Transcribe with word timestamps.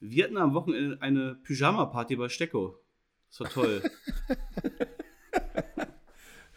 Wir 0.00 0.24
hatten 0.24 0.36
am 0.36 0.54
Wochenende 0.54 0.98
eine 1.00 1.34
Pyjama-Party 1.34 2.16
bei 2.16 2.28
Stecko. 2.28 2.78
Das 3.30 3.40
war 3.40 3.50
toll. 3.50 3.82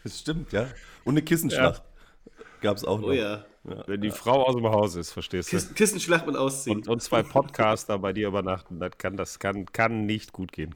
das 0.04 0.20
stimmt, 0.20 0.52
ja. 0.52 0.68
Und 1.04 1.14
eine 1.14 1.22
Kissenschlacht 1.22 1.82
ja. 1.84 2.44
gab 2.60 2.76
es 2.76 2.84
auch 2.84 3.00
noch. 3.00 3.08
Oh 3.08 3.12
ja. 3.12 3.44
ja. 3.64 3.84
Wenn 3.86 4.00
die 4.00 4.10
Frau 4.10 4.44
aus 4.44 4.54
dem 4.54 4.66
Haus 4.66 4.94
ist, 4.94 5.10
verstehst 5.10 5.52
du? 5.52 5.56
Kiss 5.56 5.74
Kissenschlacht 5.74 6.26
und 6.28 6.36
ausziehen. 6.36 6.78
Und, 6.78 6.88
und, 6.88 7.02
zwei 7.02 7.22
Podcaster 7.22 7.98
bei 7.98 8.12
dir 8.12 8.28
übernachten, 8.28 8.78
das 8.78 8.96
kann, 8.96 9.16
das 9.16 9.38
kann, 9.38 9.66
kann 9.66 10.06
nicht 10.06 10.32
gut 10.32 10.52
gehen. 10.52 10.74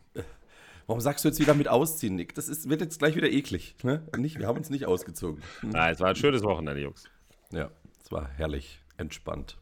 Warum 0.86 1.00
sagst 1.00 1.24
du 1.24 1.28
jetzt 1.28 1.40
wieder 1.40 1.54
mit 1.54 1.68
ausziehen, 1.68 2.16
Nick? 2.16 2.34
Das 2.34 2.48
ist, 2.48 2.68
wird 2.68 2.80
jetzt 2.80 2.98
gleich 2.98 3.16
wieder 3.16 3.30
eklig. 3.30 3.76
Ne? 3.82 4.06
Nicht, 4.16 4.38
wir 4.38 4.48
haben 4.48 4.58
uns 4.58 4.70
nicht 4.70 4.86
ausgezogen. 4.86 5.42
Nein, 5.62 5.94
es 5.94 6.00
war 6.00 6.08
ein 6.08 6.16
schönes 6.16 6.42
Wochenende, 6.42 6.80
Jungs. 6.80 7.04
Ja, 7.52 7.70
es 8.02 8.10
war 8.10 8.28
herrlich, 8.28 8.80
entspannt. 8.96 9.56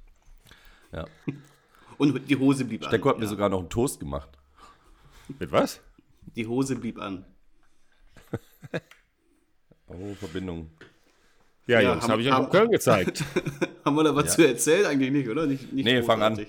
Ja. 0.92 1.04
Und 1.98 2.28
die 2.28 2.36
Hose 2.36 2.64
blieb 2.64 2.84
Stecko 2.84 2.86
an. 2.86 2.90
Stecko 2.90 3.08
hat 3.10 3.16
ja. 3.16 3.20
mir 3.20 3.28
sogar 3.28 3.48
noch 3.48 3.60
einen 3.60 3.70
Toast 3.70 4.00
gemacht. 4.00 4.30
Mit 5.38 5.52
was? 5.52 5.80
Die 6.36 6.46
Hose 6.46 6.76
blieb 6.76 6.98
an. 6.98 7.24
oh, 9.88 10.14
Verbindung. 10.18 10.70
Ja, 11.66 11.80
ja 11.80 11.92
Jungs, 11.92 12.08
habe 12.08 12.20
ich 12.20 12.30
euch 12.30 12.38
in 12.38 12.50
Köln 12.50 12.70
gezeigt. 12.70 13.24
haben 13.84 13.96
wir 13.96 14.04
da 14.04 14.14
was 14.14 14.26
ja. 14.26 14.30
zu 14.30 14.46
erzählen? 14.46 14.86
Eigentlich 14.86 15.10
nicht, 15.10 15.28
oder? 15.28 15.46
Nicht, 15.46 15.72
nicht 15.72 15.84
nee, 15.84 16.02
fang 16.02 16.22
an. 16.22 16.46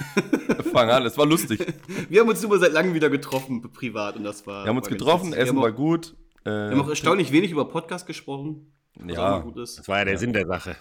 fang 0.72 0.90
an, 0.90 1.06
es 1.06 1.16
war 1.16 1.24
lustig. 1.24 1.66
Wir 2.08 2.20
haben 2.20 2.28
uns 2.28 2.42
nur 2.42 2.58
seit 2.58 2.72
langem 2.72 2.92
wieder 2.92 3.08
getroffen, 3.08 3.62
privat. 3.72 4.16
Und 4.16 4.24
das 4.24 4.46
war, 4.46 4.64
wir 4.64 4.68
haben 4.68 4.76
uns 4.76 4.88
getroffen, 4.88 5.32
Essen 5.32 5.56
war 5.56 5.72
gut. 5.72 6.14
Äh, 6.44 6.50
wir 6.50 6.70
haben 6.72 6.80
auch 6.82 6.88
erstaunlich 6.88 7.32
wenig 7.32 7.50
über 7.52 7.68
Podcast 7.68 8.06
gesprochen. 8.06 8.72
Ja, 9.06 9.44
das 9.54 9.88
war 9.88 9.98
ja 9.98 10.04
der. 10.04 10.18
Sinn 10.18 10.34
der 10.34 10.46
Sache. 10.46 10.76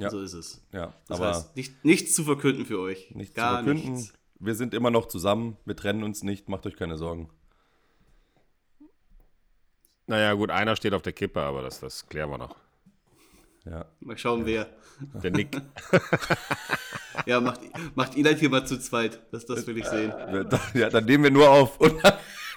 Ja. 0.00 0.10
So 0.10 0.20
ist 0.20 0.32
es. 0.32 0.62
Ja, 0.72 0.94
das 1.08 1.20
aber 1.20 1.28
heißt, 1.28 1.56
nicht, 1.56 1.84
nichts 1.84 2.14
zu 2.14 2.24
verkünden 2.24 2.64
für 2.64 2.80
euch. 2.80 3.10
Nichts 3.14 3.34
Gar 3.34 3.58
zu 3.58 3.64
verkünden. 3.64 3.92
Nichts. 3.94 4.12
Wir 4.38 4.54
sind 4.54 4.72
immer 4.72 4.90
noch 4.90 5.06
zusammen. 5.06 5.56
Wir 5.66 5.76
trennen 5.76 6.02
uns 6.02 6.22
nicht. 6.22 6.48
Macht 6.48 6.66
euch 6.66 6.76
keine 6.76 6.96
Sorgen. 6.96 7.28
Naja, 10.06 10.32
gut, 10.32 10.50
einer 10.50 10.74
steht 10.74 10.94
auf 10.94 11.02
der 11.02 11.12
Kippe, 11.12 11.40
aber 11.40 11.62
das, 11.62 11.80
das 11.80 12.08
klären 12.08 12.30
wir 12.30 12.38
noch. 12.38 12.56
Ja. 13.64 13.84
Mal 14.00 14.16
schauen, 14.16 14.46
wer. 14.46 14.66
Der 15.22 15.30
Nick. 15.30 15.60
ja, 17.26 17.40
macht, 17.40 17.60
macht 17.94 18.16
ihn 18.16 18.26
halt 18.26 18.38
hier 18.38 18.50
mal 18.50 18.66
zu 18.66 18.78
zweit. 18.80 19.20
Das, 19.30 19.46
das 19.46 19.66
will 19.66 19.76
ich 19.78 19.86
sehen. 19.86 20.12
Ja, 20.74 20.88
dann 20.88 21.04
nehmen 21.04 21.24
wir 21.24 21.30
nur 21.30 21.50
auf 21.50 21.78
und 21.78 22.02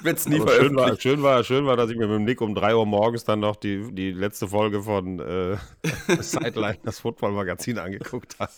wird 0.01 0.17
es 0.17 0.27
nie 0.27 0.39
Aber 0.39 0.47
veröffentlicht. 0.47 1.01
Schön 1.01 1.23
war, 1.23 1.43
schön, 1.43 1.43
war, 1.43 1.43
schön 1.43 1.65
war, 1.65 1.77
dass 1.77 1.89
ich 1.89 1.97
mir 1.97 2.07
mit 2.07 2.17
dem 2.17 2.23
Nick 2.25 2.41
um 2.41 2.55
3 2.55 2.75
Uhr 2.75 2.85
morgens 2.85 3.23
dann 3.23 3.39
noch 3.39 3.55
die, 3.55 3.93
die 3.93 4.11
letzte 4.11 4.47
Folge 4.47 4.81
von 4.81 5.19
äh, 5.19 5.57
Sideline, 6.21 6.79
das 6.83 6.99
Football-Magazin, 6.99 7.77
angeguckt 7.77 8.39
habe. 8.39 8.51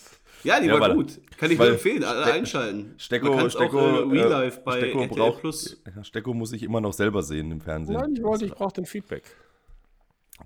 Ja, 0.44 0.60
die 0.60 0.66
ja, 0.68 0.78
war 0.78 0.94
gut. 0.94 1.20
Kann 1.38 1.50
ich 1.50 1.58
nur 1.58 1.68
empfehlen. 1.68 2.04
Alle 2.04 2.22
Ste 2.22 2.32
einschalten. 2.32 2.94
Stecko, 2.98 3.48
Stecko, 3.48 3.78
auch, 3.78 4.12
äh, 4.12 4.18
Real 4.18 4.30
Life 4.30 4.60
bei 4.64 4.78
Stecko 4.78 5.02
RTL 5.02 5.16
braucht, 5.16 5.40
Plus. 5.40 5.82
Stecko 6.02 6.34
muss 6.34 6.52
ich 6.52 6.62
immer 6.62 6.80
noch 6.80 6.92
selber 6.92 7.22
sehen 7.22 7.50
im 7.50 7.60
Fernsehen. 7.60 7.98
Nein, 7.98 8.14
ich 8.16 8.22
wollte, 8.22 8.46
ich 8.46 8.52
brauche 8.52 8.74
den 8.74 8.86
Feedback. 8.86 9.24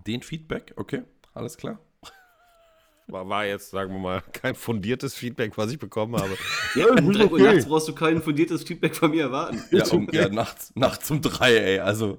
Den 0.07 0.23
Feedback? 0.23 0.73
Okay, 0.77 1.03
alles 1.35 1.57
klar. 1.57 1.79
War, 3.11 3.29
war, 3.29 3.45
jetzt, 3.45 3.71
sagen 3.71 3.93
wir 3.93 3.99
mal, 3.99 4.23
kein 4.33 4.55
fundiertes 4.55 5.15
Feedback, 5.15 5.57
was 5.57 5.73
ich 5.73 5.79
bekommen 5.79 6.17
habe. 6.17 6.37
ja, 6.75 6.87
um 6.87 7.13
3 7.13 7.27
Uhr 7.27 7.39
nachts 7.41 7.67
brauchst 7.67 7.89
du 7.89 7.95
kein 7.95 8.23
fundiertes 8.23 8.63
Feedback 8.63 8.95
von 8.95 9.11
mir 9.11 9.25
erwarten. 9.25 9.63
Ja, 9.71 9.85
um, 9.87 10.09
ja 10.13 10.29
nachts, 10.29 10.73
nachts 10.75 11.11
um 11.11 11.21
3, 11.21 11.57
ey. 11.57 11.79
Also, 11.81 12.19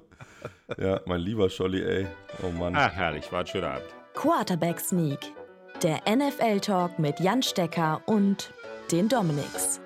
ja, 0.78 1.00
mein 1.06 1.20
lieber 1.20 1.48
Scholli, 1.50 1.82
ey. 1.82 2.06
Oh 2.42 2.50
Mann. 2.50 2.74
Ach, 2.76 2.92
herrlich, 2.92 3.30
war 3.32 3.40
ein 3.40 3.46
schöner 3.46 3.72
Abend. 3.72 3.86
Quarterback 4.14 4.80
Sneak. 4.80 5.20
Der 5.82 6.00
NFL-Talk 6.08 6.98
mit 6.98 7.18
Jan 7.18 7.42
Stecker 7.42 8.02
und 8.06 8.52
den 8.90 9.08
Dominics. 9.08 9.80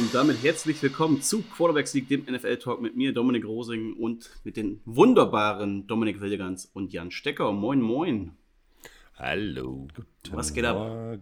Und 0.00 0.14
damit 0.14 0.42
herzlich 0.42 0.82
willkommen 0.82 1.20
zu 1.20 1.42
Quarterbacks 1.42 1.92
League, 1.92 2.08
dem 2.08 2.22
NFL-Talk 2.22 2.80
mit 2.80 2.96
mir, 2.96 3.12
Dominik 3.12 3.44
Rosing 3.44 3.92
und 3.98 4.30
mit 4.44 4.56
den 4.56 4.80
wunderbaren 4.86 5.86
Dominik 5.86 6.22
Willigans 6.22 6.64
und 6.64 6.90
Jan 6.94 7.10
Stecker. 7.10 7.52
Moin, 7.52 7.82
moin. 7.82 8.34
Hallo. 9.18 9.88
Guten 9.94 10.34
Was 10.34 10.54
geht 10.54 10.64
Morgen. 10.64 11.20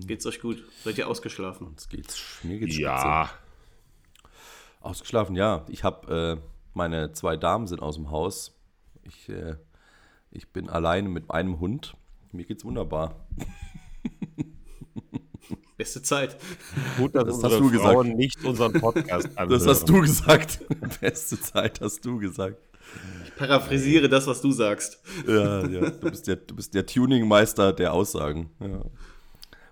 ab? 0.00 0.08
Geht's 0.08 0.26
euch 0.26 0.40
gut? 0.40 0.60
Seid 0.82 0.98
ihr 0.98 1.06
ausgeschlafen? 1.06 1.68
Uns 1.68 1.88
geht's, 1.88 2.40
mir 2.42 2.58
geht's 2.58 2.76
Ja. 2.78 3.26
Spitze. 3.26 4.30
Ausgeschlafen, 4.80 5.36
ja. 5.36 5.64
Ich 5.68 5.84
habe, 5.84 6.40
äh, 6.42 6.48
meine 6.74 7.12
zwei 7.12 7.36
Damen 7.36 7.68
sind 7.68 7.80
aus 7.80 7.94
dem 7.94 8.10
Haus. 8.10 8.58
Ich, 9.04 9.28
äh, 9.28 9.54
ich 10.32 10.48
bin 10.48 10.68
alleine 10.68 11.08
mit 11.08 11.30
einem 11.30 11.60
Hund. 11.60 11.94
Mir 12.32 12.44
geht's 12.44 12.64
wunderbar. 12.64 13.24
Beste 15.80 16.02
Zeit. 16.02 16.36
Gut, 16.98 17.14
dass 17.14 17.24
das 17.24 17.42
hast 17.42 17.58
du 17.58 17.70
Frauen 17.70 18.04
gesagt. 18.04 18.18
nicht 18.18 18.44
unseren 18.44 18.74
Podcast 18.74 19.28
anhören. 19.38 19.48
Das 19.48 19.66
hast 19.66 19.88
du 19.88 20.02
gesagt. 20.02 20.60
Beste 21.00 21.40
Zeit 21.40 21.80
hast 21.80 22.04
du 22.04 22.18
gesagt. 22.18 22.58
Ich 23.24 23.34
paraphrasiere 23.34 24.10
das, 24.10 24.26
was 24.26 24.42
du 24.42 24.52
sagst. 24.52 25.00
Ja, 25.26 25.66
ja. 25.66 25.88
Du 25.88 26.10
bist 26.10 26.26
der, 26.26 26.36
du 26.36 26.54
bist 26.54 26.74
der 26.74 26.84
Tuningmeister 26.84 27.72
der 27.72 27.94
Aussagen. 27.94 28.50
Ja. 28.60 28.82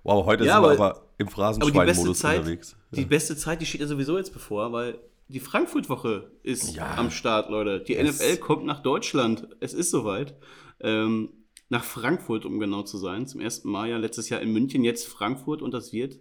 Wow, 0.02 0.24
heute 0.24 0.46
ja, 0.46 0.54
sind 0.54 0.62
wir 0.62 0.70
aber 0.70 1.02
im 1.18 1.28
Phrasenschwein-Modus 1.28 2.22
unterwegs. 2.24 2.74
Die 2.92 3.04
beste 3.04 3.36
Zeit, 3.36 3.60
die 3.60 3.66
steht 3.66 3.82
ja 3.82 3.86
sowieso 3.86 4.16
jetzt 4.16 4.32
bevor, 4.32 4.72
weil 4.72 4.98
die 5.28 5.40
Frankfurt-Woche 5.40 6.30
ist 6.42 6.74
ja. 6.74 6.94
am 6.96 7.10
Start, 7.10 7.50
Leute. 7.50 7.80
Die 7.80 7.96
es 7.96 8.18
NFL 8.18 8.38
kommt 8.38 8.64
nach 8.64 8.80
Deutschland. 8.80 9.46
Es 9.60 9.74
ist 9.74 9.90
soweit. 9.90 10.34
Ähm, 10.80 11.28
nach 11.68 11.84
Frankfurt, 11.84 12.44
um 12.44 12.58
genau 12.58 12.82
zu 12.82 12.96
sein. 12.98 13.26
Zum 13.26 13.40
ersten 13.40 13.68
Mal 13.68 13.90
ja 13.90 13.98
letztes 13.98 14.28
Jahr 14.28 14.40
in 14.40 14.52
München, 14.52 14.84
jetzt 14.84 15.06
Frankfurt 15.06 15.62
und 15.62 15.72
das 15.74 15.92
wird 15.92 16.18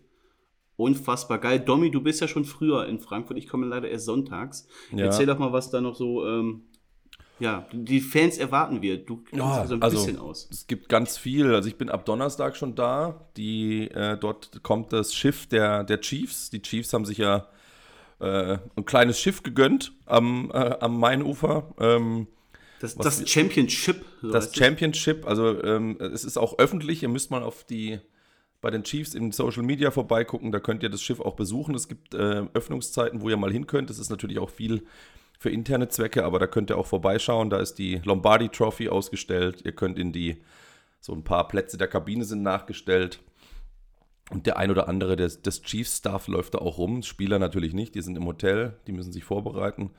unfassbar 0.75 1.39
geil. 1.39 1.59
Domi, 1.59 1.89
du 1.89 2.01
bist 2.01 2.21
ja 2.21 2.27
schon 2.27 2.45
früher 2.45 2.85
in 2.87 2.99
Frankfurt. 2.99 3.37
Ich 3.37 3.47
komme 3.47 3.65
leider 3.65 3.89
erst 3.89 4.05
sonntags. 4.05 4.67
Ja. 4.91 5.05
Erzähl 5.05 5.25
doch 5.25 5.39
mal, 5.39 5.51
was 5.51 5.71
da 5.71 5.81
noch 5.81 5.95
so 5.95 6.25
ähm, 6.27 6.63
ja, 7.39 7.67
die 7.71 8.01
Fans 8.01 8.37
erwarten 8.37 8.81
wir. 8.81 8.97
Du 8.97 9.17
kennst 9.17 9.45
ja, 9.45 9.65
so 9.67 9.75
ein 9.75 9.81
also, 9.81 9.97
bisschen 9.97 10.19
aus. 10.19 10.47
Es 10.51 10.65
gibt 10.65 10.89
ganz 10.89 11.17
viel. 11.17 11.53
Also 11.53 11.69
ich 11.69 11.77
bin 11.77 11.89
ab 11.89 12.05
Donnerstag 12.05 12.57
schon 12.57 12.75
da. 12.75 13.27
Die, 13.37 13.89
äh, 13.91 14.17
dort 14.17 14.63
kommt 14.63 14.91
das 14.91 15.13
Schiff 15.13 15.47
der, 15.47 15.83
der 15.83 16.01
Chiefs. 16.01 16.49
Die 16.49 16.61
Chiefs 16.61 16.93
haben 16.93 17.05
sich 17.05 17.19
ja 17.19 17.47
äh, 18.19 18.57
ein 18.75 18.85
kleines 18.85 19.19
Schiff 19.19 19.43
gegönnt 19.43 19.93
am, 20.05 20.49
äh, 20.51 20.77
am 20.79 20.99
Mainufer. 20.99 21.73
Ähm, 21.79 22.27
das, 22.79 22.95
das 22.95 23.29
Championship. 23.29 24.05
So 24.21 24.31
das 24.31 24.55
Championship, 24.55 25.25
also 25.27 25.63
ähm, 25.63 25.97
es 25.99 26.23
ist 26.23 26.37
auch 26.37 26.59
öffentlich. 26.59 27.03
Ihr 27.03 27.09
müsst 27.09 27.31
mal 27.31 27.43
auf 27.43 27.63
die 27.63 27.99
bei 28.61 28.71
den 28.71 28.83
Chiefs 28.83 29.13
in 29.13 29.31
Social 29.31 29.63
Media 29.63 29.91
vorbeigucken. 29.91 30.51
Da 30.51 30.59
könnt 30.59 30.83
ihr 30.83 30.89
das 30.89 31.01
Schiff 31.01 31.19
auch 31.19 31.35
besuchen. 31.35 31.75
Es 31.75 31.87
gibt 31.87 32.13
äh, 32.13 32.43
Öffnungszeiten, 32.53 33.21
wo 33.21 33.29
ihr 33.29 33.37
mal 33.37 33.51
hin 33.51 33.67
könnt. 33.67 33.89
Das 33.89 33.99
ist 33.99 34.09
natürlich 34.09 34.39
auch 34.39 34.49
viel 34.49 34.83
für 35.39 35.49
interne 35.51 35.87
Zwecke, 35.87 36.25
aber 36.25 36.39
da 36.39 36.47
könnt 36.47 36.71
ihr 36.71 36.77
auch 36.77 36.87
vorbeischauen. 36.87 37.49
Da 37.49 37.59
ist 37.59 37.75
die 37.75 38.01
Lombardi 38.03 38.49
Trophy 38.49 38.89
ausgestellt. 38.89 39.61
Ihr 39.63 39.73
könnt 39.73 39.99
in 39.99 40.11
die, 40.11 40.37
so 40.99 41.13
ein 41.13 41.23
paar 41.23 41.47
Plätze 41.47 41.77
der 41.77 41.87
Kabine 41.87 42.25
sind 42.25 42.41
nachgestellt. 42.41 43.19
Und 44.29 44.45
der 44.45 44.57
ein 44.57 44.71
oder 44.71 44.89
andere 44.89 45.15
des, 45.15 45.41
des 45.41 45.61
Chiefs-Staff 45.61 46.27
läuft 46.27 46.55
da 46.55 46.57
auch 46.57 46.79
rum. 46.79 47.03
Spieler 47.03 47.39
natürlich 47.39 47.73
nicht, 47.73 47.95
die 47.95 48.01
sind 48.01 48.17
im 48.17 48.25
Hotel, 48.25 48.73
die 48.87 48.91
müssen 48.91 49.13
sich 49.13 49.23
vorbereiten. 49.23 49.91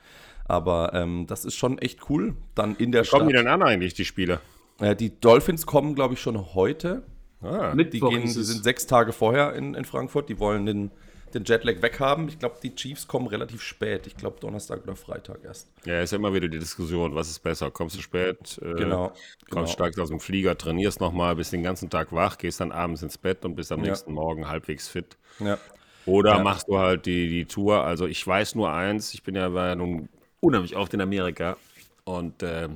Aber 0.49 0.93
ähm, 0.93 1.25
das 1.27 1.45
ist 1.45 1.55
schon 1.55 1.77
echt 1.77 2.09
cool. 2.09 2.35
Dann 2.55 2.75
in 2.75 2.91
der 2.91 3.01
Wo 3.01 3.05
Stadt. 3.05 3.19
Kommen 3.19 3.29
die 3.29 3.35
denn 3.35 3.47
an 3.47 3.61
eigentlich, 3.61 3.93
die 3.93 4.05
Spieler? 4.05 4.41
Äh, 4.79 4.95
die 4.95 5.19
Dolphins 5.19 5.65
kommen, 5.65 5.95
glaube 5.95 6.15
ich, 6.15 6.21
schon 6.21 6.53
heute. 6.53 7.03
Ah, 7.41 7.73
die, 7.73 8.01
gehen, 8.01 8.23
die 8.23 8.27
sind 8.27 8.63
sechs 8.63 8.85
Tage 8.85 9.13
vorher 9.13 9.53
in, 9.53 9.73
in 9.73 9.85
Frankfurt. 9.85 10.27
Die 10.27 10.39
wollen 10.39 10.65
den 10.65 10.91
den 11.33 11.43
Jetlag 11.43 11.81
weghaben. 11.81 12.27
Ich 12.27 12.39
glaube, 12.39 12.55
die 12.61 12.75
Chiefs 12.75 13.07
kommen 13.07 13.27
relativ 13.27 13.61
spät. 13.61 14.07
Ich 14.07 14.17
glaube, 14.17 14.39
Donnerstag 14.39 14.83
oder 14.83 14.95
Freitag 14.95 15.43
erst. 15.43 15.69
Ja, 15.85 16.01
ist 16.01 16.11
ja 16.11 16.17
immer 16.17 16.33
wieder 16.33 16.47
die 16.47 16.59
Diskussion, 16.59 17.15
was 17.15 17.29
ist 17.29 17.39
besser? 17.39 17.71
Kommst 17.71 17.97
du 17.97 18.01
spät, 18.01 18.59
äh, 18.61 18.73
genau, 18.73 19.07
kommst 19.07 19.49
genau. 19.49 19.67
stark 19.67 19.99
aus 19.99 20.09
dem 20.09 20.19
Flieger, 20.19 20.57
trainierst 20.57 20.99
nochmal, 20.99 21.35
bist 21.35 21.53
den 21.53 21.63
ganzen 21.63 21.89
Tag 21.89 22.11
wach, 22.11 22.37
gehst 22.37 22.59
dann 22.59 22.71
abends 22.71 23.01
ins 23.03 23.17
Bett 23.17 23.45
und 23.45 23.55
bist 23.55 23.71
am 23.71 23.83
ja. 23.83 23.87
nächsten 23.87 24.13
Morgen 24.13 24.47
halbwegs 24.47 24.87
fit. 24.87 25.17
Ja. 25.39 25.57
Oder 26.05 26.37
ja. 26.37 26.43
machst 26.43 26.67
du 26.67 26.77
halt 26.77 27.05
die, 27.05 27.29
die 27.29 27.45
Tour. 27.45 27.83
Also 27.83 28.07
ich 28.07 28.25
weiß 28.25 28.55
nur 28.55 28.71
eins, 28.71 29.13
ich 29.13 29.23
bin 29.23 29.35
ja, 29.35 29.53
war 29.53 29.67
ja 29.67 29.75
nun 29.75 30.09
unheimlich 30.39 30.75
oft 30.75 30.93
in 30.93 31.01
Amerika 31.01 31.57
und 32.03 32.43
äh, 32.43 32.69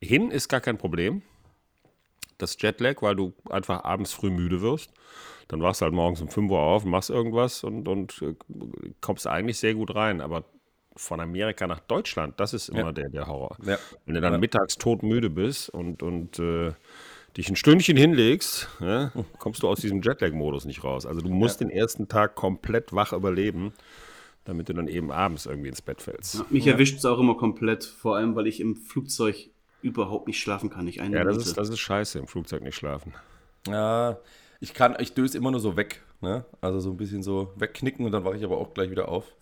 hin 0.00 0.30
ist 0.30 0.48
gar 0.48 0.60
kein 0.60 0.78
Problem. 0.78 1.22
Das 2.38 2.56
Jetlag, 2.60 3.02
weil 3.02 3.16
du 3.16 3.34
einfach 3.50 3.84
abends 3.84 4.12
früh 4.12 4.30
müde 4.30 4.62
wirst 4.62 4.90
dann 5.50 5.62
wachst 5.62 5.80
du 5.80 5.84
halt 5.84 5.94
morgens 5.94 6.20
um 6.20 6.28
5 6.28 6.50
Uhr 6.52 6.60
auf, 6.60 6.84
machst 6.84 7.10
irgendwas 7.10 7.64
und, 7.64 7.88
und 7.88 8.22
äh, 8.22 8.34
kommst 9.00 9.26
eigentlich 9.26 9.58
sehr 9.58 9.74
gut 9.74 9.92
rein. 9.96 10.20
Aber 10.20 10.44
von 10.94 11.18
Amerika 11.18 11.66
nach 11.66 11.80
Deutschland, 11.80 12.38
das 12.38 12.54
ist 12.54 12.68
immer 12.68 12.86
ja. 12.86 12.92
der, 12.92 13.08
der 13.08 13.26
Horror. 13.26 13.56
Ja. 13.64 13.76
Wenn 14.06 14.14
du 14.14 14.20
dann 14.20 14.32
ja. 14.34 14.38
mittags 14.38 14.76
todmüde 14.76 15.28
bist 15.28 15.68
und, 15.70 16.04
und 16.04 16.38
äh, 16.38 16.72
dich 17.36 17.48
ein 17.48 17.56
Stündchen 17.56 17.96
hinlegst, 17.96 18.68
kommst 19.38 19.64
du 19.64 19.68
aus 19.68 19.80
diesem 19.80 20.02
Jetlag-Modus 20.02 20.66
nicht 20.66 20.84
raus. 20.84 21.04
Also 21.04 21.20
du 21.20 21.30
musst 21.30 21.60
den 21.60 21.70
ersten 21.70 22.06
Tag 22.06 22.36
komplett 22.36 22.92
wach 22.92 23.12
überleben, 23.12 23.72
damit 24.50 24.68
du 24.68 24.72
dann 24.74 24.88
eben 24.88 25.12
abends 25.12 25.46
irgendwie 25.46 25.68
ins 25.68 25.80
Bett 25.80 26.02
fällst. 26.02 26.50
mich 26.50 26.66
erwischt 26.66 26.98
es 26.98 27.04
auch 27.04 27.20
immer 27.20 27.36
komplett, 27.36 27.84
vor 27.84 28.16
allem 28.16 28.34
weil 28.34 28.48
ich 28.48 28.58
im 28.60 28.74
Flugzeug 28.74 29.48
überhaupt 29.80 30.26
nicht 30.26 30.40
schlafen 30.40 30.70
kann. 30.70 30.84
Nicht 30.86 31.00
eine 31.00 31.16
Ja, 31.16 31.22
das 31.24 31.34
Minute. 31.36 31.50
ist, 31.50 31.56
das 31.56 31.68
ist 31.68 31.78
scheiße, 31.78 32.18
im 32.18 32.26
Flugzeug 32.26 32.62
nicht 32.62 32.74
schlafen. 32.74 33.14
Ja, 33.68 34.18
ich 34.58 34.74
kann, 34.74 34.96
ich 34.98 35.14
döse 35.14 35.38
immer 35.38 35.52
nur 35.52 35.60
so 35.60 35.76
weg. 35.76 36.02
Ne? 36.20 36.44
Also 36.60 36.80
so 36.80 36.90
ein 36.90 36.96
bisschen 36.96 37.22
so 37.22 37.52
wegknicken 37.56 38.04
und 38.04 38.10
dann 38.10 38.24
wache 38.24 38.36
ich 38.36 38.44
aber 38.44 38.58
auch 38.58 38.74
gleich 38.74 38.90
wieder 38.90 39.08
auf. 39.08 39.36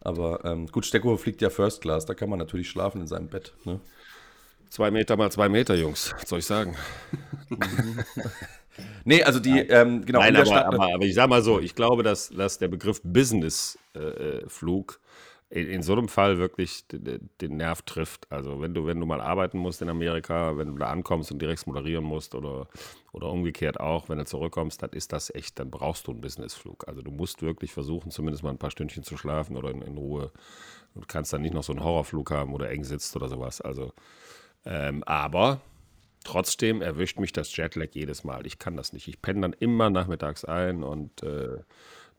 Aber 0.00 0.42
ähm, 0.46 0.66
gut, 0.68 0.86
Stecko 0.86 1.14
fliegt 1.18 1.42
ja 1.42 1.50
First 1.50 1.82
Class, 1.82 2.06
da 2.06 2.14
kann 2.14 2.30
man 2.30 2.38
natürlich 2.38 2.70
schlafen 2.70 3.02
in 3.02 3.06
seinem 3.06 3.28
Bett. 3.28 3.52
Ne? 3.64 3.80
Zwei 4.70 4.90
Meter 4.90 5.16
mal 5.18 5.30
zwei 5.30 5.50
Meter, 5.50 5.74
Jungs. 5.74 6.14
Was 6.18 6.28
soll 6.30 6.38
ich 6.38 6.46
sagen? 6.46 6.74
Nee, 9.04 9.22
also 9.22 9.40
die, 9.40 9.58
ähm, 9.58 10.04
genau, 10.04 10.20
Nein, 10.20 10.36
aber, 10.36 10.66
aber, 10.66 10.94
aber 10.94 11.04
ich 11.04 11.14
sag 11.14 11.28
mal 11.28 11.42
so, 11.42 11.60
ich 11.60 11.74
glaube, 11.74 12.02
dass, 12.02 12.28
dass 12.28 12.58
der 12.58 12.68
Begriff 12.68 13.00
Business-Flug 13.98 15.00
in, 15.50 15.66
in 15.66 15.82
so 15.82 15.94
einem 15.94 16.08
Fall 16.08 16.38
wirklich 16.38 16.86
den, 16.88 17.30
den 17.40 17.56
Nerv 17.56 17.82
trifft. 17.82 18.30
Also 18.30 18.60
wenn 18.60 18.74
du, 18.74 18.86
wenn 18.86 19.00
du 19.00 19.06
mal 19.06 19.20
arbeiten 19.20 19.58
musst 19.58 19.80
in 19.80 19.88
Amerika, 19.88 20.58
wenn 20.58 20.68
du 20.68 20.74
da 20.74 20.88
ankommst 20.88 21.32
und 21.32 21.40
direkt 21.40 21.66
moderieren 21.66 22.04
musst 22.04 22.34
oder, 22.34 22.68
oder 23.12 23.30
umgekehrt 23.30 23.80
auch, 23.80 24.08
wenn 24.08 24.18
du 24.18 24.26
zurückkommst, 24.26 24.82
dann 24.82 24.90
ist 24.90 25.12
das 25.12 25.34
echt, 25.34 25.58
dann 25.58 25.70
brauchst 25.70 26.06
du 26.06 26.12
einen 26.12 26.20
Businessflug. 26.20 26.86
Also 26.86 27.00
du 27.00 27.10
musst 27.10 27.40
wirklich 27.42 27.72
versuchen, 27.72 28.10
zumindest 28.10 28.44
mal 28.44 28.50
ein 28.50 28.58
paar 28.58 28.70
Stündchen 28.70 29.04
zu 29.04 29.16
schlafen 29.16 29.56
oder 29.56 29.70
in, 29.70 29.80
in 29.80 29.96
Ruhe. 29.96 30.32
Du 30.94 31.02
kannst 31.06 31.32
dann 31.32 31.42
nicht 31.42 31.54
noch 31.54 31.64
so 31.64 31.72
einen 31.72 31.84
Horrorflug 31.84 32.30
haben 32.30 32.52
oder 32.52 32.70
eng 32.70 32.84
sitzt 32.84 33.16
oder 33.16 33.28
sowas. 33.28 33.60
Also, 33.62 33.92
ähm, 34.66 35.02
aber 35.04 35.62
trotzdem 36.24 36.82
erwischt 36.82 37.18
mich 37.18 37.32
das 37.32 37.56
Jetlag 37.56 37.88
jedes 37.92 38.22
Mal. 38.22 38.46
Ich 38.46 38.58
kann 38.58 38.76
das 38.76 38.92
nicht. 38.92 39.08
Ich 39.08 39.22
penne 39.22 39.40
dann 39.40 39.52
immer 39.54 39.88
nachmittags 39.88 40.44
ein 40.44 40.82
und 40.82 41.22
äh, 41.22 41.58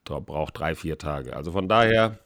brauche 0.06 0.52
drei, 0.52 0.76
vier 0.76 0.98
Tage. 0.98 1.36
Also 1.36 1.52
von 1.52 1.68
daher, 1.70 2.18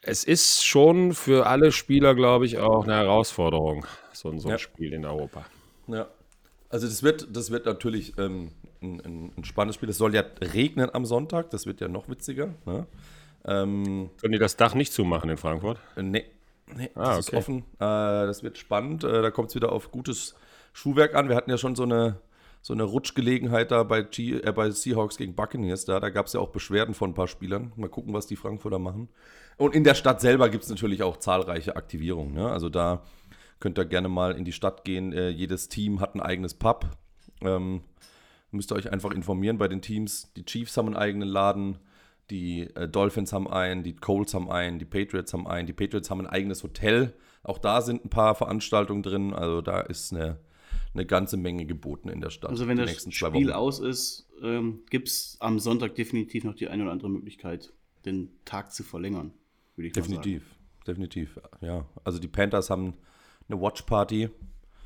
es 0.00 0.24
ist 0.24 0.64
schon 0.64 1.14
für 1.14 1.46
alle 1.46 1.72
Spieler, 1.72 2.14
glaube 2.14 2.46
ich, 2.46 2.58
auch 2.58 2.84
eine 2.84 2.94
Herausforderung, 2.94 3.86
so, 4.12 4.28
ein- 4.30 4.38
so 4.38 4.48
ein 4.48 4.52
Ja. 4.52 4.58
Spiel 4.58 4.92
in 4.92 5.04
Europa. 5.06 5.44
Ja. 5.88 6.08
Also 6.68 6.86
das 6.86 7.02
wird, 7.02 7.28
das 7.34 7.50
wird 7.50 7.66
natürlich 7.66 8.18
ähm, 8.18 8.50
ein, 8.82 9.32
ein, 9.36 9.44
spannendes 9.44 9.76
Spiel. 9.76 9.88
Es 9.88 9.98
soll 9.98 10.14
ja 10.14 10.24
regnen 10.40 10.92
am 10.92 11.04
Sonntag, 11.06 11.50
das 11.50 11.66
wird 11.66 11.80
ja 11.80 11.88
noch 11.88 12.08
witziger. 12.08 12.48
Ne? 12.66 12.86
Ähm, 13.46 14.10
Können 14.20 14.32
die 14.32 14.38
das 14.38 14.56
Dach 14.56 14.74
nicht 14.74 14.92
zumachen 14.92 15.30
in 15.30 15.36
Frankfurt? 15.36 15.78
nee, 15.96 16.24
nee 16.74 16.90
Ah, 16.94 17.10
das 17.16 17.20
ist 17.20 17.28
okay. 17.28 17.36
offen. 17.36 17.58
Äh, 17.76 18.26
das 18.26 18.42
wird 18.42 18.58
spannend. 18.58 19.04
Äh, 19.04 19.22
da 19.22 19.30
kommt 19.30 19.50
es 19.50 19.54
wieder 19.54 19.70
auf 19.72 19.90
gutes 19.90 20.34
Schuhwerk 20.72 21.14
an. 21.14 21.28
Wir 21.28 21.36
hatten 21.36 21.50
ja 21.50 21.58
schon 21.58 21.76
so 21.76 21.84
eine, 21.84 22.16
so 22.64 22.72
eine 22.72 22.84
Rutschgelegenheit 22.84 23.72
da 23.72 23.82
bei, 23.82 24.00
G, 24.00 24.40
äh, 24.40 24.50
bei 24.50 24.70
Seahawks 24.70 25.18
gegen 25.18 25.34
Buccaneers. 25.34 25.84
Da, 25.84 26.00
da 26.00 26.08
gab 26.08 26.24
es 26.24 26.32
ja 26.32 26.40
auch 26.40 26.48
Beschwerden 26.48 26.94
von 26.94 27.10
ein 27.10 27.14
paar 27.14 27.28
Spielern. 27.28 27.72
Mal 27.76 27.90
gucken, 27.90 28.14
was 28.14 28.26
die 28.26 28.36
Frankfurter 28.36 28.78
machen. 28.78 29.10
Und 29.58 29.74
in 29.74 29.84
der 29.84 29.94
Stadt 29.94 30.22
selber 30.22 30.48
gibt 30.48 30.64
es 30.64 30.70
natürlich 30.70 31.02
auch 31.02 31.18
zahlreiche 31.18 31.76
Aktivierungen. 31.76 32.32
Ne? 32.32 32.50
Also 32.50 32.70
da 32.70 33.02
könnt 33.60 33.78
ihr 33.78 33.84
gerne 33.84 34.08
mal 34.08 34.32
in 34.32 34.46
die 34.46 34.52
Stadt 34.52 34.82
gehen. 34.86 35.12
Äh, 35.12 35.28
jedes 35.28 35.68
Team 35.68 36.00
hat 36.00 36.14
ein 36.14 36.22
eigenes 36.22 36.54
Pub. 36.54 36.86
Ähm, 37.42 37.82
müsst 38.50 38.72
ihr 38.72 38.76
euch 38.76 38.90
einfach 38.90 39.10
informieren 39.10 39.58
bei 39.58 39.68
den 39.68 39.82
Teams. 39.82 40.32
Die 40.32 40.46
Chiefs 40.46 40.78
haben 40.78 40.86
einen 40.86 40.96
eigenen 40.96 41.28
Laden, 41.28 41.76
die 42.30 42.62
äh, 42.76 42.88
Dolphins 42.88 43.34
haben 43.34 43.46
einen, 43.46 43.82
die 43.82 43.94
Colts 43.94 44.32
haben 44.32 44.50
einen, 44.50 44.78
die 44.78 44.86
Patriots 44.86 45.34
haben 45.34 45.46
einen, 45.46 45.66
die 45.66 45.74
Patriots 45.74 46.08
haben 46.10 46.22
ein 46.22 46.28
eigenes 46.28 46.62
Hotel. 46.62 47.12
Auch 47.42 47.58
da 47.58 47.82
sind 47.82 48.06
ein 48.06 48.10
paar 48.10 48.34
Veranstaltungen 48.34 49.02
drin. 49.02 49.34
Also 49.34 49.60
da 49.60 49.80
ist 49.80 50.14
eine, 50.14 50.38
eine 50.94 51.04
ganze 51.06 51.36
Menge 51.36 51.66
geboten 51.66 52.08
in 52.08 52.20
der 52.20 52.30
Stadt. 52.30 52.50
Also 52.50 52.68
wenn 52.68 52.76
das 52.76 52.88
nächsten 52.88 53.12
Spiel 53.12 53.48
Wochen. 53.48 53.50
aus 53.50 53.80
ist, 53.80 54.28
ähm, 54.42 54.82
gibt 54.90 55.08
es 55.08 55.36
am 55.40 55.58
Sonntag 55.58 55.94
definitiv 55.96 56.44
noch 56.44 56.54
die 56.54 56.68
eine 56.68 56.84
oder 56.84 56.92
andere 56.92 57.10
Möglichkeit, 57.10 57.72
den 58.04 58.30
Tag 58.44 58.72
zu 58.72 58.82
verlängern, 58.82 59.32
würde 59.76 59.88
ich 59.88 59.96
mal 59.96 60.02
sagen. 60.02 60.22
Definitiv, 60.22 60.56
definitiv, 60.86 61.40
ja. 61.60 61.86
Also 62.04 62.18
die 62.18 62.28
Panthers 62.28 62.70
haben 62.70 62.94
eine 63.48 63.60
Watch-Party. 63.60 64.30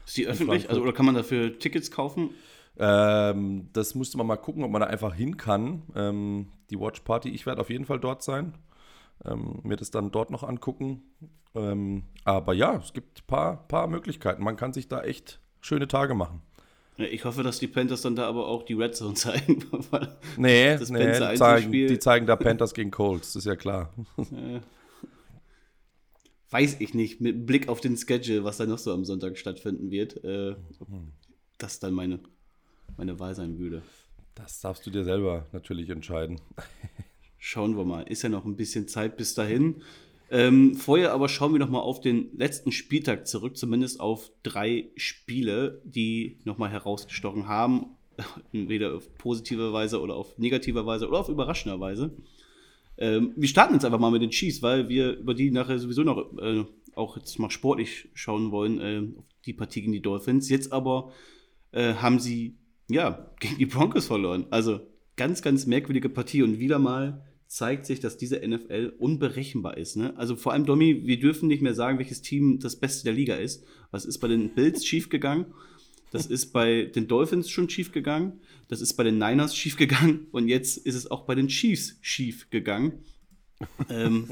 Ist 0.07 0.17
die 0.17 0.27
öffentlich? 0.27 0.69
Also, 0.69 0.83
oder 0.83 0.93
kann 0.93 1.07
man 1.07 1.15
dafür 1.15 1.59
Tickets 1.59 1.91
kaufen? 1.91 2.31
Ähm, 2.79 3.69
das 3.73 3.95
musste 3.95 4.17
man 4.17 4.27
mal 4.27 4.37
gucken, 4.37 4.63
ob 4.63 4.71
man 4.71 4.81
da 4.81 4.87
einfach 4.87 5.15
hin 5.15 5.37
kann. 5.37 5.83
Ähm, 5.95 6.49
die 6.71 6.79
Watch 6.79 7.01
Party, 7.01 7.29
ich 7.29 7.45
werde 7.45 7.61
auf 7.61 7.71
jeden 7.71 7.85
Fall 7.85 8.01
dort 8.01 8.23
sein. 8.23 8.55
Ähm, 9.25 9.61
mir 9.65 9.77
das 9.77 9.91
dann 9.91 10.11
dort 10.11 10.31
noch 10.31 10.45
angucken. 10.45 11.03
Ähm, 11.55 12.05
aber 12.25 12.55
ja, 12.55 12.77
es 12.77 12.93
gibt 12.93 13.21
ein 13.21 13.27
paar, 13.27 13.69
paar 13.69 13.89
Möglichkeiten. 13.89 14.45
Man 14.45 14.57
kann 14.57 14.73
sich 14.73 14.87
da 14.87 15.03
echt 15.03 15.41
schöne 15.61 15.89
Tage 15.89 16.15
machen. 16.15 16.43
Ja, 16.97 17.07
Ich 17.07 17.25
hoffe, 17.25 17.43
dass 17.43 17.59
die 17.59 17.69
Panthers 17.69 18.03
dann 18.03 18.17
da 18.17 18.27
aber 18.29 18.47
auch 18.49 18.65
die 18.65 18.75
Red 18.75 18.97
Zone 18.97 19.15
zeigen. 19.15 19.65
Nee, 20.37 20.77
Das 20.77 20.91
nee 20.91 21.07
die, 21.13 21.37
zeigen, 21.37 21.73
die 21.73 21.99
zeigen 21.99 22.27
da 22.27 22.37
Panthers 22.37 22.75
gegen 22.75 22.91
Colts, 22.91 23.33
das 23.33 23.45
ist 23.45 23.47
ja 23.47 23.57
klar. 23.57 23.93
weiß 26.51 26.81
ich 26.81 26.95
nicht, 26.95 27.21
mit 27.21 27.47
Blick 27.47 27.69
auf 27.69 27.81
den 27.81 27.97
Schedule, 27.97 28.45
was 28.45 28.57
da 28.57 28.67
noch 28.67 28.79
so 28.79 28.93
am 28.93 29.05
Sonntag 29.05 29.39
stattfinden 29.39 29.91
wird, 29.91 30.25
äh, 30.25 30.57
ob 30.81 30.89
das 31.59 31.79
dann 31.79 31.93
meine, 31.93 32.21
meine 32.97 33.19
Wahl 33.21 33.35
sein 33.35 33.59
würde. 33.59 33.83
Das 34.35 34.61
darfst 34.61 34.87
du 34.87 34.91
dir 34.91 35.05
selber 35.05 35.47
natürlich 35.53 35.91
entscheiden. 35.91 36.41
Schauen 37.39 37.77
wir 37.77 37.85
mal. 37.85 38.03
Ist 38.03 38.23
ja 38.23 38.29
noch 38.29 38.45
ein 38.45 38.57
bisschen 38.57 38.89
Zeit 38.89 39.17
bis 39.17 39.35
dahin. 39.35 39.83
Ähm, 40.31 40.75
vorher 40.75 41.13
aber 41.13 41.29
schauen 41.29 41.53
wir 41.53 41.59
noch 41.59 41.71
mal 41.71 41.81
auf 41.81 42.01
den 42.01 42.37
letzten 42.37 42.71
Spieltag 42.71 43.27
zurück, 43.27 43.57
zumindest 43.57 44.01
auf 44.01 44.31
drei 44.43 44.91
Spiele, 44.97 45.81
die 45.85 46.39
noch 46.45 46.59
mal 46.59 46.71
herausgestochen 46.71 47.49
haben, 47.49 47.97
entweder 48.53 48.95
auf 48.95 49.17
positive 49.17 49.73
Weise 49.73 50.01
oder 50.01 50.15
auf 50.15 50.37
negative 50.39 50.85
Weise 50.85 51.09
oder 51.09 51.21
auf 51.21 51.29
überraschende 51.29 51.81
Weise. 51.81 52.15
Ähm, 52.99 53.33
wir 53.37 53.49
starten 53.49 53.75
jetzt 53.75 53.85
einfach 53.85 54.01
mal 54.01 54.11
mit 54.11 54.23
den 54.23 54.31
Chiefs, 54.31 54.61
weil 54.61 54.89
wir 54.89 55.17
über 55.17 55.33
die 55.33 55.51
nachher 55.51 55.79
sowieso 55.79 56.03
noch 56.03 56.37
äh, 56.39 56.65
auch 56.95 57.17
jetzt 57.17 57.39
mal 57.39 57.51
sportlich 57.51 58.09
schauen 58.13 58.51
wollen, 58.51 58.81
äh, 58.81 59.19
auf 59.19 59.25
die 59.47 59.55
Partie 59.55 59.81
gegen 59.81 59.93
die 59.93 60.03
Dolphins. 60.03 60.49
Jetzt 60.49 60.73
aber 60.73 61.13
äh, 61.71 61.95
haben 61.95 62.19
sie 62.19 62.59
ja 62.91 63.31
gegen 63.41 63.57
die 63.57 63.67
Broncos 63.67 64.07
verloren. 64.07 64.47
Also 64.51 64.81
ganz, 65.17 65.41
ganz 65.43 65.65
merkwürdige 65.67 66.09
Partie 66.09 66.43
und 66.43 66.59
wieder 66.59 66.79
mal 66.79 67.25
zeigt 67.49 67.87
sich, 67.87 67.99
dass 68.01 68.17
diese 68.19 68.47
NFL 68.47 68.93
unberechenbar 68.99 69.77
ist. 69.79 69.97
Ne? 69.97 70.13
Also 70.17 70.37
vor 70.37 70.53
allem, 70.53 70.67
Domi, 70.67 71.07
wir 71.07 71.19
dürfen 71.19 71.49
nicht 71.49 71.63
mehr 71.63 71.75
sagen, 71.75 71.99
welches 71.99 72.21
Team 72.23 72.59
das 72.61 72.77
Beste 72.77 73.05
der 73.05 73.15
Liga 73.15 73.35
ist. 73.37 73.65
Was 73.91 74.05
ist 74.05 74.19
bei 74.19 74.29
den 74.29 74.51
Bills 74.55 74.85
schiefgegangen? 74.87 75.47
Das 76.11 76.27
ist 76.27 76.53
bei 76.53 76.85
den 76.95 77.09
Dolphins 77.09 77.51
schon 77.51 77.69
schief 77.69 77.91
gegangen. 77.93 78.41
Das 78.69 78.81
ist 78.81 78.95
bei 78.95 79.03
den 79.05 79.19
Niners 79.19 79.57
schief 79.57 79.77
gegangen. 79.77 80.27
Und 80.31 80.49
jetzt 80.49 80.77
ist 80.79 80.95
es 80.95 81.11
auch 81.11 81.23
bei 81.25 81.35
den 81.35 81.49
Chiefs 81.49 81.97
schief 82.03 82.49
gegangen. 82.51 83.03
ähm, 83.91 84.27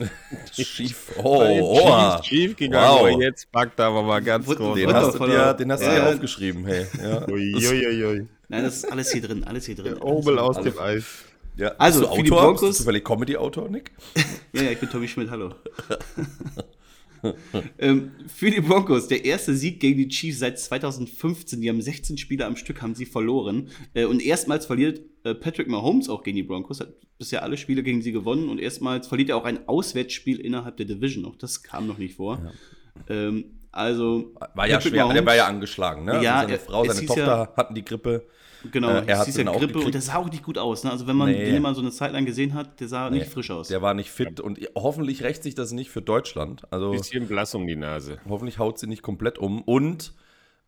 Schief. 0.55 1.13
Oh, 1.23 1.43
oh. 1.61 2.17
Chiefs 2.21 2.27
schief 2.29 2.57
gegangen, 2.57 2.87
Wow. 2.89 3.01
aber 3.13 3.23
jetzt 3.23 3.51
packt 3.51 3.79
er 3.81 3.87
aber 3.87 4.03
mal 4.03 4.21
ganz 4.21 4.47
groß. 4.47 4.77
Den 4.77 4.93
hast 4.93 5.15
du 5.15 5.19
dir, 5.21 5.27
der- 5.27 5.55
den 5.55 5.73
hast 5.73 5.81
du 5.83 5.87
Ja, 5.87 5.95
dir 5.97 6.15
aufgeschrieben, 6.15 6.65
hey. 6.65 6.87
Ja. 7.03 7.27
Uiuiui. 7.29 8.27
nein, 8.49 8.63
das 8.63 8.77
ist 8.77 8.85
alles 8.93 9.11
hier 9.13 9.23
drin. 9.23 9.43
Alles 9.45 9.67
hier 9.67 9.75
drin. 9.75 9.95
Obel 9.95 10.39
aus 10.39 10.59
Alles- 10.59 10.75
dem 10.75 10.81
Eis. 10.83 11.25
Ja. 11.57 11.69
Also, 11.79 12.01
Bist 12.01 12.13
du 12.13 12.17
für 12.17 12.23
die 12.25 12.33
Autor? 12.33 12.43
Broncos- 12.55 12.61
Bist 12.61 12.79
du 12.81 12.83
zufällig 12.85 13.05
Comedy-Autor, 13.05 13.69
Nick? 13.69 13.93
Ja, 14.53 14.63
ja, 14.63 14.71
ich 14.71 14.79
bin 14.81 14.89
Tommy 14.89 15.07
Schmidt, 15.09 15.31
hallo. 15.31 15.55
ähm, 17.79 18.13
für 18.29 18.51
die 18.51 18.61
Broncos, 18.61 19.09
der 19.09 19.25
erste 19.25 19.55
Sieg 19.55 19.81
gegen 19.81 19.99
die 19.99 20.09
Chiefs 20.09 20.39
seit 20.39 20.59
2015. 20.59 21.61
Die 21.61 21.69
haben 21.69 21.81
16 21.83 22.19
Spiele 22.19 22.47
am 22.47 22.57
Stück, 22.57 22.83
haben 22.83 22.95
sie 22.95 23.07
verloren. 23.07 23.69
Äh, 23.95 24.05
und 24.05 24.23
erstmals 24.25 24.67
verliert 24.67 25.01
äh, 25.25 25.35
Patrick 25.35 25.69
Mahomes 25.69 26.09
auch 26.09 26.23
gegen 26.23 26.37
die 26.37 26.43
Broncos. 26.43 26.81
Hat 26.81 26.89
bisher 27.19 27.43
alle 27.43 27.57
Spiele 27.57 27.83
gegen 27.83 28.03
sie 28.03 28.13
gewonnen. 28.13 28.49
Und 28.49 28.61
erstmals 28.61 29.09
verliert 29.09 29.31
er 29.31 29.37
auch 29.37 29.45
ein 29.45 29.67
Auswärtsspiel 29.69 30.39
innerhalb 30.41 30.77
der 30.77 30.87
Division. 30.87 31.25
Auch 31.25 31.37
das 31.37 31.63
kam 31.63 31.87
noch 31.87 31.99
nicht 31.99 32.17
vor. 32.17 32.53
Ähm, 33.09 33.45
also, 33.73 34.33
War 34.55 34.67
ja 34.69 34.77
Patrick 34.77 34.93
schwer, 34.93 35.07
der 35.09 35.23
Mahomes- 35.23 35.27
war 35.27 35.37
ja 35.37 35.47
angeschlagen, 35.49 36.05
ne? 36.05 36.23
Ja, 36.23 36.41
seine 36.43 36.53
er- 36.53 36.59
Frau, 36.61 36.85
seine 36.85 37.07
Tochter 37.07 37.27
ja- 37.27 37.53
hatten 37.57 37.75
die 37.75 37.85
Grippe. 37.85 38.27
Genau, 38.73 38.89
Äh, 38.89 39.05
er 39.07 39.19
hat 39.19 39.29
ja 39.29 39.49
auch 39.49 39.53
Grippe 39.59 39.67
gekriegt. 39.69 39.87
und 39.87 39.95
der 39.95 40.01
sah 40.03 40.17
auch 40.17 40.31
nicht 40.31 40.43
gut 40.43 40.59
aus. 40.59 40.85
Ne? 40.85 40.91
Also 40.91 41.07
wenn 41.07 41.17
man 41.17 41.31
Nee. 41.31 41.45
den 41.51 41.63
mal 41.63 41.75
so 41.75 41.81
eine 41.81 41.91
Zeit 41.91 42.13
lang 42.13 42.25
gesehen 42.27 42.55
hat, 42.55 42.81
der 42.81 42.89
sah 42.89 43.11
nicht 43.11 43.27
frisch 43.29 43.51
aus. 43.51 43.69
Der 43.69 43.83
war 43.83 43.95
nicht 43.95 44.11
fit 44.11 44.41
und 44.41 44.59
hoffentlich 44.75 45.23
rächt 45.23 45.43
sich 45.43 45.55
das 45.55 45.73
nicht 45.73 45.91
für 45.91 46.03
Deutschland. 46.03 46.63
Also 46.73 46.91
Bisschen 46.93 47.27
blass 47.29 47.55
um 47.55 47.67
die 47.67 47.77
Nase. 47.77 48.19
hoffentlich 48.29 48.59
haut 48.59 48.79
sie 48.79 48.87
nicht 48.87 49.03
komplett 49.03 49.39
um. 49.39 49.63
Und 49.63 50.15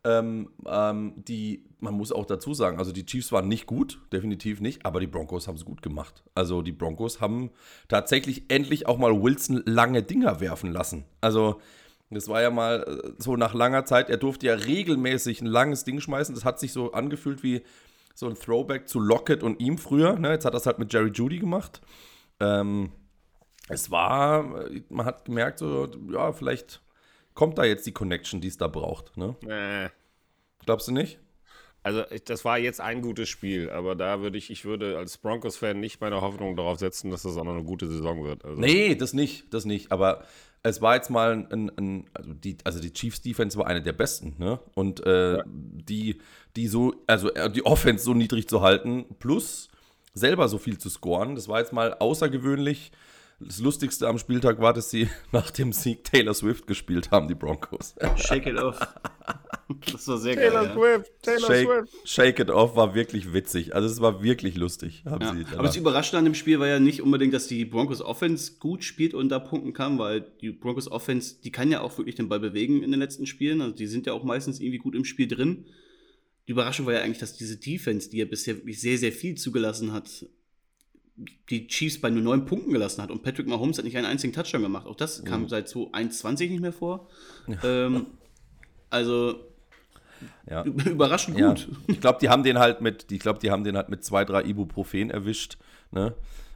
ähm, 0.05 0.49
ähm, 0.65 1.13
die, 1.17 1.65
man 1.81 1.93
muss 1.93 2.13
auch 2.13 2.25
dazu 2.25 2.53
sagen, 2.53 2.77
also 2.79 2.93
die 2.93 3.05
Chiefs 3.05 3.33
waren 3.33 3.49
nicht 3.49 3.65
gut, 3.65 3.99
definitiv 4.13 4.61
nicht, 4.61 4.85
aber 4.85 5.01
die 5.01 5.07
Broncos 5.07 5.47
haben 5.49 5.55
es 5.55 5.65
gut 5.65 5.81
gemacht. 5.81 6.23
Also 6.35 6.61
die 6.61 6.71
Broncos 6.71 7.19
haben 7.19 7.49
tatsächlich 7.89 8.43
endlich 8.49 8.87
auch 8.87 8.97
mal 8.97 9.21
Wilson 9.21 9.61
lange 9.65 10.01
Dinger 10.01 10.39
werfen 10.39 10.71
lassen. 10.71 11.03
Also 11.19 11.59
das 12.09 12.27
war 12.27 12.41
ja 12.41 12.49
mal 12.49 12.83
äh, 12.83 13.11
so 13.17 13.35
nach 13.35 13.53
langer 13.53 13.85
Zeit, 13.85 14.09
er 14.09 14.17
durfte 14.17 14.47
ja 14.47 14.55
regelmäßig 14.55 15.41
ein 15.41 15.47
langes 15.47 15.83
Ding 15.83 15.99
schmeißen. 16.01 16.33
Das 16.35 16.45
hat 16.45 16.59
sich 16.59 16.73
so 16.73 16.91
angefühlt 16.91 17.43
wie 17.43 17.63
so 18.15 18.27
ein 18.27 18.35
Throwback 18.35 18.87
zu 18.87 18.99
Lockett 18.99 19.43
und 19.43 19.59
ihm 19.59 19.77
früher. 19.77 20.17
Ne? 20.17 20.31
Jetzt 20.31 20.45
hat 20.45 20.53
er 20.53 20.57
es 20.57 20.65
halt 20.65 20.79
mit 20.79 20.91
Jerry 20.91 21.11
Judy 21.11 21.39
gemacht. 21.39 21.81
Ähm, 22.39 22.91
es 23.69 23.91
war, 23.91 24.65
äh, 24.69 24.81
man 24.89 25.05
hat 25.05 25.25
gemerkt, 25.25 25.59
so, 25.59 25.87
ja, 26.11 26.33
vielleicht 26.33 26.81
kommt 27.33 27.57
da 27.57 27.63
jetzt 27.63 27.85
die 27.85 27.93
Connection, 27.93 28.41
die 28.41 28.47
es 28.47 28.57
da 28.57 28.67
braucht. 28.67 29.15
Ne? 29.15 29.35
Äh, 29.47 29.89
Glaubst 30.65 30.87
du 30.87 30.91
nicht? 30.91 31.19
Also 31.81 32.03
das 32.25 32.43
war 32.43 32.57
jetzt 32.57 32.81
ein 32.81 33.01
gutes 33.01 33.29
Spiel, 33.29 33.69
aber 33.69 33.95
da 33.95 34.19
würde 34.19 34.37
ich, 34.37 34.51
ich 34.51 34.65
würde 34.65 34.97
als 34.97 35.17
Broncos-Fan 35.17 35.79
nicht 35.79 36.01
meine 36.01 36.21
Hoffnung 36.21 36.57
darauf 36.57 36.77
setzen, 36.77 37.09
dass 37.09 37.21
das 37.21 37.37
auch 37.37 37.45
noch 37.45 37.53
eine 37.53 37.63
gute 37.63 37.87
Saison 37.87 38.23
wird. 38.25 38.43
Also. 38.43 38.59
Nee, 38.59 38.95
das 38.95 39.13
nicht, 39.13 39.53
das 39.53 39.63
nicht. 39.63 39.91
Aber 39.91 40.25
es 40.63 40.81
war 40.81 40.95
jetzt 40.95 41.09
mal 41.09 41.47
ein, 41.51 41.71
ein 41.77 42.09
also 42.13 42.33
die, 42.33 42.57
also 42.63 42.79
die 42.79 42.91
Chiefs 42.91 43.21
Defense 43.21 43.57
war 43.57 43.67
eine 43.67 43.81
der 43.81 43.93
besten, 43.93 44.35
ne? 44.37 44.59
Und 44.75 45.05
äh, 45.05 45.37
ja. 45.37 45.43
die, 45.45 46.19
die 46.55 46.67
so, 46.67 46.95
also 47.07 47.33
äh, 47.33 47.49
die 47.49 47.65
Offense 47.65 48.03
so 48.03 48.13
niedrig 48.13 48.47
zu 48.47 48.61
halten, 48.61 49.05
plus 49.19 49.69
selber 50.13 50.47
so 50.49 50.57
viel 50.57 50.77
zu 50.77 50.89
scoren, 50.89 51.35
das 51.35 51.47
war 51.47 51.59
jetzt 51.59 51.73
mal 51.73 51.93
außergewöhnlich. 51.93 52.91
Das 53.39 53.59
Lustigste 53.59 54.07
am 54.07 54.17
Spieltag 54.17 54.59
war, 54.59 54.73
dass 54.73 54.89
sie 54.89 55.09
nach 55.31 55.49
dem 55.51 55.71
Sieg 55.71 56.03
Taylor 56.03 56.33
Swift 56.33 56.67
gespielt 56.67 57.11
haben, 57.11 57.27
die 57.27 57.35
Broncos. 57.35 57.95
Shake 58.17 58.47
it 58.47 58.57
off. 58.57 58.79
Das 59.91 60.07
war 60.07 60.17
sehr 60.17 60.35
Taylor 60.35 60.65
geil. 60.65 60.73
Swift, 60.75 61.11
ja. 61.25 61.33
Taylor 61.33 61.47
Shake, 61.47 61.67
Swift. 61.67 62.07
Shake 62.07 62.39
it 62.39 62.49
off 62.49 62.75
war 62.75 62.95
wirklich 62.95 63.33
witzig. 63.33 63.75
Also 63.75 63.87
es 63.87 64.01
war 64.01 64.23
wirklich 64.23 64.55
lustig. 64.55 65.03
Ja. 65.05 65.13
aber 65.13 65.63
das 65.63 65.75
Überraschende 65.75 66.19
an 66.19 66.25
dem 66.25 66.35
Spiel 66.35 66.59
war 66.59 66.67
ja 66.67 66.79
nicht 66.79 67.01
unbedingt, 67.01 67.33
dass 67.33 67.47
die 67.47 67.65
Broncos 67.65 68.01
Offense 68.01 68.53
gut 68.59 68.83
spielt 68.83 69.13
und 69.13 69.29
da 69.29 69.39
punkten 69.39 69.73
kann, 69.73 69.99
weil 69.99 70.21
die 70.41 70.51
Broncos 70.51 70.89
Offense, 70.89 71.35
die 71.43 71.51
kann 71.51 71.71
ja 71.71 71.81
auch 71.81 71.97
wirklich 71.97 72.15
den 72.15 72.29
Ball 72.29 72.39
bewegen 72.39 72.83
in 72.83 72.91
den 72.91 72.99
letzten 72.99 73.25
Spielen. 73.25 73.61
Also 73.61 73.75
die 73.75 73.87
sind 73.87 74.07
ja 74.07 74.13
auch 74.13 74.23
meistens 74.23 74.59
irgendwie 74.59 74.79
gut 74.79 74.95
im 74.95 75.05
Spiel 75.05 75.27
drin. 75.27 75.65
Die 76.47 76.51
Überraschung 76.53 76.85
war 76.87 76.93
ja 76.93 77.01
eigentlich, 77.01 77.19
dass 77.19 77.37
diese 77.37 77.57
Defense, 77.57 78.09
die 78.09 78.17
ja 78.17 78.25
bisher 78.25 78.57
wirklich 78.57 78.81
sehr, 78.81 78.97
sehr 78.97 79.11
viel 79.11 79.35
zugelassen 79.35 79.93
hat, 79.93 80.25
die 81.49 81.67
Chiefs 81.67 81.99
bei 81.99 82.09
nur 82.09 82.23
neun 82.23 82.45
Punkten 82.45 82.71
gelassen 82.71 83.01
hat 83.01 83.11
und 83.11 83.23
Patrick 83.23 83.45
Mahomes 83.45 83.77
hat 83.77 83.85
nicht 83.85 83.97
einen 83.97 84.05
einzigen 84.05 84.33
Touchdown 84.33 84.61
gemacht. 84.61 84.87
Auch 84.87 84.95
das 84.95 85.23
kam 85.25 85.43
mhm. 85.43 85.49
seit 85.49 85.67
2021 85.67 86.49
nicht 86.49 86.61
mehr 86.61 86.73
vor. 86.73 87.09
Ja. 87.47 87.85
Ähm, 87.85 88.07
also 88.89 89.48
ja. 90.49 90.63
überraschend 90.85 91.37
gut. 91.37 91.67
Ja. 91.69 91.77
Ich 91.87 92.01
glaube, 92.01 92.19
die 92.21 92.29
haben 92.29 92.43
den 92.43 92.59
halt 92.59 92.81
mit, 92.81 93.11
ich 93.11 93.19
glaube, 93.19 93.39
die 93.39 93.51
haben 93.51 93.63
den 93.63 93.77
halt 93.77 93.89
mit 93.89 94.03
zwei, 94.03 94.25
drei 94.25 94.43
Ibuprofen 94.43 95.09
erwischt. 95.09 95.57
Ne? 95.91 96.13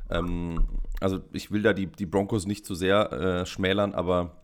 Ähm, 0.09 0.65
also 0.99 1.21
ich 1.31 1.51
will 1.51 1.61
da 1.61 1.73
die, 1.73 1.87
die 1.87 2.05
Broncos 2.05 2.45
nicht 2.45 2.65
zu 2.65 2.75
sehr 2.75 3.11
äh, 3.11 3.45
schmälern, 3.45 3.93
aber 3.93 4.43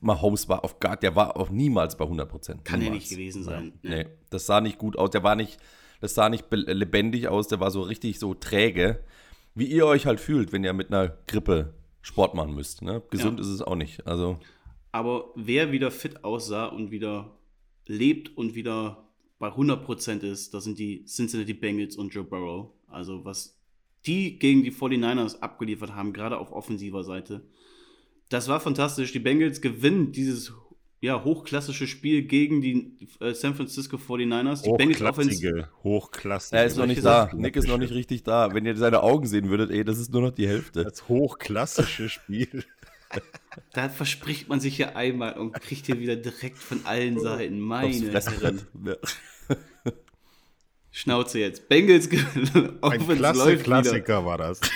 Mahomes 0.00 0.48
war 0.48 0.64
auf 0.64 0.80
gar, 0.80 0.96
der 0.96 1.14
war 1.14 1.36
auch 1.36 1.50
niemals 1.50 1.96
bei 1.96 2.04
100 2.04 2.28
Prozent. 2.28 2.64
Kann 2.64 2.80
er 2.80 2.90
nicht 2.90 3.10
gewesen 3.10 3.42
sein. 3.42 3.72
Ja. 3.82 3.90
Nee, 3.90 4.06
das 4.30 4.46
sah 4.46 4.60
nicht 4.60 4.78
gut 4.78 4.98
aus. 4.98 5.10
Der 5.10 5.22
war 5.22 5.36
nicht, 5.36 5.58
das 6.00 6.14
sah 6.14 6.28
nicht 6.28 6.46
lebendig 6.50 7.28
aus. 7.28 7.48
Der 7.48 7.60
war 7.60 7.70
so 7.70 7.82
richtig 7.82 8.18
so 8.18 8.34
träge 8.34 9.00
wie 9.54 9.66
ihr 9.66 9.86
euch 9.86 10.06
halt 10.06 10.20
fühlt, 10.20 10.52
wenn 10.52 10.64
ihr 10.64 10.72
mit 10.72 10.88
einer 10.92 11.08
Grippe 11.26 11.74
Sport 12.02 12.34
machen 12.34 12.54
müsst. 12.54 12.82
Ne? 12.82 13.02
Gesund 13.10 13.38
ja. 13.38 13.44
ist 13.44 13.50
es 13.50 13.62
auch 13.62 13.74
nicht. 13.74 14.06
Also. 14.06 14.38
Aber 14.92 15.26
wer 15.36 15.72
wieder 15.72 15.90
fit 15.90 16.24
aussah 16.24 16.66
und 16.66 16.90
wieder 16.90 17.30
lebt 17.90 18.36
und 18.36 18.54
wieder 18.54 19.08
bei 19.38 19.48
100% 19.48 20.20
ist, 20.20 20.54
das 20.54 20.64
sind 20.64 20.78
die 20.78 21.04
Cincinnati 21.06 21.54
Bengals 21.54 21.96
und 21.96 22.14
Joe 22.14 22.24
Burrow. 22.24 22.70
Also 22.88 23.24
was 23.24 23.56
die 24.06 24.38
gegen 24.38 24.62
die 24.62 24.72
49ers 24.72 25.40
abgeliefert 25.40 25.94
haben, 25.94 26.12
gerade 26.12 26.38
auf 26.38 26.52
offensiver 26.52 27.04
Seite. 27.04 27.42
Das 28.28 28.48
war 28.48 28.60
fantastisch. 28.60 29.12
Die 29.12 29.18
Bengals 29.18 29.60
gewinnen 29.60 30.12
dieses 30.12 30.52
ja, 31.02 31.24
hochklassische 31.24 31.86
Spiel 31.86 32.22
gegen 32.22 32.60
die 32.60 32.94
äh, 33.20 33.32
San 33.32 33.54
Francisco 33.54 33.96
49ers. 33.96 34.62
Die 34.62 34.72
Bengals 34.72 35.02
Offense. 35.02 35.68
Hochklassige. 35.82 36.58
Er 36.58 36.66
ist 36.66 36.76
noch 36.76 36.86
nicht 36.86 37.04
da. 37.04 37.30
Nick 37.34 37.56
ist 37.56 37.66
noch 37.66 37.78
nicht 37.78 37.94
richtig 37.94 38.22
da. 38.22 38.52
Wenn 38.54 38.66
ihr 38.66 38.76
seine 38.76 39.02
Augen 39.02 39.26
sehen 39.26 39.48
würdet, 39.48 39.70
ey, 39.70 39.84
das 39.84 39.98
ist 39.98 40.12
nur 40.12 40.20
noch 40.20 40.30
die 40.30 40.46
Hälfte. 40.46 40.84
Das 40.84 41.08
hochklassische 41.08 42.08
Spiel. 42.08 42.64
da 43.72 43.88
verspricht 43.88 44.48
man 44.48 44.60
sich 44.60 44.78
ja 44.78 44.94
einmal 44.96 45.38
und 45.38 45.52
kriegt 45.54 45.86
hier 45.86 45.98
wieder 45.98 46.16
direkt 46.16 46.58
von 46.58 46.84
allen 46.84 47.18
Seiten. 47.18 47.60
Meine 47.60 47.94
Herren. 47.94 48.66
Schnauze 50.90 51.38
jetzt. 51.38 51.68
Bengals 51.68 52.08
Ein 52.82 53.06
Klasse 53.06 53.56
Klassiker 53.58 54.18
wieder. 54.18 54.26
war 54.26 54.38
das. 54.38 54.60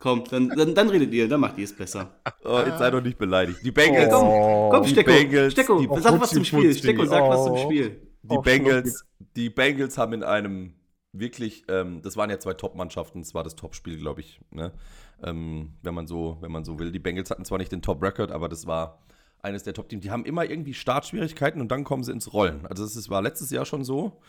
Komm, 0.00 0.22
dann, 0.30 0.48
dann, 0.50 0.76
dann, 0.76 0.88
redet 0.90 1.12
ihr, 1.12 1.28
dann 1.28 1.40
macht 1.40 1.58
ihr 1.58 1.64
es 1.64 1.74
besser. 1.74 2.20
Oh, 2.44 2.62
jetzt 2.64 2.78
sei 2.78 2.88
doch 2.88 3.02
nicht 3.02 3.18
beleidigt. 3.18 3.58
Die 3.64 3.72
Bengals. 3.72 4.14
Oh, 4.14 4.68
komm, 4.70 4.82
komm, 4.82 4.88
Stecko. 4.88 5.10
Bengals, 5.10 5.52
Stecko, 5.54 5.80
die, 5.80 5.88
sag 6.00 6.20
was 6.20 6.30
zum 6.30 6.44
Spiel. 6.44 6.72
Stecko, 6.72 7.04
sag 7.04 7.24
oh, 7.24 7.30
was 7.30 7.44
zum 7.44 7.56
Spiel. 7.58 8.00
Die 8.22 8.38
Bengals, 8.38 9.04
die 9.34 9.50
Bengals 9.50 9.98
haben 9.98 10.12
in 10.12 10.22
einem 10.22 10.74
wirklich, 11.12 11.64
ähm, 11.68 12.00
das 12.02 12.16
waren 12.16 12.30
ja 12.30 12.38
zwei 12.38 12.54
Top-Mannschaften, 12.54 13.20
es 13.20 13.34
war 13.34 13.42
das 13.42 13.56
Top-Spiel, 13.56 13.98
glaube 13.98 14.20
ich, 14.20 14.40
ne? 14.50 14.72
Ähm, 15.22 15.74
wenn, 15.82 15.94
man 15.94 16.06
so, 16.06 16.38
wenn 16.40 16.52
man 16.52 16.64
so 16.64 16.78
will. 16.78 16.92
Die 16.92 16.98
Bengals 16.98 17.30
hatten 17.30 17.44
zwar 17.44 17.58
nicht 17.58 17.72
den 17.72 17.82
Top-Record, 17.82 18.30
aber 18.32 18.48
das 18.48 18.66
war 18.66 19.00
eines 19.40 19.62
der 19.62 19.74
Top-Teams. 19.74 20.02
Die 20.02 20.10
haben 20.10 20.24
immer 20.24 20.44
irgendwie 20.44 20.74
Startschwierigkeiten 20.74 21.60
und 21.60 21.68
dann 21.68 21.84
kommen 21.84 22.02
sie 22.02 22.12
ins 22.12 22.32
Rollen. 22.32 22.66
Also 22.66 22.84
das 22.84 23.08
war 23.08 23.22
letztes 23.22 23.50
Jahr 23.50 23.64
schon 23.64 23.84
so, 23.84 24.20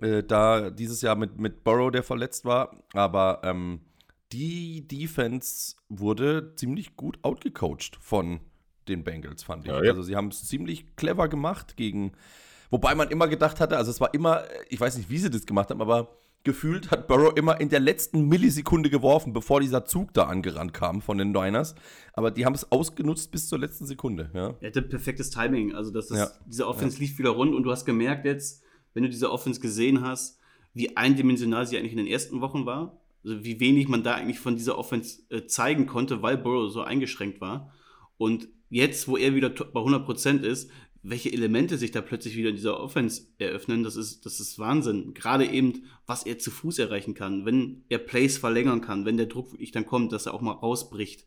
äh, 0.00 0.22
da 0.22 0.70
dieses 0.70 1.02
Jahr 1.02 1.16
mit, 1.16 1.38
mit 1.38 1.64
Burrow, 1.64 1.90
der 1.90 2.02
verletzt 2.02 2.44
war, 2.44 2.76
aber 2.92 3.40
ähm, 3.44 3.80
die 4.32 4.86
Defense 4.86 5.76
wurde 5.88 6.54
ziemlich 6.56 6.96
gut 6.96 7.18
outgecoacht 7.22 7.96
von 8.00 8.40
den 8.88 9.04
Bengals, 9.04 9.42
fand 9.42 9.64
ich. 9.64 9.70
Ja, 9.70 9.82
ja. 9.82 9.90
Also 9.90 10.02
sie 10.02 10.16
haben 10.16 10.28
es 10.28 10.46
ziemlich 10.46 10.96
clever 10.96 11.28
gemacht 11.28 11.76
gegen, 11.76 12.12
wobei 12.70 12.94
man 12.94 13.08
immer 13.10 13.28
gedacht 13.28 13.60
hatte, 13.60 13.76
also 13.76 13.90
es 13.90 14.00
war 14.00 14.12
immer, 14.12 14.42
ich 14.68 14.80
weiß 14.80 14.96
nicht, 14.96 15.08
wie 15.10 15.18
sie 15.18 15.30
das 15.30 15.46
gemacht 15.46 15.70
haben, 15.70 15.80
aber 15.80 16.16
gefühlt 16.44 16.90
hat 16.90 17.08
Burrow 17.08 17.32
immer 17.36 17.60
in 17.60 17.68
der 17.68 17.80
letzten 17.80 18.28
Millisekunde 18.28 18.90
geworfen, 18.90 19.32
bevor 19.32 19.60
dieser 19.60 19.84
Zug 19.84 20.14
da 20.14 20.24
angerannt 20.24 20.72
kam 20.72 21.02
von 21.02 21.18
den 21.18 21.32
Niners. 21.32 21.74
Aber 22.12 22.30
die 22.30 22.44
haben 22.44 22.54
es 22.54 22.70
ausgenutzt 22.70 23.30
bis 23.30 23.48
zur 23.48 23.58
letzten 23.58 23.86
Sekunde. 23.86 24.30
Ja. 24.34 24.54
Er 24.60 24.68
hatte 24.68 24.82
perfektes 24.82 25.30
Timing. 25.30 25.74
Also, 25.74 25.90
dass 25.90 26.08
das, 26.08 26.18
ja. 26.18 26.30
diese 26.46 26.66
Offense 26.66 26.98
lief 26.98 27.18
wieder 27.18 27.30
rund 27.30 27.54
und 27.54 27.62
du 27.64 27.70
hast 27.70 27.84
gemerkt 27.84 28.24
jetzt, 28.24 28.62
wenn 28.92 29.02
du 29.02 29.08
diese 29.08 29.32
Offense 29.32 29.60
gesehen 29.60 30.02
hast, 30.02 30.38
wie 30.72 30.96
eindimensional 30.96 31.66
sie 31.66 31.78
eigentlich 31.78 31.92
in 31.92 31.98
den 31.98 32.06
ersten 32.06 32.40
Wochen 32.40 32.66
war 32.66 33.00
also 33.24 33.42
wie 33.42 33.58
wenig 33.58 33.88
man 33.88 34.02
da 34.02 34.14
eigentlich 34.14 34.38
von 34.38 34.56
dieser 34.56 34.78
Offense 34.78 35.22
äh, 35.30 35.46
zeigen 35.46 35.86
konnte, 35.86 36.22
weil 36.22 36.36
Burrow 36.36 36.70
so 36.70 36.82
eingeschränkt 36.82 37.40
war. 37.40 37.72
Und 38.18 38.48
jetzt, 38.68 39.08
wo 39.08 39.16
er 39.16 39.34
wieder 39.34 39.48
bei 39.48 39.80
100% 39.80 40.42
ist, 40.42 40.70
welche 41.06 41.30
Elemente 41.30 41.76
sich 41.76 41.90
da 41.90 42.00
plötzlich 42.00 42.34
wieder 42.34 42.48
in 42.48 42.56
dieser 42.56 42.80
Offense 42.80 43.26
eröffnen, 43.38 43.84
das 43.84 43.94
ist, 43.94 44.24
das 44.24 44.40
ist 44.40 44.58
Wahnsinn. 44.58 45.12
Gerade 45.12 45.44
eben, 45.44 45.84
was 46.06 46.24
er 46.24 46.38
zu 46.38 46.50
Fuß 46.50 46.78
erreichen 46.78 47.12
kann, 47.12 47.44
wenn 47.44 47.84
er 47.90 47.98
Plays 47.98 48.38
verlängern 48.38 48.80
kann, 48.80 49.04
wenn 49.04 49.18
der 49.18 49.26
Druck 49.26 49.52
wirklich 49.52 49.70
dann 49.70 49.84
kommt, 49.84 50.12
dass 50.12 50.24
er 50.26 50.32
auch 50.32 50.40
mal 50.40 50.52
rausbricht. 50.52 51.26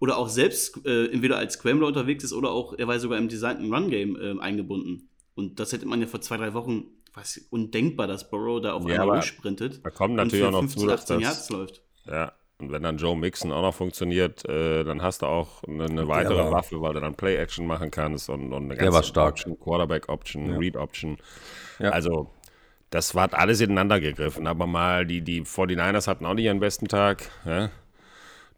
Oder 0.00 0.18
auch 0.18 0.28
selbst 0.28 0.84
äh, 0.84 1.06
entweder 1.06 1.38
als 1.38 1.54
Scrambler 1.54 1.86
unterwegs 1.86 2.24
ist 2.24 2.32
oder 2.32 2.50
auch, 2.50 2.74
er 2.76 2.88
war 2.88 2.98
sogar 2.98 3.16
im 3.16 3.28
designten 3.28 3.72
Run-Game 3.72 4.16
äh, 4.16 4.40
eingebunden. 4.40 5.08
Und 5.36 5.60
das 5.60 5.72
hätte 5.72 5.86
man 5.86 6.00
ja 6.00 6.08
vor 6.08 6.20
zwei, 6.20 6.36
drei 6.36 6.52
Wochen 6.52 6.86
was 7.14 7.38
undenkbar, 7.50 8.08
dass 8.08 8.28
Burrow 8.28 8.60
da 8.60 8.72
auf 8.72 8.88
ja, 8.88 9.02
einmal 9.02 9.22
sprintet. 9.22 9.84
Da 9.84 9.90
kommt 9.90 10.16
natürlich 10.16 10.44
auch 10.44 10.50
noch 10.50 10.60
15, 10.60 10.82
zu, 10.82 10.90
18 10.90 11.20
Yards 11.20 11.50
läuft. 11.50 11.82
Ja, 12.06 12.32
und 12.62 12.70
wenn 12.70 12.84
dann 12.84 12.96
Joe 12.96 13.16
Mixon 13.16 13.52
auch 13.52 13.62
noch 13.62 13.74
funktioniert, 13.74 14.48
äh, 14.48 14.84
dann 14.84 15.02
hast 15.02 15.22
du 15.22 15.26
auch 15.26 15.64
eine, 15.64 15.86
eine 15.86 16.06
weitere 16.06 16.38
war, 16.38 16.52
Waffe, 16.52 16.80
weil 16.80 16.94
du 16.94 17.00
dann 17.00 17.14
Play-Action 17.14 17.66
machen 17.66 17.90
kannst 17.90 18.30
und, 18.30 18.52
und 18.52 18.70
eine 18.70 18.76
ganze 18.76 19.20
Option, 19.20 19.58
Quarterback-Option, 19.58 20.50
ja. 20.50 20.56
Read-Option. 20.56 21.18
Ja. 21.80 21.90
Also, 21.90 22.30
das 22.90 23.16
war 23.16 23.34
alles 23.34 23.60
ineinander 23.60 23.98
gegriffen. 23.98 24.46
Aber 24.46 24.68
mal, 24.68 25.04
die, 25.04 25.22
die 25.22 25.42
49ers 25.42 26.06
hatten 26.06 26.24
auch 26.24 26.34
nicht 26.34 26.44
ihren 26.44 26.60
besten 26.60 26.86
Tag. 26.86 27.28
Ja? 27.44 27.70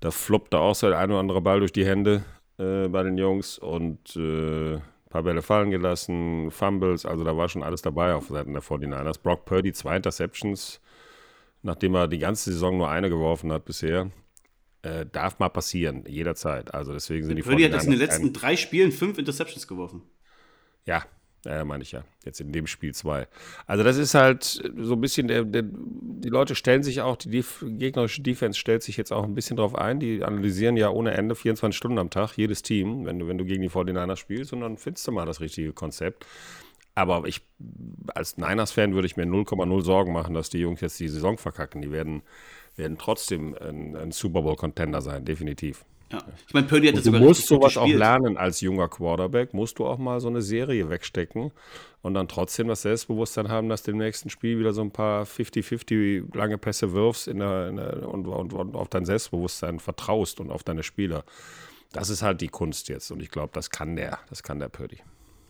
Da 0.01 0.11
floppte 0.11 0.59
auch 0.59 0.75
so 0.75 0.89
der 0.89 0.99
ein 0.99 1.11
oder 1.11 1.21
andere 1.21 1.41
Ball 1.41 1.61
durch 1.61 1.73
die 1.73 1.87
Hände 1.87 2.25
äh, 2.59 2.89
bei 2.89 3.03
den 3.03 3.17
Jungs 3.17 3.59
und 3.59 4.15
äh, 4.17 4.81
paar 5.15 5.23
Bälle 5.23 5.43
fallen 5.43 5.71
gelassen, 5.71 6.51
Fumbles, 6.51 7.07
also 7.07 7.23
da 7.23 7.37
war 7.37 7.49
schon 7.49 7.63
alles 7.63 7.83
dabei 7.83 8.15
auf 8.15 8.27
Seiten 8.27 8.53
der 8.53 8.63
49ers. 8.63 9.23
Brock 9.23 9.45
Purdy, 9.45 9.73
zwei 9.73 9.97
Interceptions, 9.97 10.81
nachdem 11.65 11.95
er 11.95 12.07
die 12.07 12.19
ganze 12.19 12.53
Saison 12.53 12.77
nur 12.79 12.91
eine 12.91 13.09
geworfen 13.09 13.51
hat 13.53 13.65
bisher. 13.65 14.11
Äh, 14.83 15.07
darf 15.11 15.39
mal 15.39 15.49
passieren, 15.49 16.05
jederzeit. 16.07 16.75
Also 16.75 16.93
deswegen 16.93 17.27
sind 17.27 17.37
die 17.37 17.43
Purdy 17.43 17.65
hat 17.65 17.73
das 17.73 17.85
in 17.85 17.91
den 17.91 17.99
letzten 17.99 18.33
drei 18.35 18.55
Spielen 18.55 18.93
fünf 18.93 19.19
Interceptions 19.19 19.67
geworfen. 19.67 20.03
Ja, 20.85 21.05
ja, 21.47 21.65
meine 21.65 21.83
ich 21.83 21.93
ja. 21.93 22.05
Jetzt 22.25 22.41
in 22.41 22.53
dem 22.53 22.67
Spiel 22.67 22.95
zwei. 22.95 23.29
Also 23.67 23.83
das 23.83 23.97
ist 23.97 24.15
halt 24.15 24.45
so 24.45 24.93
ein 24.93 25.01
bisschen, 25.01 25.29
der, 25.29 25.45
der, 25.45 25.63
die 25.65 26.29
Leute 26.29 26.55
stellen 26.55 26.83
sich 26.83 27.01
auch, 27.01 27.17
die 27.17 27.31
Def 27.31 27.65
gegnerische 27.67 28.21
Defense 28.21 28.59
stellt 28.59 28.83
sich 28.83 28.99
jetzt 28.99 29.13
auch 29.13 29.25
ein 29.25 29.35
bisschen 29.35 29.57
drauf 29.57 29.75
ein. 29.75 30.01
Die 30.01 30.23
analysieren 30.23 30.77
ja 30.77 30.91
ohne 30.91 31.13
Ende 31.13 31.35
24 31.35 31.77
Stunden 31.77 31.99
am 31.99 32.11
Tag, 32.11 32.37
jedes 32.37 32.63
Team, 32.63 33.07
wenn 33.07 33.19
du, 33.19 33.27
wenn 33.27 33.39
du 33.39 33.47
gegen 33.47 33.63
die 33.63 33.71
49ers 33.71 34.17
spielst 34.17 34.53
und 34.53 34.61
dann 34.61 34.77
findest 34.77 35.07
du 35.07 35.13
mal 35.13 35.25
das 35.25 35.41
richtige 35.41 35.73
Konzept. 35.73 36.27
Aber 36.95 37.27
ich, 37.27 37.41
als 38.15 38.37
Niners-Fan 38.37 38.95
würde 38.95 39.07
ich 39.07 39.17
mir 39.17 39.25
0,0 39.25 39.83
Sorgen 39.83 40.13
machen, 40.13 40.35
dass 40.35 40.51
die 40.51 40.59
Jungs 40.59 40.81
jetzt 40.81 41.01
die 41.01 41.09
Saison 41.09 41.39
verkacken. 41.39 41.83
Die 41.83 41.91
werden, 41.91 42.23
werden 42.77 42.99
trotzdem 42.99 43.57
ein, 43.61 43.97
ein 43.97 44.13
Super 44.13 44.43
Bowl-Contender 44.43 45.01
sein, 45.01 45.25
definitiv. 45.25 45.85
Ja. 46.13 46.19
Ich 46.47 46.55
meine, 46.55 46.67
Purdy 46.67 46.89
hat 46.89 46.97
das 46.97 47.05
Du 47.05 47.13
musst 47.13 47.47
sowas 47.47 47.77
auch 47.77 47.89
lernen 47.89 48.37
als 48.37 48.61
junger 48.61 48.89
Quarterback, 48.89 49.55
musst 49.55 49.79
du 49.79 49.87
auch 49.87 49.99
mal 49.99 50.21
so 50.21 50.29
eine 50.29 50.43
Serie 50.43 50.89
wegstecken 50.91 51.51
und 52.03 52.15
dann 52.15 52.29
trotzdem 52.29 52.69
das 52.69 52.83
Selbstbewusstsein 52.83 53.49
haben, 53.49 53.69
dass 53.69 53.83
du 53.83 53.91
im 53.91 53.99
nächsten 53.99 54.31
Spiel 54.31 54.59
wieder 54.59 54.73
so 54.73 54.83
ein 54.83 54.91
paar 54.91 55.25
50-50 55.25 56.37
lange 56.37 56.59
Pässe 56.59 56.93
wirfst 56.93 57.27
in 57.27 57.39
der, 57.39 57.69
in 57.69 57.77
der, 57.77 58.09
und, 58.09 58.27
und, 58.27 58.53
und 58.53 58.77
auf 58.77 58.89
dein 58.89 59.05
Selbstbewusstsein 59.05 59.81
vertraust 59.81 60.41
und 60.41 60.51
auf 60.51 60.63
deine 60.63 60.83
Spieler. 60.83 61.25
Das 61.93 62.11
ist 62.11 62.23
halt 62.23 62.41
die 62.41 62.49
Kunst 62.49 62.89
jetzt 62.89 63.11
und 63.11 63.21
ich 63.23 63.31
glaube, 63.31 63.51
das 63.53 63.71
kann 63.71 63.97
der, 63.97 64.19
das 64.29 64.43
kann 64.43 64.59
der 64.59 64.69
Purdy. 64.69 64.99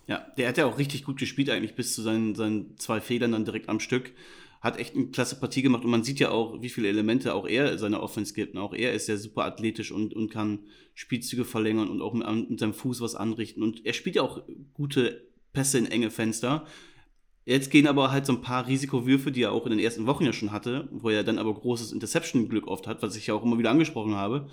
Ja, 0.06 0.26
der 0.37 0.49
hat 0.49 0.58
ja 0.58 0.66
auch 0.66 0.78
richtig 0.78 1.04
gut 1.04 1.18
gespielt 1.18 1.50
eigentlich 1.50 1.75
bis 1.75 1.94
zu 1.94 2.02
seinen, 2.02 2.34
seinen 2.34 2.76
zwei 2.78 3.00
Fehlern 3.00 3.32
dann 3.32 3.44
direkt 3.44 3.68
am 3.68 3.80
Stück. 3.80 4.12
Hat 4.61 4.78
echt 4.78 4.94
eine 4.94 5.06
klasse 5.08 5.37
Partie 5.37 5.62
gemacht 5.62 5.84
und 5.84 5.90
man 5.90 6.04
sieht 6.04 6.20
ja 6.20 6.30
auch, 6.30 6.62
wie 6.62 6.68
viele 6.68 6.88
Elemente 6.88 7.34
auch 7.34 7.46
er 7.46 7.73
in 7.73 7.78
seiner 7.78 8.02
Offense 8.02 8.34
gibt. 8.34 8.56
Auch 8.56 8.75
er 8.75 8.92
ist 8.92 9.08
ja 9.08 9.16
super 9.16 9.44
athletisch 9.44 9.92
und, 9.92 10.14
und 10.14 10.30
kann 10.30 10.61
Spielzüge 10.94 11.44
verlängern 11.44 11.88
und 11.88 12.00
auch 12.00 12.14
mit, 12.14 12.50
mit 12.50 12.61
seinem 12.61 12.75
Fuß 12.75 13.00
was 13.00 13.14
anrichten. 13.14 13.62
Und 13.62 13.84
er 13.84 13.92
spielt 13.92 14.16
ja 14.16 14.23
auch 14.23 14.42
gute 14.73 15.26
Pässe 15.52 15.78
in 15.78 15.87
enge 15.87 16.11
Fenster. 16.11 16.66
Jetzt 17.46 17.70
gehen 17.70 17.87
aber 17.87 18.11
halt 18.11 18.25
so 18.25 18.32
ein 18.32 18.40
paar 18.40 18.66
Risikowürfe, 18.66 19.30
die 19.30 19.42
er 19.42 19.52
auch 19.52 19.66
in 19.66 19.70
den 19.70 19.78
ersten 19.78 20.06
Wochen 20.06 20.25
ja 20.25 20.32
schon 20.32 20.52
hatte, 20.52 20.88
wo 20.92 21.11
er 21.11 21.25
dann 21.25 21.38
aber 21.38 21.52
großes 21.52 21.92
Interception-Glück 21.92 22.66
oft 22.66 22.87
hat, 22.87 23.02
was 23.02 23.16
ich 23.16 23.26
ja 23.26 23.34
auch 23.34 23.42
immer 23.42 23.58
wieder 23.58 23.70
angesprochen 23.70 24.14
habe. 24.14 24.49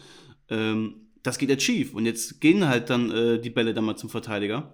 Ähm, 0.50 1.08
das 1.24 1.38
geht 1.38 1.50
jetzt 1.50 1.64
schief. 1.64 1.94
Und 1.94 2.06
jetzt 2.06 2.42
gehen 2.42 2.68
halt 2.68 2.90
dann 2.90 3.12
äh, 3.12 3.40
die 3.40 3.50
Bälle 3.50 3.74
dann 3.74 3.86
mal 3.86 3.96
zum 3.96 4.10
Verteidiger. 4.10 4.74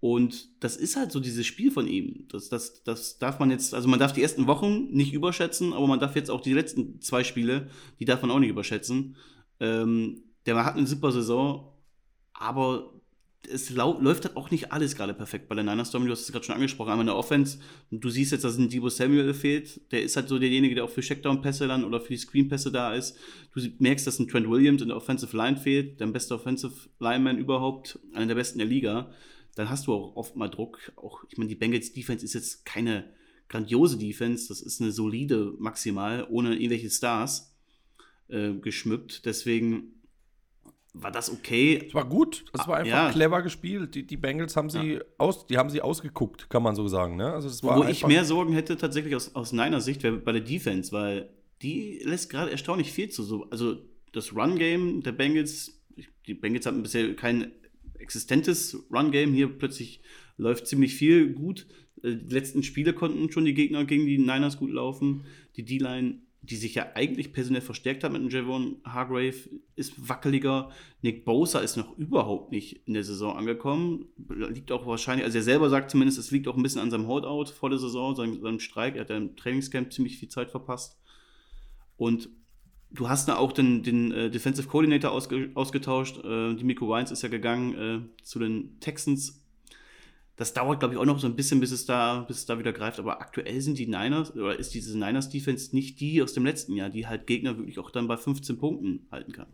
Und 0.00 0.48
das 0.60 0.76
ist 0.76 0.96
halt 0.96 1.10
so 1.10 1.18
dieses 1.18 1.46
Spiel 1.46 1.72
von 1.72 1.88
ihm. 1.88 2.26
Das, 2.30 2.48
das, 2.48 2.84
das 2.84 3.18
darf 3.18 3.40
man 3.40 3.50
jetzt, 3.50 3.74
also 3.74 3.88
man 3.88 3.98
darf 3.98 4.12
die 4.12 4.22
ersten 4.22 4.46
Wochen 4.46 4.88
nicht 4.90 5.12
überschätzen, 5.12 5.72
aber 5.72 5.88
man 5.88 5.98
darf 5.98 6.14
jetzt 6.14 6.30
auch 6.30 6.40
die 6.40 6.52
letzten 6.52 7.00
zwei 7.00 7.24
Spiele, 7.24 7.68
die 7.98 8.04
darf 8.04 8.22
man 8.22 8.30
auch 8.30 8.38
nicht 8.38 8.50
überschätzen. 8.50 9.16
Ähm, 9.58 10.22
der 10.46 10.64
hat 10.64 10.76
eine 10.76 10.86
super 10.86 11.10
Saison, 11.10 11.72
aber 12.32 12.92
es 13.50 13.70
läuft 13.70 14.24
halt 14.24 14.36
auch 14.36 14.50
nicht 14.50 14.72
alles 14.72 14.94
gerade 14.94 15.14
perfekt 15.14 15.48
bei 15.48 15.54
der 15.54 15.64
Niners 15.64 15.88
Storm. 15.88 16.04
Du 16.04 16.12
hast 16.12 16.20
es 16.20 16.32
gerade 16.32 16.44
schon 16.44 16.54
angesprochen, 16.54 16.90
einmal 16.90 17.04
in 17.04 17.06
der 17.06 17.16
Offense. 17.16 17.58
Du 17.90 18.10
siehst 18.10 18.32
jetzt, 18.32 18.44
dass 18.44 18.58
ein 18.58 18.68
Debo 18.68 18.88
Samuel 18.88 19.34
fehlt. 19.34 19.80
Der 19.90 20.02
ist 20.02 20.16
halt 20.16 20.28
so 20.28 20.38
derjenige, 20.38 20.74
der 20.74 20.84
auch 20.84 20.90
für 20.90 21.00
Checkdown-Pässe 21.00 21.66
dann 21.66 21.84
oder 21.84 22.00
für 22.00 22.12
die 22.12 22.18
Screen-Pässe 22.18 22.70
da 22.70 22.94
ist. 22.94 23.16
Du 23.54 23.60
merkst, 23.78 24.06
dass 24.06 24.18
ein 24.18 24.28
Trent 24.28 24.48
Williams 24.48 24.82
in 24.82 24.88
der 24.88 24.96
Offensive 24.96 25.36
Line 25.36 25.56
fehlt, 25.56 25.98
der 25.98 26.06
beste 26.08 26.34
Offensive 26.34 26.88
Lineman 27.00 27.38
überhaupt, 27.38 27.98
einer 28.12 28.26
der 28.26 28.34
besten 28.34 28.58
der 28.58 28.68
Liga 28.68 29.10
dann 29.58 29.70
hast 29.70 29.88
du 29.88 29.92
auch 29.92 30.14
oft 30.14 30.36
mal 30.36 30.48
Druck. 30.48 30.78
Auch, 30.94 31.24
ich 31.28 31.36
meine, 31.36 31.48
die 31.48 31.56
Bengals 31.56 31.92
Defense 31.92 32.24
ist 32.24 32.34
jetzt 32.34 32.64
keine 32.64 33.12
grandiose 33.48 33.98
Defense, 33.98 34.46
das 34.46 34.60
ist 34.60 34.80
eine 34.80 34.92
solide 34.92 35.54
maximal, 35.58 36.26
ohne 36.30 36.54
irgendwelche 36.54 36.90
Stars 36.90 37.56
äh, 38.28 38.52
geschmückt. 38.52 39.24
Deswegen 39.24 39.94
war 40.92 41.10
das 41.10 41.32
okay. 41.32 41.84
Es 41.88 41.92
war 41.92 42.08
gut, 42.08 42.44
es 42.52 42.68
war 42.68 42.76
einfach 42.76 43.06
ja. 43.06 43.10
clever 43.10 43.42
gespielt. 43.42 43.96
Die, 43.96 44.06
die 44.06 44.16
Bengals 44.16 44.56
haben 44.56 44.70
sie 44.70 44.94
ja. 44.94 45.00
aus, 45.16 45.48
die 45.48 45.58
haben 45.58 45.70
sie 45.70 45.80
ausgeguckt, 45.80 46.48
kann 46.50 46.62
man 46.62 46.76
so 46.76 46.86
sagen. 46.86 47.16
Ne? 47.16 47.32
Also 47.32 47.48
es 47.48 47.64
war 47.64 47.78
Wo 47.78 47.84
ich 47.84 48.06
mehr 48.06 48.24
Sorgen 48.24 48.52
hätte 48.52 48.76
tatsächlich 48.76 49.16
aus, 49.16 49.34
aus 49.34 49.52
meiner 49.52 49.80
Sicht 49.80 50.04
wäre 50.04 50.18
bei 50.18 50.30
der 50.30 50.42
Defense, 50.42 50.92
weil 50.92 51.30
die 51.62 52.00
lässt 52.04 52.30
gerade 52.30 52.52
erstaunlich 52.52 52.92
viel 52.92 53.08
zu. 53.08 53.24
So, 53.24 53.50
also 53.50 53.76
das 54.12 54.36
Run-Game 54.36 55.02
der 55.02 55.12
Bengals, 55.12 55.82
die 56.28 56.34
Bengals 56.34 56.64
hatten 56.64 56.82
bisher 56.84 57.16
kein 57.16 57.50
existentes 57.98 58.76
Run-Game. 58.90 59.32
Hier 59.32 59.48
plötzlich 59.48 60.00
läuft 60.36 60.66
ziemlich 60.66 60.94
viel 60.94 61.32
gut. 61.32 61.66
Äh, 62.02 62.16
die 62.16 62.34
letzten 62.34 62.62
Spiele 62.62 62.92
konnten 62.92 63.30
schon 63.30 63.44
die 63.44 63.54
Gegner 63.54 63.84
gegen 63.84 64.06
die 64.06 64.18
Niners 64.18 64.58
gut 64.58 64.70
laufen. 64.70 65.24
Die 65.56 65.64
D-Line, 65.64 66.20
die 66.42 66.56
sich 66.56 66.74
ja 66.74 66.92
eigentlich 66.94 67.32
personell 67.32 67.60
verstärkt 67.60 68.04
hat 68.04 68.12
mit 68.12 68.22
dem 68.22 68.30
Javon 68.30 68.76
Hargrave, 68.84 69.50
ist 69.76 70.08
wackeliger. 70.08 70.70
Nick 71.02 71.24
Bosa 71.24 71.60
ist 71.60 71.76
noch 71.76 71.98
überhaupt 71.98 72.52
nicht 72.52 72.86
in 72.86 72.94
der 72.94 73.04
Saison 73.04 73.36
angekommen. 73.36 74.06
Liegt 74.28 74.72
auch 74.72 74.86
wahrscheinlich, 74.86 75.24
also 75.24 75.38
er 75.38 75.42
selber 75.42 75.68
sagt 75.68 75.90
zumindest, 75.90 76.18
es 76.18 76.30
liegt 76.30 76.48
auch 76.48 76.56
ein 76.56 76.62
bisschen 76.62 76.80
an 76.80 76.90
seinem 76.90 77.06
Holdout 77.06 77.52
vor 77.52 77.70
der 77.70 77.78
Saison, 77.78 78.14
seinem, 78.14 78.40
seinem 78.40 78.60
Streik. 78.60 78.94
Er 78.94 79.02
hat 79.02 79.10
ja 79.10 79.16
im 79.16 79.36
Trainingscamp 79.36 79.92
ziemlich 79.92 80.18
viel 80.18 80.28
Zeit 80.28 80.50
verpasst. 80.50 80.98
Und 81.96 82.30
Du 82.90 83.08
hast 83.08 83.28
da 83.28 83.36
auch 83.36 83.52
den, 83.52 83.82
den 83.82 84.12
äh, 84.12 84.30
Defensive 84.30 84.66
Coordinator 84.68 85.10
ausge, 85.10 85.50
ausgetauscht. 85.54 86.24
Äh, 86.24 86.54
Miko 86.54 86.88
Wines 86.88 87.10
ist 87.10 87.22
ja 87.22 87.28
gegangen 87.28 87.74
äh, 87.74 88.22
zu 88.24 88.38
den 88.38 88.80
Texans. 88.80 89.44
Das 90.36 90.54
dauert, 90.54 90.78
glaube 90.78 90.94
ich, 90.94 91.00
auch 91.00 91.04
noch 91.04 91.18
so 91.18 91.26
ein 91.26 91.36
bisschen, 91.36 91.60
bis 91.60 91.72
es, 91.72 91.84
da, 91.84 92.20
bis 92.20 92.38
es 92.38 92.46
da 92.46 92.58
wieder 92.58 92.72
greift. 92.72 92.98
Aber 92.98 93.20
aktuell 93.20 93.60
sind 93.60 93.76
die 93.76 93.86
Niners, 93.86 94.34
oder 94.34 94.58
ist 94.58 94.72
diese 94.72 94.96
Niners-Defense 94.96 95.74
nicht 95.74 96.00
die 96.00 96.22
aus 96.22 96.32
dem 96.32 96.46
letzten 96.46 96.74
Jahr, 96.74 96.90
die 96.90 97.06
halt 97.06 97.26
Gegner 97.26 97.58
wirklich 97.58 97.78
auch 97.78 97.90
dann 97.90 98.08
bei 98.08 98.16
15 98.16 98.56
Punkten 98.56 99.06
halten 99.10 99.32
kann. 99.32 99.48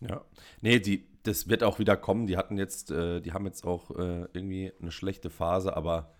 Ja. 0.00 0.24
Nee, 0.62 0.80
die, 0.80 1.06
das 1.22 1.48
wird 1.48 1.62
auch 1.62 1.78
wieder 1.78 1.96
kommen. 1.96 2.26
Die 2.26 2.36
hatten 2.36 2.58
jetzt, 2.58 2.90
äh, 2.90 3.20
die 3.20 3.32
haben 3.32 3.44
jetzt 3.44 3.64
auch 3.64 3.90
äh, 3.90 4.26
irgendwie 4.32 4.72
eine 4.80 4.90
schlechte 4.90 5.30
Phase, 5.30 5.76
aber 5.76 6.14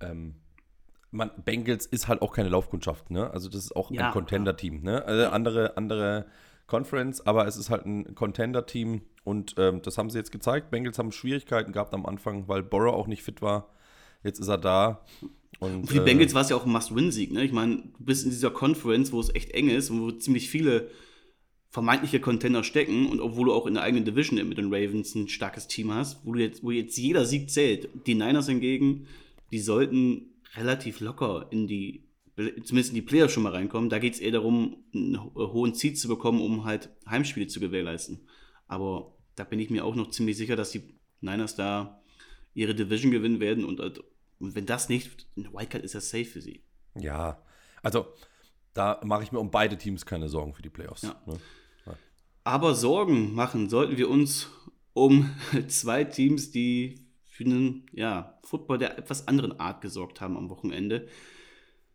ähm, 0.00 0.34
man, 1.10 1.30
Bengals 1.44 1.86
ist 1.86 2.08
halt 2.08 2.22
auch 2.22 2.32
keine 2.32 2.48
Laufkundschaft, 2.48 3.10
ne? 3.10 3.30
Also 3.30 3.48
das 3.48 3.64
ist 3.64 3.76
auch 3.76 3.90
ja, 3.90 4.06
ein 4.06 4.12
Contender-Team, 4.12 4.82
ne? 4.82 5.04
Also 5.04 5.30
andere, 5.30 5.76
andere 5.76 6.26
Conference, 6.66 7.24
aber 7.26 7.46
es 7.46 7.56
ist 7.56 7.70
halt 7.70 7.86
ein 7.86 8.14
Contender-Team 8.14 9.02
und 9.24 9.54
ähm, 9.58 9.82
das 9.82 9.98
haben 9.98 10.10
sie 10.10 10.18
jetzt 10.18 10.32
gezeigt. 10.32 10.70
Bengals 10.70 10.98
haben 10.98 11.12
Schwierigkeiten 11.12 11.72
gehabt 11.72 11.94
am 11.94 12.06
Anfang, 12.06 12.48
weil 12.48 12.62
Borrow 12.62 12.94
auch 12.94 13.06
nicht 13.06 13.22
fit 13.22 13.40
war. 13.40 13.70
Jetzt 14.24 14.40
ist 14.40 14.48
er 14.48 14.58
da. 14.58 15.04
Und, 15.60 15.86
für 15.86 15.94
die 15.94 16.00
äh, 16.00 16.04
Bengals 16.04 16.34
war 16.34 16.42
es 16.42 16.48
ja 16.48 16.56
auch 16.56 16.66
ein 16.66 16.72
Must-Win-Sieg, 16.72 17.32
ne? 17.32 17.44
Ich 17.44 17.52
meine, 17.52 17.76
du 17.76 18.04
bist 18.04 18.24
in 18.24 18.30
dieser 18.30 18.50
Conference, 18.50 19.12
wo 19.12 19.20
es 19.20 19.34
echt 19.34 19.52
eng 19.52 19.68
ist 19.68 19.90
und 19.90 20.02
wo 20.02 20.10
ziemlich 20.10 20.50
viele 20.50 20.90
vermeintliche 21.70 22.20
Contender 22.20 22.64
stecken 22.64 23.06
und 23.06 23.20
obwohl 23.20 23.46
du 23.46 23.52
auch 23.52 23.66
in 23.66 23.74
der 23.74 23.82
eigenen 23.82 24.04
Division 24.04 24.46
mit 24.48 24.58
den 24.58 24.72
Ravens 24.72 25.14
ein 25.14 25.28
starkes 25.28 25.66
Team 25.66 25.92
hast, 25.92 26.24
wo, 26.24 26.32
du 26.32 26.40
jetzt, 26.40 26.62
wo 26.64 26.70
jetzt 26.70 26.96
jeder 26.96 27.24
Sieg 27.26 27.50
zählt. 27.50 27.88
Die 28.06 28.14
Niners 28.14 28.46
hingegen, 28.46 29.06
die 29.52 29.58
sollten 29.58 30.30
relativ 30.56 31.00
locker 31.00 31.46
in 31.50 31.66
die, 31.66 32.08
zumindest 32.36 32.90
in 32.90 32.94
die 32.96 33.02
Player 33.02 33.28
schon 33.28 33.42
mal 33.42 33.52
reinkommen. 33.52 33.90
Da 33.90 33.98
geht 33.98 34.14
es 34.14 34.20
eher 34.20 34.32
darum, 34.32 34.84
einen 34.94 35.22
hohen 35.34 35.74
Ziel 35.74 35.94
zu 35.94 36.08
bekommen, 36.08 36.40
um 36.40 36.64
halt 36.64 36.90
Heimspiele 37.08 37.46
zu 37.46 37.60
gewährleisten. 37.60 38.26
Aber 38.68 39.14
da 39.36 39.44
bin 39.44 39.60
ich 39.60 39.70
mir 39.70 39.84
auch 39.84 39.94
noch 39.94 40.10
ziemlich 40.10 40.36
sicher, 40.36 40.56
dass 40.56 40.70
die 40.70 40.98
Niners 41.20 41.56
da 41.56 42.02
ihre 42.54 42.74
Division 42.74 43.12
gewinnen 43.12 43.40
werden 43.40 43.64
und, 43.64 43.80
und 43.80 44.54
wenn 44.54 44.66
das 44.66 44.88
nicht, 44.88 45.26
eine 45.36 45.52
Wildcard 45.52 45.84
ist 45.84 45.92
ja 45.92 46.00
safe 46.00 46.24
für 46.24 46.40
sie. 46.40 46.62
Ja, 46.94 47.42
also 47.82 48.06
da 48.72 49.00
mache 49.04 49.22
ich 49.22 49.32
mir 49.32 49.40
um 49.40 49.50
beide 49.50 49.76
Teams 49.76 50.06
keine 50.06 50.28
Sorgen 50.28 50.54
für 50.54 50.62
die 50.62 50.70
Playoffs. 50.70 51.02
Ja. 51.02 51.20
Ne? 51.26 51.38
Ja. 51.86 51.94
Aber 52.44 52.74
Sorgen 52.74 53.34
machen 53.34 53.68
sollten 53.68 53.96
wir 53.96 54.08
uns 54.08 54.48
um 54.92 55.30
zwei 55.68 56.04
Teams, 56.04 56.50
die 56.50 57.05
für 57.36 57.44
einen 57.44 57.84
ja, 57.92 58.38
Football 58.44 58.78
der 58.78 58.98
etwas 58.98 59.28
anderen 59.28 59.60
Art 59.60 59.82
gesorgt 59.82 60.22
haben 60.22 60.38
am 60.38 60.48
Wochenende. 60.48 61.06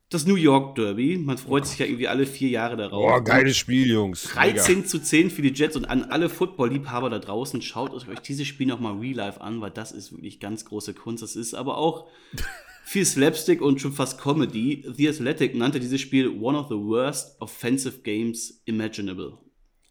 Das 0.10 0.28
New 0.28 0.36
York 0.36 0.76
Derby. 0.76 1.18
Man 1.18 1.40
freut 1.40 1.64
oh 1.64 1.66
sich 1.66 1.80
ja 1.80 1.88
irgendwie 1.88 2.08
alle 2.08 2.28
vier 2.28 2.50
Jahre 2.50 2.78
darauf. 2.78 3.02
Boah, 3.02 3.24
geiles 3.24 3.58
Spiel, 3.58 3.88
Jungs. 3.88 4.24
13 4.24 4.76
Mega. 4.76 4.88
zu 4.88 5.02
10 5.02 5.32
für 5.32 5.42
die 5.42 5.52
Jets 5.54 5.76
und 5.76 5.86
an 5.86 6.04
alle 6.04 6.30
Football-Liebhaber 6.30 7.10
da 7.10 7.18
draußen, 7.18 7.62
schaut 7.64 7.92
euch 7.92 8.20
dieses 8.20 8.46
Spiel 8.48 8.68
nochmal 8.68 9.00
real 9.00 9.16
life 9.16 9.42
an, 9.42 9.62
weil 9.62 9.72
das 9.72 9.92
ist 9.92 10.12
wirklich 10.12 10.40
ganz 10.40 10.66
große 10.66 10.94
Kunst. 10.94 11.24
Das 11.24 11.36
ist 11.36 11.56
aber 11.56 11.78
auch 11.78 12.08
viel 12.84 13.06
Slapstick 13.06 13.62
und 13.62 13.82
schon 13.82 13.94
fast 13.94 14.22
Comedy. 14.22 14.86
The 14.96 15.10
Athletic 15.10 15.56
nannte 15.56 15.80
dieses 15.80 16.02
Spiel 16.02 16.28
one 16.28 16.58
of 16.58 16.68
the 16.68 16.76
worst 16.76 17.42
offensive 17.42 18.02
games 18.02 18.62
imaginable. 18.66 19.40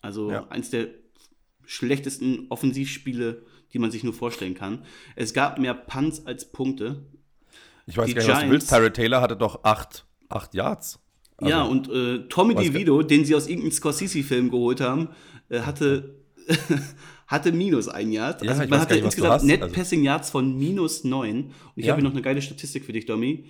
Also 0.00 0.30
ja. 0.30 0.46
eins 0.48 0.70
der 0.70 0.90
schlechtesten 1.64 2.46
Offensivspiele 2.50 3.42
die 3.72 3.78
man 3.78 3.90
sich 3.90 4.04
nur 4.04 4.12
vorstellen 4.12 4.54
kann. 4.54 4.84
Es 5.16 5.32
gab 5.32 5.58
mehr 5.58 5.74
Punts 5.74 6.26
als 6.26 6.50
Punkte. 6.50 7.04
Ich 7.86 7.96
weiß 7.96 8.06
die 8.06 8.14
gar 8.14 8.22
nicht, 8.22 8.32
was 8.32 8.42
du 8.42 8.50
willst. 8.50 8.68
Tyrell 8.68 8.92
Taylor 8.92 9.20
hatte 9.20 9.36
doch 9.36 9.64
acht, 9.64 10.06
acht 10.28 10.54
Yards. 10.54 11.00
Also, 11.36 11.50
ja, 11.50 11.62
und 11.62 11.88
äh, 11.88 12.28
Tommy 12.28 12.54
DeVito, 12.54 13.02
den 13.02 13.24
sie 13.24 13.34
aus 13.34 13.46
irgendeinem 13.46 13.72
Scorsese-Film 13.72 14.50
geholt 14.50 14.80
haben, 14.80 15.08
äh, 15.48 15.60
hatte, 15.60 16.16
hatte 17.26 17.52
minus 17.52 17.88
ein 17.88 18.12
Yard. 18.12 18.42
Ja, 18.42 18.52
also 18.52 18.66
man 18.68 18.80
hatte 18.80 18.94
nicht, 18.94 19.04
insgesamt 19.04 19.44
Net 19.44 19.62
also. 19.62 19.74
Passing 19.74 20.02
Yards 20.02 20.30
von 20.30 20.58
minus 20.58 21.04
neun. 21.04 21.46
Und 21.46 21.54
ich 21.76 21.86
ja. 21.86 21.92
habe 21.92 22.02
hier 22.02 22.08
noch 22.08 22.14
eine 22.14 22.22
geile 22.22 22.42
Statistik 22.42 22.84
für 22.84 22.92
dich, 22.92 23.06
Domi. 23.06 23.46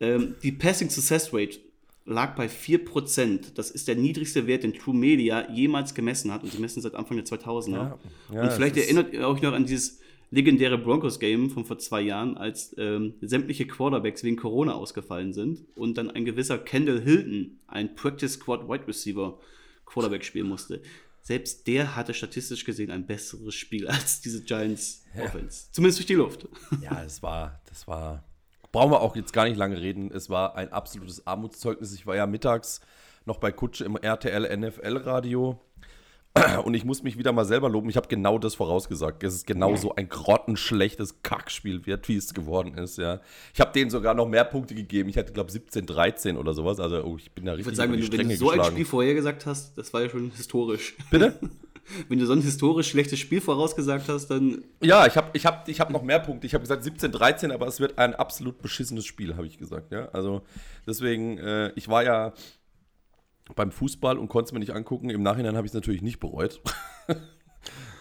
Ähm, 0.00 0.36
die 0.42 0.52
Passing 0.52 0.88
Success 0.88 1.32
Rate 1.32 1.58
lag 2.04 2.36
bei 2.36 2.46
4%. 2.46 3.54
Das 3.54 3.70
ist 3.70 3.88
der 3.88 3.96
niedrigste 3.96 4.46
Wert, 4.46 4.62
den 4.62 4.74
True 4.74 4.94
Media 4.94 5.50
jemals 5.50 5.94
gemessen 5.94 6.32
hat. 6.32 6.42
Und 6.42 6.52
sie 6.52 6.58
messen 6.58 6.82
seit 6.82 6.94
Anfang 6.94 7.16
der 7.16 7.26
2000er. 7.26 7.70
Ja, 7.70 7.98
ja, 8.32 8.42
und 8.42 8.52
vielleicht 8.52 8.76
erinnert 8.76 9.12
ihr 9.12 9.26
euch 9.26 9.40
noch 9.42 9.52
an 9.52 9.64
dieses 9.64 10.00
legendäre 10.30 10.78
Broncos-Game 10.78 11.50
von 11.50 11.64
vor 11.64 11.78
zwei 11.78 12.00
Jahren, 12.00 12.36
als 12.36 12.74
ähm, 12.76 13.14
sämtliche 13.20 13.66
Quarterbacks 13.66 14.24
wegen 14.24 14.36
Corona 14.36 14.74
ausgefallen 14.74 15.32
sind 15.32 15.64
und 15.76 15.96
dann 15.96 16.10
ein 16.10 16.24
gewisser 16.24 16.58
Kendall 16.58 17.00
Hilton, 17.00 17.60
ein 17.68 17.94
Practice 17.94 18.34
Squad 18.34 18.68
Wide 18.68 18.86
Receiver, 18.88 19.38
Quarterback 19.86 20.24
spielen 20.24 20.48
musste. 20.48 20.82
Selbst 21.22 21.66
der 21.68 21.94
hatte 21.96 22.12
statistisch 22.12 22.64
gesehen 22.64 22.90
ein 22.90 23.06
besseres 23.06 23.54
Spiel 23.54 23.86
als 23.88 24.20
diese 24.20 24.42
Giants 24.42 25.04
Offense. 25.16 25.68
Zumindest 25.70 26.00
durch 26.00 26.06
die 26.06 26.14
Luft. 26.14 26.48
Ja, 26.82 27.02
es 27.04 27.22
war, 27.22 27.62
das 27.68 27.86
war 27.86 28.24
brauchen 28.74 28.90
wir 28.90 29.00
auch 29.00 29.14
jetzt 29.14 29.32
gar 29.32 29.44
nicht 29.44 29.56
lange 29.56 29.80
reden. 29.80 30.10
Es 30.12 30.28
war 30.28 30.56
ein 30.56 30.72
absolutes 30.72 31.26
Armutszeugnis. 31.28 31.94
Ich 31.94 32.06
war 32.06 32.16
ja 32.16 32.26
mittags 32.26 32.80
noch 33.24 33.38
bei 33.38 33.52
Kutsche 33.52 33.84
im 33.84 33.96
RTL 33.96 34.56
NFL 34.56 34.96
Radio. 34.96 35.60
Und 36.64 36.74
ich 36.74 36.84
muss 36.84 37.04
mich 37.04 37.16
wieder 37.16 37.30
mal 37.30 37.44
selber 37.44 37.68
loben. 37.68 37.88
Ich 37.88 37.96
habe 37.96 38.08
genau 38.08 38.38
das 38.38 38.56
vorausgesagt. 38.56 39.22
Es 39.22 39.34
ist 39.34 39.46
genau 39.46 39.76
so 39.76 39.94
ein 39.94 40.08
grottenschlechtes 40.08 41.22
Kackspiel 41.22 41.86
wird, 41.86 42.08
wie 42.08 42.16
es 42.16 42.34
geworden 42.34 42.76
ist. 42.76 42.98
Ja. 42.98 43.20
Ich 43.52 43.60
habe 43.60 43.70
denen 43.72 43.90
sogar 43.90 44.14
noch 44.14 44.26
mehr 44.26 44.44
Punkte 44.44 44.74
gegeben. 44.74 45.08
Ich 45.08 45.16
hatte, 45.16 45.32
glaube 45.32 45.52
17, 45.52 45.86
13 45.86 46.36
oder 46.36 46.52
sowas. 46.52 46.80
Also 46.80 47.04
oh, 47.04 47.16
ich 47.16 47.30
bin 47.30 47.44
da 47.44 47.52
richtig 47.52 47.60
Ich 47.60 47.66
würde 47.66 47.76
sagen, 47.76 47.92
wenn 47.92 48.00
du, 48.00 48.18
wenn 48.18 48.28
du 48.28 48.36
so 48.36 48.50
ein 48.50 48.64
Spiel 48.64 48.84
vorher 48.84 49.14
gesagt 49.14 49.46
hast, 49.46 49.78
das 49.78 49.92
war 49.92 50.02
ja 50.02 50.08
schon 50.08 50.32
historisch. 50.32 50.96
Bitte? 51.12 51.38
wenn 52.08 52.18
du 52.18 52.26
so 52.26 52.32
ein 52.32 52.42
historisch 52.42 52.88
schlechtes 52.90 53.18
Spiel 53.18 53.40
vorausgesagt 53.40 54.08
hast, 54.08 54.28
dann. 54.28 54.64
Ja, 54.80 55.06
ich 55.06 55.16
habe 55.16 55.30
ich 55.32 55.46
hab, 55.46 55.68
ich 55.68 55.80
hab 55.80 55.90
noch 55.90 56.02
mehr 56.02 56.20
Punkte. 56.20 56.46
Ich 56.46 56.54
habe 56.54 56.62
gesagt 56.62 56.84
17, 56.84 57.12
13, 57.12 57.50
aber 57.50 57.66
es 57.66 57.80
wird 57.80 57.98
ein 57.98 58.14
absolut 58.14 58.60
beschissenes 58.62 59.06
Spiel, 59.06 59.36
habe 59.36 59.46
ich 59.46 59.58
gesagt. 59.58 59.92
Ja? 59.92 60.08
Also 60.12 60.42
deswegen, 60.86 61.38
äh, 61.38 61.72
ich 61.74 61.88
war 61.88 62.04
ja 62.04 62.32
beim 63.54 63.70
Fußball 63.70 64.18
und 64.18 64.28
konnte 64.28 64.48
es 64.48 64.52
mir 64.52 64.60
nicht 64.60 64.74
angucken. 64.74 65.10
Im 65.10 65.22
Nachhinein 65.22 65.56
habe 65.56 65.66
ich 65.66 65.70
es 65.70 65.74
natürlich 65.74 66.02
nicht 66.02 66.20
bereut. 66.20 66.60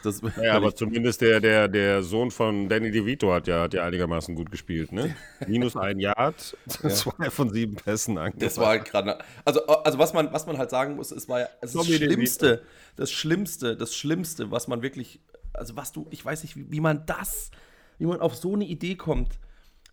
Das, 0.04 0.22
ja, 0.42 0.54
aber 0.54 0.76
zumindest 0.76 1.22
der, 1.22 1.40
der, 1.40 1.68
der 1.70 2.04
Sohn 2.04 2.30
von 2.30 2.68
Danny 2.68 2.92
DeVito 2.92 3.34
hat 3.34 3.48
ja, 3.48 3.62
hat 3.62 3.74
ja 3.74 3.86
einigermaßen 3.86 4.36
gut 4.36 4.52
gespielt, 4.52 4.92
ne? 4.92 5.16
Minus 5.48 5.78
ein 5.78 5.98
Yard, 6.00 6.58
ja. 6.84 6.90
zwei 6.90 7.30
von 7.30 7.50
sieben 7.50 7.76
Pässen 7.76 8.18
angebracht. 8.18 8.42
Das 8.42 8.58
war 8.58 8.80
gerade. 8.80 9.20
Also, 9.46 9.66
also 9.66 9.98
was, 9.98 10.14
man, 10.14 10.34
was 10.34 10.46
man 10.46 10.58
halt 10.58 10.70
sagen 10.70 10.98
muss, 10.98 11.12
es 11.12 11.30
war 11.30 11.40
ja 11.42 11.48
das, 11.62 11.72
das 11.72 11.88
Schlimmste, 11.88 12.64
das 12.98 13.12
Schlimmste, 13.12 13.78
das 13.78 13.96
Schlimmste, 13.96 14.52
was 14.52 14.68
man 14.68 14.82
wirklich. 14.82 15.22
Also 15.54 15.76
was 15.76 15.92
du, 15.92 16.08
ich 16.10 16.26
weiß 16.26 16.44
nicht, 16.44 16.58
wie, 16.58 16.70
wie 16.70 16.82
man 16.82 17.06
das, 17.06 17.52
wie 17.98 18.06
man 18.06 18.20
auf 18.20 18.36
so 18.36 18.56
eine 18.56 18.66
Idee 18.66 18.96
kommt. 18.96 19.40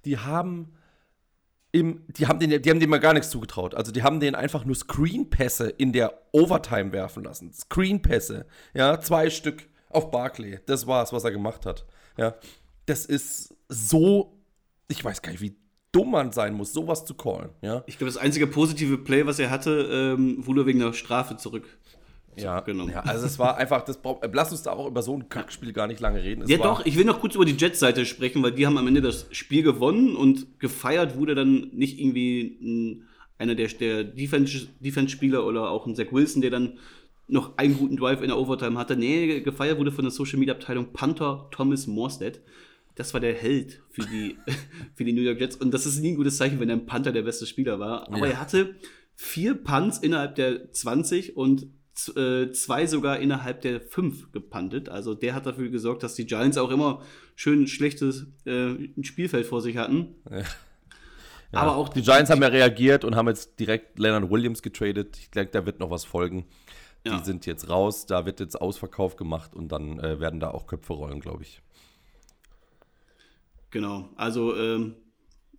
Die 0.05 0.19
haben. 0.19 0.73
Im, 1.73 2.05
die, 2.09 2.27
haben 2.27 2.41
den, 2.41 2.63
die 2.63 2.71
haben 2.71 2.81
dem 2.81 2.91
mal 2.91 2.99
gar 2.99 3.13
nichts 3.13 3.31
zugetraut. 3.31 3.75
Also 3.75 3.93
die 3.93 4.03
haben 4.03 4.19
den 4.19 4.35
einfach 4.35 4.65
nur 4.65 4.75
Screenpässe 4.75 5.69
in 5.69 5.93
der 5.93 6.21
Overtime 6.33 6.93
werfen 6.93 7.23
lassen. 7.23 7.53
Screenpässe, 7.53 8.47
ja, 8.75 9.01
zwei 9.01 9.31
Stück 9.31 9.69
auf 9.89 10.11
Barclay. 10.11 10.59
Das 10.67 10.87
war's, 10.87 11.13
was 11.13 11.25
er 11.25 11.31
gemacht 11.31 11.67
hat. 11.67 11.87
Ja, 12.17 12.35
das 12.87 13.07
ist 13.07 13.55
so, 13.69 14.37
ich 14.89 15.05
weiß 15.05 15.23
gar 15.23 15.31
nicht, 15.31 15.43
wie 15.43 15.57
dumm 15.93 16.13
man 16.13 16.33
sein 16.33 16.55
muss, 16.55 16.73
sowas 16.73 17.05
zu 17.05 17.15
callen. 17.15 17.51
Ja? 17.63 17.83
Ich 17.87 17.99
glaube, 17.99 18.13
das 18.13 18.21
einzige 18.21 18.47
positive 18.47 18.99
Play, 18.99 19.27
was 19.27 19.39
er 19.39 19.51
hatte, 19.51 19.89
ähm, 20.17 20.47
wurde 20.47 20.67
wegen 20.67 20.79
der 20.79 20.93
Strafe 20.93 21.37
zurück. 21.37 21.67
Ja, 22.43 22.65
ja, 22.67 23.01
also 23.01 23.27
es 23.27 23.39
war 23.39 23.57
einfach, 23.57 23.83
das, 23.83 23.99
lass 24.33 24.53
uns 24.53 24.63
da 24.63 24.73
auch 24.73 24.87
über 24.87 25.03
so 25.03 25.15
ein 25.15 25.29
Kackspiel 25.29 25.73
gar 25.73 25.87
nicht 25.87 26.01
lange 26.01 26.23
reden. 26.23 26.43
Es 26.43 26.51
ja, 26.51 26.59
doch, 26.59 26.85
ich 26.85 26.97
will 26.97 27.05
noch 27.05 27.21
kurz 27.21 27.35
über 27.35 27.45
die 27.45 27.57
Jets-Seite 27.57 28.07
sprechen, 28.07 28.43
weil 28.43 28.53
die 28.53 28.67
haben 28.67 28.79
am 28.79 28.87
Ende 28.87 29.01
das 29.01 29.27
Spiel 29.31 29.63
gewonnen 29.63 30.17
und 30.17 30.59
gefeiert 30.59 31.17
wurde 31.17 31.35
dann 31.35 31.71
nicht 31.73 31.99
irgendwie 31.99 32.59
ein, 32.61 33.09
einer 33.39 33.55
der, 33.55 33.69
der 33.69 34.05
Defense-Spieler 34.05 35.47
oder 35.47 35.71
auch 35.71 35.87
ein 35.87 35.95
Zach 35.95 36.13
Wilson, 36.13 36.43
der 36.43 36.51
dann 36.51 36.79
noch 37.31 37.57
einen 37.57 37.77
guten 37.77 37.97
Drive 37.97 38.21
in 38.23 38.29
der 38.29 38.39
Overtime 38.39 38.79
hatte. 38.79 38.97
Nee, 38.97 39.41
gefeiert 39.41 39.79
wurde 39.79 39.93
von 39.93 40.05
der 40.05 40.11
Social 40.11 40.39
Media 40.39 40.55
Abteilung 40.55 40.93
Panther 40.93 41.49
Thomas 41.51 41.87
Morstead. 41.87 42.41
Das 42.97 43.15
war 43.15 43.21
der 43.21 43.35
Held 43.35 43.83
für 43.91 44.03
die, 44.03 44.37
für 44.95 45.05
die 45.05 45.13
New 45.13 45.23
York 45.23 45.41
Jets. 45.41 45.57
Und 45.57 45.73
das 45.73 45.87
ist 45.87 46.01
nie 46.01 46.11
ein 46.11 46.17
gutes 46.17 46.37
Zeichen, 46.37 46.61
wenn 46.61 46.71
ein 46.71 46.87
Panther 46.87 47.13
der 47.13 47.23
beste 47.23 47.47
Spieler 47.47 47.79
war. 47.79 48.09
Aber 48.09 48.27
ja. 48.27 48.33
er 48.33 48.41
hatte 48.41 48.75
vier 49.15 49.55
Punts 49.55 49.99
innerhalb 49.99 50.35
der 50.35 50.73
20 50.73 51.37
und 51.37 51.67
zwei 52.07 52.87
sogar 52.87 53.19
innerhalb 53.19 53.63
der 53.63 53.81
fünf 53.81 54.33
gepantet. 54.33 54.89
Also 54.89 55.15
der 55.15 55.35
hat 55.35 55.47
dafür 55.47 55.69
gesorgt, 55.69 56.03
dass 56.03 56.15
die 56.15 56.27
Giants 56.27 56.59
auch 56.59 56.71
immer 56.71 57.03
schön 57.35 57.67
schlechtes 57.67 58.27
äh, 58.45 58.75
Spielfeld 59.03 59.47
vor 59.47 59.61
sich 59.61 59.77
hatten. 59.77 60.15
Ja. 60.31 60.43
Ja. 61.53 61.63
Aber 61.63 61.77
auch 61.77 61.89
die 61.89 62.03
Giants 62.03 62.31
haben 62.31 62.43
ja 62.43 62.49
reagiert 62.49 63.05
und 63.05 63.17
haben 63.17 63.27
jetzt 63.27 63.59
direkt 63.59 63.99
Leonard 63.99 64.31
Williams 64.31 64.63
getradet. 64.63 65.17
Ich 65.19 65.31
denke, 65.31 65.51
da 65.51 65.67
wird 65.67 65.81
noch 65.81 65.91
was 65.91 66.05
folgen. 66.05 66.47
Ja. 67.05 67.19
Die 67.19 67.25
sind 67.25 67.47
jetzt 67.47 67.69
raus, 67.69 68.07
da 68.07 68.27
wird 68.27 68.41
jetzt 68.41 68.61
Ausverkauf 68.61 69.17
gemacht 69.17 69.55
und 69.55 69.73
dann 69.73 69.99
äh, 69.99 70.21
werden 70.21 70.39
da 70.39 70.51
auch 70.51 70.67
Köpfe 70.67 70.93
rollen, 70.93 71.21
glaube 71.21 71.43
ich. 71.43 71.61
Genau, 73.71 74.09
also 74.17 74.57
ähm, 74.57 74.97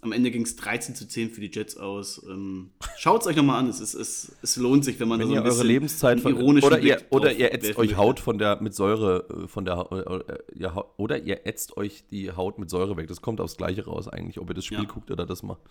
am 0.01 0.11
Ende 0.11 0.31
ging 0.31 0.41
es 0.41 0.55
13 0.55 0.95
zu 0.95 1.07
10 1.07 1.29
für 1.29 1.41
die 1.41 1.51
Jets 1.51 1.77
aus. 1.77 2.23
Ähm, 2.27 2.71
Schaut 2.97 3.21
es 3.21 3.27
euch 3.27 3.35
nochmal 3.35 3.59
an, 3.59 3.69
es, 3.69 3.79
ist, 3.79 3.93
es, 3.93 4.35
es 4.41 4.55
lohnt 4.57 4.83
sich, 4.83 4.99
wenn 4.99 5.07
man 5.07 5.19
wenn 5.19 5.27
so 5.27 5.35
ein 5.35 5.43
ihr 5.43 5.51
eure 5.51 5.63
Lebenszeit 5.63 6.19
von, 6.19 6.33
oder 6.35 6.79
ihr, 6.79 7.01
oder 7.11 7.31
ihr 7.31 7.53
ätzt 7.53 7.77
euch 7.77 7.95
Haut 7.95 8.19
von 8.19 8.39
der 8.39 8.61
mit 8.61 8.73
Säure 8.73 9.25
äh, 9.43 9.47
von 9.47 9.63
der 9.63 9.87
äh, 9.91 10.59
ja, 10.59 10.83
oder 10.97 11.19
ihr 11.19 11.45
ätzt 11.45 11.77
euch 11.77 12.03
die 12.09 12.31
Haut 12.31 12.57
mit 12.57 12.69
Säure 12.69 12.97
weg. 12.97 13.07
Das 13.07 13.21
kommt 13.21 13.39
aufs 13.39 13.57
Gleiche 13.57 13.85
raus 13.85 14.07
eigentlich, 14.07 14.39
ob 14.39 14.49
ihr 14.49 14.55
das 14.55 14.65
Spiel 14.65 14.79
ja. 14.79 14.85
guckt 14.85 15.11
oder 15.11 15.25
das 15.25 15.43
macht. 15.43 15.61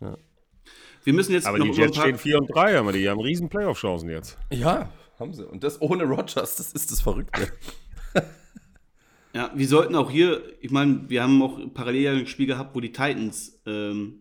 Ja. 0.00 0.16
Wir 1.04 1.12
müssen 1.12 1.32
jetzt 1.32 1.46
aber 1.46 1.58
die 1.58 1.70
Jets 1.70 1.98
stehen 1.98 2.16
4 2.16 2.38
und 2.38 2.46
3, 2.46 2.78
aber 2.78 2.92
die 2.92 3.08
haben 3.08 3.20
riesen 3.20 3.50
Playoff-Chancen 3.50 4.08
jetzt. 4.08 4.38
Ja, 4.50 4.90
haben 5.18 5.34
sie. 5.34 5.46
Und 5.46 5.62
das 5.62 5.80
ohne 5.82 6.04
Rogers, 6.04 6.56
das 6.56 6.72
ist 6.72 6.90
das 6.90 7.02
Verrückte. 7.02 7.52
ja, 9.34 9.50
wir 9.54 9.66
sollten 9.66 9.96
auch 9.96 10.10
hier, 10.10 10.42
ich 10.60 10.70
meine, 10.70 11.04
wir 11.08 11.22
haben 11.22 11.42
auch 11.42 11.58
parallel 11.74 12.20
ein 12.20 12.26
Spiel 12.26 12.46
gehabt, 12.46 12.74
wo 12.74 12.80
die 12.80 12.92
Titans 12.92 13.60
ähm, 13.66 14.20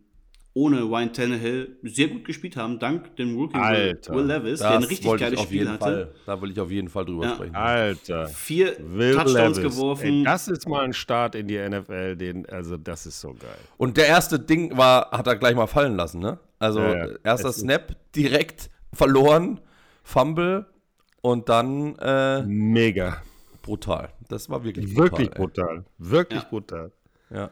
ohne 0.56 0.82
Ryan 0.82 1.14
Tannehill 1.14 1.78
sehr 1.84 2.08
gut 2.08 2.26
gespielt 2.26 2.56
haben, 2.56 2.80
dank 2.80 3.16
dem 3.16 3.36
Rookie 3.36 3.58
Alter, 3.58 4.14
Will 4.14 4.26
Levis, 4.26 4.60
der 4.60 4.72
ein 4.72 4.84
richtig 4.84 5.18
geiles 5.18 5.42
Spiel 5.42 5.70
hatte. 5.70 5.80
Fall, 5.80 6.16
da 6.26 6.42
will 6.42 6.52
ich 6.52 6.60
auf 6.60 6.70
jeden 6.70 6.90
Fall 6.90 7.06
drüber 7.06 7.26
ja. 7.26 7.36
sprechen. 7.36 7.56
Alter. 7.56 8.28
Vier 8.28 8.76
Will 8.80 9.16
Touchdowns 9.16 9.58
Levis. 9.58 9.76
geworfen. 9.76 10.08
Ey, 10.08 10.24
das 10.24 10.48
ist 10.48 10.68
mal 10.68 10.84
ein 10.84 10.94
Start 10.94 11.36
in 11.36 11.48
die 11.48 11.58
NFL, 11.58 12.16
den, 12.16 12.48
also 12.48 12.78
das 12.78 13.06
ist 13.06 13.20
so 13.20 13.30
geil. 13.30 13.58
Und 13.78 13.98
der 13.98 14.08
erste 14.08 14.40
Ding 14.40 14.78
war, 14.78 15.10
hat 15.12 15.26
er 15.26 15.36
gleich 15.36 15.56
mal 15.56 15.68
fallen 15.68 15.96
lassen, 15.96 16.20
ne? 16.20 16.40
Also 16.60 16.82
ja, 16.82 17.08
ja. 17.08 17.14
erster 17.24 17.52
Snap, 17.52 17.96
direkt 18.16 18.70
verloren, 18.94 19.60
Fumble, 20.04 20.66
und 21.22 21.50
dann. 21.50 21.96
Äh, 21.98 22.44
Mega. 22.44 23.22
Brutal. 23.64 24.14
Das 24.28 24.50
war 24.50 24.64
wirklich 24.64 24.94
brutal. 24.94 25.10
Wirklich 25.10 25.32
brutal. 25.32 25.78
Ey. 25.78 25.84
Wirklich 25.98 26.44
ja. 26.44 26.50
brutal. 26.50 26.92
Ja. 27.32 27.52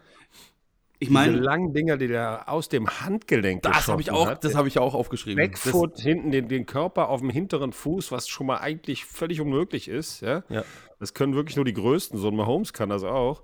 Ich 1.00 1.10
meine, 1.10 1.32
diese 1.32 1.44
langen 1.44 1.74
Dinger, 1.74 1.98
die 1.98 2.08
der 2.08 2.48
aus 2.48 2.70
dem 2.70 2.88
Handgelenk 2.88 3.64
Das 3.64 3.88
habe 3.88 4.04
ich 4.04 4.12
auch, 4.12 4.28
hat, 4.28 4.44
das 4.44 4.54
habe 4.54 4.68
ich 4.68 4.78
auch 4.78 4.94
aufgeschrieben. 4.94 5.44
Backfoot 5.44 6.00
hinten 6.00 6.30
den, 6.30 6.48
den 6.48 6.68
Körper 6.68 7.10
auf 7.10 7.22
dem 7.22 7.32
hinteren 7.32 7.74
Fuß, 7.74 8.12
was 8.12 8.28
schon 8.28 8.46
mal 8.46 8.58
eigentlich 8.58 9.06
völlig 9.06 9.42
unmöglich 9.42 9.88
ist. 9.88 10.22
Ja? 10.22 10.44
ja. 10.50 10.64
Das 11.00 11.16
können 11.16 11.34
wirklich 11.34 11.56
nur 11.56 11.66
die 11.66 11.74
Größten. 11.74 12.20
So 12.20 12.28
ein 12.28 12.36
Mahomes 12.36 12.72
kann 12.72 12.90
das 12.90 13.04
auch. 13.04 13.42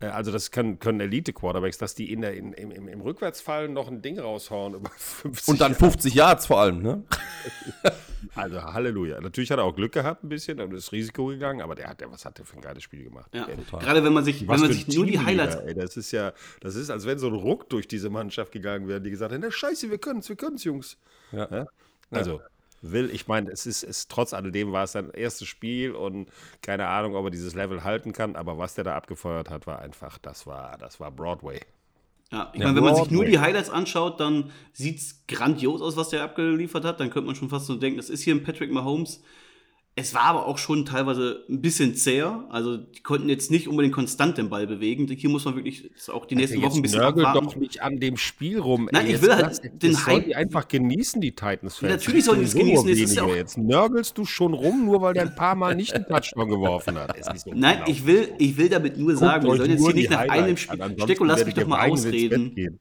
Äh, 0.00 0.06
also 0.06 0.32
das 0.32 0.50
können, 0.50 0.78
können 0.78 1.00
Elite-Quarterbacks, 1.00 1.78
dass 1.78 1.94
die 1.94 2.12
in 2.12 2.22
der, 2.22 2.34
in, 2.34 2.52
im, 2.52 2.88
im 2.88 3.00
Rückwärtsfallen 3.00 3.72
noch 3.72 3.88
ein 3.88 4.02
Ding 4.02 4.18
raushauen 4.18 4.74
über 4.74 4.90
50 4.96 5.48
Und 5.48 5.60
dann 5.60 5.74
50 5.74 6.14
Yards 6.14 6.46
vor 6.46 6.60
allem, 6.60 6.82
ne? 6.82 7.04
Also 8.34 8.62
Halleluja. 8.62 9.20
Natürlich 9.20 9.50
hat 9.50 9.58
er 9.58 9.64
auch 9.64 9.74
Glück 9.74 9.92
gehabt 9.92 10.22
ein 10.22 10.28
bisschen, 10.28 10.60
und 10.60 10.72
ist 10.72 10.92
Risiko 10.92 11.26
gegangen, 11.26 11.62
aber 11.62 11.74
der 11.74 11.88
hat 11.88 12.00
ja, 12.00 12.10
was 12.12 12.24
hat 12.24 12.38
der 12.38 12.44
für 12.44 12.56
ein 12.56 12.60
geiles 12.60 12.82
Spiel 12.82 13.02
gemacht? 13.02 13.34
Ja, 13.34 13.46
Gerade 13.46 14.04
wenn 14.04 14.12
man 14.12 14.24
sich, 14.24 14.46
wenn 14.46 14.60
man 14.60 14.72
sich 14.72 14.86
nur 14.88 15.06
die 15.06 15.18
Highlights. 15.18 15.56
Ey, 15.56 15.74
das 15.74 15.96
ist 15.96 16.12
ja, 16.12 16.32
das 16.60 16.74
ist, 16.74 16.90
als 16.90 17.06
wenn 17.06 17.18
so 17.18 17.28
ein 17.28 17.34
Ruck 17.34 17.68
durch 17.70 17.88
diese 17.88 18.10
Mannschaft 18.10 18.52
gegangen 18.52 18.88
wäre, 18.88 19.00
die 19.00 19.10
gesagt 19.10 19.32
hätten, 19.32 19.50
scheiße, 19.50 19.90
wir 19.90 19.98
können 19.98 20.20
es, 20.20 20.28
wir 20.28 20.36
können 20.36 20.56
es, 20.56 20.64
Jungs. 20.64 20.96
Ja. 21.32 21.48
ja? 21.50 21.66
Also, 22.10 22.40
will, 22.82 23.10
ich 23.12 23.28
meine, 23.28 23.50
es 23.50 23.66
ist, 23.66 23.82
es, 23.82 24.08
trotz 24.08 24.32
alledem 24.32 24.72
war 24.72 24.84
es 24.84 24.92
sein 24.92 25.10
erstes 25.10 25.48
Spiel 25.48 25.92
und 25.92 26.28
keine 26.62 26.86
Ahnung, 26.86 27.14
ob 27.14 27.26
er 27.26 27.30
dieses 27.30 27.54
Level 27.54 27.84
halten 27.84 28.12
kann, 28.12 28.36
aber 28.36 28.58
was 28.58 28.74
der 28.74 28.84
da 28.84 28.96
abgefeuert 28.96 29.50
hat, 29.50 29.66
war 29.66 29.80
einfach, 29.80 30.18
das 30.18 30.46
war, 30.46 30.76
das 30.78 31.00
war 31.00 31.10
Broadway. 31.10 31.60
Ja, 32.32 32.50
ich 32.52 32.60
meine, 32.60 32.76
wenn 32.76 32.84
man 32.84 32.94
sich 32.94 33.10
nur 33.10 33.24
die 33.24 33.40
Highlights 33.40 33.70
anschaut, 33.70 34.20
dann 34.20 34.52
sieht 34.72 34.98
es 34.98 35.26
grandios 35.26 35.82
aus, 35.82 35.96
was 35.96 36.10
der 36.10 36.22
abgeliefert 36.22 36.84
hat. 36.84 37.00
Dann 37.00 37.10
könnte 37.10 37.26
man 37.26 37.34
schon 37.34 37.48
fast 37.48 37.66
so 37.66 37.74
denken, 37.74 37.96
das 37.96 38.08
ist 38.08 38.22
hier 38.22 38.34
ein 38.34 38.44
Patrick 38.44 38.70
Mahomes, 38.70 39.20
es 39.96 40.14
war 40.14 40.22
aber 40.22 40.46
auch 40.46 40.56
schon 40.56 40.86
teilweise 40.86 41.44
ein 41.48 41.60
bisschen 41.60 41.94
zäher. 41.94 42.46
Also 42.48 42.76
die 42.76 43.02
konnten 43.02 43.28
jetzt 43.28 43.50
nicht 43.50 43.68
unbedingt 43.68 43.94
konstant 43.94 44.38
den 44.38 44.48
Ball 44.48 44.66
bewegen. 44.66 45.08
Hier 45.08 45.28
muss 45.28 45.44
man 45.44 45.56
wirklich 45.56 45.90
auch 46.08 46.26
die 46.26 46.36
nächsten 46.36 46.62
Wochen 46.62 46.76
ein 46.76 46.82
bisschen 46.82 47.00
nörgel 47.00 47.26
abwarten. 47.26 47.48
doch 47.48 47.56
nicht 47.56 47.82
an 47.82 47.98
dem 47.98 48.16
Spiel 48.16 48.60
rum. 48.60 48.88
Nein, 48.92 49.06
ey, 49.06 49.14
ich 49.14 49.22
will 49.22 49.34
halt 49.34 49.60
den 49.82 50.06
Hype. 50.06 50.24
die 50.24 50.36
einfach 50.36 50.68
genießen, 50.68 51.20
die 51.20 51.32
Titans-Fans. 51.32 51.92
Natürlich 51.92 52.24
sollen 52.24 52.38
die 52.38 52.46
es 52.46 52.54
genießen. 52.54 52.88
Ist 52.88 53.16
ja 53.16 53.26
jetzt 53.28 53.58
nörgelst 53.58 54.16
du 54.16 54.24
schon 54.24 54.54
rum, 54.54 54.86
nur 54.86 55.02
weil 55.02 55.14
der 55.14 55.24
ein 55.24 55.34
paar 55.34 55.54
Mal 55.56 55.74
nicht 55.74 55.92
einen 55.92 56.06
Touchdown 56.06 56.48
geworfen 56.48 56.96
hat. 56.96 57.10
So 57.40 57.52
Nein, 57.54 57.76
genau. 57.78 57.90
ich 57.90 58.06
will, 58.06 58.32
ich 58.38 58.56
will 58.56 58.68
damit 58.68 58.98
nur 58.98 59.08
Guckt 59.10 59.20
sagen, 59.20 59.46
wir 59.46 59.56
sollen 59.56 59.70
jetzt 59.70 59.84
hier 59.84 59.94
nicht 59.94 60.10
nach 60.10 60.28
einem 60.28 60.56
Spiel. 60.56 60.96
Stecko, 60.98 61.24
lass 61.24 61.44
mich 61.44 61.54
doch 61.54 61.66
mal 61.66 61.88
ausreden. 61.88 62.80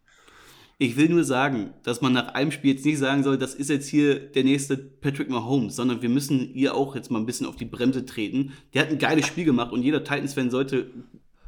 Ich 0.81 0.95
will 0.95 1.09
nur 1.09 1.25
sagen, 1.25 1.73
dass 1.83 1.99
man 1.99 2.13
nach 2.13 2.29
einem 2.35 2.51
Spiel 2.51 2.73
jetzt 2.73 2.85
nicht 2.85 2.99
sagen 2.99 3.21
soll, 3.21 3.37
das 3.37 3.53
ist 3.53 3.69
jetzt 3.69 3.89
hier 3.89 4.17
der 4.17 4.45
nächste 4.45 4.77
Patrick 4.77 5.29
Mahomes, 5.29 5.75
sondern 5.75 6.01
wir 6.01 6.07
müssen 6.07 6.53
ihr 6.53 6.73
auch 6.73 6.95
jetzt 6.95 7.11
mal 7.11 7.19
ein 7.19 7.25
bisschen 7.25 7.45
auf 7.45 7.57
die 7.57 7.65
Bremse 7.65 8.05
treten. 8.05 8.53
Der 8.73 8.83
hat 8.83 8.89
ein 8.89 8.97
geiles 8.97 9.27
Spiel 9.27 9.43
gemacht 9.43 9.73
und 9.73 9.83
jeder 9.83 10.05
Titans-Fan 10.05 10.49
sollte 10.49 10.89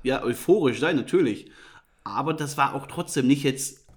ja 0.03 0.21
euphorisch 0.21 0.81
sein, 0.81 0.97
natürlich. 0.97 1.49
Aber 2.03 2.33
das 2.33 2.57
war 2.57 2.75
auch 2.75 2.87
trotzdem 2.87 3.27
nicht 3.27 3.43
jetzt 3.43 3.87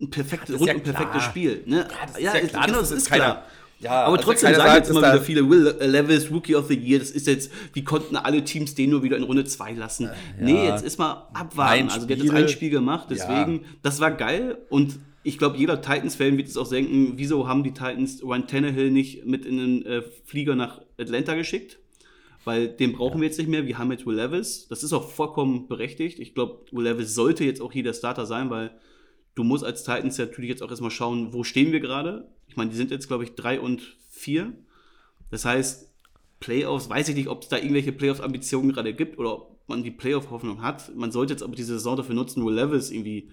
ein 0.00 0.08
perfektes, 0.08 0.58
rund 0.58 0.66
ja 0.66 0.74
und 0.74 0.84
perfektes 0.84 1.22
Spiel. 1.22 1.62
Ne? 1.66 1.86
Ja, 2.18 2.34
ja, 2.34 2.40
klar, 2.40 2.66
genau, 2.66 2.78
das, 2.78 2.88
das 2.88 2.98
ist 2.98 3.10
klar. 3.10 3.44
Ja, 3.82 4.04
aber 4.04 4.16
also 4.16 4.30
trotzdem 4.30 4.54
sagen 4.54 4.76
jetzt 4.76 4.90
immer 4.90 5.00
wieder 5.00 5.20
viele, 5.20 5.48
Will 5.48 5.74
Levis, 5.80 6.30
Rookie 6.30 6.54
of 6.54 6.68
the 6.68 6.78
Year, 6.78 7.00
das 7.00 7.10
ist 7.10 7.26
jetzt, 7.26 7.50
wie 7.72 7.82
konnten 7.82 8.16
alle 8.16 8.44
Teams 8.44 8.74
den 8.74 8.90
nur 8.90 9.02
wieder 9.02 9.16
in 9.16 9.24
Runde 9.24 9.44
2 9.44 9.72
lassen? 9.72 10.04
Ja. 10.04 10.14
Nee, 10.40 10.66
jetzt 10.66 10.84
ist 10.84 10.98
mal 10.98 11.28
abwarten. 11.34 11.88
Also 11.90 12.06
der 12.06 12.16
hat 12.16 12.24
jetzt 12.24 12.34
ein 12.34 12.48
Spiel 12.48 12.70
gemacht, 12.70 13.08
deswegen, 13.10 13.54
ja. 13.56 13.68
das 13.82 14.00
war 14.00 14.12
geil 14.12 14.58
und 14.68 15.00
ich 15.24 15.38
glaube, 15.38 15.56
jeder 15.56 15.80
Titans-Fan 15.80 16.36
wird 16.36 16.48
jetzt 16.48 16.56
auch 16.56 16.68
denken, 16.68 17.14
wieso 17.16 17.46
haben 17.46 17.62
die 17.62 17.72
Titans 17.72 18.22
Ryan 18.22 18.46
Tannehill 18.46 18.90
nicht 18.90 19.24
mit 19.24 19.44
in 19.44 19.56
den 19.56 19.86
äh, 19.86 20.02
Flieger 20.24 20.56
nach 20.56 20.80
Atlanta 20.98 21.34
geschickt? 21.34 21.78
Weil 22.44 22.68
den 22.68 22.92
brauchen 22.92 23.18
ja. 23.18 23.20
wir 23.20 23.28
jetzt 23.28 23.38
nicht 23.38 23.48
mehr. 23.48 23.66
Wir 23.66 23.78
haben 23.78 23.92
jetzt 23.92 24.04
Will 24.04 24.16
Levis. 24.16 24.66
Das 24.68 24.82
ist 24.82 24.92
auch 24.92 25.08
vollkommen 25.08 25.68
berechtigt. 25.68 26.18
Ich 26.18 26.34
glaube, 26.34 26.64
Will 26.72 26.84
Levis 26.84 27.14
sollte 27.14 27.44
jetzt 27.44 27.60
auch 27.60 27.72
hier 27.72 27.84
der 27.84 27.92
Starter 27.92 28.26
sein, 28.26 28.50
weil 28.50 28.72
du 29.36 29.44
musst 29.44 29.64
als 29.64 29.84
Titans 29.84 30.18
natürlich 30.18 30.50
jetzt 30.50 30.62
auch 30.62 30.70
erstmal 30.70 30.90
schauen, 30.90 31.32
wo 31.32 31.44
stehen 31.44 31.70
wir 31.70 31.78
gerade. 31.78 32.28
Ich 32.52 32.56
meine, 32.58 32.68
die 32.68 32.76
sind 32.76 32.90
jetzt, 32.90 33.08
glaube 33.08 33.24
ich, 33.24 33.34
drei 33.34 33.58
und 33.58 33.96
vier. 34.10 34.52
Das 35.30 35.46
heißt, 35.46 35.90
Playoffs, 36.38 36.90
weiß 36.90 37.08
ich 37.08 37.14
nicht, 37.14 37.28
ob 37.28 37.44
es 37.44 37.48
da 37.48 37.56
irgendwelche 37.56 37.92
Playoffs-Ambitionen 37.92 38.72
gerade 38.72 38.92
gibt 38.92 39.18
oder 39.18 39.32
ob 39.32 39.68
man 39.68 39.82
die 39.82 39.90
Playoff-Hoffnung 39.90 40.60
hat. 40.60 40.94
Man 40.94 41.10
sollte 41.12 41.32
jetzt 41.32 41.42
aber 41.42 41.56
diese 41.56 41.72
Saison 41.72 41.96
dafür 41.96 42.14
nutzen, 42.14 42.44
Will 42.44 42.54
Levis 42.54 42.90
irgendwie 42.90 43.30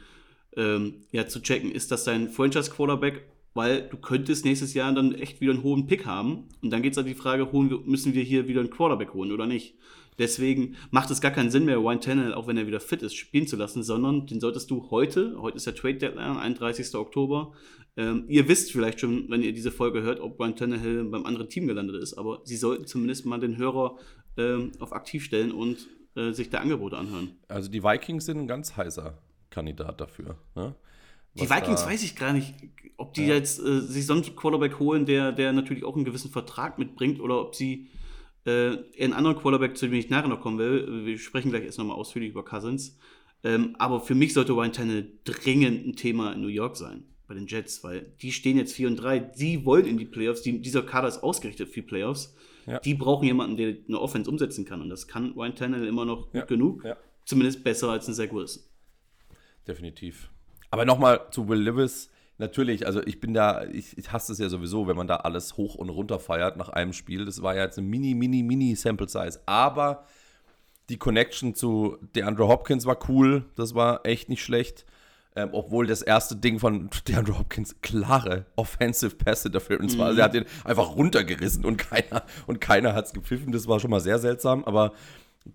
ähm, 0.56 1.02
ja, 1.12 1.28
zu 1.28 1.42
checken. 1.42 1.70
Ist 1.70 1.92
das 1.92 2.06
sein 2.06 2.30
Franchise-Quarterback? 2.30 3.26
Weil 3.56 3.90
du 3.90 3.98
könntest 3.98 4.46
nächstes 4.46 4.74
Jahr 4.74 4.94
dann 4.94 5.14
echt 5.14 5.42
wieder 5.42 5.52
einen 5.52 5.64
hohen 5.64 5.86
Pick 5.86 6.06
haben. 6.06 6.48
Und 6.62 6.70
dann 6.70 6.82
geht 6.82 6.94
es 6.94 6.98
an 6.98 7.06
die 7.06 7.14
Frage, 7.14 7.52
holen 7.52 7.70
wir, 7.70 7.80
müssen 7.80 8.14
wir 8.14 8.24
hier 8.24 8.48
wieder 8.48 8.62
einen 8.62 8.70
Quarterback 8.70 9.14
holen 9.14 9.34
oder 9.34 9.48
nicht? 9.48 9.76
Deswegen 10.20 10.76
macht 10.92 11.10
es 11.10 11.22
gar 11.22 11.32
keinen 11.32 11.50
Sinn 11.50 11.66
mehr, 11.66 11.78
Ryan 11.78 12.02
Tannehill, 12.02 12.34
auch 12.34 12.46
wenn 12.46 12.58
er 12.58 12.68
wieder 12.68 12.82
fit 12.82 13.02
ist, 13.02 13.16
spielen 13.16 13.48
zu 13.48 13.56
lassen, 13.56 13.84
sondern 13.84 14.28
den 14.28 14.40
solltest 14.40 14.70
du 14.70 14.92
heute, 14.92 15.42
heute 15.42 15.58
ist 15.58 15.66
der 15.66 15.76
Trade 15.76 15.96
Deadline, 15.96 16.38
31. 16.38 16.94
Oktober, 16.96 17.54
ähm, 17.96 18.26
ihr 18.28 18.48
wisst 18.48 18.72
vielleicht 18.72 19.00
schon, 19.00 19.30
wenn 19.30 19.42
ihr 19.42 19.54
diese 19.54 19.72
Folge 19.72 20.02
hört, 20.04 20.20
ob 20.20 20.40
Ryan 20.40 20.56
Tannehill 20.56 21.06
beim 21.06 21.26
anderen 21.26 21.50
Team 21.50 21.68
gelandet 21.68 22.04
ist, 22.04 22.14
aber 22.16 22.42
sie 22.44 22.58
sollten 22.58 22.86
zumindest 22.86 23.26
mal 23.26 23.40
den 23.40 23.58
Hörer 23.58 23.98
ähm, 24.38 24.74
auf 24.80 24.94
aktiv 24.94 25.24
stellen 25.24 25.52
und 25.52 25.88
äh, 26.16 26.32
sich 26.32 26.50
der 26.50 26.62
Angebote 26.62 26.98
anhören. 26.98 27.32
Also 27.48 27.72
die 27.72 27.84
Vikings 27.84 28.26
sind 28.26 28.40
ein 28.40 28.48
ganz 28.48 28.76
heißer 28.76 29.18
Kandidat 29.50 30.02
dafür. 30.02 30.38
Ne? 30.56 30.76
Die 31.36 31.50
Vikings 31.50 31.86
weiß 31.86 32.04
ich 32.04 32.16
gar 32.16 32.34
nicht, 32.34 32.54
ob 32.98 33.14
die 33.14 33.28
ja. 33.28 33.36
jetzt 33.36 33.60
äh, 33.60 33.82
sich 33.82 34.06
sonst 34.06 34.28
einen 34.28 34.36
Quarterback 34.36 34.80
holen, 34.80 35.06
der, 35.06 35.32
der 35.32 35.54
natürlich 35.54 35.84
auch 35.84 35.96
einen 35.96 36.06
gewissen 36.06 36.32
Vertrag 36.32 36.78
mitbringt, 36.78 37.20
oder 37.22 37.40
ob 37.40 37.56
sie 37.56 37.88
äh, 38.50 39.04
einen 39.04 39.14
anderen 39.14 39.38
Quarterback, 39.38 39.78
zu 39.78 39.88
dem 39.88 39.96
ich 39.96 40.10
nachher 40.10 40.28
noch 40.28 40.42
kommen 40.42 40.58
will. 40.58 41.06
Wir 41.06 41.18
sprechen 41.18 41.52
gleich 41.52 41.64
erst 41.64 41.78
nochmal 41.78 41.98
ausführlich 41.98 42.32
über 42.32 42.44
Cousins. 42.44 42.98
Ähm, 43.44 43.76
aber 43.80 44.02
für 44.02 44.16
mich 44.16 44.34
sollte 44.34 44.54
Ryan 44.54 44.74
Tannehill 44.74 45.20
dringend 45.24 45.88
ein 45.88 45.96
Thema 45.96 46.34
in 46.34 46.42
New 46.42 46.48
York 46.48 46.76
sein, 46.76 47.06
bei 47.28 47.36
den 47.36 47.48
Jets, 47.48 47.84
weil 47.84 48.14
die 48.22 48.32
stehen 48.32 48.58
jetzt 48.58 48.74
4 48.74 48.90
und 48.90 48.96
3, 48.98 49.20
die 49.20 49.66
wollen 49.66 49.86
in 49.86 49.98
die 49.98 50.06
Playoffs, 50.06 50.42
die, 50.42 50.60
dieser 50.60 50.84
Kader 50.84 51.08
ist 51.08 51.24
ausgerichtet 51.24 51.70
für 51.70 51.82
die 51.82 51.88
Playoffs. 51.88 52.36
Ja. 52.66 52.80
Die 52.80 52.94
brauchen 52.94 53.26
jemanden, 53.26 53.56
der 53.58 53.76
eine 53.88 54.00
Offense 54.00 54.30
umsetzen 54.30 54.66
kann. 54.66 54.82
Und 54.82 54.90
das 54.90 55.08
kann 55.08 55.32
Ryan 55.32 55.56
Tannehill 55.56 55.88
immer 55.88 56.06
noch 56.06 56.26
gut 56.26 56.36
ja. 56.36 56.46
genug. 56.46 56.84
Ja. 56.84 56.98
Zumindest 57.26 57.64
besser 57.64 57.90
als 57.90 58.08
ein 58.08 58.14
Zach 58.14 58.32
Wilson. 58.32 58.64
Definitiv. 59.68 60.30
Aber 60.72 60.86
nochmal 60.86 61.28
zu 61.32 61.48
Will 61.48 61.62
Levis. 61.62 62.12
Natürlich, 62.40 62.88
also 62.88 63.06
ich 63.06 63.20
bin 63.20 63.34
da, 63.34 63.66
ich, 63.66 63.98
ich 63.98 64.14
hasse 64.14 64.32
es 64.32 64.40
ja 64.40 64.48
sowieso, 64.48 64.88
wenn 64.88 64.96
man 64.96 65.08
da 65.08 65.18
alles 65.18 65.58
hoch 65.58 65.76
und 65.76 65.90
runter 65.90 66.20
feiert 66.20 66.56
nach 66.56 66.70
einem 66.70 66.94
Spiel. 66.94 67.26
Das 67.26 67.42
war 67.42 67.54
ja 67.54 67.66
jetzt 67.66 67.78
eine 67.78 67.86
mini, 67.86 68.16
mini, 68.16 68.44
mini 68.44 68.76
Sample 68.76 69.10
Size. 69.10 69.42
Aber 69.46 70.06
die 70.88 70.96
Connection 70.96 71.54
zu 71.54 71.98
DeAndre 72.16 72.48
Hopkins 72.48 72.86
war 72.86 72.98
cool. 73.10 73.44
Das 73.58 73.76
war 73.76 74.06
echt 74.06 74.30
nicht 74.30 74.42
schlecht. 74.42 74.86
Ähm, 75.36 75.50
obwohl 75.52 75.86
das 75.86 76.02
erste 76.02 76.38
Ding 76.38 76.60
von 76.60 76.90
DeAndre 77.10 77.38
Hopkins 77.38 77.76
klare 77.82 78.46
Offensive 78.56 79.18
Pass 79.18 79.44
Interference 79.44 79.96
mhm. 79.96 80.00
war. 80.00 80.08
Also 80.08 80.20
er 80.20 80.26
hat 80.26 80.34
den 80.34 80.46
einfach 80.64 80.96
runtergerissen 80.96 81.66
und 81.66 81.76
keiner, 81.76 82.24
und 82.48 82.62
keiner 82.62 82.94
hat 82.94 83.08
es 83.08 83.12
gepfiffen. 83.14 83.52
Das 83.52 83.68
war 83.68 83.82
schon 83.82 83.92
mal 83.92 84.00
sehr 84.00 84.18
seltsam. 84.18 84.64
Aber 84.64 84.94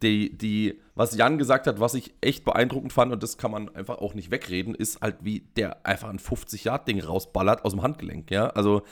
die, 0.02 0.37
die, 0.37 0.80
was 0.94 1.16
Jan 1.16 1.38
gesagt 1.38 1.66
hat, 1.66 1.80
was 1.80 1.94
ich 1.94 2.14
echt 2.20 2.44
beeindruckend 2.44 2.92
fand, 2.92 3.12
und 3.12 3.22
das 3.22 3.38
kann 3.38 3.50
man 3.50 3.74
einfach 3.74 3.98
auch 3.98 4.14
nicht 4.14 4.30
wegreden, 4.30 4.74
ist 4.74 5.00
halt, 5.00 5.16
wie 5.20 5.40
der 5.57 5.87
einfach 5.87 6.09
ein 6.09 6.18
50-Yard-Ding 6.18 7.00
rausballert 7.00 7.64
aus 7.64 7.72
dem 7.72 7.83
Handgelenk, 7.83 8.30
ja. 8.30 8.48
Also, 8.48 8.83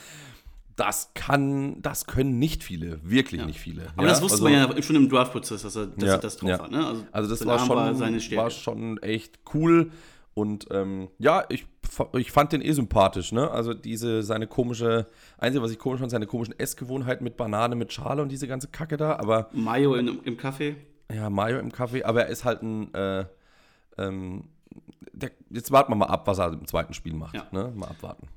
das 0.76 1.10
kann, 1.14 1.82
das 1.82 2.06
können 2.06 2.38
nicht 2.38 2.64
viele, 2.64 2.98
wirklich 3.02 3.40
ja. 3.40 3.46
nicht 3.46 3.60
viele. 3.60 3.88
Aber 3.96 4.04
ja? 4.04 4.08
das 4.08 4.22
wusste 4.22 4.44
also, 4.44 4.44
man 4.44 4.76
ja 4.76 4.82
schon 4.82 4.96
im 4.96 5.08
Draft-Prozess, 5.08 5.62
dass, 5.62 5.76
er, 5.76 5.86
dass 5.86 6.08
ja, 6.08 6.14
er 6.14 6.18
das 6.18 6.36
drauf 6.36 6.50
hat. 6.50 6.70
Ne? 6.70 6.86
Also, 6.86 7.04
also, 7.12 7.30
das 7.30 7.46
war 7.46 7.58
schon, 7.58 7.76
war, 7.76 8.36
war 8.36 8.50
schon 8.50 8.98
echt 9.02 9.38
cool. 9.54 9.90
Und 10.34 10.68
ähm, 10.70 11.08
ja, 11.18 11.44
ich, 11.50 11.66
ich 12.16 12.32
fand 12.32 12.52
den 12.52 12.62
eh 12.62 12.72
sympathisch, 12.72 13.32
ne? 13.32 13.50
Also 13.50 13.74
diese, 13.74 14.22
seine 14.22 14.46
komische, 14.46 15.06
einzige, 15.36 15.62
was 15.62 15.70
ich 15.70 15.78
komisch 15.78 16.00
fand, 16.00 16.10
seine 16.10 16.26
komischen 16.26 16.58
Essgewohnheiten 16.58 17.22
mit 17.22 17.36
Banane, 17.36 17.74
mit 17.74 17.92
Schale 17.92 18.22
und 18.22 18.30
diese 18.30 18.48
ganze 18.48 18.68
Kacke 18.68 18.96
da, 18.96 19.16
aber. 19.16 19.50
Mayo 19.52 19.94
in, 19.94 20.20
im 20.24 20.36
Kaffee? 20.38 20.76
Ja, 21.14 21.30
Mayo 21.30 21.58
im 21.58 21.72
Kaffee, 21.72 22.04
aber 22.04 22.24
er 22.24 22.28
ist 22.28 22.44
halt 22.44 22.62
ein, 22.62 22.92
äh, 22.94 23.24
ähm, 23.98 24.44
der, 25.12 25.30
jetzt 25.50 25.70
warten 25.70 25.92
wir 25.92 25.96
mal 25.96 26.06
ab, 26.06 26.26
was 26.26 26.38
er 26.38 26.52
im 26.52 26.66
zweiten 26.66 26.94
Spiel 26.94 27.14
macht, 27.14 27.34
ja. 27.34 27.48
ne? 27.52 27.72
Mal 27.74 27.88
abwarten. 27.88 28.28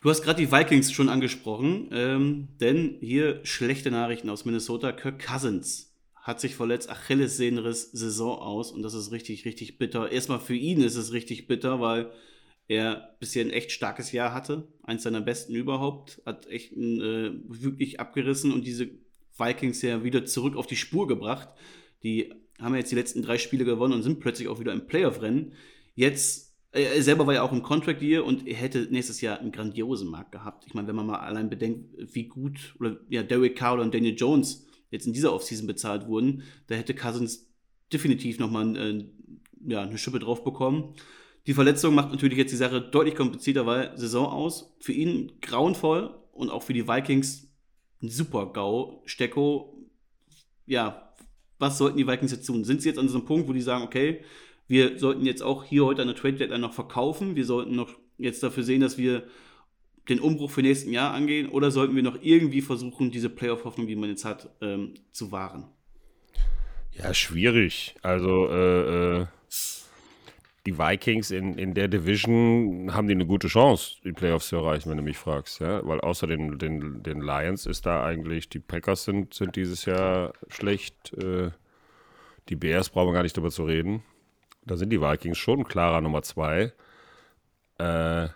Du 0.00 0.08
hast 0.08 0.22
gerade 0.22 0.40
die 0.40 0.50
Vikings 0.50 0.92
schon 0.92 1.10
angesprochen, 1.10 1.88
ähm, 1.92 2.48
denn 2.60 2.96
hier 3.00 3.44
schlechte 3.44 3.90
Nachrichten 3.90 4.30
aus 4.30 4.46
Minnesota. 4.46 4.92
Kirk 4.92 5.18
Cousins 5.18 5.94
hat 6.14 6.40
sich 6.40 6.54
verletzt, 6.54 6.88
Achillessehnenriss, 6.90 7.92
Saison 7.92 8.38
aus 8.38 8.72
und 8.72 8.82
das 8.82 8.94
ist 8.94 9.12
richtig, 9.12 9.44
richtig 9.44 9.78
bitter. 9.78 10.10
Erstmal 10.10 10.40
für 10.40 10.54
ihn 10.54 10.80
ist 10.80 10.96
es 10.96 11.12
richtig 11.12 11.46
bitter, 11.46 11.80
weil 11.80 12.10
er 12.68 13.16
bisher 13.18 13.44
ein 13.44 13.50
echt 13.50 13.72
starkes 13.72 14.12
Jahr 14.12 14.32
hatte, 14.32 14.68
eins 14.84 15.02
seiner 15.02 15.20
besten 15.20 15.54
überhaupt, 15.54 16.22
hat 16.24 16.46
echt 16.46 16.72
ein, 16.72 17.00
äh, 17.00 17.32
wirklich 17.48 18.00
abgerissen 18.00 18.52
und 18.52 18.66
diese 18.66 18.90
Vikings 19.36 19.82
ja 19.82 20.04
wieder 20.04 20.24
zurück 20.24 20.56
auf 20.56 20.66
die 20.66 20.76
Spur 20.76 21.08
gebracht. 21.08 21.48
Die 22.02 22.32
haben 22.60 22.74
jetzt 22.74 22.90
die 22.90 22.96
letzten 22.96 23.22
drei 23.22 23.38
Spiele 23.38 23.64
gewonnen 23.64 23.94
und 23.94 24.02
sind 24.02 24.20
plötzlich 24.20 24.48
auch 24.48 24.60
wieder 24.60 24.72
im 24.72 24.86
Playoff-Rennen. 24.86 25.52
Jetzt, 25.94 26.54
äh, 26.72 26.82
er 26.82 27.02
selber 27.02 27.26
war 27.26 27.34
ja 27.34 27.42
auch 27.42 27.52
im 27.52 27.62
Contract 27.62 28.02
Year 28.02 28.24
und 28.24 28.46
er 28.46 28.56
hätte 28.56 28.88
nächstes 28.90 29.20
Jahr 29.20 29.38
einen 29.38 29.52
grandiosen 29.52 30.08
Markt 30.08 30.32
gehabt. 30.32 30.64
Ich 30.66 30.74
meine, 30.74 30.88
wenn 30.88 30.96
man 30.96 31.06
mal 31.06 31.18
allein 31.18 31.50
bedenkt, 31.50 32.14
wie 32.14 32.24
gut 32.24 32.74
oder 32.78 32.98
ja, 33.08 33.22
Derek 33.22 33.56
Carr 33.56 33.80
und 33.80 33.94
Daniel 33.94 34.14
Jones 34.16 34.66
jetzt 34.90 35.06
in 35.06 35.12
dieser 35.12 35.32
Offseason 35.32 35.66
bezahlt 35.66 36.06
wurden, 36.06 36.42
da 36.66 36.74
hätte 36.74 36.94
Cousins 36.94 37.48
definitiv 37.92 38.38
nochmal 38.38 38.76
äh, 38.76 39.04
ja, 39.66 39.82
eine 39.82 39.98
Schippe 39.98 40.18
drauf 40.18 40.44
bekommen. 40.44 40.94
Die 41.46 41.54
Verletzung 41.54 41.94
macht 41.94 42.10
natürlich 42.10 42.38
jetzt 42.38 42.52
die 42.52 42.56
Sache 42.56 42.80
deutlich 42.80 43.14
komplizierter, 43.14 43.66
weil 43.66 43.96
Saison 43.96 44.26
aus. 44.26 44.76
Für 44.80 44.92
ihn 44.92 45.32
grauenvoll 45.40 46.14
und 46.32 46.50
auch 46.50 46.62
für 46.62 46.74
die 46.74 46.86
Vikings 46.86 47.48
ein 48.02 48.08
super 48.08 48.52
GAU. 48.52 49.02
Stecko, 49.06 49.86
ja, 50.66 51.09
was 51.60 51.78
sollten 51.78 51.98
die 51.98 52.06
Vikings 52.06 52.32
jetzt 52.32 52.46
tun? 52.46 52.64
Sind 52.64 52.82
sie 52.82 52.88
jetzt 52.88 52.98
an 52.98 53.06
diesem 53.06 53.24
Punkt, 53.24 53.48
wo 53.48 53.52
die 53.52 53.60
sagen, 53.60 53.84
okay, 53.84 54.20
wir 54.66 54.98
sollten 54.98 55.24
jetzt 55.26 55.42
auch 55.42 55.64
hier 55.64 55.84
heute 55.84 56.02
eine 56.02 56.14
Trade 56.14 56.34
Deadline 56.34 56.60
noch 56.60 56.72
verkaufen, 56.72 57.36
wir 57.36 57.44
sollten 57.44 57.76
noch 57.76 57.90
jetzt 58.18 58.42
dafür 58.42 58.62
sehen, 58.62 58.80
dass 58.80 58.98
wir 58.98 59.24
den 60.08 60.20
Umbruch 60.20 60.50
für 60.50 60.62
nächsten 60.62 60.92
Jahr 60.92 61.12
angehen 61.12 61.48
oder 61.48 61.70
sollten 61.70 61.94
wir 61.94 62.02
noch 62.02 62.18
irgendwie 62.22 62.62
versuchen, 62.62 63.10
diese 63.10 63.28
Playoff-Hoffnung, 63.28 63.86
die 63.86 63.96
man 63.96 64.08
jetzt 64.10 64.24
hat, 64.24 64.48
ähm, 64.60 64.94
zu 65.12 65.30
wahren? 65.30 65.66
Ja, 66.92 67.14
schwierig. 67.14 67.94
Also 68.02 68.48
äh, 68.48 69.20
äh, 69.20 69.26
die 70.66 70.78
Vikings 70.78 71.30
in, 71.30 71.54
in 71.54 71.74
der 71.74 71.88
Division 71.88 72.92
haben 72.92 73.08
die 73.08 73.14
eine 73.14 73.26
gute 73.26 73.48
Chance, 73.48 73.96
die 74.04 74.12
Playoffs 74.12 74.48
zu 74.48 74.56
erreichen, 74.56 74.90
wenn 74.90 74.98
du 74.98 75.02
mich 75.02 75.16
fragst. 75.16 75.60
Ja? 75.60 75.86
Weil 75.86 76.00
außer 76.00 76.26
den, 76.26 76.58
den, 76.58 77.02
den 77.02 77.20
Lions 77.20 77.66
ist 77.66 77.86
da 77.86 78.04
eigentlich, 78.04 78.48
die 78.48 78.58
Packers 78.58 79.04
sind, 79.04 79.32
sind 79.32 79.56
dieses 79.56 79.86
Jahr 79.86 80.32
schlecht. 80.48 81.14
Äh, 81.14 81.50
die 82.48 82.56
Bears 82.56 82.90
brauchen 82.90 83.08
wir 83.08 83.14
gar 83.14 83.22
nicht 83.22 83.36
drüber 83.36 83.50
zu 83.50 83.64
reden. 83.64 84.02
Da 84.66 84.76
sind 84.76 84.90
die 84.90 85.00
Vikings 85.00 85.38
schon 85.38 85.64
klarer 85.64 86.00
Nummer 86.00 86.22
zwei. 86.22 86.72
Äh, 87.78 88.28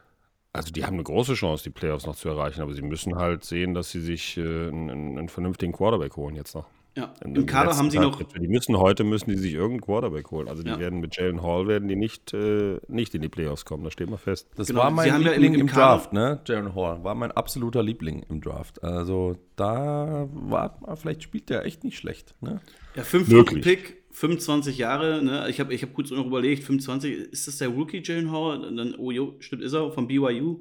also 0.54 0.70
die 0.72 0.84
haben 0.84 0.94
eine 0.94 1.02
große 1.02 1.34
Chance, 1.34 1.64
die 1.64 1.70
Playoffs 1.70 2.06
noch 2.06 2.14
zu 2.14 2.28
erreichen, 2.28 2.62
aber 2.62 2.72
sie 2.72 2.82
müssen 2.82 3.16
halt 3.16 3.44
sehen, 3.44 3.74
dass 3.74 3.90
sie 3.90 4.00
sich 4.00 4.38
äh, 4.38 4.68
einen, 4.68 5.18
einen, 5.18 5.28
vernünftigen 5.28 5.72
Quarterback 5.72 6.16
holen 6.16 6.36
jetzt 6.36 6.54
noch. 6.54 6.66
Ja, 6.96 7.12
in, 7.24 7.34
im 7.34 7.46
Kader 7.46 7.76
haben 7.76 7.90
sie 7.90 7.96
Tag, 7.96 8.06
noch. 8.06 8.22
Die 8.22 8.46
müssen 8.46 8.78
heute 8.78 9.02
müssen 9.02 9.30
die 9.30 9.36
sich 9.36 9.54
irgendeinen 9.54 9.80
Quarterback 9.80 10.30
holen. 10.30 10.48
Also 10.48 10.62
die 10.62 10.70
ja. 10.70 10.78
werden 10.78 11.00
mit 11.00 11.16
Jalen 11.16 11.42
Hall 11.42 11.66
werden 11.66 11.88
die 11.88 11.96
nicht, 11.96 12.32
äh, 12.34 12.78
nicht 12.86 13.14
in 13.14 13.22
die 13.22 13.28
Playoffs 13.28 13.64
kommen. 13.64 13.82
Da 13.82 13.90
steht 13.90 14.08
mal 14.08 14.16
fest. 14.16 14.48
Das 14.54 14.68
genau, 14.68 14.80
war 14.80 14.90
mein 14.92 15.22
Liebling 15.22 15.54
ja 15.54 15.58
im, 15.58 15.60
im 15.62 15.66
Draft, 15.66 16.12
ne? 16.12 16.40
Jalen 16.46 16.74
Hall 16.74 17.02
war 17.02 17.16
mein 17.16 17.32
absoluter 17.32 17.82
Liebling 17.82 18.24
im 18.28 18.40
Draft. 18.40 18.82
Also 18.84 19.36
da 19.56 20.28
war 20.32 20.78
vielleicht 20.96 21.24
spielt 21.24 21.50
der 21.50 21.64
echt 21.64 21.82
nicht 21.82 21.98
schlecht. 21.98 22.34
Ne? 22.40 22.60
Ja, 22.94 23.02
fünfter 23.02 23.42
Pick 23.42 24.04
25 24.12 24.78
Jahre, 24.78 25.22
ne? 25.24 25.50
ich 25.50 25.58
habe 25.58 25.74
ich 25.74 25.82
hab 25.82 25.92
kurz 25.92 26.12
noch 26.12 26.24
überlegt, 26.24 26.62
25, 26.62 27.32
ist 27.32 27.48
das 27.48 27.58
der 27.58 27.68
Rookie 27.68 28.00
Jalen 28.04 28.30
Howard? 28.30 28.64
Und 28.64 28.76
dann, 28.76 28.94
oh 28.94 29.10
jo, 29.10 29.34
stimmt, 29.40 29.62
ist 29.62 29.72
er, 29.72 29.90
von 29.90 30.06
BYU. 30.06 30.60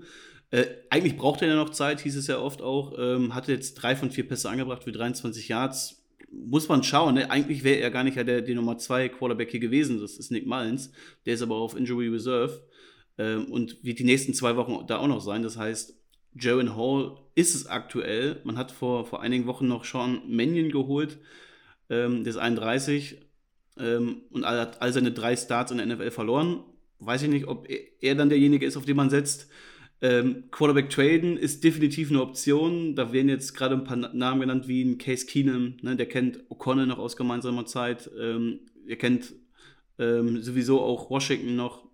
Äh, 0.49 0.65
eigentlich 0.89 1.17
braucht 1.17 1.43
er 1.43 1.49
ja 1.49 1.55
noch 1.55 1.69
Zeit, 1.69 2.01
hieß 2.01 2.15
es 2.15 2.25
ja 2.25 2.39
oft 2.39 2.63
auch. 2.63 2.93
Ähm, 2.97 3.35
hatte 3.35 3.51
jetzt 3.51 3.75
drei 3.75 3.95
von 3.95 4.09
vier 4.09 4.27
Pässe 4.27 4.49
angebracht 4.49 4.83
für 4.83 4.91
23 4.91 5.47
Yards. 5.47 6.02
Muss 6.45 6.67
man 6.67 6.83
schauen, 6.83 7.15
ne? 7.15 7.29
Eigentlich 7.29 7.63
wäre 7.63 7.79
er 7.79 7.91
gar 7.91 8.03
nicht 8.03 8.17
der, 8.17 8.41
der 8.41 8.55
Nummer 8.55 8.77
zwei 8.77 9.07
Quarterback 9.09 9.51
hier 9.51 9.59
gewesen. 9.59 10.01
Das 10.01 10.17
ist 10.17 10.31
Nick 10.31 10.45
Mullins. 10.45 10.91
Der 11.25 11.35
ist 11.35 11.41
aber 11.41 11.55
auf 11.55 11.75
Injury 11.75 12.07
Reserve 12.07 12.61
ähm, 13.17 13.45
und 13.45 13.83
wird 13.83 13.99
die 13.99 14.03
nächsten 14.03 14.33
zwei 14.33 14.55
Wochen 14.55 14.85
da 14.87 14.97
auch 14.97 15.07
noch 15.07 15.21
sein. 15.21 15.43
Das 15.43 15.57
heißt, 15.57 15.95
Jaron 16.39 16.75
Hall 16.75 17.17
ist 17.35 17.55
es 17.55 17.67
aktuell. 17.67 18.41
Man 18.43 18.57
hat 18.57 18.71
vor, 18.71 19.05
vor 19.05 19.21
einigen 19.21 19.45
Wochen 19.45 19.67
noch 19.67 19.85
Sean 19.85 20.21
Mannion 20.27 20.71
geholt. 20.71 21.19
Ähm, 21.89 22.23
der 22.23 22.31
ist 22.31 22.37
31 22.37 23.17
ähm, 23.77 24.21
und 24.31 24.43
er 24.43 24.61
hat 24.61 24.81
all 24.81 24.93
seine 24.93 25.11
drei 25.11 25.35
Starts 25.35 25.71
in 25.71 25.77
der 25.77 25.85
NFL 25.85 26.11
verloren. 26.11 26.63
Weiß 26.99 27.21
ich 27.23 27.29
nicht, 27.29 27.47
ob 27.47 27.67
er 27.69 28.15
dann 28.15 28.29
derjenige 28.29 28.65
ist, 28.65 28.77
auf 28.77 28.85
den 28.85 28.95
man 28.95 29.09
setzt. 29.09 29.49
Ähm, 30.03 30.43
Quarterback 30.51 30.89
traden 30.89 31.37
ist 31.37 31.63
definitiv 31.63 32.09
eine 32.09 32.21
Option. 32.21 32.93
Da 32.93 33.13
werden 33.13 33.29
jetzt 33.29 33.53
gerade 33.55 33.73
ein 33.73 33.85
paar 33.85 33.95
Namen 33.95 34.41
genannt, 34.41 34.67
wie 34.67 34.83
ein 34.83 34.97
Case 34.97 35.25
Keenum. 35.25 35.77
Ne? 35.81 35.95
Der 35.95 36.07
kennt 36.07 36.43
O'Connell 36.49 36.87
noch 36.87 36.99
aus 36.99 37.15
gemeinsamer 37.15 37.65
Zeit. 37.65 38.11
Ähm, 38.19 38.59
er 38.85 38.97
kennt 38.97 39.33
ähm, 39.97 40.41
sowieso 40.41 40.81
auch 40.81 41.09
Washington 41.09 41.55
noch, 41.55 41.87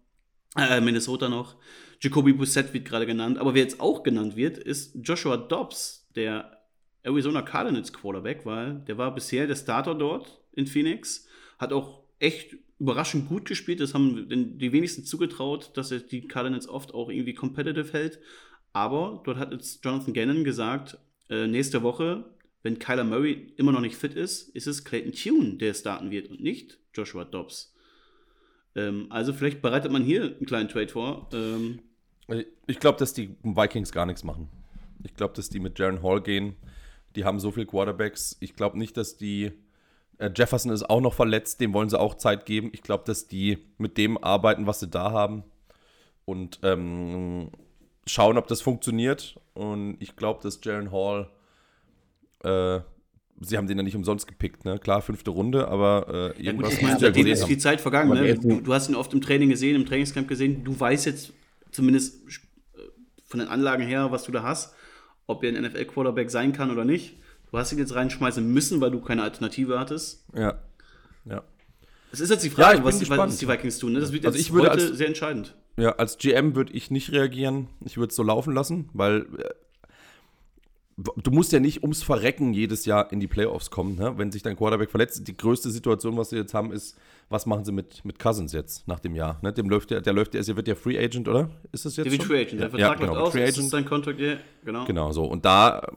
äh, 0.58 0.82
Minnesota 0.82 1.30
noch. 1.30 1.58
Jacoby 2.02 2.34
Brissett 2.34 2.74
wird 2.74 2.86
gerade 2.86 3.06
genannt. 3.06 3.38
Aber 3.38 3.54
wer 3.54 3.62
jetzt 3.62 3.80
auch 3.80 4.02
genannt 4.02 4.36
wird, 4.36 4.58
ist 4.58 4.98
Joshua 5.04 5.38
Dobbs, 5.38 6.10
der 6.15 6.63
Arizona 7.04 7.43
Cardinals 7.43 7.93
Quarterback, 7.93 8.43
weil 8.43 8.80
der 8.88 8.98
war 8.98 9.13
bisher 9.13 9.45
der 9.45 9.56
Starter 9.56 9.93
dort 9.93 10.41
in 10.54 10.65
Phoenix, 10.65 11.28
hat 11.60 11.74
auch 11.74 12.02
echt 12.17 12.58
überraschend 12.79 13.27
gut 13.27 13.45
gespielt. 13.45 13.81
Das 13.81 13.93
haben 13.93 14.27
die 14.57 14.71
wenigsten 14.71 15.03
zugetraut, 15.03 15.71
dass 15.75 15.91
er 15.91 15.99
die 15.99 16.27
Cardinals 16.27 16.67
oft 16.67 16.93
auch 16.93 17.09
irgendwie 17.09 17.33
competitive 17.33 17.91
hält. 17.93 18.19
Aber 18.73 19.21
dort 19.25 19.37
hat 19.37 19.51
jetzt 19.51 19.83
Jonathan 19.83 20.13
Gannon 20.13 20.43
gesagt, 20.43 20.97
äh, 21.29 21.47
nächste 21.47 21.83
Woche, 21.83 22.25
wenn 22.63 22.79
Kyler 22.79 23.03
Murray 23.03 23.53
immer 23.57 23.71
noch 23.71 23.81
nicht 23.81 23.95
fit 23.95 24.13
ist, 24.13 24.49
ist 24.49 24.67
es 24.67 24.83
Clayton 24.83 25.11
Tune, 25.11 25.57
der 25.57 25.73
starten 25.73 26.11
wird 26.11 26.29
und 26.29 26.41
nicht 26.41 26.79
Joshua 26.93 27.25
Dobbs. 27.25 27.73
Ähm, 28.75 29.07
also 29.09 29.33
vielleicht 29.33 29.61
bereitet 29.61 29.91
man 29.91 30.03
hier 30.03 30.23
einen 30.23 30.45
kleinen 30.45 30.69
Trade 30.69 30.89
vor. 30.89 31.29
Ähm, 31.33 31.79
ich 32.67 32.79
glaube, 32.79 32.99
dass 32.99 33.13
die 33.13 33.35
Vikings 33.43 33.91
gar 33.91 34.05
nichts 34.05 34.23
machen. 34.23 34.49
Ich 35.03 35.15
glaube, 35.15 35.33
dass 35.33 35.49
die 35.49 35.59
mit 35.59 35.79
Jaron 35.79 36.03
Hall 36.03 36.21
gehen. 36.21 36.55
Die 37.15 37.23
haben 37.23 37.39
so 37.39 37.51
viele 37.51 37.65
Quarterbacks. 37.65 38.37
Ich 38.39 38.55
glaube 38.55 38.77
nicht, 38.77 38.97
dass 38.97 39.17
die. 39.17 39.51
Äh, 40.19 40.29
Jefferson 40.36 40.71
ist 40.71 40.88
auch 40.89 41.01
noch 41.01 41.13
verletzt, 41.13 41.60
dem 41.62 41.73
wollen 41.73 41.89
sie 41.89 41.99
auch 41.99 42.15
Zeit 42.15 42.45
geben. 42.45 42.69
Ich 42.73 42.84
glaube, 42.84 43.03
dass 43.08 43.27
die 43.27 43.58
mit 43.77 43.97
dem 43.97 44.17
arbeiten, 44.23 44.67
was 44.67 44.79
sie 44.79 44.88
da 44.88 45.12
haben. 45.12 45.43
Und 46.25 46.60
ähm, 46.62 47.49
schauen, 48.05 48.38
ob 48.38 48.47
das 48.47 48.62
funktioniert. 48.62 49.39
Und 49.55 49.97
ich 49.99 50.15
glaube, 50.15 50.41
dass 50.43 50.60
Jaron 50.63 50.91
Hall. 50.91 51.29
Äh, 52.43 52.82
sie 53.41 53.58
haben 53.58 53.67
den 53.67 53.77
ja 53.77 53.84
nicht 53.84 53.95
umsonst 53.95 54.27
gepickt, 54.27 54.65
ne? 54.65 54.77
Klar, 54.79 55.01
fünfte 55.01 55.32
Runde, 55.32 55.69
aber 55.69 56.36
äh, 56.38 56.41
irgendwas 56.41 56.79
ja, 56.79 57.10
gut, 57.10 57.25
ja, 57.25 57.34
ist 57.34 57.45
viel 57.45 57.58
Zeit 57.58 57.79
vergangen. 57.79 58.13
Ne? 58.13 58.36
Du, 58.36 58.60
du, 58.60 58.73
hast 58.73 58.89
ihn 58.89 58.95
oft 58.95 59.13
im 59.13 59.21
Training 59.21 59.49
gesehen, 59.49 59.75
im 59.75 59.86
Trainingscamp 59.86 60.27
gesehen. 60.27 60.63
Du 60.63 60.77
weißt 60.77 61.05
jetzt 61.05 61.34
zumindest 61.71 62.25
äh, 62.27 62.82
von 63.23 63.39
den 63.39 63.47
Anlagen 63.47 63.84
her, 63.84 64.12
was 64.12 64.23
du 64.25 64.32
da 64.34 64.43
hast, 64.43 64.75
ob 65.27 65.43
er 65.43 65.55
ein 65.55 65.63
NFL-Quarterback 65.63 66.29
sein 66.29 66.51
kann 66.51 66.69
oder 66.69 66.84
nicht. 66.84 67.15
Du 67.51 67.57
hast 67.57 67.71
ihn 67.71 67.79
jetzt 67.79 67.95
reinschmeißen 67.95 68.45
müssen, 68.45 68.79
weil 68.81 68.91
du 68.91 69.01
keine 69.01 69.23
Alternative 69.23 69.79
hattest. 69.79 70.23
Ja. 70.35 70.59
Ja. 71.25 71.43
Es 72.12 72.19
ist 72.19 72.29
jetzt 72.29 72.43
die 72.43 72.49
Frage, 72.49 72.79
ja, 72.79 72.83
was, 72.83 72.99
die, 72.99 73.09
was, 73.09 73.38
die 73.38 73.47
Vikings 73.47 73.79
tun. 73.79 73.93
Ne? 73.93 73.99
Das 73.99 74.12
wird 74.12 74.25
also 74.25 74.38
jetzt 74.38 74.49
also 74.49 74.62
heute 74.62 74.71
als, 74.71 74.97
sehr 74.97 75.07
entscheidend. 75.07 75.55
Ja, 75.77 75.91
als 75.93 76.17
GM 76.17 76.55
würde 76.55 76.73
ich 76.73 76.91
nicht 76.91 77.12
reagieren. 77.12 77.67
Ich 77.85 77.97
würde 77.97 78.09
es 78.09 78.15
so 78.15 78.23
laufen 78.23 78.53
lassen, 78.53 78.89
weil 78.93 79.27
äh, 79.38 79.49
du 81.17 81.31
musst 81.31 81.51
ja 81.51 81.59
nicht 81.59 81.83
ums 81.83 82.03
Verrecken 82.03 82.53
jedes 82.53 82.85
Jahr 82.85 83.12
in 83.12 83.19
die 83.19 83.27
Playoffs 83.27 83.69
kommen, 83.69 83.95
ne? 83.95 84.17
wenn 84.17 84.31
sich 84.31 84.41
dein 84.41 84.55
Quarterback 84.55 84.89
verletzt. 84.89 85.27
Die 85.27 85.38
größte 85.38 85.69
Situation, 85.69 86.17
was 86.17 86.29
sie 86.29 86.38
jetzt 86.38 86.53
haben, 86.53 86.71
ist, 86.71 86.97
was 87.29 87.45
machen 87.45 87.63
sie 87.63 87.71
mit, 87.71 88.03
mit 88.03 88.19
Cousins 88.19 88.53
jetzt 88.53 88.88
nach 88.88 88.99
dem 88.99 89.15
Jahr? 89.15 89.39
Ne? 89.41 89.53
Dem 89.53 89.69
läuft 89.69 89.91
der, 89.91 90.01
der 90.01 90.13
läuft, 90.13 90.33
der 90.33 90.45
wird 90.47 90.67
ja 90.67 90.75
Free 90.75 90.97
Agent, 90.97 91.27
oder? 91.27 91.49
Ist 91.71 91.85
das 91.85 91.95
jetzt? 91.95 92.05
Der 92.05 92.12
wird 92.12 92.23
Free 92.23 92.41
Agent, 92.41 92.62
der 92.62 92.69
Vertrag 92.69 92.99
ja, 92.99 93.05
genau, 93.05 93.13
läuft 93.13 93.27
aus, 93.27 93.31
Free 93.33 93.43
Agent. 93.43 93.57
ist 93.57 93.69
sein 93.69 93.85
Contract, 93.85 94.19
yeah, 94.19 94.38
genau. 94.65 94.85
Genau, 94.85 95.12
so. 95.12 95.25
Und 95.25 95.45
da, 95.45 95.88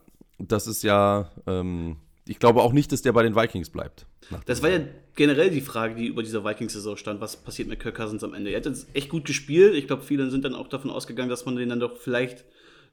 das 0.48 0.66
ist 0.66 0.83
ja, 0.83 1.31
ähm, 1.46 1.96
ich 2.26 2.38
glaube 2.38 2.62
auch 2.62 2.72
nicht, 2.72 2.92
dass 2.92 3.02
der 3.02 3.12
bei 3.12 3.22
den 3.22 3.35
Vikings 3.35 3.70
bleibt. 3.70 4.07
Das 4.46 4.62
war 4.62 4.70
ja 4.70 4.81
generell 5.14 5.50
die 5.50 5.61
Frage, 5.61 5.94
die 5.94 6.07
über 6.07 6.22
dieser 6.22 6.44
Vikings-Saison 6.44 6.96
stand. 6.96 7.20
Was 7.20 7.37
passiert 7.37 7.68
mit 7.68 7.81
Kirk 7.81 7.96
Cousins 7.96 8.24
am 8.24 8.35
Ende? 8.35 8.50
Er 8.50 8.59
hat 8.59 8.66
jetzt 8.66 8.87
echt 8.94 9.09
gut 9.09 9.24
gespielt. 9.24 9.74
Ich 9.74 9.87
glaube, 9.87 10.02
viele 10.02 10.31
sind 10.31 10.44
dann 10.44 10.55
auch 10.55 10.68
davon 10.68 10.90
ausgegangen, 10.90 11.28
dass 11.28 11.44
man 11.44 11.57
den 11.57 11.68
dann 11.68 11.81
doch 11.81 11.96
vielleicht 11.96 12.44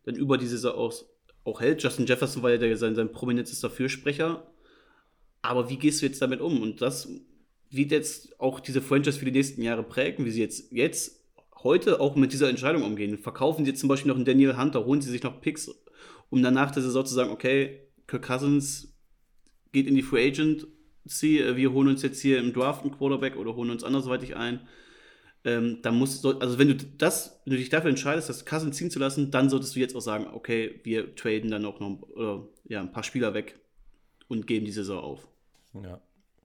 dann 0.05 0.15
über 0.15 0.37
die 0.37 0.47
Saison 0.47 0.73
aus 0.73 1.05
auch 1.43 1.61
hält. 1.61 1.81
Justin 1.81 2.05
Jefferson 2.05 2.43
war 2.43 2.51
ja 2.51 2.57
der, 2.57 2.75
sein, 2.77 2.95
sein 2.95 3.11
prominentester 3.11 3.69
Fürsprecher. 3.69 4.43
Aber 5.41 5.69
wie 5.69 5.77
gehst 5.77 6.01
du 6.01 6.05
jetzt 6.05 6.21
damit 6.21 6.41
um? 6.41 6.61
Und 6.61 6.81
das 6.81 7.09
wird 7.69 7.91
jetzt 7.91 8.39
auch 8.39 8.59
diese 8.59 8.81
Franchise 8.81 9.19
für 9.19 9.25
die 9.25 9.31
nächsten 9.31 9.61
Jahre 9.61 9.83
prägen, 9.83 10.25
wie 10.25 10.31
sie 10.31 10.41
jetzt, 10.41 10.71
jetzt 10.71 11.23
heute 11.63 11.99
auch 11.99 12.15
mit 12.15 12.33
dieser 12.33 12.49
Entscheidung 12.49 12.83
umgehen. 12.83 13.17
Verkaufen 13.17 13.63
sie 13.63 13.71
jetzt 13.71 13.79
zum 13.79 13.89
Beispiel 13.89 14.09
noch 14.09 14.15
einen 14.15 14.25
Daniel 14.25 14.57
Hunter, 14.57 14.85
holen 14.85 15.01
sie 15.01 15.11
sich 15.11 15.23
noch 15.23 15.39
Picks, 15.39 15.69
um 16.29 16.43
danach 16.43 16.71
der 16.71 16.83
Saison 16.83 17.05
zu 17.05 17.13
sagen, 17.13 17.31
okay, 17.31 17.81
Kirk 18.07 18.25
Cousins 18.25 18.93
geht 19.71 19.87
in 19.87 19.95
die 19.95 20.03
Free 20.03 20.27
Agency, 20.27 21.39
äh, 21.39 21.55
wir 21.55 21.71
holen 21.71 21.89
uns 21.89 22.01
jetzt 22.01 22.21
hier 22.21 22.39
im 22.39 22.53
Draft 22.53 22.83
einen 22.83 22.91
Quarterback 22.91 23.35
oder 23.35 23.55
holen 23.55 23.69
uns 23.69 23.83
andersweitig 23.83 24.35
ein 24.35 24.61
ähm, 25.45 25.81
dann 25.81 25.95
musst 25.95 26.23
du, 26.23 26.37
also 26.39 26.59
wenn 26.59 26.67
du 26.67 26.75
das, 26.75 27.41
wenn 27.45 27.51
du 27.51 27.57
dich 27.57 27.69
dafür 27.69 27.89
entscheidest, 27.89 28.29
das 28.29 28.45
Cousins 28.45 28.75
ziehen 28.75 28.91
zu 28.91 28.99
lassen, 28.99 29.31
dann 29.31 29.49
solltest 29.49 29.75
du 29.75 29.79
jetzt 29.79 29.95
auch 29.95 30.01
sagen, 30.01 30.27
okay, 30.33 30.81
wir 30.83 31.15
traden 31.15 31.49
dann 31.49 31.65
auch 31.65 31.79
noch 31.79 32.01
oder, 32.01 32.47
ja, 32.65 32.81
ein 32.81 32.91
paar 32.91 33.03
Spieler 33.03 33.33
weg 33.33 33.57
und 34.27 34.47
geben 34.47 34.65
die 34.65 34.71
Saison 34.71 34.99
auf. 34.99 35.27
Ja. 35.73 36.01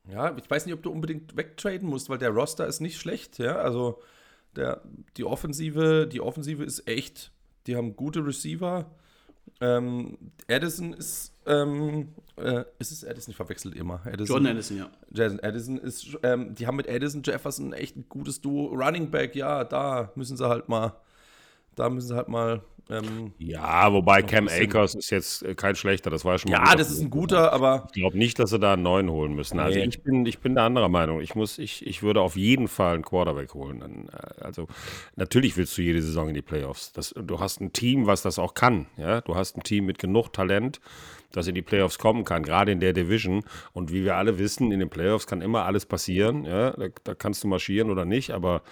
Ja, 0.06 0.36
ich 0.36 0.48
weiß 0.48 0.66
nicht, 0.66 0.74
ob 0.74 0.82
du 0.82 0.90
unbedingt 0.90 1.34
wegtraden 1.34 1.88
musst, 1.88 2.10
weil 2.10 2.18
der 2.18 2.28
Roster 2.28 2.66
ist 2.66 2.80
nicht 2.80 2.98
schlecht, 2.98 3.38
ja. 3.38 3.56
Also 3.56 4.02
der, 4.54 4.82
die 5.16 5.24
Offensive, 5.24 6.06
die 6.06 6.20
Offensive 6.20 6.62
ist 6.62 6.86
echt, 6.86 7.32
die 7.66 7.74
haben 7.74 7.96
gute 7.96 8.24
Receiver. 8.24 8.94
Ähm, 9.60 10.18
Addison 10.48 10.92
ist, 10.92 11.32
ähm, 11.46 12.14
äh, 12.36 12.64
ist 12.78 12.92
es 12.92 13.04
Addison? 13.04 13.30
Ich 13.30 13.36
verwechselt 13.36 13.74
immer. 13.74 14.00
Addison, 14.04 14.36
John 14.36 14.46
Addison, 14.46 14.76
ja. 14.78 14.90
Jason 15.10 15.40
Addison 15.40 15.78
ist, 15.78 16.18
ähm, 16.22 16.54
die 16.54 16.66
haben 16.66 16.76
mit 16.76 16.88
Addison 16.88 17.22
Jefferson 17.22 17.72
echt 17.72 17.96
ein 17.96 18.06
gutes 18.08 18.40
Duo. 18.40 18.66
Running 18.74 19.10
Back, 19.10 19.34
ja, 19.36 19.64
da 19.64 20.10
müssen 20.16 20.36
sie 20.36 20.48
halt 20.48 20.68
mal, 20.68 20.94
da 21.76 21.88
müssen 21.88 22.08
sie 22.08 22.16
halt 22.16 22.28
mal 22.28 22.62
ähm, 22.90 23.32
ja, 23.38 23.90
wobei 23.92 24.22
Cam 24.22 24.46
Akers 24.48 24.94
ist 24.94 25.08
jetzt 25.08 25.42
äh, 25.42 25.54
kein 25.54 25.74
schlechter, 25.74 26.10
das 26.10 26.24
war 26.24 26.38
schon 26.38 26.50
mal. 26.50 26.58
Ja, 26.58 26.76
das 26.76 26.90
ist 26.90 27.00
ein 27.00 27.08
guter, 27.08 27.52
aber. 27.52 27.86
Ich 27.88 28.00
glaube 28.00 28.18
nicht, 28.18 28.38
dass 28.38 28.50
sie 28.50 28.58
da 28.58 28.74
einen 28.74 28.82
neuen 28.82 29.10
holen 29.10 29.34
müssen. 29.34 29.58
Also 29.58 29.78
nee. 29.78 29.86
ich 29.86 30.02
bin, 30.02 30.26
ich 30.26 30.40
bin 30.40 30.54
der 30.54 30.64
anderer 30.64 30.90
Meinung. 30.90 31.22
Ich 31.22 31.34
muss, 31.34 31.58
ich, 31.58 31.86
ich 31.86 32.02
würde 32.02 32.20
auf 32.20 32.36
jeden 32.36 32.68
Fall 32.68 32.94
einen 32.94 33.02
Quarterback 33.02 33.54
holen. 33.54 34.08
Äh, 34.12 34.42
also 34.42 34.66
natürlich 35.16 35.56
willst 35.56 35.78
du 35.78 35.82
jede 35.82 36.02
Saison 36.02 36.28
in 36.28 36.34
die 36.34 36.42
Playoffs. 36.42 36.92
Das, 36.92 37.14
du 37.16 37.40
hast 37.40 37.60
ein 37.62 37.72
Team, 37.72 38.06
was 38.06 38.20
das 38.20 38.38
auch 38.38 38.52
kann. 38.52 38.86
Ja? 38.98 39.22
Du 39.22 39.34
hast 39.34 39.56
ein 39.56 39.62
Team 39.62 39.86
mit 39.86 39.98
genug 39.98 40.32
Talent, 40.34 40.80
das 41.32 41.46
in 41.46 41.54
die 41.54 41.62
Playoffs 41.62 41.98
kommen 41.98 42.24
kann, 42.24 42.42
gerade 42.42 42.70
in 42.70 42.80
der 42.80 42.92
Division. 42.92 43.44
Und 43.72 43.92
wie 43.92 44.04
wir 44.04 44.16
alle 44.16 44.38
wissen, 44.38 44.72
in 44.72 44.80
den 44.80 44.90
Playoffs 44.90 45.26
kann 45.26 45.40
immer 45.40 45.64
alles 45.64 45.86
passieren. 45.86 46.44
Ja? 46.44 46.72
Da, 46.72 46.88
da 47.02 47.14
kannst 47.14 47.44
du 47.44 47.48
marschieren 47.48 47.90
oder 47.90 48.04
nicht, 48.04 48.30
aber 48.32 48.62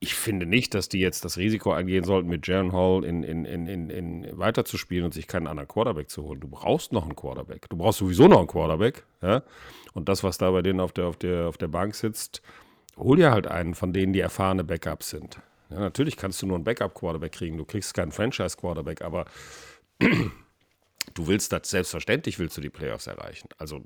ich 0.00 0.14
finde 0.14 0.46
nicht, 0.46 0.74
dass 0.74 0.88
die 0.88 1.00
jetzt 1.00 1.24
das 1.24 1.38
Risiko 1.38 1.72
eingehen 1.72 2.04
sollten, 2.04 2.28
mit 2.28 2.46
Jaron 2.46 2.72
Hall 2.72 3.04
in, 3.04 3.24
in, 3.24 3.44
in, 3.44 3.66
in, 3.66 3.90
in 3.90 4.38
weiterzuspielen 4.38 5.04
und 5.04 5.14
sich 5.14 5.26
keinen 5.26 5.48
anderen 5.48 5.68
Quarterback 5.68 6.08
zu 6.08 6.22
holen. 6.22 6.40
Du 6.40 6.48
brauchst 6.48 6.92
noch 6.92 7.04
einen 7.04 7.16
Quarterback. 7.16 7.68
Du 7.68 7.76
brauchst 7.76 7.98
sowieso 7.98 8.28
noch 8.28 8.38
einen 8.38 8.46
Quarterback. 8.46 9.04
Ja? 9.22 9.42
Und 9.94 10.08
das, 10.08 10.22
was 10.22 10.38
da 10.38 10.50
bei 10.52 10.62
denen 10.62 10.78
auf 10.78 10.92
der, 10.92 11.06
auf, 11.06 11.16
der, 11.16 11.48
auf 11.48 11.58
der 11.58 11.68
Bank 11.68 11.96
sitzt, 11.96 12.42
hol 12.96 13.16
dir 13.16 13.32
halt 13.32 13.48
einen 13.48 13.74
von 13.74 13.92
denen, 13.92 14.12
die 14.12 14.20
erfahrene 14.20 14.62
Backups 14.62 15.10
sind. 15.10 15.40
Ja, 15.70 15.80
natürlich 15.80 16.16
kannst 16.16 16.40
du 16.42 16.46
nur 16.46 16.56
einen 16.56 16.64
Backup-Quarterback 16.64 17.32
kriegen. 17.32 17.58
Du 17.58 17.64
kriegst 17.64 17.92
keinen 17.92 18.12
Franchise-Quarterback, 18.12 19.02
aber 19.02 19.24
du 21.14 21.26
willst 21.26 21.52
das 21.52 21.70
selbstverständlich, 21.70 22.38
willst 22.38 22.56
du 22.56 22.60
die 22.60 22.70
Playoffs 22.70 23.06
erreichen. 23.06 23.48
Also 23.58 23.82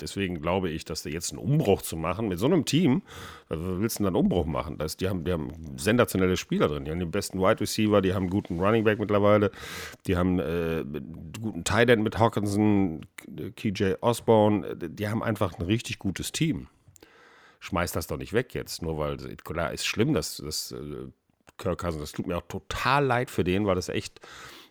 deswegen 0.00 0.40
glaube 0.40 0.70
ich, 0.70 0.84
dass 0.84 1.02
da 1.02 1.10
jetzt 1.10 1.32
einen 1.32 1.38
Umbruch 1.38 1.82
zu 1.82 1.96
machen 1.96 2.28
mit 2.28 2.38
so 2.38 2.46
einem 2.46 2.64
Team, 2.64 3.02
willst 3.48 3.98
du 3.98 4.02
denn 4.02 4.08
einen 4.08 4.16
Umbruch 4.16 4.46
machen? 4.46 4.78
Das, 4.78 4.96
die, 4.96 5.08
haben, 5.08 5.24
die 5.24 5.32
haben 5.32 5.52
sensationelle 5.76 6.36
Spieler 6.36 6.68
drin. 6.68 6.84
Die 6.84 6.90
haben 6.90 6.98
den 6.98 7.10
besten 7.10 7.40
Wide 7.40 7.60
Receiver, 7.60 8.00
die 8.02 8.14
haben 8.14 8.24
einen 8.24 8.30
guten 8.30 8.60
Running 8.60 8.84
Back 8.84 8.98
mittlerweile, 8.98 9.50
die 10.06 10.16
haben 10.16 10.38
äh, 10.38 10.42
einen 10.42 11.32
guten 11.40 11.64
Tight 11.64 11.90
End 11.90 12.02
mit 12.02 12.18
Hawkinson, 12.18 13.06
KJ 13.56 13.94
Osborne. 14.00 14.76
Die 14.76 15.08
haben 15.08 15.22
einfach 15.22 15.58
ein 15.58 15.62
richtig 15.62 15.98
gutes 15.98 16.32
Team. 16.32 16.68
Schmeiß 17.60 17.92
das 17.92 18.06
doch 18.06 18.18
nicht 18.18 18.34
weg 18.34 18.54
jetzt, 18.54 18.82
nur 18.82 18.98
weil, 18.98 19.16
klar, 19.36 19.72
ist 19.72 19.86
schlimm, 19.86 20.12
dass, 20.12 20.36
dass 20.36 20.72
äh, 20.72 21.08
Kirk 21.56 21.80
Cousins, 21.80 22.02
das 22.02 22.12
tut 22.12 22.26
mir 22.26 22.36
auch 22.36 22.46
total 22.48 23.06
leid 23.06 23.30
für 23.30 23.44
den, 23.44 23.66
weil 23.66 23.74
das 23.74 23.88
echt 23.88 24.20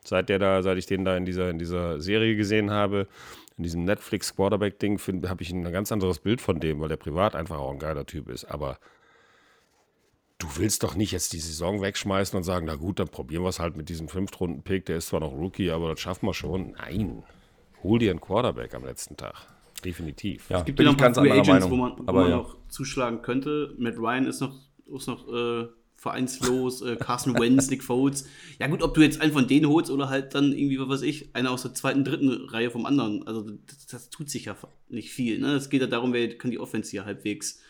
seit 0.07 0.29
der 0.29 0.39
da, 0.39 0.61
seit 0.61 0.77
ich 0.77 0.85
den 0.85 1.05
da 1.05 1.15
in 1.17 1.25
dieser, 1.25 1.49
in 1.49 1.59
dieser 1.59 1.99
Serie 1.99 2.35
gesehen 2.35 2.71
habe, 2.71 3.07
in 3.57 3.63
diesem 3.63 3.83
Netflix 3.83 4.35
Quarterback-Ding, 4.35 4.99
habe 5.27 5.43
ich 5.43 5.51
ein 5.51 5.63
ganz 5.71 5.91
anderes 5.91 6.19
Bild 6.19 6.41
von 6.41 6.59
dem, 6.59 6.79
weil 6.79 6.89
der 6.89 6.97
privat 6.97 7.35
einfach 7.35 7.57
auch 7.57 7.71
ein 7.71 7.79
geiler 7.79 8.05
Typ 8.05 8.29
ist. 8.29 8.45
Aber 8.45 8.79
du 10.39 10.47
willst 10.57 10.83
doch 10.83 10.95
nicht 10.95 11.11
jetzt 11.11 11.33
die 11.33 11.39
Saison 11.39 11.81
wegschmeißen 11.81 12.35
und 12.35 12.43
sagen, 12.43 12.65
na 12.65 12.75
gut, 12.75 12.99
dann 12.99 13.07
probieren 13.07 13.43
wir 13.43 13.49
es 13.49 13.59
halt 13.59 13.77
mit 13.77 13.89
diesem 13.89 14.07
Fünftrunden-Pick, 14.07 14.85
der 14.85 14.97
ist 14.97 15.07
zwar 15.07 15.19
noch 15.19 15.31
Rookie, 15.31 15.71
aber 15.71 15.89
das 15.89 15.99
schaffen 15.99 16.27
wir 16.27 16.33
schon. 16.33 16.71
Nein. 16.71 17.23
Hol 17.83 17.99
dir 17.99 18.11
einen 18.11 18.21
Quarterback 18.21 18.73
am 18.73 18.85
letzten 18.85 19.17
Tag. 19.17 19.35
Definitiv. 19.83 20.49
Ja, 20.49 20.59
es 20.59 20.65
gibt 20.65 20.79
ja 20.79 20.85
noch 20.85 20.93
ein 20.93 20.97
paar 20.97 21.13
Free 21.13 21.31
Agents, 21.31 21.47
Meinung. 21.47 21.71
wo 21.71 21.75
man, 21.75 21.97
wo 21.99 22.11
man 22.11 22.29
ja. 22.29 22.37
noch 22.37 22.57
zuschlagen 22.69 23.21
könnte. 23.21 23.75
Matt 23.77 23.97
Ryan 23.97 24.25
ist 24.25 24.41
noch, 24.41 24.55
ist 24.95 25.07
noch 25.07 25.27
äh, 25.27 25.67
vereinslos, 26.03 26.81
äh, 26.81 26.97
Carson 26.97 27.39
Wentz, 27.39 27.69
Nick 27.69 27.81
Foles. 27.81 28.27
Ja 28.59 28.67
gut, 28.67 28.83
ob 28.83 28.93
du 28.93 29.01
jetzt 29.01 29.21
einen 29.21 29.31
von 29.31 29.47
denen 29.47 29.67
holst 29.67 29.89
oder 29.89 30.09
halt 30.09 30.35
dann 30.35 30.51
irgendwie, 30.51 30.77
was 30.79 30.89
weiß 30.89 31.01
ich, 31.01 31.33
einer 31.33 31.49
aus 31.49 31.63
der 31.63 31.73
zweiten, 31.73 32.03
dritten 32.03 32.29
Reihe 32.49 32.69
vom 32.69 32.85
anderen. 32.85 33.25
Also 33.25 33.49
das, 33.65 33.87
das 33.87 34.09
tut 34.09 34.29
sich 34.29 34.45
ja 34.45 34.57
nicht 34.89 35.11
viel. 35.11 35.39
Ne? 35.39 35.53
Es 35.53 35.69
geht 35.69 35.81
ja 35.81 35.87
darum, 35.87 36.13
wer 36.13 36.37
kann 36.37 36.51
die 36.51 36.59
Offense 36.59 36.91
hier 36.91 37.05
halbwegs 37.05 37.61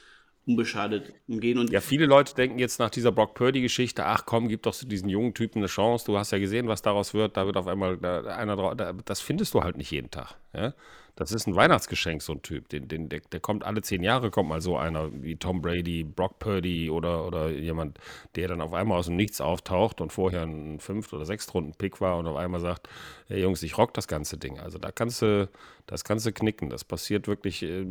unbeschadet 0.46 1.14
umgehen. 1.28 1.58
Und 1.60 1.70
ja, 1.70 1.80
viele 1.80 2.06
Leute 2.06 2.34
denken 2.36 2.60
jetzt 2.60 2.80
nach 2.80 2.90
dieser 2.90 3.12
Brock 3.12 3.36
Purdy-Geschichte, 3.36 4.04
ach 4.06 4.26
komm, 4.26 4.50
gib 4.50 4.64
doch 4.64 4.76
diesen 4.76 5.08
jungen 5.08 5.34
Typen 5.34 5.60
eine 5.60 5.68
Chance. 5.68 6.06
Du 6.06 6.18
hast 6.18 6.32
ja 6.32 6.40
gesehen, 6.40 6.68
was 6.68 6.82
daraus 6.82 7.14
wird. 7.14 7.38
Da 7.38 7.46
wird 7.46 7.56
auf 7.56 7.68
einmal 7.68 8.04
einer 8.04 8.76
da, 8.76 8.94
Das 9.06 9.22
findest 9.22 9.54
du 9.54 9.64
halt 9.64 9.78
nicht 9.78 9.92
jeden 9.92 10.12
Tag. 10.12 10.36
Ja? 10.54 10.74
Das 11.16 11.32
ist 11.32 11.45
ein 11.45 11.55
Weihnachtsgeschenk, 11.55 12.24
so 12.24 12.34
ein 12.34 12.41
Typ. 12.41 12.70
Den, 12.70 12.88
den, 12.88 13.07
der, 13.07 13.20
der, 13.20 13.39
kommt 13.39 13.64
alle 13.64 13.84
zehn 13.84 14.01
Jahre, 14.01 14.32
kommt 14.32 14.49
mal 14.49 14.61
so 14.61 14.78
einer 14.78 15.11
wie 15.22 15.36
Tom 15.36 15.61
Brady, 15.61 16.03
Brock 16.03 16.39
Purdy 16.39 16.89
oder, 16.89 17.28
oder 17.28 17.49
jemand, 17.49 17.99
der 18.36 18.47
dann 18.47 18.61
auf 18.61 18.74
einmal 18.74 18.97
aus 18.97 19.05
dem 19.05 19.16
Nichts 19.16 19.39
auftaucht 19.39 20.01
und 20.01 20.11
vorher 20.11 20.41
ein 20.41 20.80
Fünft- 20.80 21.14
oder 21.14 21.26
Sechstrunden-Pick 21.26 22.01
war 22.01 22.18
und 22.18 22.26
auf 22.26 22.36
einmal 22.36 22.59
sagt, 22.61 22.89
hey 23.28 23.41
Jungs, 23.41 23.61
ich 23.61 23.78
rock 23.78 23.93
das 23.93 24.07
ganze 24.07 24.38
Ding. 24.38 24.59
Also 24.59 24.80
da 24.80 24.91
kannst 24.91 25.22
du, 25.22 25.49
das 25.86 26.03
kannst 26.03 26.34
knicken. 26.34 26.72
Das 26.72 26.84
passiert 26.84 27.28
wirklich 27.28 27.61
äh, 27.61 27.86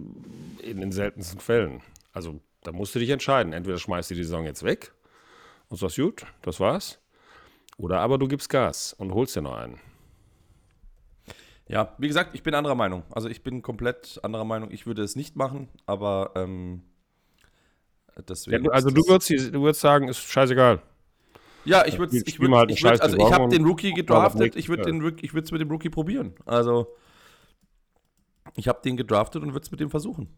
in 0.62 0.80
den 0.80 0.90
seltensten 0.90 1.38
Fällen. 1.38 1.80
Also 2.12 2.40
da 2.64 2.72
musst 2.72 2.94
du 2.94 2.98
dich 2.98 3.10
entscheiden. 3.10 3.52
Entweder 3.52 3.78
schmeißt 3.78 4.10
du 4.10 4.14
die 4.16 4.24
Saison 4.24 4.44
jetzt 4.44 4.64
weg 4.64 4.92
und 5.68 5.76
sagst, 5.76 5.96
gut, 5.96 6.26
das 6.42 6.58
war's. 6.58 6.98
Oder 7.76 8.00
aber 8.00 8.18
du 8.18 8.26
gibst 8.26 8.48
Gas 8.48 8.92
und 8.92 9.14
holst 9.14 9.36
dir 9.36 9.42
noch 9.42 9.56
einen. 9.56 9.78
Ja, 11.72 11.94
wie 11.96 12.06
gesagt, 12.06 12.34
ich 12.34 12.42
bin 12.42 12.54
anderer 12.54 12.74
Meinung. 12.74 13.02
Also 13.10 13.30
ich 13.30 13.42
bin 13.42 13.62
komplett 13.62 14.20
anderer 14.22 14.44
Meinung. 14.44 14.70
Ich 14.70 14.86
würde 14.86 15.02
es 15.02 15.16
nicht 15.16 15.36
machen, 15.36 15.68
aber 15.86 16.32
ähm, 16.36 16.82
deswegen. 18.28 18.66
Ja, 18.66 18.72
also 18.72 18.90
du 18.90 19.00
würdest, 19.08 19.30
du 19.30 19.62
würdest 19.62 19.80
sagen, 19.80 20.06
ist 20.06 20.18
scheißegal. 20.18 20.82
Ja, 21.64 21.86
ich 21.86 21.98
würde 21.98 22.14
ich 22.14 22.38
würd, 22.38 22.52
halt 22.52 22.70
ich 22.72 22.82
würd, 22.84 23.00
also 23.00 23.16
ich 23.16 23.32
habe 23.32 23.48
den 23.48 23.64
Rookie 23.64 23.94
gedraftet, 23.94 24.54
ich 24.54 24.68
würde 24.68 24.82
es 24.82 25.50
mit 25.50 25.62
dem 25.62 25.70
Rookie 25.70 25.88
probieren. 25.88 26.34
Also 26.44 26.94
ich 28.56 28.68
habe 28.68 28.80
den 28.84 28.98
gedraftet 28.98 29.42
und 29.42 29.54
würde 29.54 29.64
es 29.64 29.70
mit 29.70 29.80
dem 29.80 29.88
versuchen. 29.88 30.28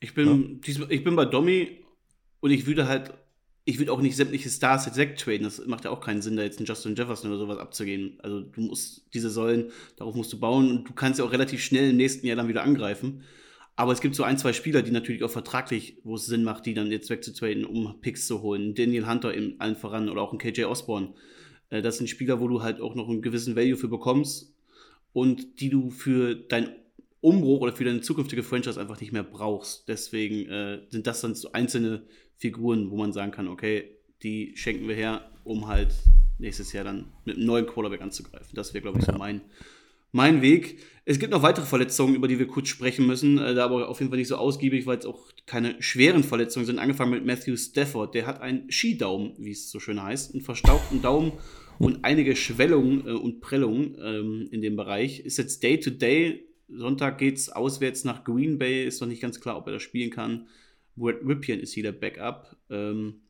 Ich 0.00 0.14
bin, 0.14 0.60
ja. 0.66 0.86
ich 0.88 1.04
bin 1.04 1.14
bei 1.14 1.26
Domi 1.26 1.84
und 2.40 2.50
ich 2.50 2.66
würde 2.66 2.88
halt 2.88 3.14
ich 3.64 3.78
würde 3.78 3.92
auch 3.92 4.00
nicht 4.00 4.16
sämtliche 4.16 4.50
Stars 4.50 4.86
jetzt 4.86 4.96
wegtraden. 4.96 5.44
Das 5.44 5.64
macht 5.66 5.84
ja 5.84 5.90
auch 5.90 6.00
keinen 6.00 6.22
Sinn, 6.22 6.36
da 6.36 6.42
jetzt 6.42 6.58
einen 6.58 6.66
Justin 6.66 6.96
Jefferson 6.96 7.30
oder 7.30 7.38
sowas 7.38 7.58
abzugehen. 7.58 8.18
Also 8.22 8.40
du 8.40 8.60
musst 8.60 9.06
diese 9.14 9.30
Säulen, 9.30 9.70
darauf 9.96 10.14
musst 10.14 10.32
du 10.32 10.40
bauen 10.40 10.70
und 10.70 10.88
du 10.88 10.92
kannst 10.92 11.18
ja 11.20 11.24
auch 11.24 11.32
relativ 11.32 11.62
schnell 11.62 11.90
im 11.90 11.96
nächsten 11.96 12.26
Jahr 12.26 12.36
dann 12.36 12.48
wieder 12.48 12.64
angreifen. 12.64 13.22
Aber 13.76 13.92
es 13.92 14.00
gibt 14.00 14.14
so 14.14 14.24
ein, 14.24 14.36
zwei 14.36 14.52
Spieler, 14.52 14.82
die 14.82 14.90
natürlich 14.90 15.22
auch 15.22 15.30
vertraglich, 15.30 15.98
wo 16.04 16.16
es 16.16 16.26
Sinn 16.26 16.44
macht, 16.44 16.66
die 16.66 16.74
dann 16.74 16.90
jetzt 16.90 17.08
wegzutraden, 17.08 17.64
um 17.64 18.00
Picks 18.00 18.26
zu 18.26 18.42
holen. 18.42 18.74
Daniel 18.74 19.08
Hunter 19.08 19.32
in 19.32 19.60
allen 19.60 19.76
voran 19.76 20.08
oder 20.08 20.22
auch 20.22 20.32
ein 20.32 20.38
KJ 20.38 20.64
Osborne. 20.64 21.14
Äh, 21.70 21.82
das 21.82 21.98
sind 21.98 22.08
Spieler, 22.08 22.40
wo 22.40 22.48
du 22.48 22.62
halt 22.62 22.80
auch 22.80 22.94
noch 22.94 23.08
einen 23.08 23.22
gewissen 23.22 23.56
Value 23.56 23.76
für 23.76 23.88
bekommst 23.88 24.54
und 25.12 25.60
die 25.60 25.70
du 25.70 25.90
für 25.90 26.34
dein 26.34 26.74
Umbruch 27.22 27.60
oder 27.60 27.72
für 27.72 27.84
deine 27.84 28.00
zukünftige 28.00 28.42
Franchise 28.42 28.78
einfach 28.78 29.00
nicht 29.00 29.12
mehr 29.12 29.22
brauchst. 29.22 29.88
Deswegen 29.88 30.50
äh, 30.50 30.80
sind 30.90 31.06
das 31.06 31.20
dann 31.20 31.34
so 31.34 31.52
einzelne 31.52 32.02
Figuren, 32.36 32.90
wo 32.90 32.96
man 32.96 33.12
sagen 33.12 33.30
kann, 33.30 33.48
okay, 33.48 33.84
die 34.22 34.52
schenken 34.56 34.88
wir 34.88 34.96
her, 34.96 35.30
um 35.44 35.68
halt 35.68 35.94
nächstes 36.38 36.72
Jahr 36.72 36.84
dann 36.84 37.12
mit 37.24 37.36
einem 37.36 37.46
neuen 37.46 37.66
Quarterback 37.66 38.02
anzugreifen. 38.02 38.54
Das 38.54 38.74
wäre, 38.74 38.82
glaube 38.82 38.98
ich, 38.98 39.04
so 39.04 39.12
mein, 39.12 39.40
mein 40.10 40.42
Weg. 40.42 40.80
Es 41.04 41.20
gibt 41.20 41.32
noch 41.32 41.44
weitere 41.44 41.64
Verletzungen, 41.64 42.16
über 42.16 42.26
die 42.26 42.40
wir 42.40 42.48
kurz 42.48 42.68
sprechen 42.68 43.06
müssen, 43.06 43.38
äh, 43.38 43.54
da 43.54 43.66
aber 43.66 43.88
auf 43.88 44.00
jeden 44.00 44.10
Fall 44.10 44.18
nicht 44.18 44.28
so 44.28 44.36
ausgiebig, 44.36 44.86
weil 44.86 44.98
es 44.98 45.06
auch 45.06 45.30
keine 45.46 45.80
schweren 45.80 46.24
Verletzungen 46.24 46.66
sind. 46.66 46.80
Angefangen 46.80 47.12
mit 47.12 47.24
Matthew 47.24 47.56
Stafford, 47.56 48.16
der 48.16 48.26
hat 48.26 48.40
einen 48.40 48.68
Skidaumen, 48.68 49.34
wie 49.38 49.52
es 49.52 49.70
so 49.70 49.78
schön 49.78 50.02
heißt, 50.02 50.34
einen 50.34 50.42
verstaubten 50.42 51.02
Daumen 51.02 51.32
und 51.78 52.04
einige 52.04 52.34
Schwellungen 52.34 53.06
äh, 53.06 53.12
und 53.12 53.40
Prellungen 53.40 53.96
ähm, 54.02 54.48
in 54.50 54.60
dem 54.60 54.74
Bereich. 54.74 55.20
Ist 55.20 55.38
jetzt 55.38 55.62
Day-to-Day. 55.62 56.26
-Day. 56.26 56.51
Sonntag 56.76 57.18
geht 57.18 57.36
es 57.36 57.48
auswärts 57.48 58.04
nach 58.04 58.24
Green 58.24 58.58
Bay, 58.58 58.84
ist 58.86 59.00
noch 59.00 59.08
nicht 59.08 59.22
ganz 59.22 59.40
klar, 59.40 59.56
ob 59.56 59.66
er 59.66 59.74
das 59.74 59.82
spielen 59.82 60.10
kann. 60.10 60.48
Ripien 60.96 61.60
ist 61.60 61.72
hier 61.72 61.82
der 61.82 61.92
Backup. 61.92 62.56
Ähm, 62.70 63.22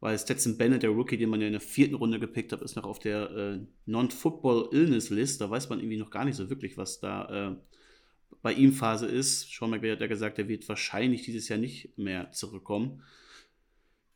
weil 0.00 0.18
Stetson 0.18 0.56
Bennett, 0.56 0.84
der 0.84 0.90
Rookie, 0.90 1.16
den 1.16 1.28
man 1.28 1.40
ja 1.40 1.48
in 1.48 1.54
der 1.54 1.60
vierten 1.60 1.96
Runde 1.96 2.20
gepickt 2.20 2.52
hat, 2.52 2.62
ist 2.62 2.76
noch 2.76 2.84
auf 2.84 3.00
der 3.00 3.30
äh, 3.30 3.58
Non-Football 3.86 4.68
Illness 4.72 5.10
List. 5.10 5.40
Da 5.40 5.50
weiß 5.50 5.68
man 5.70 5.80
irgendwie 5.80 5.96
noch 5.96 6.10
gar 6.10 6.24
nicht 6.24 6.36
so 6.36 6.48
wirklich, 6.50 6.76
was 6.76 7.00
da 7.00 7.50
äh, 7.50 7.56
bei 8.42 8.52
ihm 8.52 8.72
Phase 8.72 9.06
ist. 9.06 9.50
Sean 9.52 9.70
McVay 9.70 9.90
hat 9.90 10.00
ja 10.00 10.06
gesagt, 10.06 10.38
er 10.38 10.48
wird 10.48 10.68
wahrscheinlich 10.68 11.22
dieses 11.22 11.48
Jahr 11.48 11.58
nicht 11.58 11.98
mehr 11.98 12.30
zurückkommen. 12.30 13.02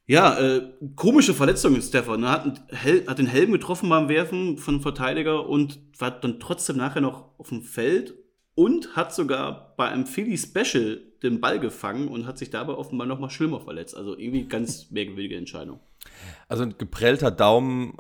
Ja, 0.07 0.39
äh, 0.39 0.73
komische 0.95 1.35
Verletzung 1.35 1.81
Stefan. 1.81 2.23
Er 2.23 2.31
hat, 2.31 2.63
hat, 3.07 3.19
den 3.19 3.27
Helm 3.27 3.51
getroffen 3.51 3.89
beim 3.89 4.09
Werfen 4.09 4.59
von 4.59 4.75
einem 4.75 4.83
Verteidiger 4.83 5.49
und 5.49 5.81
war 5.99 6.13
dann 6.13 6.39
trotzdem 6.39 6.77
nachher 6.77 7.01
noch 7.01 7.39
auf 7.39 7.49
dem 7.49 7.63
Feld 7.63 8.15
und 8.55 8.97
hat 8.97 9.15
sogar 9.15 9.75
bei 9.77 9.89
einem 9.89 10.07
Philly 10.07 10.37
Special 10.37 11.01
den 11.23 11.41
Ball 11.41 11.61
gefangen 11.61 12.09
und 12.09 12.27
hat 12.27 12.39
sich 12.39 12.51
dabei 12.51 12.75
offenbar 12.75 13.07
noch 13.07 13.19
mal 13.19 13.31
schlimmer 13.31 13.61
verletzt. 13.61 13.97
Also 13.97 14.17
irgendwie 14.17 14.45
ganz 14.45 14.91
merkwürdige 14.91 15.37
Entscheidung. 15.37 15.81
Also 16.49 16.65
ein 16.65 16.77
geprellter 16.77 17.31
Daumen, 17.31 17.97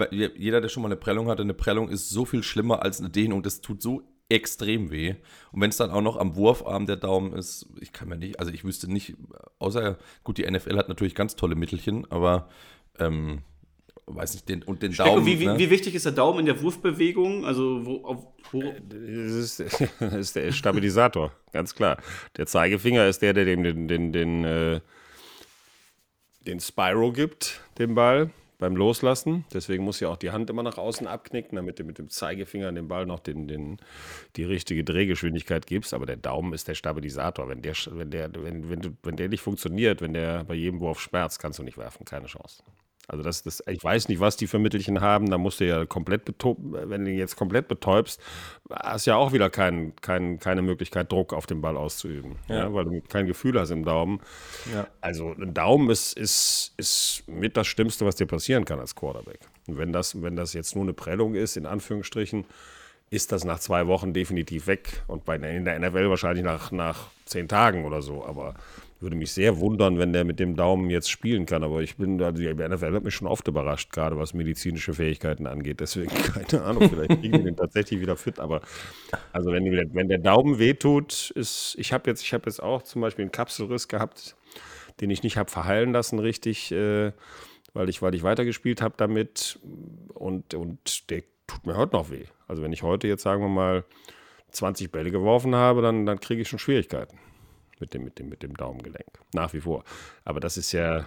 äh, 0.00 0.30
jeder, 0.36 0.60
der 0.60 0.68
schon 0.68 0.82
mal 0.82 0.88
eine 0.88 0.96
Prellung 0.96 1.28
hatte, 1.28 1.42
eine 1.42 1.54
Prellung 1.54 1.88
ist 1.88 2.10
so 2.10 2.24
viel 2.24 2.42
schlimmer 2.42 2.82
als 2.82 3.00
eine 3.00 3.10
Dehnung. 3.10 3.42
Das 3.42 3.60
tut 3.60 3.82
so 3.82 4.02
extrem 4.28 4.90
weh. 4.90 5.14
Und 5.52 5.60
wenn 5.60 5.70
es 5.70 5.76
dann 5.76 5.90
auch 5.90 6.00
noch 6.00 6.16
am 6.16 6.34
Wurfarm 6.34 6.86
der 6.86 6.96
Daumen 6.96 7.34
ist, 7.34 7.68
ich 7.80 7.92
kann 7.92 8.08
mir 8.08 8.16
nicht, 8.16 8.40
also 8.40 8.50
ich 8.50 8.64
wüsste 8.64 8.90
nicht, 8.90 9.14
außer, 9.58 9.98
gut, 10.24 10.38
die 10.38 10.50
NFL 10.50 10.78
hat 10.78 10.88
natürlich 10.88 11.14
ganz 11.14 11.36
tolle 11.36 11.54
Mittelchen, 11.54 12.10
aber 12.10 12.48
ähm, 12.98 13.42
weiß 14.06 14.34
nicht, 14.34 14.48
den, 14.48 14.62
und 14.62 14.82
den 14.82 14.92
Stecko, 14.92 15.10
Daumen. 15.10 15.26
Wie, 15.26 15.40
wie, 15.40 15.46
ne? 15.46 15.58
wie, 15.58 15.70
wichtig 15.70 15.94
ist 15.94 16.04
der 16.04 16.12
Daumen 16.12 16.40
in 16.40 16.46
der 16.46 16.60
Wurfbewegung? 16.60 17.44
Also, 17.44 17.84
wo, 17.84 18.04
auf, 18.04 18.26
wo? 18.52 18.60
Das, 18.60 19.60
ist, 19.60 19.60
das 20.00 20.14
ist 20.14 20.36
der 20.36 20.52
Stabilisator, 20.52 21.32
ganz 21.52 21.74
klar. 21.74 21.98
Der 22.36 22.46
Zeigefinger 22.46 23.06
ist 23.06 23.22
der, 23.22 23.32
der 23.32 23.44
dem 23.44 23.62
den, 23.62 23.88
den, 23.88 24.12
den, 24.12 24.44
äh, 24.44 24.80
den 26.46 26.60
Spyro 26.60 27.12
gibt, 27.12 27.60
den 27.78 27.94
Ball 27.94 28.30
beim 28.58 28.76
Loslassen. 28.76 29.44
Deswegen 29.52 29.84
muss 29.84 30.00
ja 30.00 30.08
auch 30.08 30.16
die 30.16 30.30
Hand 30.30 30.48
immer 30.50 30.62
nach 30.62 30.78
außen 30.78 31.06
abknicken, 31.06 31.56
damit 31.56 31.78
du 31.78 31.84
mit 31.84 31.98
dem 31.98 32.08
Zeigefinger 32.08 32.68
an 32.68 32.74
den 32.74 32.88
Ball 32.88 33.06
noch 33.06 33.20
den, 33.20 33.48
den, 33.48 33.78
die 34.36 34.44
richtige 34.44 34.84
Drehgeschwindigkeit 34.84 35.66
gibst. 35.66 35.92
Aber 35.92 36.06
der 36.06 36.16
Daumen 36.16 36.52
ist 36.52 36.68
der 36.68 36.74
Stabilisator. 36.74 37.48
Wenn 37.48 37.62
der, 37.62 37.74
wenn, 37.90 38.10
der, 38.10 38.30
wenn, 38.34 38.70
wenn, 38.70 38.80
du, 38.80 38.90
wenn 39.02 39.16
der 39.16 39.28
nicht 39.28 39.40
funktioniert, 39.40 40.00
wenn 40.00 40.14
der 40.14 40.44
bei 40.44 40.54
jedem 40.54 40.80
Wurf 40.80 41.00
schmerzt, 41.00 41.40
kannst 41.40 41.58
du 41.58 41.62
nicht 41.62 41.78
werfen. 41.78 42.04
Keine 42.04 42.26
Chance. 42.26 42.62
Also 43.08 43.22
das, 43.22 43.42
das, 43.42 43.62
ich 43.66 43.82
weiß 43.82 44.08
nicht, 44.08 44.20
was 44.20 44.36
die 44.36 44.46
für 44.46 44.58
Mittelchen 44.58 45.00
haben. 45.00 45.30
Da 45.30 45.38
musst 45.38 45.60
du 45.60 45.66
ja 45.66 45.84
komplett 45.84 46.22
wenn 46.26 47.04
du 47.04 47.10
ihn 47.10 47.18
jetzt 47.18 47.36
komplett 47.36 47.68
betäubst, 47.68 48.20
hast 48.70 49.06
du 49.06 49.10
ja 49.10 49.16
auch 49.16 49.32
wieder 49.32 49.50
kein, 49.50 49.94
kein, 49.96 50.38
keine 50.38 50.62
Möglichkeit, 50.62 51.12
Druck 51.12 51.32
auf 51.32 51.46
den 51.46 51.60
Ball 51.60 51.76
auszuüben. 51.76 52.36
Ja. 52.48 52.56
Ja, 52.56 52.74
weil 52.74 52.84
du 52.84 53.00
kein 53.02 53.26
Gefühl 53.26 53.58
hast 53.58 53.70
im 53.70 53.84
Daumen. 53.84 54.20
Ja. 54.72 54.86
Also 55.00 55.32
ein 55.32 55.54
Daumen 55.54 55.90
ist, 55.90 56.16
ist, 56.16 56.72
ist 56.76 57.24
mit 57.26 57.56
das 57.56 57.66
Schlimmste, 57.66 58.06
was 58.06 58.16
dir 58.16 58.26
passieren 58.26 58.64
kann 58.64 58.80
als 58.80 58.94
Quarterback. 58.94 59.40
Und 59.66 59.78
wenn 59.78 59.92
das, 59.92 60.22
wenn 60.22 60.36
das 60.36 60.52
jetzt 60.52 60.74
nur 60.74 60.84
eine 60.84 60.92
Prellung 60.92 61.34
ist, 61.34 61.56
in 61.56 61.66
Anführungsstrichen, 61.66 62.44
ist 63.10 63.32
das 63.32 63.44
nach 63.44 63.58
zwei 63.60 63.86
Wochen 63.86 64.12
definitiv 64.12 64.66
weg. 64.66 65.02
Und 65.06 65.24
bei, 65.24 65.36
in 65.36 65.64
der 65.64 65.78
NFL 65.78 66.08
wahrscheinlich 66.08 66.44
nach, 66.44 66.72
nach 66.72 67.08
zehn 67.26 67.48
Tagen 67.48 67.84
oder 67.84 68.02
so. 68.02 68.24
Aber 68.24 68.54
würde 69.04 69.14
mich 69.14 69.32
sehr 69.32 69.60
wundern, 69.60 69.98
wenn 69.98 70.12
der 70.12 70.24
mit 70.24 70.40
dem 70.40 70.56
Daumen 70.56 70.90
jetzt 70.90 71.08
spielen 71.08 71.46
kann. 71.46 71.62
Aber 71.62 71.82
ich 71.82 71.96
bin, 71.96 72.20
also 72.20 72.42
die 72.42 72.52
NFL 72.52 72.94
hat 72.94 73.04
mich 73.04 73.14
schon 73.14 73.28
oft 73.28 73.46
überrascht, 73.46 73.92
gerade 73.92 74.18
was 74.18 74.34
medizinische 74.34 74.94
Fähigkeiten 74.94 75.46
angeht. 75.46 75.78
Deswegen 75.78 76.08
keine 76.50 76.64
Ahnung, 76.64 76.88
vielleicht 76.88 77.20
kriegen 77.20 77.32
wir 77.32 77.44
den 77.44 77.56
tatsächlich 77.56 78.00
wieder 78.00 78.16
fit. 78.16 78.40
Aber 78.40 78.62
also 79.32 79.52
wenn, 79.52 79.64
wenn 79.94 80.08
der 80.08 80.18
Daumen 80.18 80.58
wehtut, 80.58 81.30
ist, 81.30 81.76
ich 81.78 81.92
habe 81.92 82.10
jetzt, 82.10 82.22
ich 82.22 82.34
habe 82.34 82.44
jetzt 82.46 82.60
auch 82.60 82.82
zum 82.82 83.02
Beispiel 83.02 83.22
einen 83.22 83.32
Kapselriss 83.32 83.86
gehabt, 83.86 84.36
den 85.00 85.10
ich 85.10 85.22
nicht 85.22 85.36
habe 85.36 85.50
verheilen 85.50 85.92
lassen, 85.92 86.18
richtig, 86.18 86.72
äh, 86.72 87.12
weil 87.72 87.88
ich, 87.88 88.02
weil 88.02 88.14
ich 88.14 88.24
weitergespielt 88.24 88.82
habe 88.82 88.94
damit. 88.96 89.60
Und, 90.14 90.54
und 90.54 91.10
der 91.10 91.22
tut 91.46 91.66
mir 91.66 91.76
heute 91.76 91.94
noch 91.94 92.10
weh. 92.10 92.24
Also 92.48 92.62
wenn 92.62 92.72
ich 92.72 92.82
heute 92.82 93.06
jetzt, 93.06 93.22
sagen 93.22 93.42
wir 93.42 93.48
mal, 93.48 93.84
20 94.50 94.90
Bälle 94.90 95.10
geworfen 95.10 95.54
habe, 95.54 95.82
dann, 95.82 96.06
dann 96.06 96.20
kriege 96.20 96.42
ich 96.42 96.48
schon 96.48 96.58
Schwierigkeiten 96.58 97.18
mit 97.84 97.92
dem, 97.92 98.04
mit 98.04 98.18
dem, 98.18 98.28
mit 98.30 98.42
dem 98.42 98.56
Daumengelenk. 98.56 99.20
Nach 99.34 99.52
wie 99.52 99.60
vor. 99.60 99.84
Aber 100.24 100.40
das 100.40 100.56
ist 100.56 100.72
ja 100.72 101.06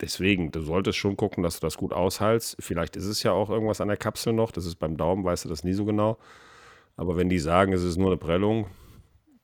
deswegen, 0.00 0.52
du 0.52 0.60
solltest 0.60 0.98
schon 0.98 1.16
gucken, 1.16 1.42
dass 1.42 1.58
du 1.58 1.66
das 1.66 1.78
gut 1.78 1.94
aushaltst. 1.94 2.56
Vielleicht 2.60 2.96
ist 2.96 3.06
es 3.06 3.22
ja 3.22 3.32
auch 3.32 3.48
irgendwas 3.48 3.80
an 3.80 3.88
der 3.88 3.96
Kapsel 3.96 4.34
noch. 4.34 4.52
Das 4.52 4.66
ist 4.66 4.76
beim 4.76 4.98
Daumen, 4.98 5.24
weißt 5.24 5.46
du 5.46 5.48
das 5.48 5.64
nie 5.64 5.72
so 5.72 5.86
genau. 5.86 6.18
Aber 6.96 7.16
wenn 7.16 7.30
die 7.30 7.38
sagen, 7.38 7.72
es 7.72 7.82
ist 7.82 7.96
nur 7.96 8.08
eine 8.08 8.18
Prellung, 8.18 8.66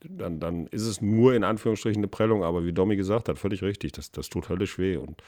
dann, 0.00 0.38
dann 0.38 0.66
ist 0.66 0.82
es 0.82 1.00
nur 1.00 1.34
in 1.34 1.44
Anführungsstrichen 1.44 2.00
eine 2.00 2.08
Prellung. 2.08 2.44
Aber 2.44 2.66
wie 2.66 2.72
Domi 2.74 2.96
gesagt 2.96 3.30
hat, 3.30 3.38
völlig 3.38 3.62
richtig, 3.62 3.92
das, 3.92 4.12
das 4.12 4.28
tut 4.28 4.50
höllisch 4.50 4.78
weh. 4.78 4.98
Und 4.98 5.22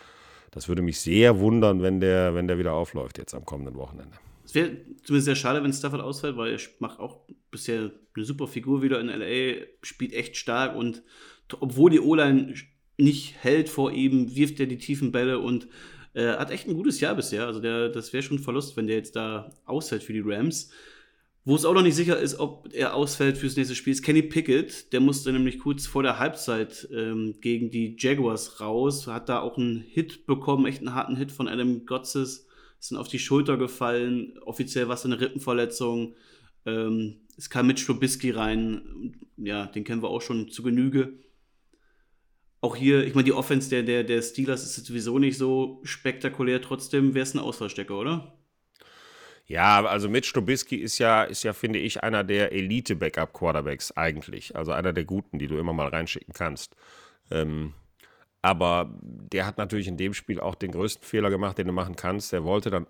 das 0.50 0.68
würde 0.68 0.82
mich 0.82 1.00
sehr 1.00 1.40
wundern, 1.40 1.82
wenn 1.82 2.00
der, 2.00 2.34
wenn 2.34 2.46
der 2.46 2.58
wieder 2.58 2.74
aufläuft 2.74 3.16
jetzt 3.16 3.34
am 3.34 3.46
kommenden 3.46 3.76
Wochenende. 3.76 4.18
Es 4.46 4.54
wäre 4.54 4.76
zumindest 5.02 5.24
sehr 5.24 5.34
schade, 5.34 5.62
wenn 5.62 5.72
Stafford 5.72 6.00
ausfällt, 6.00 6.36
weil 6.36 6.52
er 6.52 6.60
macht 6.78 7.00
auch 7.00 7.26
bisher 7.50 7.90
eine 8.14 8.24
super 8.24 8.46
Figur 8.46 8.80
wieder 8.80 9.00
in 9.00 9.08
LA, 9.08 9.66
spielt 9.82 10.14
echt 10.14 10.36
stark 10.36 10.76
und 10.76 11.02
obwohl 11.60 11.90
die 11.90 12.00
O-Line 12.00 12.54
nicht 12.96 13.34
hält 13.42 13.68
vor 13.68 13.92
ihm, 13.92 14.34
wirft 14.34 14.60
er 14.60 14.66
die 14.66 14.78
tiefen 14.78 15.12
Bälle 15.12 15.40
und 15.40 15.66
äh, 16.14 16.28
hat 16.28 16.50
echt 16.50 16.68
ein 16.68 16.74
gutes 16.74 17.00
Jahr 17.00 17.16
bisher. 17.16 17.44
Also 17.46 17.60
der, 17.60 17.88
das 17.88 18.12
wäre 18.12 18.22
schon 18.22 18.38
ein 18.38 18.42
Verlust, 18.42 18.76
wenn 18.76 18.86
der 18.86 18.96
jetzt 18.96 19.16
da 19.16 19.52
ausfällt 19.64 20.04
für 20.04 20.12
die 20.12 20.22
Rams. 20.24 20.70
Wo 21.44 21.54
es 21.54 21.64
auch 21.64 21.74
noch 21.74 21.82
nicht 21.82 21.94
sicher 21.94 22.18
ist, 22.18 22.40
ob 22.40 22.68
er 22.72 22.94
ausfällt 22.94 23.36
fürs 23.38 23.56
nächste 23.56 23.74
Spiel, 23.76 23.92
ist 23.92 24.02
Kenny 24.02 24.22
Pickett. 24.22 24.92
Der 24.92 25.00
musste 25.00 25.32
nämlich 25.32 25.58
kurz 25.58 25.86
vor 25.86 26.02
der 26.02 26.18
Halbzeit 26.18 26.88
ähm, 26.92 27.36
gegen 27.40 27.70
die 27.70 27.96
Jaguars 27.98 28.60
raus. 28.60 29.06
Hat 29.06 29.28
da 29.28 29.40
auch 29.40 29.56
einen 29.56 29.80
Hit 29.80 30.26
bekommen, 30.26 30.66
echt 30.66 30.78
einen 30.78 30.94
harten 30.94 31.16
Hit 31.16 31.30
von 31.30 31.46
Adam 31.46 31.84
Gotzes. 31.86 32.45
Dann 32.88 32.98
auf 32.98 33.08
die 33.08 33.18
Schulter 33.18 33.56
gefallen. 33.56 34.38
Offiziell 34.44 34.88
war 34.88 34.94
es 34.94 35.04
eine 35.04 35.20
Rippenverletzung. 35.20 36.14
Ähm, 36.64 37.20
es 37.36 37.50
kam 37.50 37.66
mit 37.66 37.80
Strubisky 37.80 38.30
rein. 38.30 39.16
Ja, 39.36 39.66
den 39.66 39.84
kennen 39.84 40.02
wir 40.02 40.10
auch 40.10 40.22
schon 40.22 40.48
zu 40.48 40.62
Genüge. 40.62 41.18
Auch 42.60 42.76
hier, 42.76 43.04
ich 43.04 43.14
meine, 43.14 43.24
die 43.24 43.32
Offense 43.32 43.68
der, 43.70 43.82
der, 43.82 44.02
der 44.04 44.22
Steelers 44.22 44.64
ist 44.64 44.86
sowieso 44.86 45.18
nicht 45.18 45.36
so 45.38 45.80
spektakulär. 45.84 46.62
Trotzdem 46.62 47.14
wäre 47.14 47.22
es 47.22 47.34
ein 47.34 47.40
Ausfallstecker, 47.40 47.98
oder? 47.98 48.36
Ja, 49.46 49.84
also 49.84 50.08
Mitch 50.08 50.32
Trubisky 50.32 50.76
ist 50.76 50.98
ja, 50.98 51.22
ist 51.22 51.44
ja, 51.44 51.52
finde 51.52 51.78
ich, 51.78 52.02
einer 52.02 52.24
der 52.24 52.52
Elite-Backup-Quarterbacks 52.52 53.92
eigentlich. 53.92 54.56
Also 54.56 54.72
einer 54.72 54.92
der 54.92 55.04
guten, 55.04 55.38
die 55.38 55.46
du 55.46 55.58
immer 55.58 55.72
mal 55.72 55.88
reinschicken 55.88 56.34
kannst. 56.34 56.74
Ähm, 57.30 57.72
aber 58.46 58.88
der 59.02 59.44
hat 59.44 59.58
natürlich 59.58 59.88
in 59.88 59.96
dem 59.96 60.14
Spiel 60.14 60.38
auch 60.38 60.54
den 60.54 60.70
größten 60.70 61.04
Fehler 61.04 61.30
gemacht, 61.30 61.58
den 61.58 61.66
du 61.66 61.72
machen 61.72 61.96
kannst. 61.96 62.32
Der 62.32 62.44
wollte 62.44 62.70
dann 62.70 62.86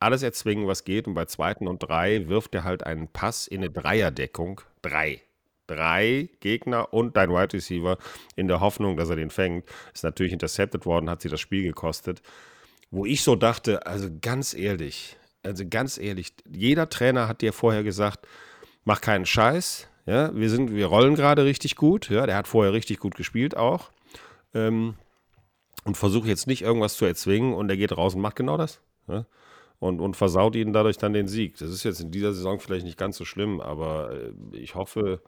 alles 0.00 0.22
erzwingen, 0.22 0.66
was 0.66 0.84
geht. 0.84 1.06
Und 1.06 1.12
bei 1.12 1.26
zweiten 1.26 1.68
und 1.68 1.80
drei 1.80 2.26
wirft 2.28 2.54
er 2.54 2.64
halt 2.64 2.86
einen 2.86 3.08
Pass 3.08 3.46
in 3.46 3.58
eine 3.58 3.68
Dreierdeckung. 3.68 4.62
Drei. 4.80 5.20
Drei 5.66 6.30
Gegner 6.40 6.94
und 6.94 7.18
dein 7.18 7.28
Wide 7.28 7.52
Receiver 7.52 7.98
in 8.34 8.48
der 8.48 8.60
Hoffnung, 8.60 8.96
dass 8.96 9.10
er 9.10 9.16
den 9.16 9.28
fängt. 9.28 9.66
Ist 9.92 10.04
natürlich 10.04 10.32
intercepted 10.32 10.86
worden, 10.86 11.10
hat 11.10 11.20
sie 11.20 11.28
das 11.28 11.40
Spiel 11.40 11.64
gekostet. 11.64 12.22
Wo 12.90 13.04
ich 13.04 13.22
so 13.22 13.36
dachte, 13.36 13.86
also 13.86 14.08
ganz 14.22 14.54
ehrlich, 14.54 15.18
also 15.42 15.64
ganz 15.68 15.98
ehrlich, 15.98 16.32
jeder 16.50 16.88
Trainer 16.88 17.28
hat 17.28 17.42
dir 17.42 17.52
vorher 17.52 17.82
gesagt, 17.82 18.26
mach 18.84 19.02
keinen 19.02 19.26
Scheiß. 19.26 19.86
Ja, 20.06 20.34
wir 20.34 20.48
sind, 20.48 20.74
wir 20.74 20.86
rollen 20.86 21.14
gerade 21.14 21.44
richtig 21.44 21.76
gut. 21.76 22.08
Ja, 22.08 22.24
der 22.24 22.36
hat 22.36 22.48
vorher 22.48 22.72
richtig 22.72 23.00
gut 23.00 23.16
gespielt 23.16 23.54
auch. 23.54 23.90
Ähm, 24.54 24.94
und 25.84 25.96
versuche 25.96 26.28
jetzt 26.28 26.46
nicht 26.46 26.62
irgendwas 26.62 26.96
zu 26.96 27.04
erzwingen 27.04 27.54
und 27.54 27.68
er 27.68 27.76
geht 27.76 27.96
raus 27.96 28.14
und 28.14 28.22
macht 28.22 28.36
genau 28.36 28.56
das. 28.56 28.80
Ja? 29.06 29.26
Und, 29.78 30.00
und 30.00 30.16
versaut 30.16 30.56
ihnen 30.56 30.72
dadurch 30.72 30.96
dann 30.96 31.12
den 31.12 31.28
Sieg. 31.28 31.58
Das 31.58 31.70
ist 31.70 31.84
jetzt 31.84 32.00
in 32.00 32.10
dieser 32.10 32.32
Saison 32.32 32.58
vielleicht 32.58 32.86
nicht 32.86 32.96
ganz 32.96 33.16
so 33.16 33.24
schlimm, 33.24 33.60
aber 33.60 34.12
äh, 34.12 34.56
ich 34.56 34.74
hoffe, 34.74 35.20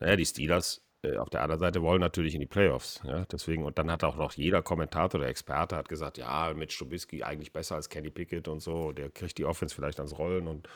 naja, 0.00 0.16
die 0.16 0.24
Steelers 0.24 0.82
äh, 1.02 1.16
auf 1.16 1.28
der 1.28 1.42
anderen 1.42 1.60
Seite 1.60 1.82
wollen 1.82 2.00
natürlich 2.00 2.34
in 2.34 2.40
die 2.40 2.46
Playoffs. 2.46 3.00
Ja, 3.04 3.26
deswegen, 3.26 3.64
und 3.64 3.78
dann 3.78 3.90
hat 3.90 4.04
auch 4.04 4.16
noch 4.16 4.32
jeder 4.32 4.62
Kommentator 4.62 5.20
oder 5.20 5.28
Experte 5.28 5.76
hat 5.76 5.88
gesagt, 5.88 6.16
ja, 6.16 6.54
mit 6.54 6.72
Stubisky 6.72 7.22
eigentlich 7.22 7.52
besser 7.52 7.74
als 7.74 7.88
Kenny 7.88 8.10
Pickett 8.10 8.48
und 8.48 8.60
so. 8.60 8.92
Der 8.92 9.10
kriegt 9.10 9.36
die 9.36 9.44
Offense 9.44 9.74
vielleicht 9.74 9.98
ans 9.98 10.16
Rollen 10.18 10.48
und 10.48 10.68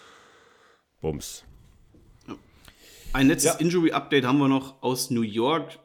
Bums. 1.00 1.44
Ein 3.14 3.28
letztes 3.28 3.52
ja. 3.52 3.58
Injury-Update 3.58 4.24
haben 4.24 4.38
wir 4.38 4.48
noch 4.48 4.82
aus 4.82 5.10
New 5.10 5.22
York. 5.22 5.78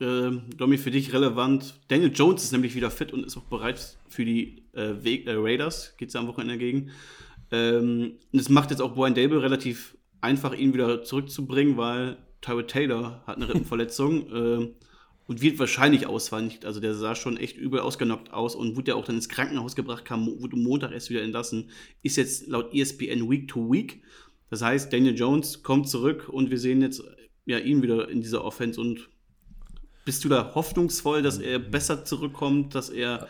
Äh, 0.00 0.30
Domi, 0.56 0.78
für 0.78 0.90
dich 0.90 1.12
relevant. 1.12 1.74
Daniel 1.88 2.12
Jones 2.14 2.44
ist 2.44 2.52
nämlich 2.52 2.74
wieder 2.74 2.90
fit 2.90 3.12
und 3.12 3.24
ist 3.24 3.36
auch 3.36 3.42
bereit 3.42 3.96
für 4.08 4.24
die 4.24 4.62
äh, 4.74 4.92
äh, 4.92 5.22
Raiders. 5.26 5.96
Geht 5.96 6.10
es 6.10 6.16
am 6.16 6.28
Wochenende 6.28 6.54
dagegen. 6.54 6.90
Ähm, 7.50 8.12
und 8.32 8.38
es 8.38 8.48
macht 8.48 8.70
jetzt 8.70 8.80
auch 8.80 8.94
Brian 8.94 9.14
Dable 9.14 9.42
relativ 9.42 9.96
einfach, 10.20 10.54
ihn 10.54 10.72
wieder 10.72 11.02
zurückzubringen, 11.02 11.76
weil 11.76 12.16
Tyrod 12.40 12.68
Taylor 12.68 13.22
hat 13.26 13.36
eine 13.36 13.48
Rippenverletzung 13.48 14.32
äh, 14.32 14.74
und 15.26 15.42
wird 15.42 15.58
wahrscheinlich 15.58 16.06
ausfallen. 16.06 16.52
Also 16.64 16.78
der 16.78 16.94
sah 16.94 17.16
schon 17.16 17.36
echt 17.36 17.56
übel 17.56 17.80
ausgenockt 17.80 18.32
aus 18.32 18.54
und 18.54 18.76
wurde 18.76 18.92
ja 18.92 18.94
auch 18.94 19.04
dann 19.04 19.16
ins 19.16 19.28
Krankenhaus 19.28 19.74
gebracht, 19.74 20.04
kam 20.04 20.26
wurde 20.26 20.56
Montag 20.56 20.92
erst 20.92 21.10
wieder 21.10 21.22
entlassen. 21.22 21.70
Ist 22.02 22.16
jetzt 22.16 22.46
laut 22.46 22.72
ESPN 22.72 23.28
Week 23.28 23.48
to 23.48 23.70
Week. 23.70 24.02
Das 24.48 24.62
heißt, 24.62 24.92
Daniel 24.92 25.16
Jones 25.16 25.62
kommt 25.64 25.88
zurück 25.88 26.28
und 26.28 26.50
wir 26.50 26.58
sehen 26.58 26.82
jetzt 26.82 27.02
ja 27.46 27.58
ihn 27.58 27.82
wieder 27.82 28.08
in 28.08 28.20
dieser 28.20 28.44
Offense 28.44 28.80
und 28.80 29.08
bist 30.08 30.24
du 30.24 30.30
da 30.30 30.54
hoffnungsvoll, 30.54 31.20
dass 31.20 31.36
er 31.36 31.58
besser 31.58 32.02
zurückkommt, 32.02 32.74
dass 32.74 32.88
er 32.88 33.28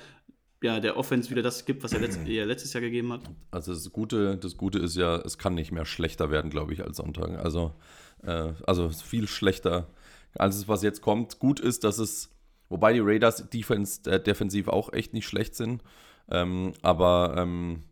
ja, 0.63 0.79
der 0.79 0.97
Offense 0.97 1.29
wieder 1.29 1.43
das 1.43 1.65
gibt, 1.65 1.83
was 1.83 1.93
er, 1.93 1.99
letzt, 1.99 2.21
er 2.25 2.47
letztes 2.47 2.73
Jahr 2.73 2.81
gegeben 2.81 3.13
hat? 3.13 3.23
Also 3.51 3.75
das 3.75 3.91
Gute, 3.91 4.37
das 4.37 4.57
Gute 4.57 4.79
ist 4.79 4.95
ja, 4.95 5.17
es 5.17 5.39
kann 5.39 5.57
nicht 5.57 5.73
mehr 5.73 5.85
schlechter 5.85 6.31
werden, 6.31 6.53
glaube 6.53 6.73
ich, 6.73 6.85
als 6.85 6.99
Sonntag. 6.99 7.37
Also 7.45 7.75
äh, 8.23 8.53
also 8.65 8.91
viel 8.91 9.27
schlechter 9.27 9.89
als 10.37 10.55
es, 10.55 10.69
was 10.69 10.85
jetzt 10.85 11.01
kommt. 11.01 11.41
Gut 11.41 11.59
ist, 11.59 11.83
dass 11.83 11.99
es, 11.99 12.31
wobei 12.69 12.93
die 12.93 13.01
Raiders 13.01 13.51
Defense, 13.51 14.09
äh, 14.09 14.23
defensiv 14.23 14.69
auch 14.69 14.93
echt 14.93 15.15
nicht 15.15 15.27
schlecht 15.27 15.57
sind, 15.57 15.83
ähm, 16.31 16.75
aber 16.83 17.35
ähm, 17.37 17.83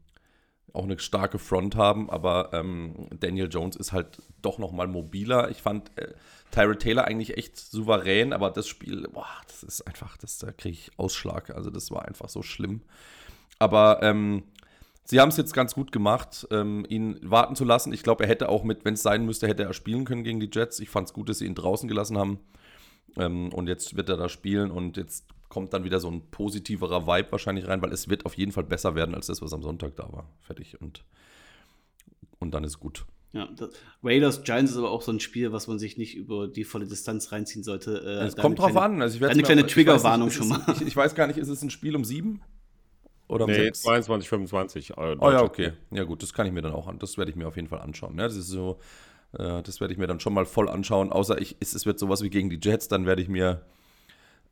auch 0.72 0.84
eine 0.84 0.97
starke 1.01 1.41
Front 1.41 1.74
haben, 1.74 2.09
aber 2.09 2.51
ähm, 2.53 3.09
Daniel 3.18 3.49
Jones 3.51 3.74
ist 3.74 3.91
halt 3.91 4.22
doch 4.43 4.59
nochmal 4.59 4.87
mobiler. 4.87 5.51
Ich 5.51 5.61
fand 5.61 5.91
äh, 5.99 6.14
Tyra 6.57 6.74
Taylor 6.74 7.04
eigentlich 7.04 7.36
echt 7.36 7.57
souverän, 7.59 8.32
aber 8.32 8.50
das 8.50 8.66
Spiel, 8.66 9.07
boah, 9.12 9.26
das 9.46 9.62
ist 9.62 9.86
einfach, 9.86 10.16
das, 10.16 10.38
da 10.38 10.52
kriege 10.52 10.78
ich 10.78 10.90
Ausschlag. 10.96 11.50
Also 11.50 11.70
das 11.70 11.90
war 11.90 12.07
einfach 12.07 12.28
so 12.28 12.42
schlimm. 12.42 12.80
Aber 13.59 14.02
ähm, 14.02 14.44
Sie 15.09 15.20
haben 15.20 15.28
es 15.28 15.36
jetzt 15.36 15.54
ganz 15.54 15.74
gut 15.74 15.92
gemacht, 15.92 16.48
ähm, 16.50 16.84
ihn 16.88 17.20
warten 17.22 17.54
zu 17.54 17.64
lassen. 17.64 17.92
Ich 17.92 18.02
glaube, 18.02 18.24
er 18.24 18.28
hätte 18.28 18.48
auch 18.48 18.64
mit, 18.64 18.84
wenn 18.84 18.94
es 18.94 19.02
sein 19.02 19.24
müsste, 19.24 19.46
hätte 19.46 19.62
er 19.62 19.72
spielen 19.72 20.04
können 20.04 20.24
gegen 20.24 20.40
die 20.40 20.50
Jets. 20.52 20.80
Ich 20.80 20.90
fand 20.90 21.07
es 21.07 21.14
gut, 21.14 21.28
dass 21.28 21.38
sie 21.38 21.46
ihn 21.46 21.54
draußen 21.54 21.88
gelassen 21.88 22.18
haben. 22.18 22.40
Ähm, 23.16 23.52
und 23.52 23.68
jetzt 23.68 23.96
wird 23.96 24.09
er 24.09 24.16
da 24.16 24.28
spielen 24.28 24.72
und 24.72 24.96
jetzt 24.96 25.24
kommt 25.48 25.72
dann 25.72 25.84
wieder 25.84 26.00
so 26.00 26.11
ein 26.11 26.28
positiverer 26.32 27.07
Vibe 27.07 27.30
wahrscheinlich 27.30 27.68
rein, 27.68 27.82
weil 27.82 27.92
es 27.92 28.09
wird 28.09 28.26
auf 28.26 28.34
jeden 28.34 28.50
Fall 28.50 28.64
besser 28.64 28.96
werden 28.96 29.14
als 29.14 29.26
das, 29.26 29.40
was 29.40 29.52
am 29.52 29.62
Sonntag 29.62 29.94
da 29.94 30.12
war. 30.12 30.28
Fertig. 30.40 30.80
Und, 30.80 31.04
und 32.40 32.52
dann 32.52 32.64
ist 32.64 32.80
gut. 32.80 33.07
Ja, 33.37 33.49
Raiders 34.03 34.45
Giants 34.45 34.72
ist 34.72 34.78
aber 34.78 34.91
auch 34.91 35.03
so 35.03 35.12
ein 35.12 35.20
Spiel, 35.20 35.53
was 35.53 35.66
man 35.68 35.78
sich 35.78 35.99
nicht 35.99 36.16
über 36.16 36.49
die 36.49 36.64
volle 36.64 36.87
Distanz 36.87 37.32
reinziehen 37.32 37.62
sollte. 37.62 38.03
Äh, 38.03 38.26
es 38.26 38.37
kommt 38.37 38.59
drauf 38.59 38.70
kleine, 38.70 38.95
an. 38.97 39.03
Also 39.03 39.18
ich 39.18 39.24
eine 39.24 39.43
kleine 39.43 39.66
Triggerwarnung 39.66 40.30
schon 40.30 40.49
mal. 40.49 40.62
Ich, 40.74 40.80
ich, 40.82 40.97
weiß 40.97 41.14
gar 41.14 41.26
nicht, 41.26 41.37
ist 41.37 41.49
es 41.49 41.62
ein 41.62 41.68
Spiel 41.68 41.95
um 41.95 42.05
sieben? 42.05 42.41
Oder 43.28 43.47
nee, 43.47 43.70
22, 43.70 44.28
25. 44.28 44.91
Äh, 44.91 44.95
oh 44.97 45.30
ja, 45.30 45.43
okay. 45.43 45.72
Ja 45.91 46.05
gut, 46.05 46.22
das 46.22 46.32
kann 46.32 46.47
ich 46.47 46.53
mir 46.53 46.62
dann 46.62 46.72
auch 46.72 46.87
an. 46.87 46.99
Das 46.99 47.18
werde 47.18 47.30
ich 47.30 47.37
mir 47.37 47.47
auf 47.47 47.57
jeden 47.57 47.68
Fall 47.68 47.80
anschauen. 47.80 48.16
Ja, 48.18 48.24
das 48.24 48.37
ist 48.37 48.49
so, 48.49 48.78
äh, 49.32 49.62
das 49.62 49.80
werde 49.80 49.93
ich 49.93 49.99
mir 49.99 50.07
dann 50.07 50.20
schon 50.20 50.32
mal 50.32 50.47
voll 50.47 50.70
anschauen. 50.70 51.12
Außer 51.12 51.39
ich, 51.39 51.57
es, 51.61 51.74
es 51.74 51.84
wird 51.84 51.99
sowas 51.99 52.22
wie 52.22 52.30
gegen 52.30 52.49
die 52.49 52.59
Jets, 52.62 52.89
dann 52.89 53.05
werde 53.05 53.20
ich 53.20 53.28
mir 53.28 53.66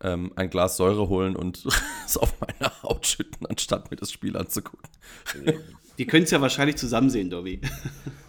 ähm, 0.02 0.32
ein 0.36 0.50
Glas 0.50 0.76
Säure 0.76 1.08
holen 1.08 1.36
und 1.36 1.64
es 2.06 2.18
auf 2.18 2.34
meine 2.40 2.70
Haut 2.82 3.06
schütten, 3.06 3.46
anstatt 3.46 3.90
mir 3.90 3.96
das 3.96 4.12
Spiel 4.12 4.36
anzugucken. 4.36 4.90
Die 5.96 6.06
können 6.06 6.24
es 6.24 6.30
ja 6.30 6.40
wahrscheinlich 6.40 6.76
zusammen 6.76 7.10
sehen, 7.10 7.30
Dobby. 7.30 7.60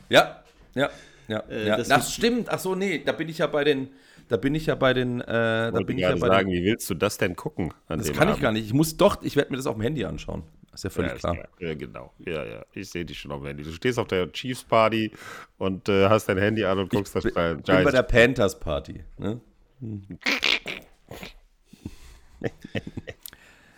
ja, 0.10 0.44
ja, 0.76 0.90
ja. 1.28 1.40
Äh, 1.50 1.68
ja. 1.68 1.78
Das, 1.78 1.88
das 1.88 2.14
stimmt. 2.14 2.50
Ach 2.50 2.60
so, 2.60 2.76
nee, 2.76 3.02
da 3.04 3.12
bin 3.12 3.28
ich 3.30 3.40
ja 3.40 3.48
bei 3.48 3.64
den 3.64 3.90
da 4.28 4.38
bin 4.38 4.56
ich 4.56 4.66
ja 4.66 4.76
bei 4.76 4.94
den. 4.94 5.22
Äh, 5.22 5.26
da 5.26 5.72
bin 5.86 5.98
ich 5.98 6.04
ja 6.04 6.16
bei 6.16 6.28
sagen, 6.28 6.50
den, 6.50 6.62
wie 6.62 6.66
willst 6.66 6.90
du 6.90 6.96
das 6.96 7.18
denn 7.18 7.36
gucken? 7.36 7.74
das 7.88 8.12
kann 8.12 8.24
Abend? 8.24 8.38
ich 8.38 8.42
gar 8.42 8.52
nicht. 8.52 8.66
Ich 8.66 8.74
muss 8.74 8.98
doch, 8.98 9.22
ich 9.22 9.36
werde 9.36 9.52
mir 9.52 9.58
das 9.58 9.68
auf 9.68 9.76
dem 9.76 9.82
Handy 9.82 10.04
anschauen. 10.04 10.44
Das 10.72 10.80
ist 10.80 10.84
ja 10.86 10.90
völlig 10.90 11.12
ja, 11.12 11.18
klar. 11.18 11.38
Ja, 11.60 11.76
genau. 11.76 12.12
Ja, 12.20 12.44
ja. 12.44 12.66
Ich 12.74 12.90
sehe 12.90 13.06
dich 13.06 13.20
schon 13.20 13.32
auf 13.32 13.42
dem 13.42 13.48
Handy. 13.48 13.64
Du 13.64 13.72
stehst 13.72 14.00
auf 14.00 14.08
der 14.08 14.32
Chiefs 14.32 14.64
Party 14.64 15.12
und 15.58 15.88
äh, 15.88 16.10
hast 16.10 16.28
dein 16.28 16.38
Handy 16.38 16.66
an 16.66 16.80
und 16.80 16.90
guckst 16.90 17.16
ich 17.16 17.24
das 17.24 17.34
bei. 17.34 17.52
Ich 17.52 17.64
bin 17.64 17.84
bei 17.84 17.92
der 17.92 18.04
Panthers 18.04 18.60
Party. 18.60 19.04
Ne? 19.18 19.40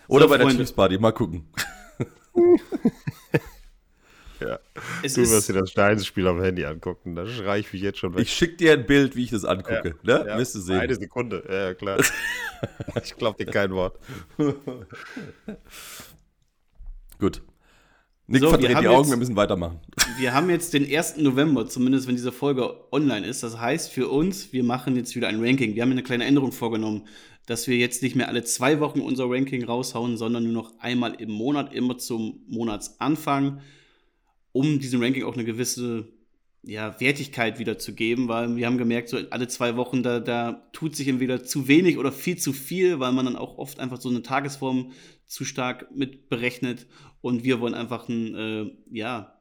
Oder 0.08 0.24
so, 0.24 0.30
bei 0.30 0.38
der 0.38 0.48
Chiefs 0.48 0.72
Party. 0.72 0.98
Mal 0.98 1.12
gucken. 1.12 1.46
Ja. 4.46 4.60
Es 5.04 5.14
du 5.14 5.22
wirst 5.22 5.50
dir 5.50 5.54
das 5.54 5.72
Steinsspiel 5.72 6.28
am 6.28 6.42
Handy 6.42 6.66
angucken. 6.66 7.16
Da 7.16 7.26
schrei 7.26 7.60
ich 7.60 7.74
mich 7.74 7.82
jetzt 7.82 8.00
schon 8.00 8.14
weg. 8.14 8.22
Ich 8.22 8.32
schicke 8.32 8.56
dir 8.58 8.74
ein 8.74 8.86
Bild, 8.86 9.16
wie 9.16 9.24
ich 9.24 9.32
das 9.32 9.46
angucke. 9.46 9.96
Ja, 10.04 10.20
ne? 10.20 10.26
Ja, 10.28 10.38
Wirst 10.38 10.54
du 10.56 10.60
sehen. 10.60 10.80
Eine 10.80 10.96
Sekunde, 10.96 11.44
ja, 11.50 11.74
klar. 11.74 12.00
ich 13.04 13.16
glaube 13.16 13.44
dir 13.44 13.52
kein 13.52 13.72
Wort. 13.72 14.00
Gut. 17.20 17.42
Nick 18.30 18.42
so, 18.42 18.50
verdreht 18.50 18.72
die 18.82 18.88
Augen, 18.88 19.04
jetzt, 19.04 19.10
wir 19.10 19.18
müssen 19.18 19.38
weitermachen. 19.38 19.80
Wir 20.20 20.34
haben 20.34 20.50
jetzt 20.50 20.74
den 20.74 20.86
1. 20.86 21.18
November, 21.18 21.66
zumindest 21.68 22.08
wenn 22.08 22.16
diese 22.16 22.34
Folge 22.34 22.76
online 22.92 23.26
ist. 23.26 23.42
Das 23.42 23.58
heißt 23.58 23.90
für 23.90 24.10
uns, 24.10 24.52
wir 24.52 24.66
machen 24.66 24.98
jetzt 24.98 25.16
wieder 25.16 25.30
ein 25.30 25.42
Ranking. 25.42 25.76
Wir 25.76 25.82
haben 25.82 25.92
eine 25.92 26.04
kleine 26.04 26.26
Änderung 26.26 26.52
vorgenommen, 26.52 27.08
dass 27.46 27.68
wir 27.70 27.78
jetzt 27.78 28.04
nicht 28.04 28.18
mehr 28.18 28.28
alle 28.28 28.44
zwei 28.44 28.82
Wochen 28.82 29.00
unser 29.00 29.30
Ranking 29.30 29.64
raushauen, 29.64 30.18
sondern 30.18 30.44
nur 30.44 30.52
noch 30.52 30.80
einmal 30.80 31.16
im 31.16 31.32
Monat, 31.32 31.74
immer 31.74 31.98
zum 31.98 32.44
Monatsanfang 32.48 33.62
um 34.58 34.80
diesem 34.80 35.02
Ranking 35.02 35.24
auch 35.24 35.36
eine 35.36 35.46
gewisse 35.46 36.08
ja, 36.64 37.00
Wertigkeit 37.00 37.60
wieder 37.60 37.78
zu 37.78 37.94
geben, 37.94 38.28
weil 38.28 38.56
wir 38.56 38.66
haben 38.66 38.80
gemerkt, 38.80 39.10
so 39.10 39.18
alle 39.30 39.48
zwei 39.48 39.78
Wochen, 39.78 40.02
da, 40.02 40.20
da 40.20 40.68
tut 40.74 40.96
sich 40.96 41.08
entweder 41.08 41.44
zu 41.44 41.68
wenig 41.68 42.00
oder 42.00 42.12
viel 42.12 42.38
zu 42.38 42.54
viel, 42.54 43.00
weil 43.00 43.12
man 43.12 43.26
dann 43.26 43.36
auch 43.36 43.60
oft 43.60 43.80
einfach 43.80 44.02
so 44.02 44.10
eine 44.10 44.24
Tagesform 44.24 44.92
zu 45.28 45.46
stark 45.46 45.96
mit 45.96 46.28
berechnet. 46.28 46.88
Und 47.22 47.44
wir 47.44 47.60
wollen 47.60 47.76
einfach 47.76 48.10
ein, 48.10 48.36
äh, 48.36 48.72
ja, 48.92 49.34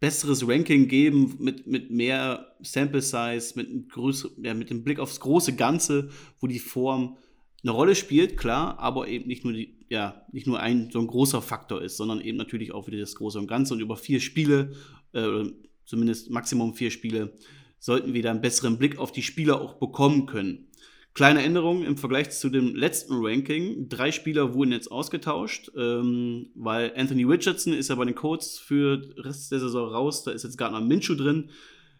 besseres 0.00 0.46
Ranking 0.46 0.88
geben 0.88 1.36
mit, 1.38 1.66
mit 1.68 1.90
mehr 1.90 2.56
Sample 2.60 3.00
Size, 3.00 3.52
mit, 3.54 3.68
einem 3.68 3.88
größer, 3.88 4.30
ja, 4.42 4.54
mit 4.54 4.70
dem 4.70 4.82
Blick 4.82 4.98
aufs 4.98 5.20
große 5.20 5.54
Ganze, 5.54 6.10
wo 6.40 6.48
die 6.48 6.58
Form 6.58 7.16
eine 7.62 7.70
Rolle 7.70 7.94
spielt, 7.94 8.36
klar, 8.36 8.78
aber 8.78 9.08
eben 9.08 9.28
nicht 9.28 9.44
nur 9.44 9.54
die, 9.54 9.83
ja, 9.94 10.26
nicht 10.32 10.48
nur 10.48 10.58
ein 10.58 10.90
so 10.90 10.98
ein 10.98 11.06
großer 11.06 11.40
Faktor 11.40 11.80
ist, 11.80 11.96
sondern 11.96 12.20
eben 12.20 12.36
natürlich 12.36 12.74
auch 12.74 12.88
wieder 12.88 12.98
das 12.98 13.14
Große 13.14 13.38
und 13.38 13.46
Ganze 13.46 13.74
und 13.74 13.80
über 13.80 13.96
vier 13.96 14.20
Spiele, 14.20 14.72
äh, 15.12 15.44
zumindest 15.86 16.30
Maximum 16.30 16.74
vier 16.74 16.90
Spiele, 16.90 17.32
sollten 17.78 18.12
wir 18.12 18.22
da 18.22 18.32
einen 18.32 18.40
besseren 18.40 18.76
Blick 18.76 18.98
auf 18.98 19.12
die 19.12 19.22
Spieler 19.22 19.60
auch 19.60 19.74
bekommen 19.74 20.26
können. 20.26 20.66
Kleine 21.14 21.44
Änderung 21.44 21.84
im 21.84 21.96
Vergleich 21.96 22.30
zu 22.30 22.50
dem 22.50 22.74
letzten 22.74 23.14
Ranking. 23.24 23.88
Drei 23.88 24.10
Spieler 24.10 24.52
wurden 24.52 24.72
jetzt 24.72 24.90
ausgetauscht, 24.90 25.70
ähm, 25.76 26.50
weil 26.56 26.92
Anthony 26.96 27.22
Richardson 27.22 27.72
ist 27.72 27.88
ja 27.88 27.94
bei 27.94 28.04
den 28.04 28.16
Colts 28.16 28.58
für 28.58 29.00
Rest 29.18 29.52
der 29.52 29.60
Saison 29.60 29.90
raus. 29.90 30.24
Da 30.24 30.32
ist 30.32 30.42
jetzt 30.42 30.58
Gardner 30.58 30.80
Minshew 30.80 31.14
drin. 31.14 31.50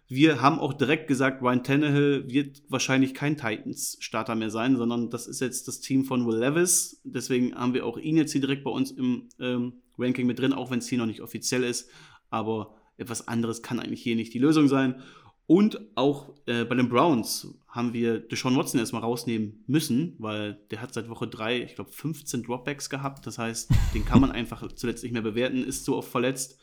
Wir 0.07 0.43
haben 0.43 0.59
auch 0.59 0.75
direkt 0.75 1.09
gesagt, 1.09 1.43
Ryan 1.43 1.65
Tannehill 1.65 2.25
wird 2.29 2.63
wahrscheinlich 2.69 3.15
kein 3.15 3.37
Titans-Starter 3.37 4.35
mehr 4.35 4.51
sein, 4.51 4.77
sondern 4.77 5.09
das 5.09 5.27
ist 5.27 5.41
jetzt 5.41 5.67
das 5.67 5.81
Team 5.81 6.05
von 6.05 6.27
Will 6.27 6.39
Levis. 6.39 7.01
Deswegen 7.05 7.55
haben 7.55 7.73
wir 7.73 7.87
auch 7.87 7.97
ihn 7.97 8.17
jetzt 8.17 8.33
hier 8.33 8.43
direkt 8.43 8.65
bei 8.65 8.71
uns 8.71 8.91
im 8.91 9.29
ähm, 9.41 9.75
Ranking 9.99 10.27
mit 10.27 10.39
drin, 10.39 10.53
auch 10.53 10.71
wenn 10.71 10.81
es 10.81 10.89
hier 10.89 10.99
noch 10.99 11.07
nicht 11.07 11.23
offiziell 11.23 11.65
ist. 11.65 11.89
Aber 12.29 12.75
etwas 12.99 13.29
anderes 13.29 13.63
kann 13.63 13.81
eigentlich 13.81 14.03
hier 14.03 14.17
nicht 14.17 14.35
die 14.35 14.39
Lösung 14.39 14.69
sein. 14.69 15.03
Und 15.47 15.81
auch 15.95 16.35
äh, 16.47 16.65
bei 16.65 16.75
den 16.75 16.89
Browns 16.89 17.55
haben 17.69 17.93
wir 17.93 18.19
Deshaun 18.19 18.57
Watson 18.57 18.81
erstmal 18.81 19.03
rausnehmen 19.03 19.65
müssen, 19.67 20.17
weil 20.19 20.59
der 20.71 20.81
hat 20.81 20.95
seit 20.95 21.09
Woche 21.09 21.29
3, 21.29 21.63
ich 21.63 21.75
glaube, 21.75 21.91
15 21.91 22.43
Dropbacks 22.45 22.89
gehabt. 22.89 23.27
Das 23.27 23.39
heißt, 23.39 23.71
den 23.95 24.05
kann 24.05 24.21
man 24.21 24.31
einfach 24.33 24.71
zuletzt 24.73 25.03
nicht 25.03 25.13
mehr 25.13 25.23
bewerten, 25.23 25.65
ist 25.65 25.85
so 25.85 25.97
oft 25.97 26.11
verletzt. 26.11 26.59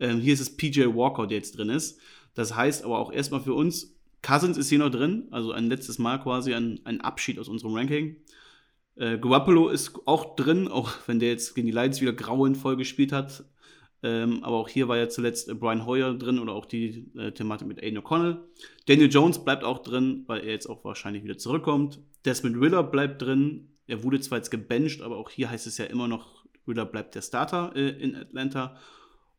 Ähm, 0.00 0.20
hier 0.20 0.34
ist 0.34 0.40
es 0.40 0.54
PJ 0.54 0.82
Walker, 0.86 1.26
der 1.26 1.38
jetzt 1.38 1.56
drin 1.56 1.70
ist. 1.70 1.98
Das 2.36 2.54
heißt 2.54 2.84
aber 2.84 3.00
auch 3.00 3.12
erstmal 3.12 3.40
für 3.40 3.54
uns, 3.54 3.96
Cousins 4.22 4.56
ist 4.56 4.68
hier 4.68 4.78
noch 4.78 4.90
drin, 4.90 5.26
also 5.30 5.52
ein 5.52 5.68
letztes 5.68 5.98
Mal 5.98 6.18
quasi 6.18 6.54
ein, 6.54 6.80
ein 6.84 7.00
Abschied 7.00 7.38
aus 7.38 7.48
unserem 7.48 7.74
Ranking. 7.74 8.16
Äh, 8.96 9.18
Garoppolo 9.18 9.68
ist 9.68 9.94
auch 10.04 10.36
drin, 10.36 10.68
auch 10.68 10.92
wenn 11.06 11.18
der 11.18 11.30
jetzt 11.30 11.54
gegen 11.54 11.66
die 11.66 11.72
Lions 11.72 12.00
wieder 12.00 12.12
grauenvoll 12.12 12.76
gespielt 12.76 13.12
hat. 13.12 13.44
Ähm, 14.02 14.44
aber 14.44 14.56
auch 14.56 14.68
hier 14.68 14.88
war 14.88 14.98
ja 14.98 15.08
zuletzt 15.08 15.48
äh, 15.48 15.54
Brian 15.54 15.86
Hoyer 15.86 16.14
drin 16.14 16.38
oder 16.38 16.52
auch 16.52 16.66
die 16.66 17.10
äh, 17.16 17.32
Thematik 17.32 17.66
mit 17.66 17.82
Aiden 17.82 17.98
O'Connell. 17.98 18.38
Daniel 18.86 19.10
Jones 19.10 19.42
bleibt 19.42 19.64
auch 19.64 19.78
drin, 19.78 20.24
weil 20.26 20.40
er 20.40 20.52
jetzt 20.52 20.66
auch 20.66 20.84
wahrscheinlich 20.84 21.24
wieder 21.24 21.38
zurückkommt. 21.38 22.00
Desmond 22.24 22.60
Ritter 22.60 22.82
bleibt 22.82 23.22
drin. 23.22 23.70
Er 23.86 24.02
wurde 24.02 24.20
zwar 24.20 24.38
jetzt 24.38 24.50
gebencht, 24.50 25.00
aber 25.00 25.16
auch 25.16 25.30
hier 25.30 25.50
heißt 25.50 25.66
es 25.66 25.78
ja 25.78 25.86
immer 25.86 26.08
noch, 26.08 26.44
Ritter 26.68 26.84
bleibt 26.84 27.14
der 27.14 27.22
Starter 27.22 27.72
äh, 27.74 27.88
in 27.88 28.14
Atlanta. 28.14 28.76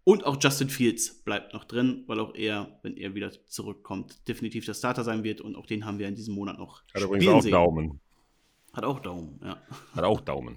Und 0.08 0.26
auch 0.26 0.38
Justin 0.42 0.70
Fields 0.70 1.22
bleibt 1.26 1.54
noch 1.54 1.66
drin, 1.66 2.06
weil 2.08 2.22
auch 2.22 2.34
er, 2.34 2.80
wenn 2.82 2.96
er 2.96 3.14
wieder 3.14 3.30
zurückkommt, 3.46 4.26
definitiv 4.26 4.66
der 4.66 4.74
Starter 4.74 5.04
sein 5.04 5.26
wird. 5.26 5.42
Und 5.42 5.58
auch 5.58 5.66
den 5.66 5.86
haben 5.86 6.00
wir 6.00 6.08
in 6.08 6.16
diesem 6.16 6.34
Monat 6.34 6.58
noch. 6.58 6.82
Hat 6.94 7.04
übrigens 7.04 7.28
auch 7.28 7.42
sehen. 7.42 7.52
Daumen. 7.52 8.00
Hat 8.72 8.86
auch 8.86 9.02
Daumen, 9.02 9.38
ja. 9.44 9.62
Hat 9.94 10.06
auch 10.06 10.22
Daumen. 10.22 10.56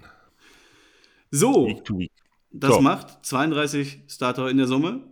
So. 1.31 1.67
Week. 1.67 2.09
Das 2.53 2.75
so. 2.75 2.81
macht 2.81 3.25
32 3.25 4.03
Starter 4.07 4.49
in 4.49 4.55
der 4.55 4.67
Summe. 4.67 5.03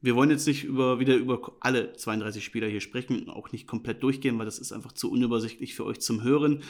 Wir 0.00 0.16
wollen 0.16 0.30
jetzt 0.30 0.48
nicht 0.48 0.64
über, 0.64 0.98
wieder 0.98 1.14
über 1.14 1.52
alle 1.60 1.92
32 1.92 2.44
Spieler 2.44 2.66
hier 2.66 2.80
sprechen, 2.80 3.28
auch 3.28 3.52
nicht 3.52 3.68
komplett 3.68 4.02
durchgehen, 4.02 4.36
weil 4.36 4.46
das 4.46 4.58
ist 4.58 4.72
einfach 4.72 4.90
zu 4.90 5.12
unübersichtlich 5.12 5.76
für 5.76 5.84
euch 5.84 6.00
zum 6.00 6.24
Hören. 6.24 6.64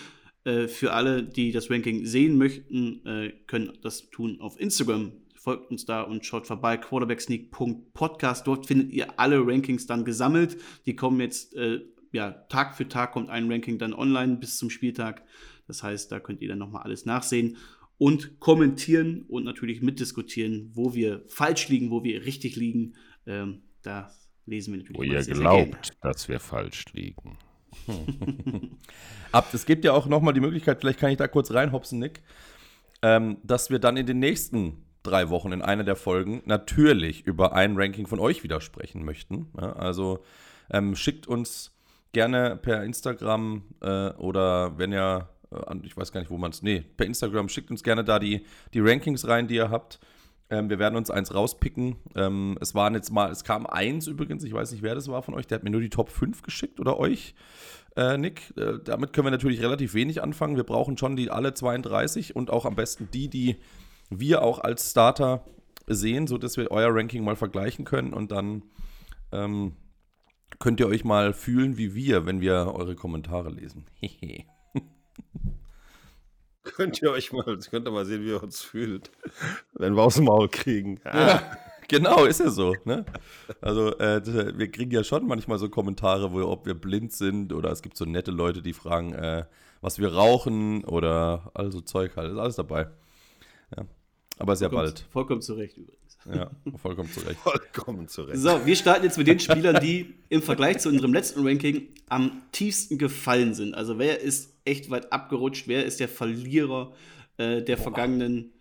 Äh, 0.44 0.68
für 0.68 0.92
alle, 0.92 1.22
die 1.22 1.50
das 1.50 1.70
Ranking 1.70 2.04
sehen 2.04 2.36
möchten, 2.36 3.06
äh, 3.06 3.32
können 3.46 3.72
das 3.80 4.10
tun 4.10 4.38
auf 4.42 4.60
Instagram. 4.60 5.12
Folgt 5.46 5.70
uns 5.70 5.84
da 5.84 6.02
und 6.02 6.26
schaut 6.26 6.44
vorbei, 6.44 6.76
quarterbacksneak.podcast. 6.76 8.44
Dort 8.48 8.66
findet 8.66 8.90
ihr 8.90 9.20
alle 9.20 9.46
Rankings 9.46 9.86
dann 9.86 10.04
gesammelt. 10.04 10.56
Die 10.86 10.96
kommen 10.96 11.20
jetzt, 11.20 11.54
äh, 11.54 11.82
ja, 12.10 12.32
Tag 12.48 12.76
für 12.76 12.88
Tag 12.88 13.12
kommt 13.12 13.30
ein 13.30 13.48
Ranking 13.48 13.78
dann 13.78 13.94
online 13.94 14.38
bis 14.38 14.58
zum 14.58 14.70
Spieltag. 14.70 15.22
Das 15.68 15.84
heißt, 15.84 16.10
da 16.10 16.18
könnt 16.18 16.42
ihr 16.42 16.48
dann 16.48 16.58
nochmal 16.58 16.82
alles 16.82 17.06
nachsehen 17.06 17.58
und 17.96 18.40
kommentieren 18.40 19.22
und 19.28 19.44
natürlich 19.44 19.82
mitdiskutieren, 19.82 20.72
wo 20.74 20.94
wir 20.94 21.22
falsch 21.28 21.68
liegen, 21.68 21.92
wo 21.92 22.02
wir 22.02 22.24
richtig 22.24 22.56
liegen. 22.56 22.94
Ähm, 23.24 23.62
da 23.82 24.10
lesen 24.46 24.72
wir 24.72 24.78
natürlich. 24.78 24.98
Wo 24.98 25.04
ihr 25.04 25.22
sehr, 25.22 25.36
glaubt, 25.36 25.86
sehr 25.86 25.96
dass 26.00 26.28
wir 26.28 26.40
falsch 26.40 26.86
liegen. 26.92 27.38
Ab, 29.30 29.54
es 29.54 29.64
gibt 29.64 29.84
ja 29.84 29.92
auch 29.92 30.08
nochmal 30.08 30.34
die 30.34 30.40
Möglichkeit, 30.40 30.80
vielleicht 30.80 30.98
kann 30.98 31.12
ich 31.12 31.18
da 31.18 31.28
kurz 31.28 31.52
reinhopsen, 31.52 32.00
Nick, 32.00 32.20
ähm, 33.02 33.36
dass 33.44 33.70
wir 33.70 33.78
dann 33.78 33.96
in 33.96 34.06
den 34.06 34.18
nächsten 34.18 34.82
drei 35.06 35.30
Wochen 35.30 35.52
in 35.52 35.62
einer 35.62 35.84
der 35.84 35.96
Folgen 35.96 36.42
natürlich 36.44 37.26
über 37.26 37.54
ein 37.54 37.76
Ranking 37.76 38.06
von 38.06 38.20
euch 38.20 38.42
wieder 38.42 38.60
sprechen 38.60 39.04
möchten. 39.04 39.48
Ja, 39.60 39.72
also 39.72 40.20
ähm, 40.70 40.94
schickt 40.96 41.26
uns 41.26 41.72
gerne 42.12 42.56
per 42.56 42.82
Instagram 42.82 43.62
äh, 43.80 44.10
oder 44.10 44.78
wenn 44.78 44.92
ihr 44.92 45.28
äh, 45.50 45.76
ich 45.82 45.96
weiß 45.96 46.12
gar 46.12 46.20
nicht, 46.20 46.30
wo 46.30 46.38
man 46.38 46.50
es, 46.50 46.62
nee, 46.62 46.84
per 46.96 47.06
Instagram, 47.06 47.48
schickt 47.48 47.70
uns 47.70 47.82
gerne 47.82 48.04
da 48.04 48.18
die, 48.18 48.44
die 48.74 48.80
Rankings 48.80 49.26
rein, 49.26 49.48
die 49.48 49.56
ihr 49.56 49.70
habt. 49.70 50.00
Ähm, 50.48 50.70
wir 50.70 50.78
werden 50.78 50.96
uns 50.96 51.10
eins 51.10 51.34
rauspicken. 51.34 51.96
Ähm, 52.14 52.56
es 52.60 52.74
waren 52.74 52.94
jetzt 52.94 53.10
mal, 53.10 53.30
es 53.30 53.42
kam 53.42 53.66
eins 53.66 54.06
übrigens, 54.06 54.44
ich 54.44 54.52
weiß 54.52 54.72
nicht, 54.72 54.82
wer 54.82 54.94
das 54.94 55.08
war 55.08 55.22
von 55.22 55.34
euch, 55.34 55.46
der 55.46 55.56
hat 55.56 55.64
mir 55.64 55.70
nur 55.70 55.80
die 55.80 55.90
Top 55.90 56.10
5 56.10 56.42
geschickt 56.42 56.78
oder 56.78 56.98
euch, 56.98 57.34
äh, 57.96 58.16
Nick. 58.16 58.52
Äh, 58.56 58.78
damit 58.84 59.12
können 59.12 59.26
wir 59.26 59.32
natürlich 59.32 59.60
relativ 59.60 59.94
wenig 59.94 60.22
anfangen. 60.22 60.56
Wir 60.56 60.64
brauchen 60.64 60.96
schon 60.98 61.16
die 61.16 61.30
alle 61.30 61.54
32 61.54 62.36
und 62.36 62.50
auch 62.50 62.64
am 62.64 62.76
besten 62.76 63.08
die, 63.12 63.28
die 63.28 63.56
wir 64.10 64.42
auch 64.42 64.58
als 64.58 64.90
Starter 64.90 65.44
sehen, 65.86 66.26
sodass 66.26 66.56
wir 66.56 66.70
euer 66.70 66.94
Ranking 66.94 67.24
mal 67.24 67.36
vergleichen 67.36 67.84
können 67.84 68.12
und 68.12 68.32
dann 68.32 68.62
ähm, 69.32 69.76
könnt 70.58 70.80
ihr 70.80 70.88
euch 70.88 71.04
mal 71.04 71.32
fühlen 71.32 71.76
wie 71.76 71.94
wir, 71.94 72.26
wenn 72.26 72.40
wir 72.40 72.72
eure 72.74 72.94
Kommentare 72.94 73.50
lesen. 73.50 73.86
Könnt 76.74 77.00
ihr 77.00 77.12
euch 77.12 77.32
mal, 77.32 77.44
könnt 77.44 77.86
ihr 77.86 77.92
mal 77.92 78.04
sehen, 78.04 78.22
wie 78.24 78.30
ihr 78.30 78.42
uns 78.42 78.60
fühlt, 78.60 79.12
wenn 79.74 79.94
wir 79.94 80.02
aus 80.02 80.16
dem 80.16 80.24
Maul 80.24 80.48
kriegen. 80.48 81.00
Ja, 81.04 81.40
genau, 81.86 82.24
ist 82.24 82.40
ja 82.40 82.50
so. 82.50 82.74
Ne? 82.84 83.06
Also 83.60 83.96
äh, 83.98 84.20
wir 84.58 84.70
kriegen 84.72 84.90
ja 84.90 85.04
schon 85.04 85.28
manchmal 85.28 85.58
so 85.58 85.68
Kommentare, 85.68 86.32
wo 86.32 86.44
ob 86.48 86.66
wir 86.66 86.74
blind 86.74 87.12
sind 87.12 87.52
oder 87.52 87.70
es 87.70 87.82
gibt 87.82 87.96
so 87.96 88.04
nette 88.04 88.32
Leute, 88.32 88.62
die 88.62 88.72
fragen, 88.72 89.14
äh, 89.14 89.44
was 89.80 90.00
wir 90.00 90.12
rauchen 90.12 90.84
oder 90.84 91.52
also 91.54 91.80
Zeug 91.80 92.16
halt, 92.16 92.32
ist 92.32 92.38
alles 92.38 92.56
dabei. 92.56 92.88
Ja. 93.76 93.84
Aber 94.38 94.56
sehr 94.56 94.68
vollkommen, 94.68 94.92
bald. 94.92 95.06
Vollkommen 95.10 95.42
zurecht 95.42 95.76
übrigens. 95.76 96.18
Ja, 96.32 96.50
vollkommen 96.76 97.10
zurecht. 97.10 97.38
vollkommen 97.42 98.08
zurecht. 98.08 98.38
So, 98.38 98.66
wir 98.66 98.76
starten 98.76 99.04
jetzt 99.04 99.16
mit 99.16 99.26
den 99.26 99.38
Spielern, 99.38 99.80
die 99.80 100.14
im 100.28 100.42
Vergleich 100.42 100.78
zu 100.78 100.88
unserem 100.88 101.14
letzten 101.14 101.46
Ranking 101.46 101.88
am 102.08 102.42
tiefsten 102.52 102.98
gefallen 102.98 103.54
sind. 103.54 103.74
Also 103.74 103.98
wer 103.98 104.20
ist 104.20 104.52
echt 104.64 104.90
weit 104.90 105.12
abgerutscht? 105.12 105.68
Wer 105.68 105.84
ist 105.84 106.00
der 106.00 106.08
Verlierer 106.08 106.92
äh, 107.38 107.62
der 107.62 107.76
Boah. 107.76 107.82
vergangenen 107.84 108.52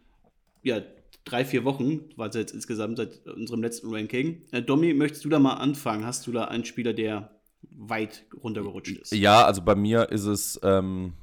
ja, 0.64 0.82
drei, 1.26 1.44
vier 1.44 1.66
Wochen? 1.66 2.02
War 2.16 2.30
es 2.30 2.36
jetzt 2.36 2.54
insgesamt 2.54 2.98
seit 2.98 3.28
unserem 3.28 3.62
letzten 3.62 3.94
Ranking. 3.94 4.44
Äh, 4.52 4.62
Domi, 4.62 4.94
möchtest 4.94 5.26
du 5.26 5.30
da 5.30 5.40
mal 5.40 5.56
anfangen? 5.56 6.06
Hast 6.06 6.28
du 6.28 6.32
da 6.32 6.46
einen 6.46 6.66
Spieler, 6.66 6.94
der 6.94 7.32
weit 7.72 8.26
runtergerutscht 8.44 8.98
ist? 8.98 9.12
Ja, 9.14 9.46
also 9.46 9.62
bei 9.62 9.76
mir 9.76 10.10
ist 10.12 10.26
es 10.26 10.60
ähm, 10.64 11.14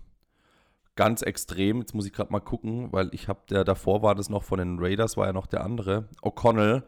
ganz 0.96 1.22
extrem. 1.22 1.80
Jetzt 1.80 1.94
muss 1.94 2.06
ich 2.06 2.12
gerade 2.12 2.32
mal 2.32 2.40
gucken, 2.40 2.92
weil 2.92 3.10
ich 3.12 3.28
habe, 3.28 3.40
der 3.50 3.64
davor 3.64 4.02
war 4.02 4.14
das 4.14 4.28
noch 4.28 4.42
von 4.42 4.58
den 4.58 4.78
Raiders, 4.78 5.16
war 5.16 5.26
ja 5.26 5.32
noch 5.32 5.46
der 5.46 5.64
andere. 5.64 6.08
O'Connell. 6.22 6.82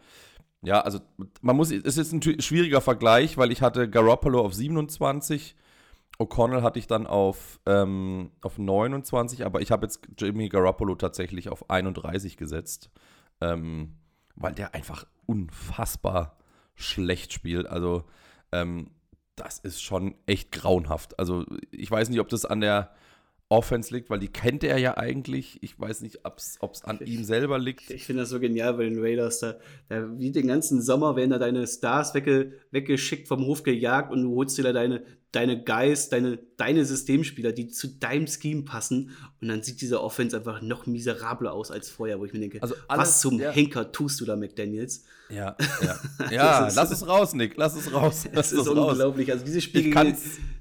Ja, 0.62 0.80
also 0.80 1.00
man 1.42 1.57
muss, 1.57 1.70
es 1.70 1.98
ist 1.98 2.12
ein 2.12 2.22
schwieriger 2.40 2.80
Vergleich, 2.80 3.36
weil 3.36 3.52
ich 3.52 3.61
hatte 3.61 3.88
Garoppolo 3.88 4.40
auf 4.40 4.55
27, 4.55 5.57
O'Connell 6.18 6.62
hatte 6.62 6.78
ich 6.78 6.86
dann 6.86 7.07
auf, 7.07 7.61
ähm, 7.66 8.30
auf 8.40 8.59
29, 8.59 9.44
aber 9.44 9.61
ich 9.61 9.70
habe 9.70 9.84
jetzt 9.84 10.00
Jimmy 10.16 10.48
Garoppolo 10.48 10.94
tatsächlich 10.94 11.48
auf 11.48 11.68
31 11.70 12.36
gesetzt, 12.36 12.90
ähm, 13.40 13.96
weil 14.36 14.55
der 14.55 14.74
einfach 14.74 15.07
unfassbar 15.26 16.38
schlecht 16.74 17.32
spielt. 17.32 17.66
Also 17.66 18.05
ähm, 18.52 18.90
das 19.36 19.59
ist 19.59 19.82
schon 19.82 20.14
echt 20.26 20.52
grauenhaft. 20.52 21.18
Also 21.18 21.44
ich 21.70 21.90
weiß 21.90 22.09
nicht, 22.09 22.20
ob 22.20 22.28
das 22.28 22.44
an 22.44 22.61
der 22.61 22.94
Offense 23.51 23.95
liegt, 23.95 24.11
weil 24.11 24.18
die 24.18 24.28
kennt 24.28 24.64
er 24.64 24.78
ja 24.78 24.97
eigentlich. 24.97 25.62
Ich 25.62 25.78
weiß 25.78 26.01
nicht, 26.01 26.20
ob 26.24 26.38
es 26.38 26.84
an 26.84 26.99
ich, 27.01 27.12
ihm 27.12 27.24
selber 27.24 27.59
liegt. 27.59 27.90
Ich 27.90 28.05
finde 28.05 28.22
das 28.22 28.30
so 28.30 28.40
genial 28.40 28.74
bei 28.74 28.84
den 28.84 28.99
Raiders. 28.99 29.40
Da, 29.40 29.57
da, 29.88 30.18
wie 30.18 30.32
den 30.32 30.47
ganzen 30.47 30.80
Sommer 30.80 31.14
werden 31.14 31.30
da 31.30 31.38
deine 31.38 31.66
Stars 31.66 32.14
wegge, 32.14 32.53
weggeschickt, 32.70 33.28
vom 33.28 33.45
Hof 33.45 33.62
gejagt 33.62 34.11
und 34.11 34.22
du 34.22 34.34
holst 34.34 34.57
dir 34.57 34.62
da 34.62 34.72
deine, 34.72 35.05
deine 35.30 35.62
Guys, 35.62 36.09
deine, 36.09 36.38
deine 36.57 36.84
Systemspieler, 36.84 37.53
die 37.53 37.68
zu 37.68 37.88
deinem 37.88 38.26
Scheme 38.26 38.62
passen. 38.62 39.11
Und 39.40 39.49
dann 39.49 39.62
sieht 39.62 39.80
diese 39.82 40.03
Offense 40.03 40.36
einfach 40.36 40.62
noch 40.62 40.86
miserabler 40.86 41.53
aus 41.53 41.70
als 41.70 41.90
vorher, 41.90 42.18
wo 42.18 42.24
ich 42.24 42.32
mir 42.32 42.40
denke, 42.40 42.62
also 42.62 42.74
alles, 42.88 43.09
was 43.09 43.20
zum 43.20 43.38
ja. 43.38 43.51
Henker 43.51 43.92
tust 43.92 44.20
du 44.20 44.24
da, 44.24 44.36
McDaniels? 44.36 45.05
Ja, 45.28 45.57
ja. 45.82 46.01
ja 46.30 46.68
lass 46.74 46.90
es 46.90 47.07
raus, 47.07 47.34
Nick, 47.34 47.57
lass 47.57 47.76
es 47.76 47.92
raus. 47.92 48.24
Das 48.32 48.53
ist 48.53 48.66
unglaublich. 48.66 49.30
Also 49.30 49.45
dieses 49.45 49.64
Spiel 49.64 49.84
gegen, 49.84 50.16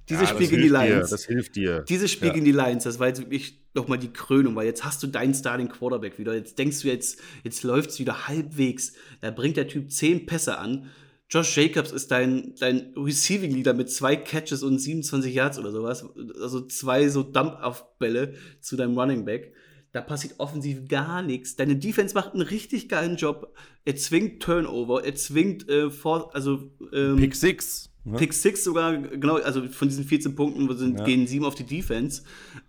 dieses 0.10 0.30
ja, 0.30 0.36
Spiel 0.36 0.48
gegen 0.48 0.62
die 0.64 0.70
Lions. 0.70 1.10
Dir, 1.10 1.16
das 1.16 1.26
hilft 1.26 1.56
dir. 1.56 1.80
Dieses 1.88 2.12
Spiel 2.12 2.28
ja. 2.28 2.34
gegen 2.34 2.46
die 2.46 2.52
Lions, 2.52 2.84
das 2.84 3.00
war 3.00 3.08
jetzt 3.08 3.20
wirklich 3.20 3.62
nochmal 3.74 3.98
die 3.98 4.12
Krönung, 4.12 4.56
weil 4.56 4.66
jetzt 4.66 4.84
hast 4.84 5.02
du 5.02 5.08
deinen 5.08 5.34
Starting 5.34 5.70
Quarterback 5.70 6.20
wieder. 6.20 6.36
Jetzt 6.36 6.60
denkst 6.60 6.82
du 6.82 6.88
jetzt, 6.88 7.22
jetzt 7.44 7.64
läuft 7.64 7.92
es 7.92 8.00
wieder 8.00 8.28
halbwegs. 8.28 8.94
Da 9.22 9.32
bringt 9.32 9.58
der 9.58 9.68
Typ 9.68 9.92
zehn 9.92 10.26
Pässe 10.26 10.58
an. 10.58 10.90
Josh 11.30 11.58
Jacobs 11.58 11.92
ist 11.92 12.12
dein, 12.12 12.54
dein 12.60 12.94
Receiving 12.96 13.52
Leader 13.52 13.74
mit 13.74 13.90
zwei 13.90 14.16
Catches 14.16 14.62
und 14.62 14.78
27 14.78 15.34
Yards 15.34 15.58
oder 15.58 15.72
sowas. 15.72 16.06
Also 16.40 16.62
zwei 16.68 17.10
so 17.10 17.24
Dump-Off-Bälle 17.24 18.36
zu 18.62 18.76
deinem 18.76 18.98
Running 18.98 19.26
Back. 19.26 19.54
da 19.94 20.02
passiert 20.02 20.36
offensiv 20.38 20.88
gar 20.88 21.22
nichts. 21.22 21.56
Deine 21.56 21.76
Defense 21.76 22.14
macht 22.14 22.34
einen 22.34 22.42
richtig 22.42 22.90
geilen 22.90 23.16
Job. 23.16 23.56
Er 23.86 23.96
zwingt 23.96 24.44
Turnover, 24.44 25.04
er 25.04 25.16
zwingt 25.16 25.68
äh, 25.70 25.90
vor, 25.90 26.36
also 26.36 26.72
ähm, 26.92 27.16
Pick 27.18 27.36
Six. 27.36 27.93
Ne? 28.06 28.18
Pick 28.18 28.34
Six 28.34 28.64
sogar, 28.64 28.98
genau, 28.98 29.38
also 29.38 29.68
von 29.70 29.88
diesen 29.88 30.04
14 30.04 30.36
Punkten 30.36 30.76
sind, 30.78 31.00
ja. 31.00 31.06
gehen 31.06 31.26
sieben 31.26 31.46
auf 31.46 31.56
die 31.56 31.64
Defense. 31.64 32.24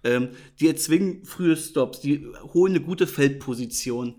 Ähm, 0.04 0.28
die 0.60 0.68
erzwingen 0.68 1.24
frühe 1.24 1.56
Stops, 1.56 2.00
die 2.00 2.26
holen 2.52 2.74
eine 2.74 2.84
gute 2.84 3.06
Feldposition. 3.06 4.14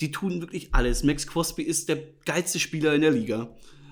Die 0.00 0.10
tun 0.10 0.40
wirklich 0.40 0.74
alles. 0.74 1.04
Max 1.04 1.26
Crosby 1.26 1.62
ist 1.62 1.88
der 1.88 1.98
geilste 2.24 2.58
Spieler 2.58 2.94
in 2.94 3.00
der 3.00 3.12
Liga. 3.12 3.48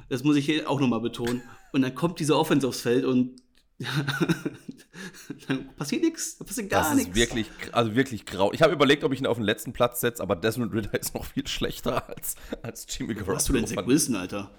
Das 0.09 0.25
muss 0.25 0.37
ich 0.37 0.45
hier 0.45 0.69
auch 0.69 0.81
nochmal 0.81 1.01
betonen. 1.01 1.43
Und 1.73 1.83
dann 1.83 1.95
kommt 1.95 2.21
diese 2.21 2.37
Offense 2.37 2.67
aufs 2.67 2.81
Feld 2.81 3.05
und 3.05 3.37
dann 5.49 5.75
passiert 5.77 6.03
nichts, 6.03 6.39
da 6.39 6.45
passiert 6.45 6.71
gar 6.71 6.95
nichts. 6.95 7.11
Das 7.11 7.17
ist 7.17 7.29
wirklich, 7.29 7.47
also 7.73 7.95
wirklich 7.97 8.25
grau. 8.27 8.53
Ich 8.53 8.63
habe 8.63 8.73
überlegt, 8.73 9.03
ob 9.03 9.13
ich 9.13 9.21
ihn 9.21 9.27
auf 9.27 9.37
den 9.37 9.45
letzten 9.45 9.73
Platz 9.73 10.01
setze, 10.01 10.23
aber 10.23 10.37
Desmond 10.37 10.73
Ritter 10.73 10.95
ist 11.01 11.15
noch 11.15 11.25
viel 11.25 11.47
schlechter 11.47 12.09
als, 12.09 12.37
als 12.63 12.87
Jimmy 12.89 13.15
Garoppolo. 13.15 13.37
Was 13.37 13.43
hast 13.43 13.49
du 13.49 13.53
denn 13.55 13.67
Zach 13.67 13.87
Wilson, 13.87 14.17
Alter? 14.17 14.51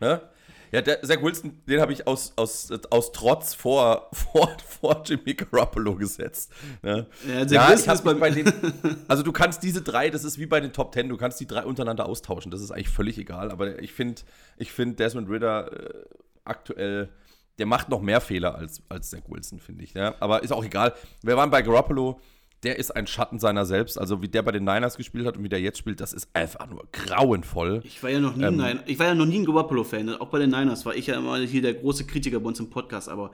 Ja, 0.00 0.31
ja 0.72 0.82
der, 0.82 1.02
Zach 1.02 1.22
Wilson, 1.22 1.62
den 1.68 1.80
habe 1.80 1.92
ich 1.92 2.06
aus, 2.06 2.32
aus, 2.36 2.70
aus 2.90 3.12
Trotz 3.12 3.54
vor, 3.54 4.08
vor, 4.12 4.56
vor 4.66 5.02
Jimmy 5.04 5.34
Garoppolo 5.34 5.94
gesetzt. 5.94 6.52
Ne? 6.82 7.06
Ja, 7.28 7.46
Zach 7.46 7.54
ja 7.54 7.70
Wilson 7.70 7.94
ist 7.94 8.04
bei, 8.04 8.14
bei 8.14 8.30
den, 8.30 8.52
Also 9.08 9.22
du 9.22 9.32
kannst 9.32 9.62
diese 9.62 9.82
drei, 9.82 10.10
das 10.10 10.24
ist 10.24 10.38
wie 10.38 10.46
bei 10.46 10.60
den 10.60 10.72
Top 10.72 10.92
Ten, 10.92 11.08
du 11.08 11.16
kannst 11.16 11.38
die 11.38 11.46
drei 11.46 11.64
untereinander 11.64 12.06
austauschen. 12.06 12.50
Das 12.50 12.60
ist 12.60 12.72
eigentlich 12.72 12.88
völlig 12.88 13.18
egal. 13.18 13.50
Aber 13.52 13.80
ich 13.80 13.92
finde 13.92 14.22
ich 14.56 14.72
find 14.72 14.98
Desmond 14.98 15.28
Ritter 15.30 15.70
äh, 15.72 16.04
aktuell 16.44 17.10
der 17.58 17.66
macht 17.66 17.88
noch 17.88 18.00
mehr 18.00 18.20
Fehler 18.20 18.54
als, 18.54 18.82
als 18.88 19.10
Zach 19.10 19.22
Wilson, 19.28 19.60
finde 19.60 19.84
ich. 19.84 19.94
Ja? 19.94 20.14
Aber 20.20 20.42
ist 20.42 20.52
auch 20.52 20.64
egal. 20.64 20.94
Wir 21.22 21.36
waren 21.36 21.50
bei 21.50 21.62
Garoppolo, 21.62 22.20
der 22.62 22.78
ist 22.78 22.90
ein 22.92 23.06
Schatten 23.06 23.38
seiner 23.38 23.66
selbst. 23.66 23.98
Also 23.98 24.22
wie 24.22 24.28
der 24.28 24.42
bei 24.42 24.52
den 24.52 24.64
Niners 24.64 24.96
gespielt 24.96 25.26
hat 25.26 25.36
und 25.36 25.44
wie 25.44 25.48
der 25.48 25.60
jetzt 25.60 25.78
spielt, 25.78 26.00
das 26.00 26.12
ist 26.12 26.28
einfach 26.32 26.68
nur 26.68 26.86
grauenvoll. 26.92 27.80
Ich 27.84 28.02
war 28.02 28.10
ja 28.10 28.20
noch 28.20 28.36
nie, 28.36 28.44
ähm, 28.44 28.60
ein, 28.60 28.80
ich 28.86 28.98
war 28.98 29.06
ja 29.06 29.14
noch 29.14 29.26
nie 29.26 29.40
ein 29.40 29.44
Garoppolo-Fan. 29.44 30.16
Auch 30.16 30.28
bei 30.28 30.38
den 30.38 30.50
Niners 30.50 30.86
war 30.86 30.94
ich 30.94 31.08
ja 31.08 31.16
immer 31.16 31.38
hier 31.38 31.62
der 31.62 31.74
große 31.74 32.06
Kritiker 32.06 32.40
bei 32.40 32.48
uns 32.48 32.60
im 32.60 32.70
Podcast. 32.70 33.08
Aber 33.08 33.32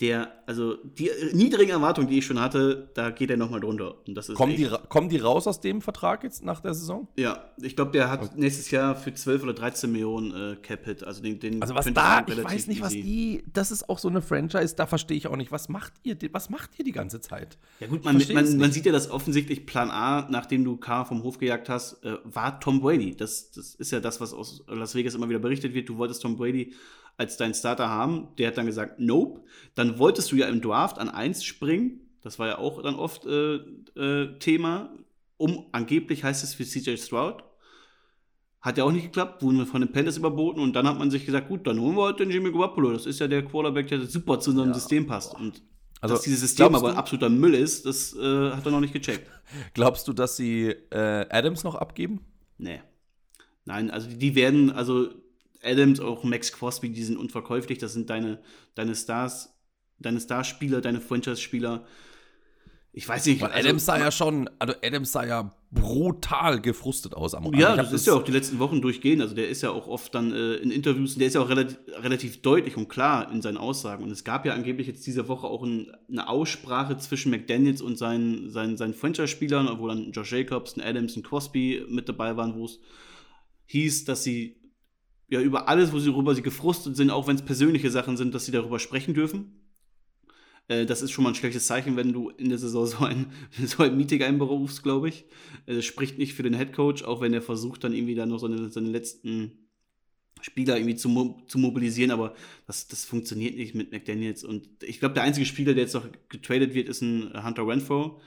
der, 0.00 0.32
also 0.46 0.76
die 0.82 1.08
niedrigen 1.32 1.70
Erwartungen, 1.70 2.08
die 2.08 2.18
ich 2.18 2.26
schon 2.26 2.40
hatte, 2.40 2.90
da 2.94 3.10
geht 3.10 3.30
er 3.30 3.36
nochmal 3.36 3.60
drunter. 3.60 3.94
Und 4.08 4.16
das 4.16 4.28
ist 4.28 4.34
kommen, 4.34 4.56
die, 4.56 4.68
kommen 4.88 5.08
die 5.08 5.18
raus 5.18 5.46
aus 5.46 5.60
dem 5.60 5.80
Vertrag 5.80 6.24
jetzt 6.24 6.44
nach 6.44 6.60
der 6.60 6.74
Saison? 6.74 7.06
Ja, 7.16 7.52
ich 7.62 7.76
glaube, 7.76 7.92
der 7.92 8.10
hat 8.10 8.22
okay. 8.22 8.34
nächstes 8.34 8.72
Jahr 8.72 8.96
für 8.96 9.14
12 9.14 9.44
oder 9.44 9.54
13 9.54 9.92
Millionen 9.92 10.54
äh, 10.54 10.56
Cap-Hit. 10.56 11.04
Also, 11.04 11.22
den, 11.22 11.38
den 11.38 11.62
also 11.62 11.76
was 11.76 11.86
da, 11.92 12.24
ich 12.26 12.44
weiß 12.44 12.66
nicht, 12.66 12.82
was 12.82 12.90
die, 12.90 13.44
das 13.52 13.70
ist 13.70 13.88
auch 13.88 13.98
so 14.00 14.08
eine 14.08 14.20
Franchise, 14.20 14.74
da 14.74 14.86
verstehe 14.86 15.16
ich 15.16 15.28
auch 15.28 15.36
nicht, 15.36 15.52
was 15.52 15.68
macht 15.68 15.92
ihr, 16.02 16.16
was 16.32 16.50
macht 16.50 16.76
ihr 16.76 16.84
die 16.84 16.92
ganze 16.92 17.20
Zeit? 17.20 17.56
Ja 17.78 17.86
gut, 17.86 18.04
man, 18.04 18.20
man, 18.32 18.56
man, 18.56 18.72
sieht 18.72 18.86
ja, 18.86 18.92
dass 18.92 19.08
offensichtlich 19.08 19.64
Plan 19.64 19.92
A, 19.92 20.26
nachdem 20.28 20.64
du 20.64 20.76
K 20.76 21.04
vom 21.04 21.22
Hof 21.22 21.38
gejagt 21.38 21.68
hast, 21.68 22.04
äh, 22.04 22.16
war 22.24 22.58
Tom 22.58 22.80
Brady. 22.80 23.14
Das, 23.14 23.52
das 23.52 23.76
ist 23.76 23.92
ja 23.92 24.00
das, 24.00 24.20
was 24.20 24.34
aus 24.34 24.64
Las 24.66 24.96
Vegas 24.96 25.14
immer 25.14 25.28
wieder 25.28 25.38
berichtet 25.38 25.72
wird. 25.72 25.88
Du 25.88 25.98
wolltest 25.98 26.20
Tom 26.22 26.36
Brady 26.36 26.72
als 27.16 27.36
deinen 27.36 27.54
Starter 27.54 27.88
haben. 27.88 28.28
Der 28.38 28.48
hat 28.48 28.58
dann 28.58 28.66
gesagt, 28.66 28.98
nope. 28.98 29.42
Dann 29.74 29.98
wolltest 29.98 30.32
du 30.32 30.36
ja 30.36 30.48
im 30.48 30.60
Draft 30.60 30.98
an 30.98 31.08
1 31.08 31.44
springen. 31.44 32.00
Das 32.22 32.38
war 32.38 32.48
ja 32.48 32.58
auch 32.58 32.82
dann 32.82 32.94
oft 32.94 33.26
äh, 33.26 33.56
äh, 33.96 34.38
Thema. 34.38 34.90
Um, 35.36 35.66
angeblich 35.72 36.24
heißt 36.24 36.44
es 36.44 36.54
für 36.54 36.64
CJ 36.64 36.96
Stroud. 36.96 37.42
Hat 38.60 38.78
ja 38.78 38.84
auch 38.84 38.92
nicht 38.92 39.04
geklappt, 39.04 39.42
wurden 39.42 39.58
wir 39.58 39.66
von 39.66 39.82
den 39.82 39.92
Panthers 39.92 40.16
überboten 40.16 40.60
und 40.62 40.74
dann 40.74 40.88
hat 40.88 40.98
man 40.98 41.10
sich 41.10 41.26
gesagt, 41.26 41.48
gut, 41.48 41.66
dann 41.66 41.78
holen 41.78 41.96
wir 41.96 42.02
heute 42.02 42.24
den 42.24 42.30
Jimmy 42.30 42.50
Garoppolo. 42.50 42.92
Das 42.92 43.04
ist 43.04 43.20
ja 43.20 43.28
der 43.28 43.44
Quarterback, 43.44 43.88
der 43.88 44.06
super 44.06 44.40
zu 44.40 44.50
unserem 44.50 44.70
ja. 44.70 44.74
System 44.74 45.06
passt. 45.06 45.34
Und 45.34 45.60
also, 46.00 46.14
dass 46.14 46.24
dieses 46.24 46.40
System 46.40 46.74
aber 46.74 46.96
absoluter 46.96 47.28
Müll 47.28 47.54
ist, 47.54 47.84
das 47.84 48.14
äh, 48.14 48.50
hat 48.52 48.64
er 48.64 48.72
noch 48.72 48.80
nicht 48.80 48.94
gecheckt. 48.94 49.30
Glaubst 49.74 50.08
du, 50.08 50.14
dass 50.14 50.36
sie 50.36 50.68
äh, 50.90 51.26
Adams 51.28 51.62
noch 51.62 51.74
abgeben? 51.74 52.20
Nee. 52.56 52.80
Nein, 53.66 53.90
also 53.90 54.08
die 54.08 54.34
werden, 54.34 54.70
also 54.70 55.10
Adams, 55.64 56.00
auch 56.00 56.24
Max 56.24 56.52
Crosby, 56.52 56.90
die 56.90 57.02
sind 57.02 57.16
unverkäuflich. 57.16 57.78
Das 57.78 57.92
sind 57.92 58.10
deine, 58.10 58.40
deine 58.74 58.94
Stars, 58.94 59.54
deine 59.98 60.20
Starspieler, 60.20 60.80
deine 60.80 61.00
Franchise-Spieler. 61.00 61.84
Ich 62.96 63.08
weiß 63.08 63.26
nicht. 63.26 63.40
Weil 63.40 63.50
also, 63.50 63.68
Adams 63.68 63.84
sah 63.84 63.98
ja 63.98 64.12
schon, 64.12 64.48
also 64.60 64.74
Adams 64.82 65.10
sah 65.10 65.26
ja 65.26 65.52
brutal 65.72 66.60
gefrustet 66.60 67.14
aus 67.14 67.34
am 67.34 67.52
Ja, 67.54 67.74
das 67.74 67.92
ist 67.92 68.06
ja 68.06 68.14
auch 68.14 68.22
die 68.22 68.30
letzten 68.30 68.60
Wochen 68.60 68.80
durchgehend. 68.80 69.20
Also 69.20 69.34
der 69.34 69.48
ist 69.48 69.62
ja 69.62 69.70
auch 69.70 69.88
oft 69.88 70.14
dann 70.14 70.32
äh, 70.32 70.54
in 70.54 70.70
Interviews, 70.70 71.16
der 71.16 71.26
ist 71.26 71.34
ja 71.34 71.40
auch 71.40 71.48
relativ, 71.48 71.78
relativ, 71.88 72.40
deutlich 72.42 72.76
und 72.76 72.88
klar 72.88 73.32
in 73.32 73.42
seinen 73.42 73.56
Aussagen. 73.56 74.04
Und 74.04 74.12
es 74.12 74.22
gab 74.22 74.46
ja 74.46 74.54
angeblich 74.54 74.86
jetzt 74.86 75.04
diese 75.08 75.26
Woche 75.26 75.48
auch 75.48 75.64
ein, 75.64 75.90
eine 76.08 76.28
Aussprache 76.28 76.96
zwischen 76.98 77.30
McDaniels 77.32 77.82
und 77.82 77.98
seinen, 77.98 78.50
seinen, 78.50 78.76
seinen 78.76 78.94
Franchise-Spielern, 78.94 79.80
wo 79.80 79.88
dann 79.88 80.12
Josh 80.12 80.30
Jacobs, 80.30 80.76
ein 80.76 80.80
Adams 80.80 81.16
und 81.16 81.26
Crosby 81.26 81.84
mit 81.88 82.08
dabei 82.08 82.36
waren, 82.36 82.54
wo 82.54 82.66
es 82.66 82.78
hieß, 83.66 84.04
dass 84.04 84.22
sie 84.22 84.56
ja, 85.28 85.40
über 85.40 85.68
alles, 85.68 85.92
worüber 85.92 86.34
sie 86.34 86.42
gefrustet 86.42 86.96
sind, 86.96 87.10
auch 87.10 87.26
wenn 87.26 87.36
es 87.36 87.42
persönliche 87.42 87.90
Sachen 87.90 88.16
sind, 88.16 88.34
dass 88.34 88.44
sie 88.46 88.52
darüber 88.52 88.78
sprechen 88.78 89.14
dürfen. 89.14 89.64
Äh, 90.68 90.86
das 90.86 91.02
ist 91.02 91.10
schon 91.10 91.24
mal 91.24 91.30
ein 91.30 91.34
schlechtes 91.34 91.66
Zeichen, 91.66 91.96
wenn 91.96 92.12
du 92.12 92.30
in 92.30 92.48
der 92.48 92.58
Saison 92.58 92.86
so 92.86 93.04
ein, 93.04 93.26
so 93.66 93.82
ein 93.82 93.96
Meeting 93.96 94.22
einberufst, 94.22 94.82
glaube 94.82 95.08
ich. 95.08 95.24
Äh, 95.66 95.76
das 95.76 95.84
spricht 95.84 96.18
nicht 96.18 96.34
für 96.34 96.42
den 96.42 96.54
Headcoach, 96.54 97.04
auch 97.04 97.20
wenn 97.20 97.34
er 97.34 97.42
versucht, 97.42 97.84
dann 97.84 97.92
irgendwie 97.92 98.14
da 98.14 98.26
noch 98.26 98.38
seine, 98.38 98.68
seine 98.68 98.88
letzten 98.88 99.52
Spieler 100.40 100.76
irgendwie 100.76 100.96
zu, 100.96 101.42
zu 101.46 101.58
mobilisieren, 101.58 102.10
aber 102.10 102.34
das, 102.66 102.86
das 102.86 103.04
funktioniert 103.06 103.56
nicht 103.56 103.74
mit 103.74 103.92
McDaniels. 103.92 104.44
Und 104.44 104.68
ich 104.82 105.00
glaube, 105.00 105.14
der 105.14 105.22
einzige 105.22 105.46
Spieler, 105.46 105.72
der 105.72 105.84
jetzt 105.84 105.94
noch 105.94 106.06
getradet 106.28 106.74
wird, 106.74 106.88
ist 106.88 107.00
ein 107.00 107.32
Hunter 107.44 107.66
Renfro, 107.66 108.20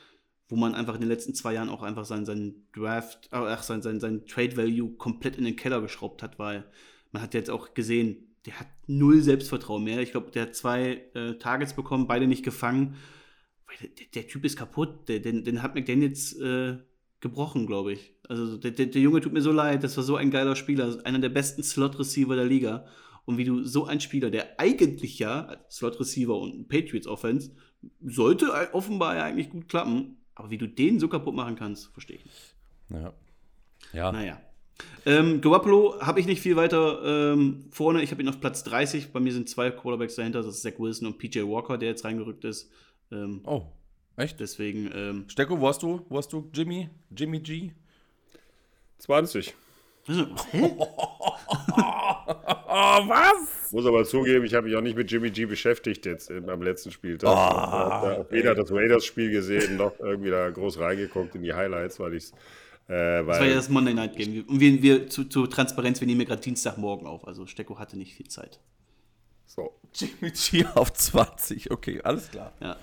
wo 0.49 0.55
man 0.55 0.75
einfach 0.75 0.95
in 0.95 1.01
den 1.01 1.09
letzten 1.09 1.33
zwei 1.33 1.53
Jahren 1.53 1.69
auch 1.69 1.83
einfach 1.83 2.05
seinen, 2.05 2.25
seinen 2.25 2.67
Draft, 2.73 3.27
ach, 3.31 3.63
sein, 3.63 3.81
sein, 3.81 3.99
sein 3.99 4.25
Trade 4.25 4.55
Value 4.55 4.91
komplett 4.93 5.37
in 5.37 5.45
den 5.45 5.55
Keller 5.55 5.81
geschraubt 5.81 6.23
hat, 6.23 6.39
weil 6.39 6.65
man 7.11 7.21
hat 7.21 7.33
jetzt 7.33 7.49
auch 7.49 7.73
gesehen, 7.73 8.27
der 8.45 8.61
hat 8.61 8.67
null 8.87 9.21
Selbstvertrauen 9.21 9.83
mehr. 9.83 9.99
Ich 9.99 10.11
glaube, 10.11 10.31
der 10.31 10.43
hat 10.43 10.55
zwei 10.55 11.03
äh, 11.13 11.33
Targets 11.33 11.73
bekommen, 11.73 12.07
beide 12.07 12.27
nicht 12.27 12.45
gefangen. 12.45 12.95
Der, 13.81 13.89
der, 13.89 14.05
der 14.15 14.27
Typ 14.27 14.45
ist 14.45 14.57
kaputt. 14.57 15.09
Der, 15.09 15.19
den, 15.19 15.43
den 15.43 15.61
hat 15.61 15.75
McDaniels 15.75 16.33
äh, 16.39 16.77
gebrochen, 17.19 17.67
glaube 17.67 17.93
ich. 17.93 18.15
Also 18.29 18.57
der, 18.57 18.71
der, 18.71 19.01
Junge 19.01 19.19
tut 19.19 19.33
mir 19.33 19.41
so 19.41 19.51
leid. 19.51 19.83
Das 19.83 19.97
war 19.97 20.03
so 20.03 20.15
ein 20.15 20.31
geiler 20.31 20.55
Spieler. 20.55 20.97
Einer 21.03 21.19
der 21.19 21.29
besten 21.29 21.61
Slot-Receiver 21.61 22.35
der 22.37 22.45
Liga. 22.45 22.85
Und 23.25 23.37
wie 23.37 23.43
du 23.43 23.65
so 23.65 23.85
ein 23.85 23.99
Spieler, 23.99 24.31
der 24.31 24.59
eigentlich 24.59 25.19
ja 25.19 25.57
Slot-Receiver 25.69 26.37
und 26.37 26.69
Patriots-Offense, 26.69 27.51
sollte 28.01 28.73
offenbar 28.73 29.17
ja 29.17 29.23
eigentlich 29.25 29.49
gut 29.49 29.67
klappen. 29.67 30.17
Aber 30.37 30.51
wie 30.51 30.59
du 30.59 30.67
den 30.67 30.99
so 30.99 31.07
kaputt 31.07 31.33
machen 31.33 31.55
kannst, 31.55 31.87
verstehe 31.87 32.17
ich 32.17 32.25
nicht. 32.25 32.55
Ja. 32.89 33.13
Ja. 33.91 34.11
Naja. 34.11 34.39
Ähm, 35.03 35.41
Garoppolo 35.41 35.99
habe 35.99 36.19
ich 36.19 36.27
nicht 36.27 36.41
viel 36.41 36.55
weiter 36.55 37.33
ähm, 37.33 37.65
vorne. 37.71 38.03
Ich 38.03 38.11
habe 38.11 38.21
ihn 38.21 38.29
auf 38.29 38.39
Platz 38.39 38.63
30. 38.63 39.11
Bei 39.11 39.19
mir 39.19 39.33
sind 39.33 39.49
zwei 39.49 39.71
Quarterbacks 39.71 40.13
dahinter. 40.13 40.43
Das 40.43 40.53
ist 40.53 40.61
Zach 40.61 40.73
Wilson 40.77 41.07
und 41.07 41.17
PJ 41.17 41.39
Walker, 41.39 41.79
der 41.79 41.89
jetzt 41.89 42.05
reingerückt 42.05 42.45
ist. 42.45 42.69
Ähm, 43.11 43.41
oh, 43.45 43.63
echt? 44.15 44.39
Deswegen. 44.39 44.91
Ähm, 44.93 45.25
Stecko, 45.27 45.59
wo 45.59 45.67
hast 45.67 45.81
du? 45.81 46.05
Wo 46.07 46.17
hast 46.17 46.31
du 46.31 46.47
Jimmy? 46.53 46.91
Jimmy 47.09 47.39
G? 47.39 47.71
20. 48.99 49.55
oh, 52.77 53.09
was? 53.09 53.71
Muss 53.71 53.85
aber 53.85 54.05
zugeben, 54.05 54.45
ich 54.45 54.53
habe 54.53 54.67
mich 54.67 54.75
auch 54.75 54.81
nicht 54.81 54.95
mit 54.95 55.11
Jimmy 55.11 55.31
G 55.31 55.45
beschäftigt 55.45 56.05
jetzt 56.05 56.31
am 56.31 56.61
letzten 56.61 56.91
Spieltag. 56.91 57.29
Oh, 57.29 57.33
ich 57.33 58.17
habe 58.17 58.27
weder 58.29 58.55
das 58.55 58.71
Raiders-Spiel 58.71 59.31
gesehen, 59.31 59.77
noch 59.77 59.99
irgendwie 59.99 60.29
da 60.29 60.49
groß 60.49 60.79
reingeguckt 60.79 61.35
in 61.35 61.43
die 61.43 61.53
Highlights, 61.53 61.99
weil 61.99 62.13
ich 62.13 62.23
es 62.25 62.33
äh, 62.87 63.25
das 63.25 63.39
war 63.39 63.45
ja 63.45 63.55
das 63.55 63.69
Monday 63.69 63.93
Night 63.93 64.15
Game. 64.15 64.45
Und 64.47 64.59
wir, 64.59 64.81
wir 64.81 65.09
zu, 65.09 65.25
zu 65.25 65.45
Transparenz, 65.47 65.99
wir 65.99 66.07
nehmen 66.07 66.21
ja 66.21 66.27
gerade 66.27 66.41
Dienstagmorgen 66.41 67.05
auf. 67.05 67.27
Also 67.27 67.45
Stecko 67.45 67.77
hatte 67.79 67.97
nicht 67.97 68.13
viel 68.15 68.29
Zeit. 68.29 68.59
So. 69.45 69.77
Jimmy 69.93 70.31
G 70.31 70.65
auf 70.73 70.93
20. 70.93 71.71
Okay, 71.71 72.01
alles 72.03 72.31
klar. 72.31 72.53
Ja. 72.61 72.77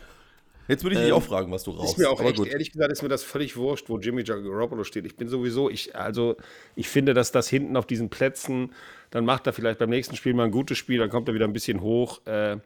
Jetzt 0.69 0.83
würde 0.83 0.97
ich 0.97 1.01
dich 1.01 1.11
ähm, 1.11 1.17
auch 1.17 1.23
fragen, 1.23 1.53
was 1.53 1.65
du 1.65 1.73
rauchst. 1.73 1.93
Ist 1.93 1.99
mir 1.99 2.11
auch 2.11 2.21
echt, 2.21 2.39
ehrlich 2.47 2.73
gesagt, 2.73 2.93
ist 2.93 3.03
mir 3.03 3.09
das 3.09 3.23
völlig 3.23 3.57
wurscht, 3.57 3.89
wo 3.89 3.99
Jimmy 3.99 4.23
Garoppolo 4.23 4.85
steht. 4.85 5.05
Ich 5.05 5.17
bin 5.17 5.29
sowieso, 5.29 5.69
ich, 5.69 5.95
also, 5.95 6.37
ich 6.75 6.89
finde, 6.89 7.13
dass 7.15 7.33
das 7.33 7.49
hinten 7.49 7.77
auf 7.77 7.87
diesen 7.87 8.09
Plätzen, 8.09 8.73
dann 9.11 9.25
macht 9.25 9.47
er 9.47 9.53
vielleicht 9.53 9.79
beim 9.79 9.91
nächsten 9.91 10.17
Spiel 10.17 10.35
mal 10.35 10.45
ein 10.45 10.51
gutes 10.51 10.79
Spiel, 10.79 10.99
dann 10.99 11.11
kommt 11.11 11.29
er 11.29 11.35
wieder 11.35 11.47
ein 11.47 11.53
bisschen 11.53 11.81
hoch. 11.81 12.25
Äh, 12.27 12.57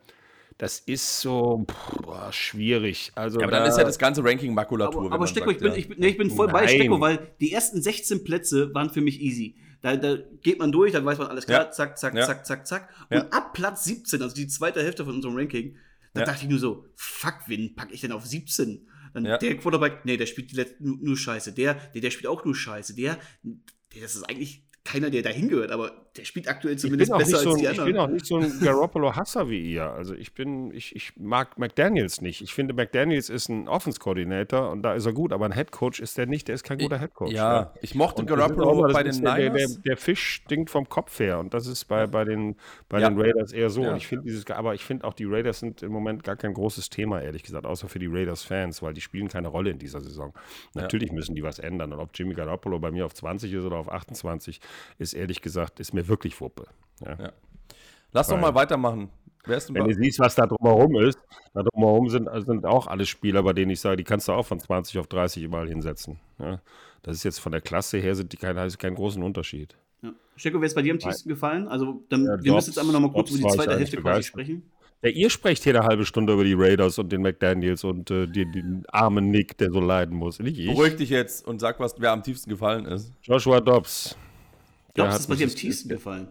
das 0.59 0.81
ist 0.81 1.21
so 1.21 1.65
boah, 2.03 2.33
schwierig. 2.33 3.13
Also 3.15 3.39
ja, 3.39 3.47
aber 3.47 3.53
da, 3.53 3.61
dann 3.61 3.69
ist 3.69 3.79
ja 3.79 3.85
das 3.85 3.99
ganze 3.99 4.25
Ranking 4.25 4.55
Makulatur. 4.55 5.07
Aber, 5.07 5.15
aber 5.15 5.27
Stecko, 5.27 5.51
ich, 5.51 5.59
bin, 5.59 5.73
ich, 5.75 5.89
nee, 5.97 6.09
ich 6.09 6.19
bin 6.19 6.31
voll 6.31 6.47
Nein. 6.47 6.55
bei 6.55 6.69
Stecko, 6.69 7.01
weil 7.01 7.33
die 7.41 7.53
ersten 7.53 7.81
16 7.81 8.25
Plätze 8.25 8.75
waren 8.75 8.91
für 8.91 9.01
mich 9.01 9.21
easy. 9.21 9.55
Da, 9.81 9.97
da 9.97 10.17
geht 10.43 10.59
man 10.59 10.73
durch, 10.73 10.93
dann 10.93 11.05
weiß 11.05 11.19
man 11.19 11.29
alles 11.29 11.47
klar, 11.47 11.67
ja. 11.67 11.71
zack, 11.71 11.97
zack, 11.97 12.15
ja. 12.15 12.27
zack, 12.27 12.45
zack, 12.45 12.67
zack. 12.67 12.89
Und 13.09 13.19
ja. 13.19 13.29
ab 13.31 13.53
Platz 13.53 13.85
17, 13.85 14.21
also 14.21 14.35
die 14.35 14.49
zweite 14.49 14.83
Hälfte 14.83 15.05
von 15.05 15.15
unserem 15.15 15.37
Ranking, 15.37 15.77
da 16.19 16.33
dachte 16.33 16.45
ich 16.45 16.51
nur 16.51 16.59
so, 16.59 16.87
fuck, 16.97 17.41
wen 17.47 17.75
packe 17.75 17.95
ich 17.95 18.01
denn 18.01 18.13
auf 18.13 18.27
17? 18.27 18.89
Dann 19.15 19.25
der 19.25 19.57
Quarterback, 19.57 20.05
nee, 20.05 20.17
der 20.17 20.27
spielt 20.27 20.51
die 20.53 20.57
letzten, 20.57 20.85
nur, 20.85 20.97
nur 20.99 21.17
Scheiße. 21.17 21.53
Der, 21.53 21.75
der, 21.75 22.01
der 22.01 22.11
spielt 22.11 22.27
auch 22.27 22.45
nur 22.45 22.55
Scheiße. 22.55 22.95
Der, 22.95 23.19
der, 23.43 24.03
das 24.03 24.15
ist 24.15 24.29
eigentlich 24.29 24.67
keiner, 24.85 25.11
der 25.11 25.23
da 25.23 25.31
hingehört, 25.31 25.71
aber 25.71 26.08
der 26.19 26.25
spielt 26.25 26.49
aktuell 26.49 26.77
zumindest 26.77 27.13
besser 27.13 27.39
so 27.39 27.51
als 27.51 27.59
die 27.61 27.69
anderen. 27.69 27.89
Ich 27.89 27.95
bin 27.95 28.01
auch 28.01 28.09
nicht 28.09 28.27
so 28.27 28.37
ein 28.39 28.61
Garoppolo-Hasser 28.61 29.49
wie 29.49 29.73
ihr. 29.73 29.91
Also 29.93 30.15
ich 30.15 30.33
bin, 30.35 30.73
ich, 30.75 30.95
ich 30.97 31.13
mag 31.17 31.59
McDaniels 31.59 32.21
nicht. 32.21 32.43
Ich 32.43 32.53
finde, 32.55 32.75
McDaniels 32.75 33.31
ist 33.31 33.49
ein 33.49 33.69
Offense-Coordinator 33.69 34.71
und 34.71 34.83
da 34.83 34.95
ist 34.95 35.07
er 35.07 35.13
gut, 35.13 35.33
aber 35.33 35.47
ein 35.47 35.53
Head-Coach 35.53 36.01
ist 36.01 36.19
der 36.19 36.27
nicht, 36.27 36.49
der 36.49 36.55
ist 36.57 36.65
kein 36.65 36.79
guter 36.79 36.99
Head-Coach. 36.99 37.33
Ja, 37.33 37.73
ich 37.81 37.95
mochte 37.95 38.23
Und 38.23 38.31
auch 38.33 38.37
Garoppolo 38.37 38.85
das 38.87 38.93
bei 38.93 39.03
den 39.03 39.11
ist 39.11 39.23
der, 39.23 39.35
der, 39.37 39.51
Niners. 39.53 39.81
der, 39.83 39.97
Fisch 39.97 40.21
stinkt 40.45 40.71
vom 40.71 40.89
Kopf 40.89 41.19
her 41.21 41.39
und 41.39 41.55
das 41.55 41.67
ist 41.67 41.85
bei, 41.85 42.07
bei, 42.07 42.25
den, 42.25 42.57
bei 42.89 43.01
Ja. 43.01 43.11
den 43.11 43.21
Raiders 43.21 43.53
eher 43.53 43.71
so. 43.71 43.83
Ja. 43.83 43.91
Und 43.91 43.97
ich 43.97 44.07
finde 44.07 44.25
dieses, 44.25 44.49
aber 44.51 44.75
ich 44.75 44.85
finde 44.85 45.05
auch 45.07 45.15
die 45.15 45.25
Raiders 45.25 45.61
sind 45.61 45.83
im 45.83 45.93
Moment 45.93 46.25
gar 46.25 46.37
kein 46.37 46.53
großes 46.55 46.91
Thema, 46.91 47.21
ehrlich 47.23 47.43
gesagt, 47.43 47.67
außer 47.67 47.89
für 47.89 47.99
die 47.99 48.07
Raiders-Fans, 48.07 48.83
weil 48.83 48.95
die 48.95 49.01
spielen 49.01 49.29
keine 49.29 49.49
Rolle 49.49 49.71
in 49.71 49.79
dieser 49.79 50.01
Saison. 50.01 50.33
Natürlich 50.75 51.13
müssen 51.13 51.35
die 51.35 51.43
was 51.43 51.59
ändern. 51.59 51.93
Und 51.93 52.01
ob 52.01 52.11
Jimmy 52.15 52.35
Garoppolo 52.35 52.79
bei 52.79 52.91
mir 52.91 53.07
auf 53.07 53.15
20 53.15 53.53
ist 53.53 53.65
oder 53.65 53.77
auf 53.77 53.91
28, 53.91 54.61
ist 54.99 55.13
ehrlich 55.15 55.43
gesagt, 55.43 55.81
ist 55.81 55.93
mir 55.95 56.08
wirklich 56.09 56.41
Wuppe. 56.41 56.67
Ja. 57.05 57.33
Lass 58.13 58.29
doch 58.29 58.39
mal 58.39 58.55
weitermachen. 58.55 59.11
Wer 59.45 59.57
ist 59.59 59.69
denn 59.69 59.77
Wenn 59.77 59.85
du 59.89 59.95
siehst, 59.95 60.19
was 60.19 60.35
da 60.35 60.47
drumherum 60.47 60.97
ist, 60.97 61.19
da 61.55 61.63
drumherum 61.63 62.09
sind, 62.11 62.29
sind 62.45 62.67
auch 62.67 62.87
alle 62.87 63.07
Spieler, 63.07 63.43
bei 63.43 63.53
denen 63.53 63.71
ich 63.71 63.81
sage, 63.81 63.97
die 63.97 64.05
kannst 64.05 64.29
du 64.29 64.33
auch 64.33 64.45
von 64.45 64.59
20 64.61 64.99
auf 64.99 65.07
30 65.07 65.43
überall 65.43 65.69
hinsetzen. 65.69 66.19
Ja? 66.39 66.61
Das 67.03 67.17
ist 67.17 67.23
jetzt 67.25 67.39
von 67.39 67.53
der 67.53 67.61
Klasse 67.61 67.99
her, 67.99 68.15
sind 68.15 68.33
die 68.33 68.37
kein, 68.37 68.57
ist 68.59 68.79
kein 68.79 68.95
großen 68.95 69.23
Unterschied. 69.23 69.75
Ja. 70.03 70.11
Stecko, 70.37 70.61
wer 70.61 70.67
ist 70.67 70.75
bei 70.75 70.83
dir 70.83 70.93
am 70.93 70.99
tiefsten 70.99 71.29
gefallen? 71.29 71.67
Also, 71.69 72.03
dann, 72.11 72.25
Ja, 72.25 72.31
wir 72.33 72.37
Dobbs- 72.37 72.55
müssen 72.67 72.71
jetzt 72.71 72.79
einmal 72.79 72.93
noch 72.95 73.01
mal 73.01 73.13
kurz 73.13 73.31
Dobbs 73.31 73.41
über 73.41 73.49
die 73.51 73.57
zweite 73.57 73.79
Hälfte 73.79 73.97
quasi 73.99 74.23
sprechen. 74.25 74.71
Ja, 75.03 75.11
ihr 75.11 75.31
sprecht 75.31 75.63
hier 75.63 75.79
eine 75.79 75.87
halbe 75.87 76.05
Stunde 76.05 76.33
über 76.33 76.43
die 76.45 76.55
Raiders 76.55 76.99
und 76.99 77.13
den 77.13 77.23
McDaniels 77.23 77.85
und 77.85 78.11
äh, 78.11 78.27
die, 78.27 78.51
den 78.51 78.85
armen 78.89 79.31
Nick, 79.31 79.57
der 79.59 79.71
so 79.71 79.79
leiden 79.81 80.17
muss. 80.17 80.41
Nicht 80.41 80.59
ich. 80.59 80.67
Beruhig 80.67 80.97
dich 80.97 81.11
jetzt 81.11 81.47
und 81.47 81.61
sag, 81.61 81.79
was 81.79 81.95
wer 82.01 82.11
am 82.11 82.23
tiefsten 82.25 82.51
gefallen 82.51 82.85
ist. 82.85 83.13
Joshua 83.23 83.61
Dobbs. 83.61 84.17
Der 84.99 85.05
Dobbs 85.05 85.15
hat 85.15 85.21
ist 85.21 85.27
bei 85.29 85.37
dir 85.37 85.47
am 85.47 85.55
tiefsten 85.55 85.89
gefallen. 85.89 86.29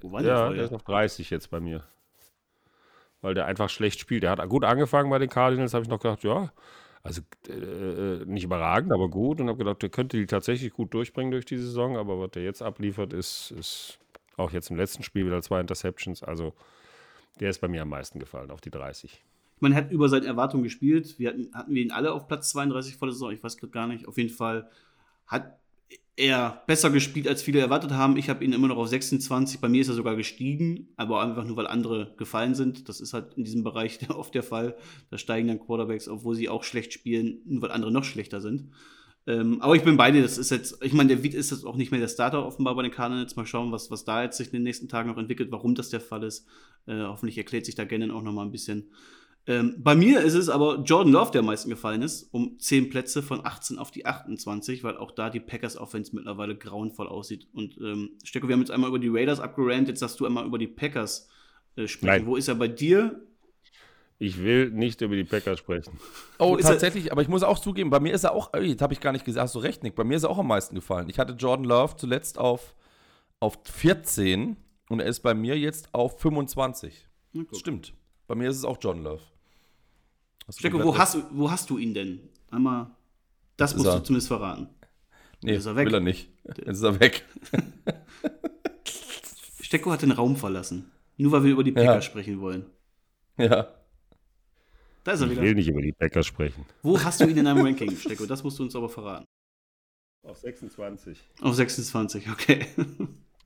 Wo 0.00 0.12
war 0.12 0.22
der 0.22 0.32
Ja, 0.32 0.50
der 0.50 0.64
ist 0.64 0.72
auf 0.72 0.82
30 0.82 1.30
jetzt 1.30 1.50
bei 1.50 1.60
mir. 1.60 1.84
Weil 3.20 3.34
der 3.34 3.46
einfach 3.46 3.70
schlecht 3.70 4.00
spielt. 4.00 4.24
Der 4.24 4.30
hat 4.30 4.48
gut 4.48 4.64
angefangen 4.64 5.08
bei 5.08 5.18
den 5.18 5.28
Cardinals, 5.28 5.74
habe 5.74 5.84
ich 5.84 5.88
noch 5.88 6.00
gedacht, 6.00 6.24
ja, 6.24 6.52
also 7.04 7.22
äh, 7.48 7.52
äh, 7.52 8.24
nicht 8.24 8.44
überragend, 8.44 8.92
aber 8.92 9.08
gut. 9.08 9.40
Und 9.40 9.48
habe 9.48 9.58
gedacht, 9.58 9.82
der 9.82 9.90
könnte 9.90 10.16
die 10.16 10.26
tatsächlich 10.26 10.72
gut 10.72 10.92
durchbringen 10.94 11.30
durch 11.30 11.44
die 11.44 11.58
Saison. 11.58 11.96
Aber 11.96 12.18
was 12.18 12.32
der 12.32 12.42
jetzt 12.42 12.62
abliefert, 12.62 13.12
ist, 13.12 13.52
ist 13.52 13.98
auch 14.36 14.50
jetzt 14.50 14.70
im 14.70 14.76
letzten 14.76 15.04
Spiel 15.04 15.24
wieder 15.26 15.40
zwei 15.42 15.60
Interceptions. 15.60 16.22
Also 16.22 16.54
der 17.38 17.50
ist 17.50 17.60
bei 17.60 17.68
mir 17.68 17.82
am 17.82 17.88
meisten 17.88 18.18
gefallen, 18.18 18.50
auf 18.50 18.60
die 18.60 18.70
30. 18.70 19.22
Man 19.60 19.74
hat 19.76 19.92
über 19.92 20.08
seine 20.08 20.26
Erwartungen 20.26 20.64
gespielt. 20.64 21.18
Wir 21.20 21.30
hatten, 21.30 21.50
hatten 21.54 21.74
wir 21.74 21.82
ihn 21.82 21.92
alle 21.92 22.12
auf 22.12 22.26
Platz 22.26 22.50
32 22.50 22.96
vor 22.96 23.06
der 23.06 23.12
Saison. 23.12 23.30
Ich 23.30 23.44
weiß 23.44 23.56
gerade 23.56 23.70
gar 23.70 23.86
nicht. 23.86 24.08
Auf 24.08 24.18
jeden 24.18 24.30
Fall 24.30 24.68
hat 25.26 25.61
er 26.16 26.62
besser 26.66 26.90
gespielt, 26.90 27.26
als 27.26 27.42
viele 27.42 27.60
erwartet 27.60 27.92
haben. 27.92 28.16
Ich 28.16 28.28
habe 28.28 28.44
ihn 28.44 28.52
immer 28.52 28.68
noch 28.68 28.76
auf 28.76 28.88
26. 28.88 29.60
Bei 29.60 29.68
mir 29.68 29.80
ist 29.80 29.88
er 29.88 29.94
sogar 29.94 30.14
gestiegen, 30.14 30.88
aber 30.96 31.22
einfach 31.22 31.44
nur, 31.44 31.56
weil 31.56 31.66
andere 31.66 32.14
gefallen 32.18 32.54
sind. 32.54 32.88
Das 32.88 33.00
ist 33.00 33.14
halt 33.14 33.34
in 33.34 33.44
diesem 33.44 33.64
Bereich 33.64 33.98
oft 34.10 34.34
der 34.34 34.42
Fall. 34.42 34.76
Da 35.10 35.18
steigen 35.18 35.48
dann 35.48 35.60
Quarterbacks, 35.60 36.08
obwohl 36.08 36.34
sie 36.34 36.48
auch 36.48 36.64
schlecht 36.64 36.92
spielen, 36.92 37.40
nur 37.46 37.62
weil 37.62 37.70
andere 37.70 37.90
noch 37.90 38.04
schlechter 38.04 38.40
sind. 38.40 38.68
Ähm, 39.26 39.62
aber 39.62 39.76
ich 39.76 39.82
bin 39.82 39.96
bei 39.96 40.10
dir. 40.10 40.22
Das 40.22 40.36
ist 40.36 40.50
jetzt, 40.50 40.82
ich 40.82 40.92
meine, 40.92 41.08
der 41.08 41.22
Wied 41.22 41.34
ist 41.34 41.50
jetzt 41.50 41.64
auch 41.64 41.76
nicht 41.76 41.92
mehr 41.92 42.00
der 42.00 42.08
Starter 42.08 42.44
offenbar 42.44 42.74
bei 42.74 42.82
den 42.82 42.92
Cardinals. 42.92 43.36
Mal 43.36 43.46
schauen, 43.46 43.72
was, 43.72 43.90
was 43.90 44.04
da 44.04 44.22
jetzt 44.22 44.36
sich 44.36 44.48
in 44.48 44.54
den 44.54 44.64
nächsten 44.64 44.88
Tagen 44.88 45.08
noch 45.08 45.18
entwickelt, 45.18 45.50
warum 45.50 45.74
das 45.74 45.90
der 45.90 46.00
Fall 46.00 46.24
ist. 46.24 46.46
Äh, 46.86 47.04
hoffentlich 47.04 47.38
erklärt 47.38 47.64
sich 47.64 47.74
da 47.74 47.84
Gannon 47.84 48.10
auch 48.10 48.22
noch 48.22 48.32
mal 48.32 48.44
ein 48.44 48.52
bisschen. 48.52 48.90
Ähm, 49.46 49.74
bei 49.78 49.96
mir 49.96 50.20
ist 50.20 50.34
es 50.34 50.48
aber 50.48 50.82
Jordan 50.84 51.12
Love, 51.12 51.32
der 51.32 51.40
am 51.40 51.46
meisten 51.46 51.68
gefallen 51.68 52.02
ist, 52.02 52.32
um 52.32 52.60
10 52.60 52.90
Plätze 52.90 53.22
von 53.22 53.44
18 53.44 53.78
auf 53.78 53.90
die 53.90 54.06
28, 54.06 54.84
weil 54.84 54.96
auch 54.96 55.10
da 55.10 55.30
die 55.30 55.40
Packers 55.40 55.76
Offense 55.76 56.14
mittlerweile 56.14 56.56
grauenvoll 56.56 57.08
aussieht. 57.08 57.48
Und 57.52 57.76
ähm, 57.78 58.10
Stecko, 58.22 58.46
wir 58.46 58.52
haben 58.52 58.60
jetzt 58.60 58.70
einmal 58.70 58.88
über 58.88 59.00
die 59.00 59.08
Raiders 59.08 59.40
abgerannt, 59.40 59.88
jetzt 59.88 60.00
darfst 60.00 60.20
du 60.20 60.26
einmal 60.26 60.46
über 60.46 60.58
die 60.58 60.68
Packers 60.68 61.28
äh, 61.74 61.88
sprechen. 61.88 62.24
Nein. 62.24 62.26
Wo 62.26 62.36
ist 62.36 62.46
er 62.46 62.54
bei 62.54 62.68
dir? 62.68 63.20
Ich 64.20 64.40
will 64.40 64.70
nicht 64.70 65.00
über 65.00 65.16
die 65.16 65.24
Packers 65.24 65.58
sprechen. 65.58 65.98
Oh, 66.38 66.56
tatsächlich, 66.56 67.10
aber 67.10 67.22
ich 67.22 67.28
muss 67.28 67.42
auch 67.42 67.58
zugeben, 67.58 67.90
bei 67.90 67.98
mir 67.98 68.14
ist 68.14 68.22
er 68.22 68.34
auch, 68.34 68.54
jetzt 68.54 68.80
habe 68.80 68.92
ich 68.92 69.00
gar 69.00 69.10
nicht 69.10 69.24
gesagt, 69.24 69.42
hast 69.42 69.56
du 69.56 69.58
recht, 69.58 69.82
Nick, 69.82 69.96
bei 69.96 70.04
mir 70.04 70.16
ist 70.16 70.22
er 70.22 70.30
auch 70.30 70.38
am 70.38 70.46
meisten 70.46 70.76
gefallen. 70.76 71.08
Ich 71.08 71.18
hatte 71.18 71.32
Jordan 71.32 71.64
Love 71.64 71.96
zuletzt 71.96 72.38
auf, 72.38 72.76
auf 73.40 73.58
14 73.64 74.56
und 74.88 75.00
er 75.00 75.06
ist 75.06 75.20
bei 75.20 75.34
mir 75.34 75.58
jetzt 75.58 75.92
auf 75.92 76.20
25. 76.20 77.08
Na, 77.32 77.42
guck. 77.42 77.58
Stimmt. 77.58 77.94
Bei 78.28 78.36
mir 78.36 78.48
ist 78.48 78.58
es 78.58 78.64
auch 78.64 78.78
Jordan 78.80 79.02
Love. 79.02 79.22
Hast 80.52 80.58
du 80.62 80.68
Stecko, 80.68 80.84
wo 80.84 80.98
hast, 80.98 81.14
du, 81.14 81.22
wo 81.30 81.50
hast 81.50 81.70
du 81.70 81.78
ihn 81.78 81.94
denn? 81.94 82.20
Einmal, 82.50 82.88
das 83.56 83.70
ist 83.72 83.78
musst 83.78 83.88
du 83.88 83.92
er. 83.96 84.04
zumindest 84.04 84.28
verraten. 84.28 84.68
Nee, 85.42 85.54
Ist 85.56 85.64
er 85.64 85.76
weg? 85.76 85.86
will 85.86 85.94
er 85.94 86.00
nicht. 86.00 86.28
Jetzt 86.44 86.58
ist 86.68 86.82
er 86.82 87.00
weg. 87.00 87.24
Stecko 89.62 89.92
hat 89.92 90.02
den 90.02 90.12
Raum 90.12 90.36
verlassen. 90.36 90.92
Nur 91.16 91.32
weil 91.32 91.44
wir 91.44 91.52
über 91.52 91.64
die 91.64 91.70
Ja. 91.70 91.86
Packers 91.86 92.04
sprechen 92.04 92.40
wollen. 92.40 92.66
ja. 93.38 93.66
Da 95.04 95.12
ist 95.12 95.20
er 95.20 95.26
Ich 95.26 95.32
wieder. 95.32 95.42
will 95.42 95.54
nicht 95.54 95.68
über 95.68 95.80
die 95.80 95.92
Packers 95.92 96.26
sprechen. 96.26 96.66
Wo 96.82 97.02
hast 97.02 97.20
du 97.20 97.24
ihn 97.24 97.36
in 97.36 97.46
deinem 97.46 97.64
Ranking, 97.64 97.96
Stecko? 97.96 98.26
Das 98.26 98.44
musst 98.44 98.58
du 98.58 98.62
uns 98.62 98.76
aber 98.76 98.90
verraten. 98.90 99.24
Auf 100.22 100.36
26. 100.36 101.18
Auf 101.40 101.54
26, 101.54 102.30
okay. 102.30 102.66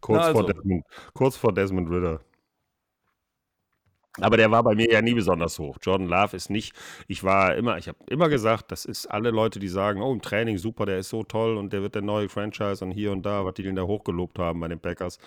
Kurz, 0.01 0.23
Na, 0.27 0.33
vor 0.33 0.43
also. 0.43 0.53
Desmond, 0.53 0.85
kurz 1.15 1.37
vor 1.37 1.55
Desmond 1.55 1.89
Ritter. 1.89 2.21
Aber 4.21 4.37
der 4.37 4.51
war 4.51 4.63
bei 4.63 4.75
mir 4.75 4.91
ja 4.91 5.03
nie 5.03 5.15
besonders 5.15 5.59
hoch. 5.59 5.77
Jordan 5.83 6.09
Love 6.09 6.37
ist 6.37 6.49
nicht, 6.49 6.75
ich 7.07 7.23
war 7.23 7.55
immer, 7.55 7.77
ich 7.77 7.89
habe 7.89 7.99
immer 8.09 8.29
gesagt, 8.29 8.73
das 8.73 8.85
ist 8.85 9.07
alle 9.07 9.31
Leute, 9.31 9.59
die 9.59 9.69
sagen, 9.69 10.01
oh, 10.01 10.13
im 10.13 10.23
Training 10.23 10.59
super, 10.59 10.87
der 10.87 10.99
ist 10.99 11.11
so 11.11 11.23
toll 11.23 11.57
und 11.57 11.73
der 11.73 11.83
wird 11.83 11.95
der 11.95 12.03
neue 12.03 12.29
Franchise 12.29 12.83
und 12.85 12.93
hier 12.93 13.13
und 13.13 13.27
da, 13.27 13.45
was 13.45 13.55
die 13.55 13.63
den 13.63 13.77
da 13.77 13.83
hochgelobt 13.83 14.39
haben 14.39 14.61
bei 14.61 14.69
den 14.69 14.81
Packers, 14.81 15.19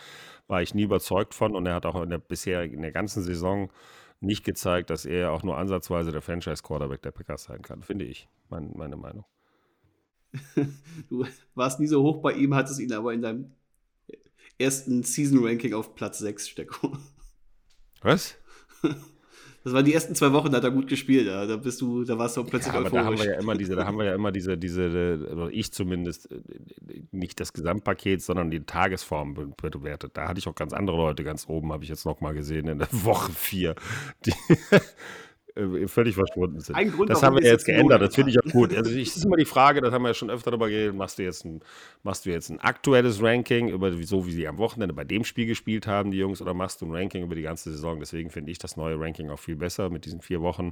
war 0.48 0.62
ich 0.62 0.74
nie 0.74 0.84
überzeugt 0.84 1.34
von 1.34 1.56
und 1.56 1.66
er 1.66 1.76
hat 1.76 1.86
auch 1.86 2.02
in 2.02 2.10
der 2.10 2.18
bisher 2.18 2.64
in 2.64 2.82
der 2.82 2.92
ganzen 2.92 3.24
Saison 3.24 3.72
nicht 4.22 4.44
gezeigt, 4.44 4.90
dass 4.90 5.06
er 5.06 5.32
auch 5.32 5.44
nur 5.44 5.58
ansatzweise 5.58 6.12
der 6.12 6.22
Franchise-Quarterback 6.22 7.02
der 7.02 7.12
Packers 7.12 7.44
sein 7.44 7.62
kann, 7.62 7.84
finde 7.84 8.06
ich, 8.06 8.28
mein, 8.50 8.72
meine 8.76 8.98
Meinung. 8.98 9.26
Du 11.10 11.26
warst 11.56 11.80
nie 11.80 11.88
so 11.88 12.04
hoch 12.04 12.22
bei 12.22 12.34
ihm, 12.34 12.54
hattest 12.54 12.80
ihn 12.80 12.94
aber 12.94 13.14
in 13.14 13.22
deinem 13.22 13.52
ersten 14.60 15.04
Season-Ranking 15.04 15.74
auf 15.74 15.96
Platz 15.96 16.20
6, 16.20 16.50
Stecko. 16.50 16.98
Was? 18.02 18.38
Das 19.64 19.74
waren 19.74 19.84
die 19.84 19.94
ersten 19.94 20.16
zwei 20.16 20.32
Wochen, 20.32 20.50
da 20.52 20.58
hat 20.58 20.64
er 20.64 20.72
gut 20.72 20.88
gespielt. 20.88 21.28
Ja. 21.28 21.46
Da 21.46 21.58
bist 21.58 21.82
du, 21.82 22.06
da 22.06 22.18
warst 22.18 22.38
du 22.38 22.44
plötzlich 22.46 22.74
Ja, 22.74 22.80
aber 22.80 22.90
da 22.90 23.04
haben 23.04 23.18
wir 23.18 23.26
ja 23.26 23.40
immer 23.40 23.56
diese, 23.56 23.76
da 23.76 23.86
haben 23.86 23.98
wir 23.98 24.06
ja 24.06 24.16
immer 24.16 24.32
diese, 24.32 24.58
diese, 24.58 25.28
oder 25.34 25.50
ich 25.52 25.74
zumindest, 25.74 26.32
äh, 26.32 26.40
nicht 27.12 27.40
das 27.42 27.52
Gesamtpaket, 27.52 28.22
sondern 28.22 28.50
die 28.52 28.62
Tagesform 28.62 29.34
be- 29.34 29.70
bewertet. 29.70 30.12
Da 30.16 30.30
hatte 30.30 30.40
ich 30.40 30.48
auch 30.48 30.56
ganz 30.56 30.72
andere 30.72 30.96
Leute 30.96 31.26
ganz 31.26 31.50
oben, 31.50 31.74
habe 31.74 31.84
ich 31.84 31.90
jetzt 31.90 32.06
noch 32.06 32.22
mal 32.22 32.34
gesehen 32.34 32.68
in 32.70 32.80
der 32.80 32.88
Woche 33.04 33.34
4, 33.34 33.76
die 34.26 34.34
völlig 35.88 36.16
verschwunden 36.16 36.60
sind. 36.60 36.76
Ein 36.76 36.92
Grund, 36.92 37.10
das 37.10 37.24
haben 37.24 37.36
wir 37.36 37.44
jetzt 37.44 37.66
geändert, 37.66 38.02
das 38.02 38.16
finde 38.16 38.32
ich 38.32 38.40
auch 38.40 38.52
gut. 38.52 38.76
Also 38.76 38.92
ich, 38.92 39.10
das 39.10 39.18
ist 39.18 39.26
immer 39.26 39.38
die 39.38 39.46
Frage, 39.46 39.82
das 39.82 39.92
haben 39.92 40.04
wir 40.04 40.10
ja 40.10 40.14
schon 40.14 40.30
öfter 40.30 40.52
darüber 40.52 40.70
geredet, 40.70 40.96
machst 40.96 41.20
du 41.20 41.24
jetzt 41.24 41.46
ein, 41.46 41.62
machst 42.04 42.26
du 42.26 42.30
jetzt 42.30 42.50
ein 42.50 42.60
aktuelles 42.60 43.22
Ranking 43.22 43.70
über 43.70 43.92
so, 44.04 44.26
wie 44.26 44.32
sie 44.32 44.48
am 44.48 44.58
Wochenende 44.58 44.94
bei 44.94 45.04
dem 45.04 45.24
Spiel 45.24 45.46
gespielt 45.46 45.88
haben, 45.88 46.12
die 46.12 46.18
Jungs, 46.18 46.42
oder 46.42 46.54
machst 46.54 46.82
du 46.82 46.86
ein 46.86 46.96
Ranking 46.96 47.24
über 47.24 47.36
die 47.36 47.42
ganze 47.42 47.72
Saison? 47.72 48.00
Deswegen 48.00 48.30
finde 48.30 48.52
ich 48.52 48.60
das 48.60 48.78
neue 48.78 49.00
Ranking 49.00 49.30
auch 49.30 49.40
viel 49.40 49.56
besser 49.56 49.90
mit 49.90 50.06
diesen 50.06 50.22
vier 50.22 50.42
Wochen, 50.42 50.72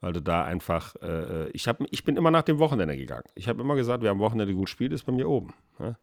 weil 0.00 0.12
du 0.12 0.20
da 0.20 0.44
einfach, 0.44 0.94
äh, 1.02 1.48
ich, 1.50 1.68
hab, 1.68 1.82
ich 1.90 2.04
bin 2.04 2.16
immer 2.16 2.30
nach 2.30 2.42
dem 2.42 2.58
Wochenende 2.58 2.96
gegangen. 2.96 3.24
Ich 3.34 3.48
habe 3.48 3.62
immer 3.62 3.76
gesagt, 3.76 4.02
wer 4.02 4.10
am 4.10 4.18
Wochenende 4.18 4.54
gut 4.54 4.68
spielt, 4.68 4.92
ist 4.92 5.04
bei 5.04 5.12
mir 5.12 5.28
oben. 5.28 5.54
Ja? 5.78 5.96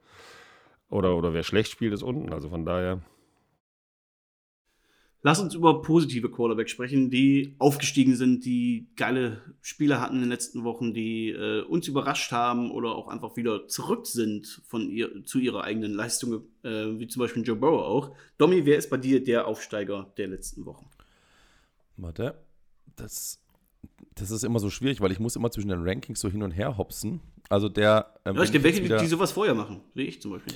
Oder, 0.89 1.15
oder 1.15 1.34
wer 1.34 1.43
schlecht 1.43 1.71
spielt, 1.71 1.93
ist 1.93 2.03
unten. 2.03 2.32
Also 2.32 2.49
von 2.49 2.65
daher, 2.65 3.01
Lass 5.26 5.39
uns 5.39 5.55
über 5.55 5.82
positive 5.82 6.30
Quarterbacks 6.30 6.69
sprechen, 6.69 7.09
die 7.09 7.55
aufgestiegen 7.57 8.15
sind, 8.15 8.45
die 8.45 8.89
geile 8.95 9.41
Spiele 9.63 9.99
hatten 9.99 10.17
in 10.17 10.21
den 10.21 10.30
letzten 10.30 10.63
Wochen, 10.63 10.93
die 10.93 11.32
äh, 11.32 11.63
uns 11.63 11.88
überrascht 11.88 12.32
haben 12.32 12.69
oder 12.69 12.93
auch 12.93 13.07
einfach 13.07 13.36
wieder 13.36 13.67
zurück 13.67 14.05
sind 14.05 14.61
von 14.67 14.88
ihr, 14.88 15.26
zu 15.26 15.39
ihrer 15.39 15.63
eigenen 15.63 15.95
Leistung, 15.95 16.43
äh, 16.61 16.99
wie 16.99 17.07
zum 17.07 17.21
Beispiel 17.21 17.41
Joe 17.41 17.55
Burrow 17.55 17.82
auch. 17.82 18.15
Domi, 18.38 18.67
wer 18.67 18.78
ist 18.78 18.91
bei 18.91 18.97
dir 18.97 19.23
der 19.23 19.47
Aufsteiger 19.47 20.13
der 20.15 20.28
letzten 20.28 20.63
Wochen? 20.67 20.86
Warte. 21.97 22.36
Das, 22.95 23.41
das 24.13 24.30
ist 24.30 24.43
immer 24.43 24.59
so 24.59 24.69
schwierig, 24.69 25.01
weil 25.01 25.11
ich 25.11 25.19
muss 25.19 25.36
immer 25.36 25.49
zwischen 25.49 25.69
den 25.69 25.82
Rankings 25.82 26.19
so 26.19 26.30
hin 26.30 26.43
und 26.43 26.51
her 26.51 26.78
hopsen. 26.78 27.19
Also 27.49 27.67
der. 27.67 28.13
ähm, 28.26 28.36
Ja, 28.36 28.43
ich 28.43 28.53
jetzt 28.53 28.63
welche, 28.63 28.84
die, 28.84 29.07
sowas 29.07 29.32
vorher 29.32 29.55
machen, 29.55 29.82
wie 29.95 30.03
ich 30.03 30.21
zum 30.21 30.34
Beispiel. 30.34 30.53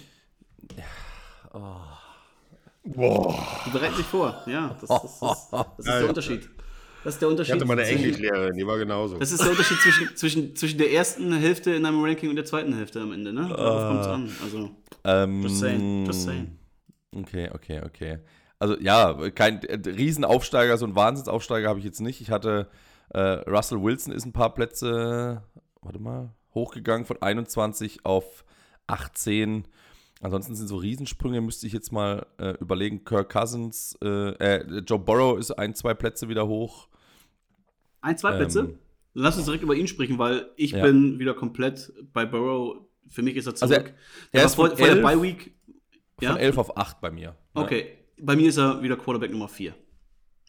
Die 2.84 3.70
bereiten 3.72 3.96
sich 3.96 4.06
vor, 4.06 4.42
ja. 4.46 4.76
Das, 4.80 4.90
das, 4.90 5.20
das, 5.20 5.50
das 5.50 5.68
ist 5.78 5.88
der 5.88 6.08
Unterschied. 6.10 6.50
Das 7.04 7.14
ist 7.14 7.22
der 7.22 7.30
Unterschied. 7.30 7.56
ich 7.56 7.62
hatte 7.62 7.68
meine 7.68 7.84
Englischlehrerin, 7.84 8.56
die 8.56 8.68
war 8.68 8.78
genauso. 8.78 9.18
Das 9.18 9.32
ist 9.32 9.42
der 9.42 9.52
Unterschied 9.52 9.80
zwischen, 9.80 10.08
zwischen, 10.16 10.56
zwischen 10.56 10.78
der 10.78 10.92
ersten 10.92 11.32
Hälfte 11.34 11.72
in 11.72 11.86
einem 11.86 12.04
Ranking 12.04 12.30
und 12.30 12.36
der 12.36 12.46
zweiten 12.46 12.74
Hälfte 12.74 13.02
am 13.02 13.14
Ende, 13.14 13.32
ne? 13.32 13.48
Darauf 13.48 13.88
kommt 13.88 14.02
es 14.02 14.08
an. 14.08 14.32
Also, 14.44 14.72
Ähm, 15.06 15.42
just 15.44 15.60
saying, 15.60 16.06
just 16.06 16.24
saying. 16.24 16.58
Okay, 17.16 17.50
okay, 17.54 17.82
okay. 17.86 18.20
Also 18.60 18.78
ja, 18.80 19.14
kein 19.32 19.64
äh, 19.64 19.80
Riesenaufsteiger, 19.90 20.78
so 20.78 20.86
ein 20.86 20.96
Wahnsinnsaufsteiger 20.96 21.70
habe 21.70 21.80
ich 21.80 21.86
jetzt 21.86 22.02
nicht. 22.02 22.20
Ich 22.20 22.32
hatte 22.32 22.68
äh, 23.10 23.20
Russell 23.50 23.82
Wilson 23.82 24.14
ist 24.14 24.26
ein 24.26 24.34
paar 24.34 24.54
Plätze, 24.54 25.44
warte 25.82 26.00
mal, 26.00 26.34
hochgegangen 26.54 27.06
von 27.06 27.22
21 27.22 28.06
auf 28.06 28.44
18. 28.88 29.66
Ansonsten 30.22 30.56
sind 30.56 30.68
so 30.68 30.76
Riesensprünge, 30.76 31.40
müsste 31.40 31.66
ich 31.66 31.74
jetzt 31.74 31.92
mal 31.92 32.26
äh, 32.38 32.56
überlegen. 32.60 33.06
Kirk 33.06 33.32
Cousins, 33.32 33.98
äh, 34.04 34.32
äh, 34.32 34.80
Joe 34.82 35.00
Burrow 35.00 35.40
ist 35.40 35.52
ein, 35.52 35.76
zwei 35.76 35.94
Plätze 35.94 36.28
wieder 36.28 36.48
hoch. 36.48 36.90
Ein, 38.02 38.18
zwei 38.18 38.36
Plätze? 38.36 38.60
Ähm, 38.62 38.80
Lass 39.14 39.38
uns 39.38 39.46
direkt 39.46 39.64
über 39.64 39.76
ihn 39.76 39.88
sprechen, 39.88 40.18
weil 40.20 40.50
ich 40.56 40.72
ja. 40.72 40.84
bin 40.84 41.20
wieder 41.20 41.34
komplett 41.34 41.92
bei 42.14 42.26
Burrow. 42.26 42.78
Für 43.08 43.22
mich 43.22 43.36
ist 43.36 43.48
er 43.48 43.56
zurück. 43.56 43.72
Also 43.72 43.92
er, 44.32 44.40
er 44.42 44.46
ist 44.46 44.56
vor, 44.56 44.70
vor 44.70 44.88
der 44.88 45.02
Bye 45.02 45.22
Week. 45.22 45.54
Ja? 46.22 46.34
Von 46.34 46.40
11 46.40 46.58
auf 46.58 46.78
8 46.78 47.02
bei 47.02 47.12
mir. 47.12 47.36
Okay, 47.54 47.88
ja. 48.18 48.24
bei 48.26 48.36
mir 48.36 48.50
ist 48.50 48.58
er 48.58 48.82
wieder 48.84 48.98
Quarterback 48.98 49.32
Nummer 49.32 49.48
4. 49.48 49.74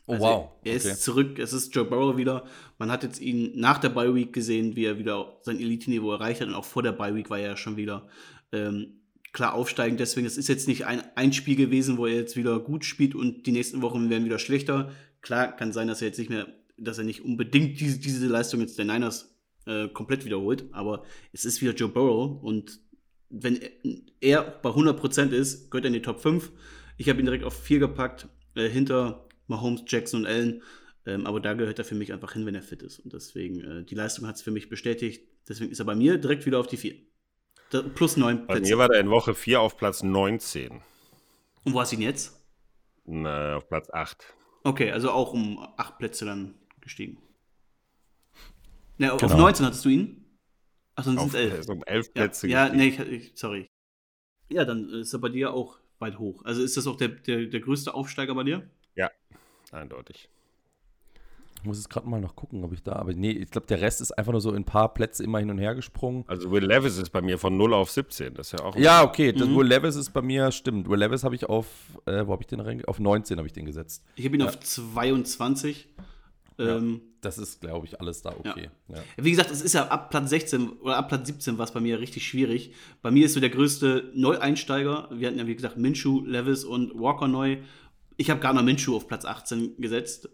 Oh, 0.07 0.13
also 0.13 0.25
wow. 0.25 0.51
Er 0.65 0.77
okay. 0.77 0.77
ist 0.77 1.03
zurück, 1.03 1.39
es 1.39 1.53
ist 1.53 1.75
Joe 1.75 1.85
Burrow 1.85 2.17
wieder. 2.17 2.45
Man 2.79 2.91
hat 2.91 3.03
jetzt 3.03 3.21
ihn 3.21 3.53
nach 3.55 3.79
der 3.79 3.91
Bye 3.91 4.15
Week 4.15 4.33
gesehen, 4.33 4.77
wie 4.77 4.85
er 4.85 4.99
wieder 4.99 5.39
sein 5.43 5.59
Elite-Niveau 5.59 6.13
erreicht 6.13 6.41
hat. 6.41 6.49
Und 6.49 6.55
auch 6.55 6.65
vor 6.65 6.83
der 6.83 6.93
Bye 6.93 7.15
Week 7.15 7.31
war 7.31 7.39
er 7.39 7.51
ja 7.51 7.57
schon 7.57 7.77
wieder 7.77 8.09
ähm, 8.53 9.00
klar 9.33 9.55
aufsteigend. 9.55 10.01
Deswegen, 10.01 10.27
es 10.27 10.37
ist 10.37 10.49
jetzt 10.49 10.69
nicht 10.69 10.87
ein, 10.87 11.03
ein 11.15 11.33
Spiel 11.33 11.57
gewesen, 11.57 11.99
wo 11.99 12.07
er 12.07 12.15
jetzt 12.15 12.37
wieder 12.37 12.59
gut 12.61 12.85
spielt 12.85 13.15
und 13.15 13.47
die 13.47 13.53
nächsten 13.53 13.83
Wochen 13.83 14.11
werden 14.11 14.25
wieder 14.25 14.39
schlechter. 14.39 14.93
Klar, 15.21 15.55
kann 15.55 15.73
sein, 15.73 15.89
dass 15.89 16.01
er 16.03 16.09
jetzt 16.09 16.19
nicht 16.19 16.31
mehr, 16.31 16.49
dass 16.77 16.99
er 16.99 17.05
nicht 17.05 17.25
unbedingt 17.25 17.81
diese, 17.81 17.99
diese 17.99 18.27
Leistung 18.27 18.61
jetzt 18.61 18.79
der 18.79 18.85
Niners 18.85 19.37
äh, 19.67 19.89
komplett 19.89 20.25
wiederholt, 20.25 20.65
aber 20.73 21.05
es 21.33 21.45
ist 21.45 21.61
wieder 21.61 21.75
Joe 21.75 21.89
Burrow 21.89 22.43
und 22.43 22.81
wenn 23.29 23.61
er 24.21 24.43
bei 24.43 24.71
100% 24.71 25.31
ist, 25.31 25.71
gehört 25.71 25.85
er 25.85 25.89
in 25.89 25.95
die 25.95 26.03
Top 26.03 26.21
5. 26.21 26.51
Ich 26.97 27.09
habe 27.09 27.21
ihn 27.21 27.27
direkt 27.27 27.45
auf 27.45 27.55
4 27.63 27.79
gepackt, 27.79 28.29
äh, 28.57 28.69
hinter 28.69 29.29
Mahomes, 29.47 29.85
Jackson 29.87 30.21
und 30.21 30.27
Allen. 30.27 30.63
Ähm, 31.07 31.27
aber 31.27 31.41
da 31.41 31.55
gehört 31.55 31.79
er 31.79 31.85
für 31.85 31.95
mich 31.95 32.13
einfach 32.13 32.33
hin, 32.33 32.45
wenn 32.45 32.55
er 32.55 32.63
fit 32.63 32.83
ist. 32.83 32.99
Und 32.99 33.13
deswegen, 33.13 33.61
äh, 33.61 33.85
die 33.85 33.95
Leistung 33.95 34.27
hat 34.27 34.37
es 34.37 34.43
für 34.43 34.51
mich 34.51 34.69
bestätigt. 34.69 35.27
Deswegen 35.49 35.71
ist 35.71 35.79
er 35.79 35.87
bei 35.87 35.95
mir 35.95 36.19
direkt 36.19 36.45
wieder 36.45 36.59
auf 36.59 36.67
die 36.67 36.77
4. 36.77 36.95
Plus 37.71 38.17
9 38.17 38.47
Bei 38.47 38.55
Plätze. 38.55 38.71
mir 38.73 38.79
war 38.79 38.91
er 38.91 39.01
in 39.01 39.11
Woche 39.11 39.35
4 39.35 39.61
auf 39.61 39.77
Platz 39.77 40.03
19. 40.03 40.83
Und 41.65 41.75
wo 41.75 41.81
hast 41.81 41.93
du 41.93 41.97
ihn 41.97 42.03
jetzt? 42.03 42.37
Na, 43.05 43.57
auf 43.57 43.69
Platz 43.69 43.91
8. 43.91 44.35
Okay, 44.65 44.91
also 44.91 45.11
auch 45.11 45.33
um 45.33 45.59
8 45.77 45.99
Plätze 45.99 46.25
dann 46.25 46.55
gestiegen. 46.81 47.19
Ja, 48.99 49.17
genau. 49.17 49.33
Auf 49.33 49.39
19 49.39 49.67
hattest 49.67 49.85
du 49.85 49.89
ihn? 49.89 50.39
Ach, 50.97 51.05
dann 51.05 51.17
sind 51.19 51.29
es 51.29 51.35
11. 51.35 51.55
Also 51.55 51.73
um 51.73 51.85
11 51.85 52.13
Plätze 52.13 52.49
Ja, 52.49 52.67
ja 52.67 52.73
nee, 52.75 52.89
ich, 52.89 52.99
ich, 52.99 53.33
sorry. 53.35 53.71
Ja, 54.51 54.65
dann 54.65 54.89
ist 54.91 55.13
er 55.13 55.21
bei 55.21 55.29
dir 55.29 55.55
auch 55.55 55.79
weit 56.01 56.19
hoch. 56.19 56.45
Also 56.45 56.63
ist 56.63 56.77
das 56.77 56.87
auch 56.87 56.97
der, 56.97 57.09
der, 57.09 57.47
der 57.47 57.61
größte 57.61 57.95
Aufsteiger 57.95 58.35
bei 58.35 58.43
dir? 58.43 58.69
Ja, 58.97 59.11
eindeutig. 59.71 60.29
Ich 61.61 61.67
muss 61.67 61.77
jetzt 61.77 61.91
gerade 61.91 62.09
mal 62.09 62.21
noch 62.21 62.37
gucken, 62.37 62.65
ob 62.65 62.73
ich 62.73 62.83
da, 62.83 62.93
aber 62.93 63.13
nee, 63.13 63.33
ich 63.33 63.51
glaube, 63.51 63.67
der 63.67 63.83
Rest 63.83 64.01
ist 64.01 64.13
einfach 64.13 64.33
nur 64.33 64.41
so 64.41 64.51
in 64.51 64.57
ein 64.57 64.65
paar 64.65 64.95
Plätze 64.95 65.23
immer 65.23 65.41
hin 65.41 65.51
und 65.51 65.59
her 65.59 65.75
gesprungen. 65.75 66.25
Also 66.27 66.51
Will 66.51 66.65
Levis 66.65 66.97
ist 66.97 67.11
bei 67.11 67.21
mir 67.21 67.37
von 67.39 67.57
0 67.57 67.75
auf 67.75 67.91
17, 67.91 68.33
das 68.33 68.53
ist 68.53 68.59
ja 68.59 68.65
auch. 68.65 68.77
Ja, 68.77 69.03
okay, 69.03 69.33
das 69.33 69.47
mhm. 69.47 69.57
Will 69.57 69.67
Levis 69.67 69.97
ist 69.97 70.11
bei 70.11 70.23
mir, 70.23 70.51
stimmt. 70.53 70.89
Will 70.89 70.99
Levis 70.99 71.23
habe 71.23 71.35
ich 71.35 71.45
auf, 71.51 71.67
äh, 72.07 72.27
wo 72.27 72.33
habe 72.33 72.43
ich 72.43 72.47
den 72.47 72.61
rein? 72.61 72.83
Auf 72.87 72.99
19 72.99 73.37
habe 73.37 73.47
ich 73.47 73.53
den 73.53 73.67
gesetzt. 73.67 74.03
Ich 74.17 74.25
habe 74.25 74.37
ihn 74.37 74.41
ja. 74.41 74.47
auf 74.47 74.59
22. 74.59 75.89
Ja, 76.57 76.77
ähm, 76.77 77.03
das 77.21 77.37
ist, 77.37 77.61
glaube 77.61 77.87
ich, 77.87 78.01
alles 78.01 78.23
da 78.23 78.31
okay. 78.31 78.71
Ja. 78.89 78.97
Wie 79.19 79.31
gesagt, 79.31 79.51
es 79.51 79.61
ist 79.61 79.75
ja 79.75 79.89
ab 79.89 80.11
Platz 80.11 80.31
16 80.31 80.69
oder 80.81 80.97
ab 80.97 81.09
Platz 81.09 81.27
17 81.27 81.59
war 81.59 81.65
es 81.67 81.73
bei 81.73 81.81
mir 81.81 82.01
richtig 82.01 82.27
schwierig. 82.27 82.73
Bei 83.03 83.11
mir 83.11 83.27
ist 83.27 83.35
so 83.35 83.41
der 83.41 83.51
größte 83.51 84.11
Neueinsteiger. 84.15 85.09
Wir 85.13 85.29
hatten 85.29 85.39
ja, 85.39 85.47
wie 85.47 85.55
gesagt, 85.55 85.77
Minshu, 85.77 86.25
Levis 86.25 86.65
und 86.65 86.99
Walker 86.99 87.29
neu. 87.29 87.59
Ich 88.17 88.31
habe 88.31 88.41
Garner 88.41 88.63
Minshu 88.63 88.97
auf 88.97 89.09
Platz 89.09 89.25
18 89.25 89.77
gesetzt 89.79 90.29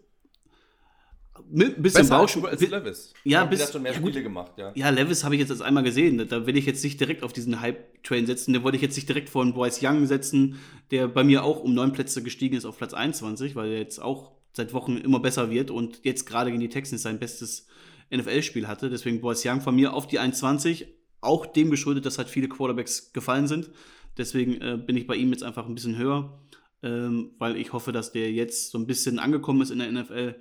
mit 1.49 1.81
bisschen. 1.81 2.11
Als 2.11 2.61
Levis. 2.61 3.13
Ja, 3.23 3.45
bis, 3.45 3.71
schon 3.71 3.83
mehr 3.83 3.93
ja, 3.93 3.97
Spiele 3.97 4.23
gemacht, 4.23 4.53
ja. 4.57 4.71
Ja, 4.75 4.89
Levis 4.89 5.23
habe 5.23 5.35
ich 5.35 5.47
jetzt 5.47 5.61
einmal 5.61 5.83
gesehen. 5.83 6.27
Da 6.27 6.45
will 6.45 6.57
ich 6.57 6.65
jetzt 6.65 6.83
nicht 6.83 6.99
direkt 6.99 7.23
auf 7.23 7.33
diesen 7.33 7.61
Hype-Train 7.61 8.25
setzen. 8.25 8.53
Da 8.53 8.63
wollte 8.63 8.75
ich 8.75 8.81
jetzt 8.81 8.95
nicht 8.95 9.07
direkt 9.07 9.29
vor 9.29 9.41
einen 9.41 9.53
Bryce 9.53 9.79
Young 9.81 10.05
setzen, 10.05 10.59
der 10.91 11.07
bei 11.07 11.23
mir 11.23 11.43
auch 11.43 11.61
um 11.61 11.73
neun 11.73 11.93
Plätze 11.93 12.23
gestiegen 12.23 12.55
ist 12.55 12.65
auf 12.65 12.77
Platz 12.77 12.93
21, 12.93 13.55
weil 13.55 13.71
er 13.71 13.79
jetzt 13.79 13.99
auch 13.99 14.31
seit 14.53 14.73
Wochen 14.73 14.97
immer 14.97 15.19
besser 15.19 15.49
wird 15.49 15.71
und 15.71 15.99
jetzt 16.03 16.25
gerade 16.25 16.49
gegen 16.49 16.61
die 16.61 16.69
Texans 16.69 17.03
sein 17.03 17.19
bestes 17.19 17.67
NFL-Spiel 18.13 18.67
hatte. 18.67 18.89
Deswegen 18.89 19.21
Bryce 19.21 19.45
Young 19.45 19.61
von 19.61 19.75
mir 19.75 19.93
auf 19.93 20.07
die 20.07 20.19
21. 20.19 20.87
Auch 21.21 21.45
dem 21.45 21.71
geschuldet, 21.71 22.05
dass 22.05 22.17
halt 22.17 22.29
viele 22.29 22.47
Quarterbacks 22.47 23.13
gefallen 23.13 23.47
sind. 23.47 23.69
Deswegen 24.17 24.61
äh, 24.61 24.77
bin 24.77 24.97
ich 24.97 25.07
bei 25.07 25.15
ihm 25.15 25.31
jetzt 25.31 25.43
einfach 25.43 25.67
ein 25.67 25.75
bisschen 25.75 25.97
höher, 25.97 26.39
ähm, 26.83 27.31
weil 27.37 27.55
ich 27.57 27.73
hoffe, 27.73 27.91
dass 27.91 28.11
der 28.11 28.31
jetzt 28.31 28.71
so 28.71 28.77
ein 28.77 28.87
bisschen 28.87 29.19
angekommen 29.19 29.61
ist 29.61 29.71
in 29.71 29.79
der 29.79 29.91
NFL. 29.91 30.35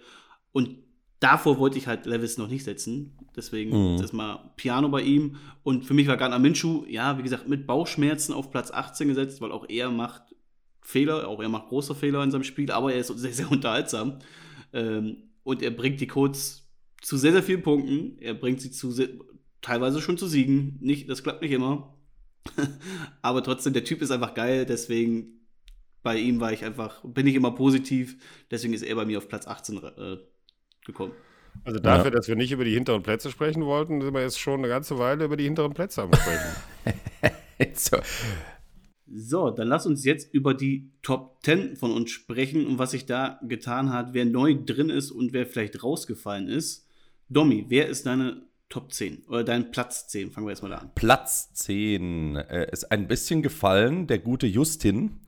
Und 0.53 0.79
davor 1.21 1.59
wollte 1.59 1.79
ich 1.79 1.87
halt 1.87 2.07
Levis 2.07 2.39
noch 2.39 2.49
nicht 2.49 2.65
setzen. 2.65 3.17
Deswegen 3.35 3.95
mhm. 3.95 4.03
ist 4.03 4.13
mal 4.13 4.53
Piano 4.57 4.89
bei 4.89 5.03
ihm. 5.03 5.37
Und 5.63 5.85
für 5.85 5.95
mich 5.95 6.07
war 6.07 6.17
Gardner 6.17 6.39
Minshew, 6.39 6.85
ja, 6.89 7.19
wie 7.19 7.23
gesagt, 7.23 7.49
mit 7.49 7.67
Bauchschmerzen 7.67 8.33
auf 8.33 8.51
Platz 8.51 8.71
18 8.71 9.09
gesetzt, 9.09 9.41
weil 9.41 9.53
auch 9.53 9.67
er 9.69 9.91
macht 9.91 10.23
Fehler, 10.81 11.29
auch 11.29 11.41
er 11.41 11.49
macht 11.49 11.69
große 11.69 11.95
Fehler 11.95 12.23
in 12.23 12.31
seinem 12.31 12.45
Spiel, 12.45 12.71
aber 12.71 12.93
er 12.93 13.01
ist 13.01 13.09
sehr, 13.09 13.33
sehr 13.33 13.51
unterhaltsam. 13.51 14.19
Ähm, 14.73 15.31
und 15.43 15.63
er 15.63 15.71
bringt 15.71 16.01
die 16.01 16.07
Codes 16.07 16.69
zu 17.03 17.17
sehr, 17.17 17.33
sehr 17.33 17.43
vielen 17.43 17.63
Punkten. 17.63 18.19
Er 18.21 18.35
bringt 18.35 18.61
sie 18.61 18.71
zu 18.71 18.91
sehr, 18.91 19.09
teilweise 19.63 20.01
schon 20.01 20.19
zu 20.19 20.27
Siegen. 20.27 20.79
Nicht, 20.81 21.09
das 21.09 21.23
klappt 21.23 21.43
nicht 21.43 21.53
immer. 21.53 21.97
aber 23.23 23.43
trotzdem, 23.43 23.73
der 23.73 23.85
Typ 23.85 24.03
ist 24.03 24.11
einfach 24.11 24.35
geil, 24.35 24.67
deswegen 24.67 25.37
bei 26.03 26.19
ihm 26.19 26.39
war 26.39 26.53
ich 26.53 26.65
einfach, 26.65 27.03
bin 27.05 27.27
ich 27.27 27.35
immer 27.35 27.51
positiv, 27.51 28.17
deswegen 28.51 28.75
ist 28.75 28.83
er 28.83 28.95
bei 28.95 29.05
mir 29.05 29.19
auf 29.19 29.29
Platz 29.29 29.49
18 29.49 29.77
äh, 29.79 30.19
gekommen. 30.87 31.13
Also 31.65 31.79
dafür, 31.79 32.07
ja. 32.07 32.11
dass 32.11 32.29
wir 32.29 32.37
nicht 32.37 32.53
über 32.53 32.65
die 32.65 32.75
hinteren 32.75 33.03
Plätze 33.03 33.31
sprechen 33.31 33.65
wollten, 33.65 34.01
sind 34.01 34.15
wir 34.15 34.23
jetzt 34.23 34.39
schon 34.39 34.61
eine 34.61 34.69
ganze 34.69 34.99
Weile 34.99 35.25
über 35.25 35.37
die 35.37 35.45
hinteren 35.45 35.75
Plätze 35.75 36.03
am 36.03 36.13
Sprechen. 36.13 36.95
so. 37.75 37.99
so, 39.13 39.51
dann 39.51 39.69
lass 39.69 39.87
uns 39.87 40.05
jetzt 40.05 40.33
über 40.33 40.55
die 40.55 40.91
Top 41.03 41.39
10 41.45 41.77
von 41.77 41.93
uns 41.93 42.11
sprechen 42.11 42.67
und 42.67 42.79
was 42.79 42.93
sich 42.93 43.07
da 43.07 43.41
getan 43.43 43.93
hat, 43.93 44.13
wer 44.13 44.25
neu 44.25 44.55
drin 44.55 44.91
ist 44.91 45.11
und 45.11 45.33
wer 45.33 45.47
vielleicht 45.47 45.83
rausgefallen 45.83 46.49
ist. 46.49 46.87
Domi, 47.29 47.65
wer 47.69 47.89
ist 47.89 48.07
deine 48.07 48.43
Top 48.69 48.93
10 48.93 49.25
oder 49.29 49.45
dein 49.45 49.71
Platz 49.71 50.09
10? 50.09 50.31
Fangen 50.31 50.47
wir 50.47 50.51
erstmal 50.51 50.73
da 50.73 50.79
an. 50.79 50.91
Platz 50.95 51.53
10 51.55 52.37
äh, 52.37 52.71
ist 52.71 52.91
ein 52.93 53.09
bisschen 53.09 53.43
gefallen, 53.43 54.07
der 54.07 54.19
gute 54.19 54.47
Justin. 54.47 55.21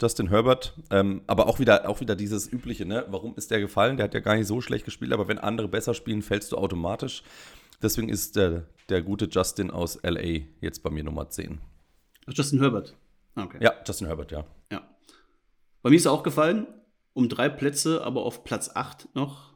Justin 0.00 0.28
Herbert. 0.28 0.74
Ähm, 0.90 1.22
aber 1.26 1.46
auch 1.46 1.58
wieder, 1.58 1.88
auch 1.88 2.00
wieder 2.00 2.16
dieses 2.16 2.50
übliche, 2.52 2.86
ne? 2.86 3.04
Warum 3.08 3.34
ist 3.36 3.50
der 3.50 3.60
gefallen? 3.60 3.96
Der 3.96 4.04
hat 4.04 4.14
ja 4.14 4.20
gar 4.20 4.36
nicht 4.36 4.46
so 4.46 4.60
schlecht 4.60 4.84
gespielt, 4.84 5.12
aber 5.12 5.28
wenn 5.28 5.38
andere 5.38 5.68
besser 5.68 5.94
spielen, 5.94 6.22
fällst 6.22 6.52
du 6.52 6.56
automatisch. 6.56 7.22
Deswegen 7.82 8.08
ist 8.08 8.36
der, 8.36 8.66
der 8.88 9.02
gute 9.02 9.26
Justin 9.26 9.70
aus 9.70 10.00
LA 10.02 10.42
jetzt 10.60 10.82
bei 10.82 10.90
mir 10.90 11.04
Nummer 11.04 11.28
10. 11.28 11.60
Justin 12.28 12.60
Herbert. 12.60 12.96
Ah, 13.34 13.44
okay. 13.44 13.58
Ja, 13.60 13.74
Justin 13.86 14.06
Herbert, 14.06 14.32
ja. 14.32 14.44
Ja. 14.70 14.88
Bei 15.82 15.90
mir 15.90 15.96
ist 15.96 16.06
er 16.06 16.12
auch 16.12 16.22
gefallen. 16.22 16.66
Um 17.14 17.28
drei 17.28 17.48
Plätze, 17.48 18.04
aber 18.04 18.22
auf 18.24 18.44
Platz 18.44 18.70
8 18.74 19.14
noch. 19.14 19.54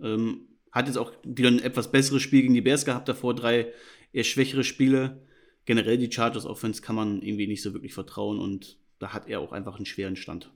Ähm, 0.00 0.48
hat 0.72 0.86
jetzt 0.86 0.96
auch 0.96 1.12
wieder 1.24 1.48
ein 1.48 1.58
etwas 1.58 1.90
besseres 1.90 2.22
Spiel 2.22 2.42
gegen 2.42 2.54
die 2.54 2.60
Bears 2.60 2.84
gehabt, 2.84 3.08
davor 3.08 3.34
drei 3.34 3.72
eher 4.12 4.24
schwächere 4.24 4.64
Spiele. 4.64 5.26
Generell 5.64 5.98
die 5.98 6.12
Chargers 6.12 6.46
Offense 6.46 6.80
kann 6.80 6.96
man 6.96 7.22
irgendwie 7.22 7.46
nicht 7.46 7.62
so 7.62 7.72
wirklich 7.74 7.94
vertrauen 7.94 8.38
und 8.38 8.78
da 8.98 9.12
hat 9.12 9.28
er 9.28 9.40
auch 9.40 9.52
einfach 9.52 9.76
einen 9.76 9.86
schweren 9.86 10.16
Stand. 10.16 10.50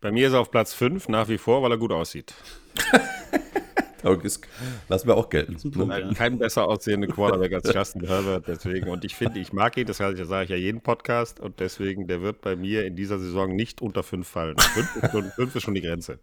Bei 0.00 0.12
mir 0.12 0.28
ist 0.28 0.34
er 0.34 0.40
auf 0.40 0.50
Platz 0.50 0.74
5 0.74 1.08
nach 1.08 1.28
wie 1.28 1.38
vor, 1.38 1.62
weil 1.62 1.72
er 1.72 1.78
gut 1.78 1.92
aussieht. 1.92 2.34
lassen 4.88 5.08
wir 5.08 5.16
auch 5.16 5.28
gelten. 5.28 5.56
Ja. 5.88 6.12
Kein 6.14 6.38
besser 6.38 6.66
aussehender 6.66 7.08
Quarterback 7.08 7.52
als 7.52 7.72
Justin 7.72 8.06
Herbert, 8.06 8.46
deswegen. 8.46 8.88
Und 8.88 9.04
ich 9.04 9.14
finde, 9.14 9.40
ich 9.40 9.52
mag 9.52 9.76
ihn, 9.76 9.86
das 9.86 9.98
sage 9.98 10.22
ich 10.44 10.50
ja 10.50 10.56
jeden 10.56 10.80
Podcast. 10.80 11.40
Und 11.40 11.60
deswegen, 11.60 12.06
der 12.06 12.22
wird 12.22 12.40
bei 12.40 12.56
mir 12.56 12.84
in 12.84 12.96
dieser 12.96 13.18
Saison 13.18 13.54
nicht 13.54 13.82
unter 13.82 14.02
5 14.02 14.26
fallen. 14.26 14.56
5 14.58 15.38
ist, 15.38 15.56
ist 15.56 15.62
schon 15.62 15.74
die 15.74 15.82
Grenze. 15.82 16.18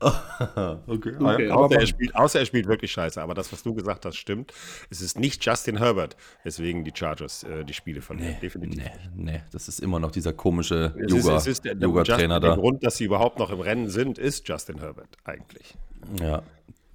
okay. 0.00 1.14
okay. 1.18 1.50
Außer, 1.50 1.80
er 1.80 1.86
spielt, 1.86 2.14
außer 2.14 2.38
er 2.38 2.46
spielt 2.46 2.68
wirklich 2.68 2.92
scheiße. 2.92 3.20
Aber 3.20 3.34
das, 3.34 3.52
was 3.52 3.62
du 3.62 3.74
gesagt 3.74 4.04
hast, 4.04 4.16
stimmt. 4.16 4.52
Es 4.90 5.00
ist 5.00 5.18
nicht 5.18 5.44
Justin 5.44 5.78
Herbert, 5.78 6.16
weswegen 6.44 6.84
die 6.84 6.92
Chargers 6.94 7.42
äh, 7.42 7.64
die 7.64 7.74
Spiele 7.74 8.00
verlieren. 8.00 8.34
Nee, 8.34 8.40
Definitiv. 8.40 8.82
Nee, 9.14 9.32
nee, 9.32 9.42
das 9.50 9.66
ist 9.66 9.80
immer 9.80 9.98
noch 9.98 10.12
dieser 10.12 10.32
komische 10.32 10.94
Yoga-Trainer 11.08 12.40
da. 12.40 12.48
Der 12.48 12.56
Grund, 12.56 12.84
dass 12.84 12.96
sie 12.96 13.04
überhaupt 13.04 13.38
noch 13.38 13.50
im 13.50 13.60
Rennen 13.60 13.88
sind, 13.88 14.18
ist 14.18 14.48
Justin 14.48 14.78
Herbert 14.78 15.16
eigentlich. 15.24 15.74
Ja, 16.20 16.42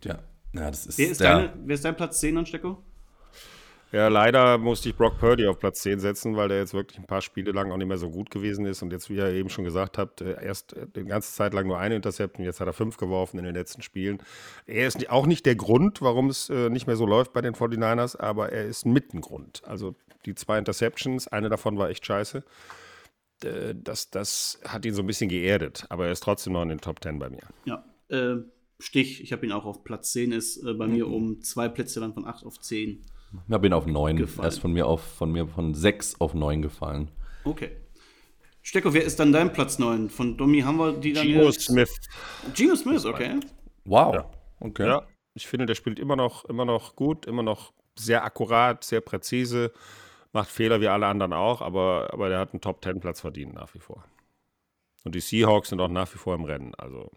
ja. 0.06 0.20
ja 0.54 0.70
das 0.70 0.86
ist 0.86 0.97
wer, 0.97 1.12
ist 1.12 1.22
deine, 1.22 1.54
wer 1.64 1.76
ist 1.76 1.86
dein 1.86 1.95
Platz 1.95 2.20
10 2.20 2.38
an 2.38 2.45
Stecko? 2.45 2.84
Ja, 3.93 4.08
leider 4.08 4.58
musste 4.58 4.89
ich 4.89 4.97
Brock 4.97 5.20
Purdy 5.20 5.45
auf 5.45 5.60
Platz 5.60 5.82
10 5.82 5.99
setzen, 5.99 6.36
weil 6.36 6.47
der 6.47 6.58
jetzt 6.58 6.74
wirklich 6.74 6.97
ein 6.97 7.06
paar 7.06 7.22
Spiele 7.22 7.51
lang 7.51 7.72
auch 7.72 7.78
nicht 7.78 7.88
mehr 7.88 7.99
so 7.99 8.10
gut 8.10 8.32
gewesen 8.32 8.66
ist. 8.66 8.82
Und 8.82 8.91
jetzt, 8.91 9.08
wie 9.12 9.18
ihr 9.18 9.28
eben 9.28 9.51
schon 9.51 9.66
gesagt 9.66 9.99
habt, 9.99 10.20
äh, 10.22 10.43
erst 10.43 10.74
äh, 10.74 10.88
die 10.95 11.04
ganze 11.04 11.32
Zeit 11.32 11.54
lang 11.54 11.68
nur 11.68 11.78
eine 11.78 11.95
Interception, 11.95 12.43
jetzt 12.43 12.60
hat 12.60 12.66
er 12.66 12.74
fünf 12.74 12.97
geworfen 12.97 13.38
in 13.38 13.45
den 13.45 13.54
letzten 13.54 13.84
Spielen. 13.84 14.18
Er 14.66 14.88
ist 14.88 15.08
auch 15.12 15.28
nicht 15.28 15.45
der 15.45 15.56
Grund, 15.56 16.01
warum 16.01 16.30
es 16.30 16.49
äh, 16.49 16.72
nicht 16.72 16.88
mehr 16.88 16.95
so 16.95 17.06
läuft 17.06 17.34
bei 17.34 17.41
den 17.41 17.54
49ers, 17.54 18.20
aber 18.20 18.51
er 18.51 18.66
ist 18.66 18.84
mit 18.88 19.14
ein 19.14 19.22
Grund. 19.22 19.62
Also 19.64 19.93
die 20.26 20.34
zwei 20.34 20.58
Interceptions, 20.58 21.28
eine 21.28 21.49
davon 21.49 21.78
war 21.78 21.89
echt 21.91 22.04
scheiße. 22.04 22.43
Das, 23.76 24.10
das 24.10 24.60
hat 24.66 24.86
ihn 24.86 24.93
so 24.93 25.04
ein 25.04 25.08
bisschen 25.08 25.30
geerdet, 25.30 25.86
aber 25.89 26.06
er 26.06 26.14
ist 26.14 26.24
trotzdem 26.24 26.54
noch 26.54 26.64
in 26.64 26.70
den 26.70 26.80
Top 26.80 27.04
10 27.04 27.20
bei 27.20 27.30
mir. 27.30 27.41
Ja, 27.66 27.84
äh, 28.08 28.38
Stich, 28.84 29.23
ich 29.23 29.31
habe 29.31 29.45
ihn 29.45 29.53
auch 29.53 29.63
auf 29.63 29.86
Platz 29.86 30.11
10, 30.11 30.34
ist 30.34 30.57
äh, 30.57 30.73
bei 30.73 30.88
mhm. 30.88 30.93
mir 30.93 31.07
um 31.07 31.41
zwei 31.41 31.69
Plätze 31.69 32.01
dann 32.01 32.13
von 32.13 32.27
8 32.27 32.45
auf 32.45 32.59
10. 32.59 33.01
Ich 33.47 33.57
bin 33.57 33.71
auf 33.71 33.86
9. 33.86 34.17
Gefallen. 34.17 34.43
Er 34.43 34.49
ist 34.49 34.59
von 34.59 34.73
mir 34.73 34.86
auf 34.86 35.01
von 35.01 35.31
mir 35.31 35.47
von 35.47 35.73
6 35.73 36.19
auf 36.19 36.34
9 36.34 36.61
gefallen. 36.61 37.09
Okay. 37.45 37.71
Stecko, 38.61 38.93
wer 38.93 39.05
ist 39.05 39.21
dann 39.21 39.31
dein 39.31 39.53
Platz 39.53 39.79
9? 39.79 40.09
Von 40.09 40.36
Domi 40.38 40.59
haben 40.61 40.77
wir 40.77 40.91
die 40.91 41.13
dann 41.13 41.25
Gino? 41.25 41.49
Smith. 41.53 41.91
Gino 42.53 42.75
Smith, 42.75 43.05
okay. 43.05 43.39
Wow. 43.86 44.15
Ja. 44.15 44.31
Okay. 44.59 44.86
Ja, 44.86 45.07
ich 45.34 45.47
finde, 45.47 45.65
der 45.65 45.75
spielt 45.75 45.97
immer 45.97 46.17
noch, 46.17 46.43
immer 46.45 46.65
noch 46.65 46.97
gut, 46.97 47.25
immer 47.25 47.41
noch 47.41 47.71
sehr 47.97 48.25
akkurat, 48.25 48.84
sehr 48.84 48.99
präzise, 48.99 49.71
macht 50.34 50.49
Fehler 50.49 50.81
wie 50.81 50.89
alle 50.89 51.07
anderen 51.07 51.31
auch, 51.31 51.61
aber, 51.61 52.09
aber 52.11 52.27
der 52.27 52.39
hat 52.39 52.51
einen 52.51 52.61
Top-10-Platz 52.61 53.21
verdient 53.21 53.53
nach 53.53 53.73
wie 53.73 53.79
vor. 53.79 54.03
Und 55.05 55.15
die 55.15 55.21
Seahawks 55.21 55.69
sind 55.69 55.79
auch 55.79 55.88
nach 55.88 56.13
wie 56.13 56.17
vor 56.17 56.36
im 56.36 56.43
Rennen. 56.43 56.75
Also 56.75 57.11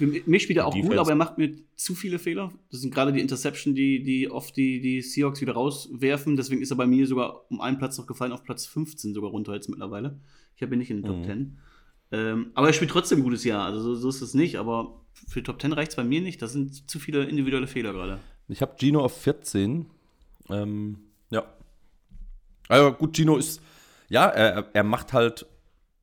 mich 0.00 0.42
spielt 0.42 0.58
er 0.58 0.66
auch 0.66 0.74
gut, 0.74 0.96
aber 0.96 1.10
er 1.10 1.16
macht 1.16 1.38
mir 1.38 1.56
zu 1.76 1.94
viele 1.94 2.18
Fehler. 2.18 2.52
Das 2.70 2.80
sind 2.80 2.92
gerade 2.92 3.12
die 3.12 3.20
Interception, 3.20 3.74
die, 3.74 4.02
die 4.02 4.30
oft 4.30 4.56
die, 4.56 4.80
die 4.80 5.02
Seahawks 5.02 5.40
wieder 5.40 5.52
rauswerfen. 5.52 6.36
Deswegen 6.36 6.62
ist 6.62 6.70
er 6.70 6.76
bei 6.76 6.86
mir 6.86 7.06
sogar 7.06 7.50
um 7.50 7.60
einen 7.60 7.78
Platz 7.78 7.98
noch 7.98 8.06
gefallen, 8.06 8.32
auf 8.32 8.42
Platz 8.42 8.66
15 8.66 9.14
sogar 9.14 9.30
runter 9.30 9.54
jetzt 9.54 9.68
mittlerweile. 9.68 10.20
Ich 10.56 10.62
habe 10.62 10.74
ihn 10.74 10.78
nicht 10.78 10.90
in 10.90 10.98
den 10.98 11.06
Top 11.06 11.16
mhm. 11.18 11.24
10. 11.24 11.58
Ähm, 12.12 12.50
aber 12.54 12.68
er 12.68 12.72
spielt 12.72 12.90
trotzdem 12.90 13.20
ein 13.20 13.24
gutes 13.24 13.44
Jahr. 13.44 13.64
Also 13.64 13.80
so, 13.80 13.94
so 13.94 14.08
ist 14.08 14.20
es 14.20 14.34
nicht. 14.34 14.56
Aber 14.56 15.04
für 15.28 15.42
Top 15.42 15.60
10 15.60 15.72
reicht 15.72 15.90
es 15.90 15.96
bei 15.96 16.04
mir 16.04 16.20
nicht. 16.20 16.42
Das 16.42 16.52
sind 16.52 16.90
zu 16.90 16.98
viele 16.98 17.24
individuelle 17.24 17.66
Fehler 17.66 17.92
gerade. 17.92 18.18
Ich 18.48 18.62
habe 18.62 18.74
Gino 18.78 19.00
auf 19.00 19.20
14. 19.20 19.86
Ähm, 20.48 20.98
ja. 21.30 21.44
Also 22.68 22.92
gut, 22.92 23.16
Gino 23.16 23.36
ist, 23.36 23.62
ja, 24.08 24.26
er, 24.26 24.70
er 24.72 24.84
macht 24.84 25.12
halt, 25.12 25.46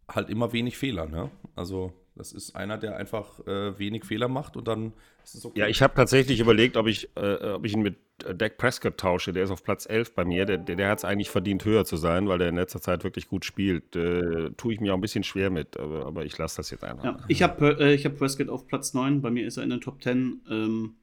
halt 0.08 0.30
immer 0.30 0.54
wenig 0.54 0.78
Fehler. 0.78 1.08
Ne? 1.08 1.30
Also 1.56 1.94
das 2.18 2.32
ist 2.32 2.56
einer, 2.56 2.78
der 2.78 2.98
einfach 2.98 3.40
äh, 3.48 3.78
wenig 3.78 4.06
Fehler 4.06 4.28
macht 4.28 4.58
und 4.58 4.68
dann 4.68 4.94
ist 5.24 5.36
es 5.36 5.46
okay. 5.46 5.60
Ja, 5.60 5.68
ich 5.68 5.82
habe 5.82 5.94
tatsächlich 5.96 6.40
überlegt, 6.40 6.78
ob 6.78 6.88
ich, 6.88 7.10
äh, 7.16 7.52
ob 7.52 7.66
ich 7.66 7.74
ihn 7.74 7.82
mit 7.82 7.98
Dak 8.18 8.58
Prescott 8.58 8.98
tausche. 8.98 9.34
Der 9.34 9.44
ist 9.44 9.52
auf 9.52 9.64
Platz 9.64 9.86
11 9.88 10.16
bei 10.16 10.26
mir. 10.26 10.46
Der, 10.46 10.58
der, 10.58 10.76
der 10.76 10.90
hat 10.90 11.00
es 11.00 11.06
eigentlich 11.06 11.30
verdient, 11.30 11.66
höher 11.66 11.86
zu 11.86 11.98
sein, 11.98 12.28
weil 12.28 12.40
der 12.40 12.50
in 12.50 12.56
letzter 12.56 12.82
Zeit 12.82 13.04
wirklich 13.04 13.28
gut 13.28 13.46
spielt. 13.46 13.96
Äh, 13.96 14.52
tue 14.58 14.74
ich 14.74 14.80
mir 14.80 14.94
auch 14.94 14.98
ein 14.98 15.02
bisschen 15.02 15.24
schwer 15.24 15.50
mit, 15.50 15.78
aber, 15.78 16.06
aber 16.06 16.26
ich 16.26 16.38
lasse 16.38 16.58
das 16.58 16.72
jetzt 16.72 16.84
einfach. 16.84 17.04
Ja, 17.04 17.18
ich 17.28 17.44
habe 17.44 17.80
äh, 17.80 17.98
hab 17.98 18.18
Prescott 18.18 18.50
auf 18.50 18.68
Platz 18.68 18.94
9. 18.94 19.22
Bei 19.22 19.30
mir 19.30 19.46
ist 19.46 19.58
er 19.58 19.64
in 19.64 19.70
den 19.70 19.82
Top 19.82 20.02
10. 20.02 20.42
Ähm, 20.50 20.96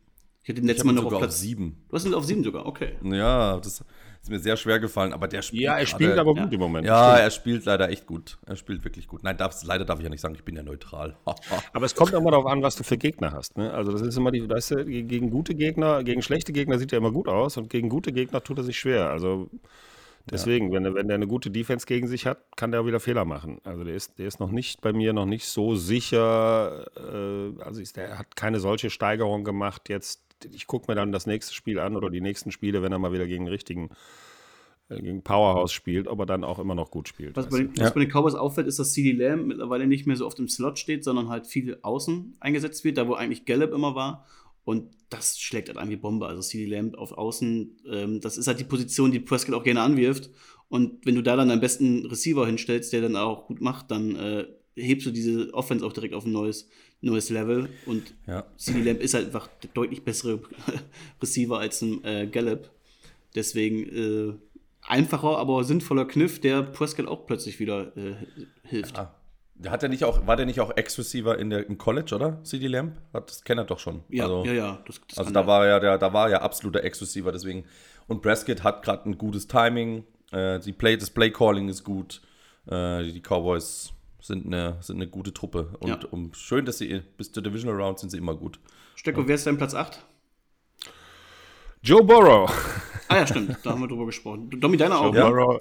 ich 0.43 0.49
hätte 0.49 0.61
ihn 0.61 0.67
letztes 0.67 0.85
Mal 0.85 0.93
noch 0.93 1.05
auf 1.05 1.19
Platz 1.19 1.41
7. 1.41 1.85
Du 1.89 1.95
hast 1.95 2.05
ihn 2.05 2.15
auf 2.15 2.25
7 2.25 2.45
sogar, 2.45 2.67
okay. 2.67 2.97
Ja, 3.03 3.59
das 3.59 3.85
ist 4.25 4.31
mir 4.31 4.39
sehr 4.39 4.57
schwer 4.57 4.81
gefallen, 4.81 5.13
aber 5.13 5.29
der 5.29 5.43
spielt. 5.43 5.65
Ja, 5.65 5.77
er 5.77 5.85
spielt 5.85 6.11
grade, 6.11 6.21
aber 6.23 6.33
gut 6.33 6.47
ja. 6.47 6.53
im 6.53 6.61
Moment. 6.61 6.87
Ja, 6.87 7.19
er 7.19 7.31
spielt 7.31 7.67
leider 7.67 7.91
echt 7.91 8.07
gut. 8.07 8.39
Er 8.47 8.57
spielt 8.57 8.83
wirklich 8.83 9.07
gut. 9.07 9.23
Nein, 9.23 9.37
darf's, 9.37 9.65
leider 9.65 9.85
darf 9.85 9.99
ich 9.99 10.05
ja 10.05 10.09
nicht 10.09 10.23
sagen, 10.23 10.35
ich 10.35 10.45
bin 10.45 10.57
ja 10.57 10.63
neutral. 10.63 11.15
aber 11.75 11.85
es 11.85 11.95
kommt 11.95 12.15
immer 12.15 12.31
darauf 12.31 12.47
an, 12.47 12.63
was 12.63 12.75
du 12.75 12.85
für 12.85 12.97
Gegner 12.97 13.33
hast. 13.33 13.59
Ne? 13.59 13.71
Also, 13.71 13.93
das 13.93 14.01
ist 14.01 14.17
immer 14.17 14.31
die, 14.31 14.49
weißt 14.49 14.71
du, 14.71 14.85
gegen 14.87 15.29
gute 15.29 15.55
Gegner, 15.55 16.03
gegen 16.05 16.23
schlechte 16.23 16.55
Gegner 16.55 16.79
sieht 16.79 16.93
er 16.93 16.99
immer 16.99 17.13
gut 17.13 17.29
aus 17.29 17.59
und 17.59 17.69
gegen 17.69 17.91
gute 17.91 18.13
Gegner 18.13 18.43
tut 18.43 18.57
er 18.57 18.65
sich 18.65 18.79
schwer. 18.79 19.11
Also, 19.11 19.51
deswegen, 20.31 20.69
ja. 20.69 20.75
wenn, 20.75 20.85
er, 20.85 20.95
wenn 20.95 21.09
der 21.09 21.17
eine 21.17 21.27
gute 21.27 21.51
Defense 21.51 21.87
gegen 21.87 22.07
sich 22.07 22.27
hat, 22.27 22.39
kann 22.57 22.71
der 22.71 22.81
auch 22.81 22.87
wieder 22.87 23.01
Fehler 23.01 23.25
machen. 23.25 23.61
Also, 23.65 23.85
der 23.85 23.95
ist, 23.95 24.19
der 24.19 24.27
ist 24.27 24.41
noch 24.41 24.51
nicht 24.51 24.81
bei 24.81 24.93
mir 24.93 25.13
noch 25.13 25.27
nicht 25.27 25.47
so 25.47 25.75
sicher. 25.75 26.87
Äh, 26.97 27.63
also, 27.63 27.81
ist, 27.81 27.97
der 27.97 28.19
hat 28.19 28.37
keine 28.37 28.61
solche 28.61 28.91
Steigerung 28.91 29.45
gemacht 29.45 29.89
jetzt 29.89 30.25
ich 30.53 30.67
gucke 30.67 30.91
mir 30.91 30.95
dann 30.95 31.13
das 31.13 31.27
nächste 31.27 31.55
Spiel 31.55 31.79
an 31.79 31.97
oder 31.97 32.11
die 32.11 32.21
nächsten 32.21 32.51
Spiele, 32.51 32.83
wenn 32.83 32.93
er 32.93 32.99
mal 32.99 33.13
wieder 33.13 33.27
gegen 33.27 33.49
richtigen 33.49 33.91
äh, 34.89 35.01
gegen 35.01 35.23
Powerhouse 35.23 35.73
spielt, 35.73 36.09
ob 36.09 36.19
er 36.21 36.27
dann 36.27 36.45
auch 36.45 36.59
immer 36.59 36.75
noch 36.75 36.91
gut 36.91 37.09
spielt. 37.09 37.37
Was, 37.37 37.49
bei 37.49 37.59
den, 37.59 37.75
ja. 37.75 37.85
was 37.85 37.95
bei 37.95 38.01
den, 38.01 38.11
Cowboys 38.11 38.35
auffällt, 38.35 38.67
ist, 38.67 38.79
dass 38.79 38.93
CD 38.93 39.13
Lamb 39.13 39.47
mittlerweile 39.47 39.87
nicht 39.87 40.07
mehr 40.07 40.17
so 40.17 40.27
oft 40.27 40.39
im 40.39 40.49
Slot 40.49 40.79
steht, 40.79 41.05
sondern 41.05 41.29
halt 41.29 41.47
viel 41.47 41.79
außen 41.83 42.37
eingesetzt 42.41 42.85
wird, 42.85 42.99
da 42.99 43.09
wo 43.09 43.15
eigentlich 43.15 43.45
Gallup 43.45 43.73
immer 43.73 43.95
war. 43.95 44.27
Und 44.65 44.91
das 45.15 45.39
schlägt 45.39 45.69
halt 45.69 45.79
an 45.79 45.91
wie 45.91 45.97
Bombe. 45.97 46.27
Also 46.27 46.43
CD 46.43 46.67
Lamb 46.67 46.97
auf 46.97 47.13
Außen, 47.13 47.77
ähm, 47.91 48.21
das 48.21 48.37
ist 48.37 48.47
halt 48.47 48.61
die 48.61 48.65
Position, 48.65 49.13
die 49.13 49.21
Prescott 49.21 49.55
auch 49.55 49.65
gerne 49.65 49.83
anwirft. 49.83 50.31
Und 50.69 51.05
wenn 51.07 51.15
du 51.15 51.23
da 51.23 51.37
dann 51.37 51.49
deinen 51.49 51.61
besten 51.61 52.07
Receiver 52.07 52.47
hinstellst, 52.47 52.93
der 52.93 53.03
dann 53.03 53.17
auch 53.17 53.47
gut 53.47 53.61
macht, 53.61 53.91
dann 53.91 54.17
äh, 54.17 54.47
hebst 54.77 55.07
du 55.07 55.11
diese 55.11 55.53
Offense 55.55 55.85
auch 55.85 55.93
direkt 55.93 56.15
auf 56.15 56.25
ein 56.25 56.33
neues, 56.33 56.69
neues 57.01 57.31
Level. 57.31 57.69
Und 57.87 58.15
ja. 58.27 58.45
CD 58.57 58.83
Lamb 58.83 59.01
ist 59.01 59.15
halt 59.15 59.27
einfach 59.27 59.49
der 59.63 59.71
deutlich 59.75 60.03
bessere 60.03 60.41
Receiver 61.23 61.59
als 61.59 61.83
ein 61.83 62.03
äh, 62.05 62.27
Gallup. 62.27 62.71
Deswegen 63.35 63.89
äh, 63.89 64.35
einfacher, 64.83 65.39
aber 65.39 65.65
sinnvoller 65.65 66.07
Kniff, 66.07 66.41
der 66.41 66.63
Prescott 66.63 67.07
auch 67.07 67.27
plötzlich 67.27 67.59
wieder 67.61 67.97
äh, 67.97 68.15
hilft. 68.63 68.97
Ja. 68.97 69.15
Der 69.57 69.71
hat 69.71 69.83
ja 69.83 69.89
nicht 69.89 70.05
auch, 70.05 70.27
war 70.27 70.37
der 70.37 70.47
nicht 70.47 70.61
auch 70.61 70.77
Ex-Receiver 70.77 71.39
im 71.39 71.79
College, 71.79 72.15
oder? 72.15 72.43
CD 72.43 72.67
Lamb? 72.67 72.97
Das 73.13 73.45
kennt 73.45 73.61
er 73.61 73.65
doch 73.65 73.79
schon. 73.79 74.03
Ja, 74.09 74.25
also, 74.25 74.45
ja, 74.45 74.53
ja. 74.53 74.83
Das, 74.87 75.01
das 75.09 75.19
also 75.19 75.31
da 75.31 75.47
war 75.47 75.67
ja 75.67 75.79
der, 75.79 75.97
da 75.97 76.13
war 76.13 76.29
ja 76.29 76.43
absoluter 76.43 76.83
Ex-Receiver, 76.83 77.31
deswegen. 77.31 77.65
Und 78.09 78.21
Prescott 78.21 78.65
hat 78.65 78.83
gerade 78.83 79.09
ein 79.09 79.17
gutes 79.17 79.47
Timing. 79.47 80.05
Äh, 80.33 80.59
die 80.59 80.73
Play, 80.73 80.97
das 80.97 81.11
Play-Calling 81.11 81.69
ist 81.69 81.85
gut. 81.85 82.21
Äh, 82.67 83.05
die 83.05 83.21
Cowboys 83.21 83.93
sind 84.21 84.47
eine, 84.47 84.79
sind 84.81 84.97
eine 84.97 85.07
gute 85.07 85.33
Truppe. 85.33 85.77
Und 85.79 85.89
ja. 85.89 85.99
um, 86.11 86.33
schön, 86.35 86.65
dass 86.65 86.79
sie 86.79 87.03
bis 87.17 87.31
zur 87.31 87.43
Divisional 87.43 87.81
Round 87.81 88.01
sind 88.01 88.11
sie 88.11 88.19
immer 88.19 88.35
gut. 88.35 88.59
Stecko, 88.97 89.21
ja. 89.21 89.29
wer 89.29 89.35
ist 89.37 89.47
dein 89.47 89.57
Platz 89.57 89.75
8? 89.75 90.05
Joe 91.83 92.03
Burrow. 92.03 92.51
Ah 93.09 93.17
ja, 93.17 93.27
stimmt, 93.27 93.59
da 93.63 93.71
haben 93.71 93.83
wir 93.83 93.89
drüber 93.89 94.07
gesprochen. 94.07 94.49
Domi, 94.59 94.79
deiner 94.79 94.99
auch. 94.99 95.15
Joe 95.15 95.31
Burrow, 95.31 95.61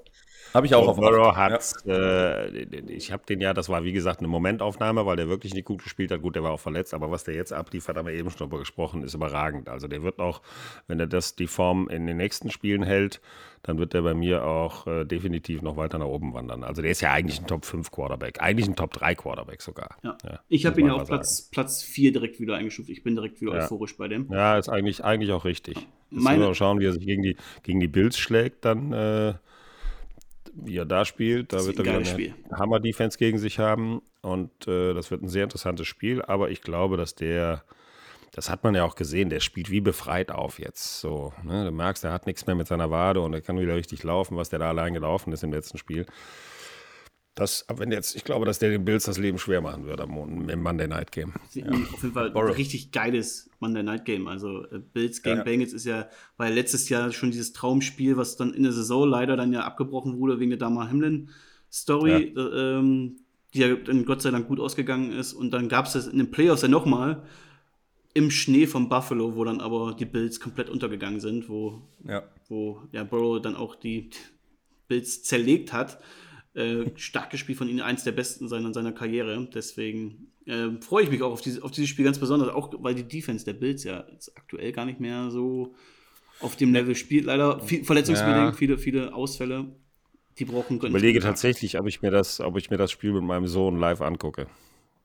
habe 0.54 0.68
ich 0.68 0.76
auch 0.76 0.88
auf 0.88 0.98
Burrow 0.98 1.36
hat, 1.36 1.74
ja. 1.86 1.96
äh, 1.96 2.66
ich 2.88 3.12
habe 3.12 3.24
den 3.28 3.42
ja, 3.42 3.54
das 3.54 3.70
war 3.70 3.84
wie 3.84 3.92
gesagt 3.92 4.20
eine 4.20 4.28
Momentaufnahme, 4.28 5.06
weil 5.06 5.16
der 5.16 5.28
wirklich 5.28 5.54
nicht 5.54 5.66
gut 5.66 5.84
gespielt 5.84 6.12
hat. 6.12 6.22
Gut, 6.22 6.36
der 6.36 6.44
war 6.44 6.52
auch 6.52 6.60
verletzt, 6.60 6.94
aber 6.94 7.12
was 7.12 7.24
der 7.24 7.36
jetzt 7.36 7.54
abliefert, 7.54 7.98
haben 7.98 8.08
wir 8.08 8.14
eben 8.14 8.30
schon 8.30 8.40
darüber 8.40 8.60
gesprochen, 8.60 9.04
ist 9.04 9.14
überragend. 9.14 9.70
Also 9.70 9.88
der 9.88 10.04
wird 10.04 10.20
auch, 10.20 10.42
wenn 10.88 11.00
er 11.00 11.08
das 11.08 11.36
die 11.36 11.48
Form 11.48 11.88
in 11.90 12.06
den 12.06 12.18
nächsten 12.18 12.52
Spielen 12.52 12.84
hält, 12.84 13.22
dann 13.64 13.80
wird 13.80 13.94
der 13.94 14.02
bei 14.02 14.14
mir 14.14 14.46
auch 14.46 14.88
äh, 14.88 15.06
definitiv 15.06 15.62
noch 15.62 15.78
weiter 15.78 15.98
nach 15.98 16.06
oben 16.06 16.34
wandern. 16.34 16.64
Also 16.64 16.82
der 16.82 16.92
ist 16.92 17.02
ja 17.02 17.12
eigentlich 17.12 17.40
ein 17.40 17.48
Top 17.48 17.66
5 17.66 17.92
Quarterback, 17.92 18.42
eigentlich 18.42 18.68
ein 18.68 18.76
Top 18.76 18.92
3 18.92 19.16
Quarterback 19.16 19.62
sogar. 19.62 19.98
Ja. 20.04 20.18
ja 20.24 20.40
ich 20.50 20.66
habe 20.66 20.82
ihn 20.82 20.88
ja 20.88 20.94
auf 20.94 21.08
Platz, 21.08 21.50
Platz 21.50 21.82
4 21.82 22.12
direkt 22.12 22.42
wieder 22.42 22.56
eingestuft. 22.56 22.90
Ich 22.90 23.04
bin 23.04 23.16
direkt 23.16 23.40
wieder 23.40 23.56
ja. 23.56 23.64
euphorisch 23.64 23.96
bei 23.98 24.10
dem. 24.10 24.30
Ja, 24.32 24.58
ist 24.58 24.68
eigentlich, 24.68 25.04
eigentlich 25.04 25.32
auch 25.32 25.46
richtig. 25.46 25.78
Jetzt 25.78 25.88
Meine, 26.24 26.46
wir 26.46 26.56
schauen, 26.56 26.80
wie 26.82 26.86
er 26.86 26.94
sich 26.94 27.06
gegen 27.06 27.24
die, 27.24 27.38
gegen 27.64 27.80
die 27.80 27.88
Bills 27.88 28.18
schlägt, 28.18 28.66
dann 28.66 28.92
äh, 28.92 29.34
wie 30.56 30.78
er 30.78 30.86
da 30.86 31.06
spielt. 31.06 31.54
Da 31.54 31.66
wird 31.66 31.80
er 31.80 31.86
wieder 31.86 31.98
eine 31.98 32.60
Hammer-Defense 32.60 33.18
gegen 33.18 33.38
sich 33.38 33.60
haben. 33.60 34.02
Und 34.22 34.68
äh, 34.68 34.94
das 34.94 35.12
wird 35.12 35.22
ein 35.22 35.30
sehr 35.30 35.44
interessantes 35.44 35.88
Spiel. 35.88 36.22
Aber 36.22 36.50
ich 36.50 36.62
glaube, 36.62 36.98
dass 36.98 37.16
der 37.16 37.64
das 38.34 38.50
hat 38.50 38.64
man 38.64 38.74
ja 38.74 38.84
auch 38.84 38.96
gesehen, 38.96 39.30
der 39.30 39.40
spielt 39.40 39.70
wie 39.70 39.80
befreit 39.80 40.32
auf 40.32 40.58
jetzt. 40.58 41.00
So, 41.00 41.34
ne? 41.44 41.66
Du 41.66 41.72
merkst, 41.72 42.04
er 42.04 42.12
hat 42.12 42.26
nichts 42.26 42.48
mehr 42.48 42.56
mit 42.56 42.68
seiner 42.68 42.90
Wade 42.90 43.22
und 43.22 43.32
er 43.32 43.42
kann 43.42 43.60
wieder 43.60 43.76
richtig 43.76 44.02
laufen, 44.02 44.36
was 44.36 44.50
der 44.50 44.58
da 44.58 44.70
allein 44.70 44.96
gelaufen 44.96 45.32
ist 45.32 45.44
im 45.44 45.54
letzten 45.54 45.78
Spiel. 45.78 46.08
Das, 47.36 47.66
wenn 47.76 47.92
jetzt, 47.92 48.16
ich 48.16 48.24
glaube, 48.24 48.46
dass 48.46 48.60
der 48.60 48.70
den 48.70 48.86
Bills 48.86 49.06
das 49.06 49.18
Leben 49.18 49.40
schwer 49.40 49.60
machen 49.62 49.86
wird 49.86 50.00
am, 50.02 50.48
im 50.50 50.62
Monday 50.62 50.88
Night 50.88 51.12
Game. 51.12 51.34
Ja. 51.54 51.66
Auf 51.66 52.04
jeden 52.04 52.14
Fall 52.14 52.32
ein 52.32 52.48
richtig 52.52 52.92
geiles 52.92 53.50
Monday 53.60 53.82
Night 53.82 54.06
Game. 54.06 54.28
Also 54.28 54.66
äh, 54.66 54.80
Bills 54.80 55.24
gegen 55.24 55.38
ja. 55.38 55.44
Bengals 55.44 55.74
ist 55.74 55.86
ja, 55.86 56.08
weil 56.38 56.54
letztes 56.54 56.90
Jahr 56.90 57.12
schon 57.12 57.32
dieses 57.32 57.52
Traumspiel, 57.54 58.18
was 58.18 58.38
dann 58.38 58.54
in 58.54 58.64
der 58.64 58.72
Saison 58.72 59.10
leider 59.10 59.36
dann 59.36 59.52
ja 59.52 59.62
abgebrochen 59.62 60.20
wurde 60.20 60.40
wegen 60.40 60.52
der 60.52 60.60
Damar 60.60 60.90
Hamlin 60.90 61.30
Story, 61.72 62.34
ja. 62.36 62.42
äh, 62.42 62.78
ähm, 62.78 63.16
die 63.56 63.60
ja 63.60 63.76
dann 63.76 64.06
Gott 64.06 64.22
sei 64.22 64.30
Dank 64.30 64.48
gut 64.48 64.60
ausgegangen 64.60 65.12
ist. 65.12 65.34
Und 65.34 65.52
dann 65.52 65.70
gab 65.70 65.88
es 65.88 65.94
das 65.94 66.08
in 66.08 66.20
den 66.20 66.30
Playoffs 66.30 66.62
ja 66.62 66.68
nochmal 66.68 67.24
im 68.14 68.30
Schnee 68.30 68.68
von 68.68 68.90
Buffalo, 68.90 69.36
wo 69.36 69.44
dann 69.44 69.60
aber 69.60 69.96
die 69.98 70.06
Bills 70.06 70.40
komplett 70.40 70.70
untergegangen 70.70 71.20
sind, 71.20 71.50
wo, 71.50 71.82
ja. 72.08 72.24
wo 72.48 72.84
ja, 72.92 73.04
Burrow 73.04 73.42
dann 73.42 73.56
auch 73.56 73.76
die 73.76 74.12
Bills 74.88 75.24
zerlegt 75.24 75.74
hat. 75.74 75.98
Äh, 76.56 76.92
starkes 76.96 77.40
Spiel 77.40 77.56
von 77.56 77.68
ihnen, 77.68 77.82
eins 77.82 78.04
der 78.04 78.12
besten 78.12 78.48
seiner, 78.48 78.74
seiner 78.74 78.92
Karriere. 78.92 79.48
Deswegen 79.54 80.32
äh, 80.46 80.70
freue 80.82 81.04
ich 81.04 81.10
mich 81.10 81.24
auch 81.24 81.32
auf, 81.32 81.42
diese, 81.42 81.64
auf 81.64 81.72
dieses 81.72 81.90
Spiel 81.90 82.06
ganz 82.06 82.20
besonders, 82.20 82.50
auch 82.50 82.72
weil 82.80 82.94
die 82.94 83.08
Defense 83.08 83.44
der 83.44 83.54
Bills 83.54 83.84
ja 83.84 84.06
aktuell 84.36 84.72
gar 84.72 84.86
nicht 84.86 85.00
mehr 85.00 85.32
so 85.32 85.74
auf 86.42 86.56
dem 86.56 86.72
Level 86.72 86.96
spielt. 86.96 87.26
Leider 87.26 87.60
viel, 87.60 87.84
verletzungsbedingt, 87.84 88.36
ja. 88.36 88.52
viele, 88.52 88.78
viele 88.78 89.14
Ausfälle. 89.16 89.66
Die 90.38 90.46
brauchen 90.46 90.78
Ich 90.78 90.84
überlege 90.84 91.20
tatsächlich, 91.20 91.80
ob 91.80 91.88
ich, 91.88 92.02
mir 92.02 92.12
das, 92.12 92.40
ob 92.40 92.58
ich 92.58 92.70
mir 92.70 92.78
das 92.78 92.92
Spiel 92.92 93.14
mit 93.14 93.24
meinem 93.24 93.48
Sohn 93.48 93.80
live 93.80 94.02
angucke. 94.02 94.48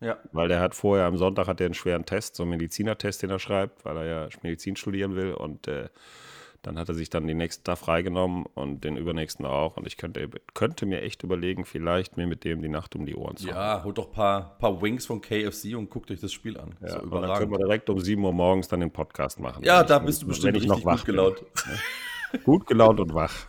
Ja. 0.00 0.18
Weil 0.32 0.48
der 0.48 0.60
hat 0.60 0.74
vorher 0.74 1.06
am 1.06 1.16
Sonntag 1.16 1.48
hat 1.48 1.60
er 1.60 1.66
einen 1.66 1.74
schweren 1.74 2.04
Test, 2.04 2.36
so 2.36 2.44
einen 2.44 2.50
Medizinertest, 2.50 3.22
den 3.22 3.30
er 3.30 3.38
schreibt, 3.38 3.84
weil 3.84 3.96
er 3.96 4.06
ja 4.06 4.28
Medizin 4.42 4.76
studieren 4.76 5.16
will. 5.16 5.32
Und 5.32 5.66
äh, 5.66 5.88
dann 6.68 6.78
hat 6.78 6.88
er 6.90 6.94
sich 6.94 7.08
dann 7.08 7.26
den 7.26 7.38
nächsten 7.38 7.64
Tag 7.64 7.78
freigenommen 7.78 8.44
und 8.54 8.84
den 8.84 8.98
übernächsten 8.98 9.46
auch. 9.46 9.78
Und 9.78 9.86
ich 9.86 9.96
könnte, 9.96 10.28
könnte 10.52 10.84
mir 10.84 11.00
echt 11.00 11.22
überlegen, 11.22 11.64
vielleicht 11.64 12.18
mir 12.18 12.26
mit 12.26 12.44
dem 12.44 12.60
die 12.60 12.68
Nacht 12.68 12.94
um 12.94 13.06
die 13.06 13.16
Ohren 13.16 13.38
zu 13.38 13.48
Ja, 13.48 13.82
holt 13.84 13.96
doch 13.96 14.08
ein 14.08 14.12
paar, 14.12 14.58
paar 14.58 14.82
Wings 14.82 15.06
von 15.06 15.22
KFC 15.22 15.74
und 15.76 15.88
guckt 15.88 16.10
euch 16.10 16.20
das 16.20 16.30
Spiel 16.30 16.58
an. 16.58 16.74
Ja, 16.82 17.00
so 17.00 17.06
dann 17.06 17.38
können 17.38 17.50
wir 17.50 17.58
direkt 17.58 17.88
um 17.88 17.98
7 17.98 18.22
Uhr 18.22 18.34
morgens 18.34 18.68
dann 18.68 18.80
den 18.80 18.90
Podcast 18.90 19.40
machen. 19.40 19.64
Ja, 19.64 19.82
da 19.82 19.98
bist 19.98 20.20
du 20.20 20.26
bestimmt 20.26 20.56
richtig 20.56 20.84
gut 20.84 21.04
gelaunt. 21.06 21.42
gut 22.44 22.66
gelaunt 22.66 23.00
und 23.00 23.14
wach. 23.14 23.32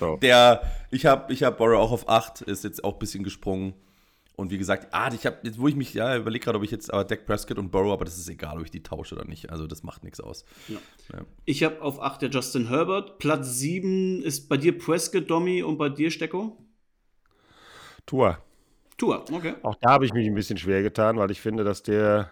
So. 0.00 0.16
Der, 0.16 0.62
ich 0.90 1.04
habe 1.04 1.30
ich 1.30 1.42
hab 1.42 1.58
Borrow 1.58 1.78
auch 1.78 1.92
auf 1.92 2.08
8, 2.08 2.40
ist 2.42 2.64
jetzt 2.64 2.82
auch 2.82 2.94
ein 2.94 2.98
bisschen 2.98 3.24
gesprungen. 3.24 3.74
Und 4.38 4.52
wie 4.52 4.58
gesagt, 4.58 4.94
ah, 4.94 5.12
ich 5.12 5.26
habe 5.26 5.38
jetzt, 5.42 5.58
wo 5.58 5.66
ich 5.66 5.74
mich, 5.74 5.94
ja, 5.94 6.16
überlege 6.16 6.44
gerade, 6.44 6.58
ob 6.58 6.64
ich 6.64 6.70
jetzt, 6.70 6.94
aber 6.94 7.02
Dak 7.02 7.26
Prescott 7.26 7.58
und 7.58 7.72
Burrow, 7.72 7.92
aber 7.92 8.04
das 8.04 8.16
ist 8.16 8.28
egal, 8.28 8.56
ob 8.56 8.64
ich 8.64 8.70
die 8.70 8.84
tausche 8.84 9.16
oder 9.16 9.24
nicht. 9.24 9.50
Also 9.50 9.66
das 9.66 9.82
macht 9.82 10.04
nichts 10.04 10.20
aus. 10.20 10.44
Ja. 10.68 10.76
Ja. 11.12 11.24
Ich 11.44 11.64
habe 11.64 11.82
auf 11.82 12.00
8 12.00 12.22
der 12.22 12.30
Justin 12.30 12.68
Herbert. 12.68 13.18
Platz 13.18 13.58
7 13.58 14.22
ist 14.22 14.48
bei 14.48 14.56
dir 14.56 14.78
Prescott, 14.78 15.28
Domi 15.28 15.64
und 15.64 15.76
bei 15.76 15.88
dir 15.88 16.12
Stecko? 16.12 16.56
Tour. 18.06 18.38
Tour, 18.96 19.24
okay. 19.32 19.56
Auch 19.64 19.74
da 19.80 19.90
habe 19.90 20.06
ich 20.06 20.12
mich 20.12 20.28
ein 20.28 20.34
bisschen 20.36 20.56
schwer 20.56 20.82
getan, 20.84 21.16
weil 21.16 21.32
ich 21.32 21.40
finde, 21.40 21.64
dass 21.64 21.82
der 21.82 22.30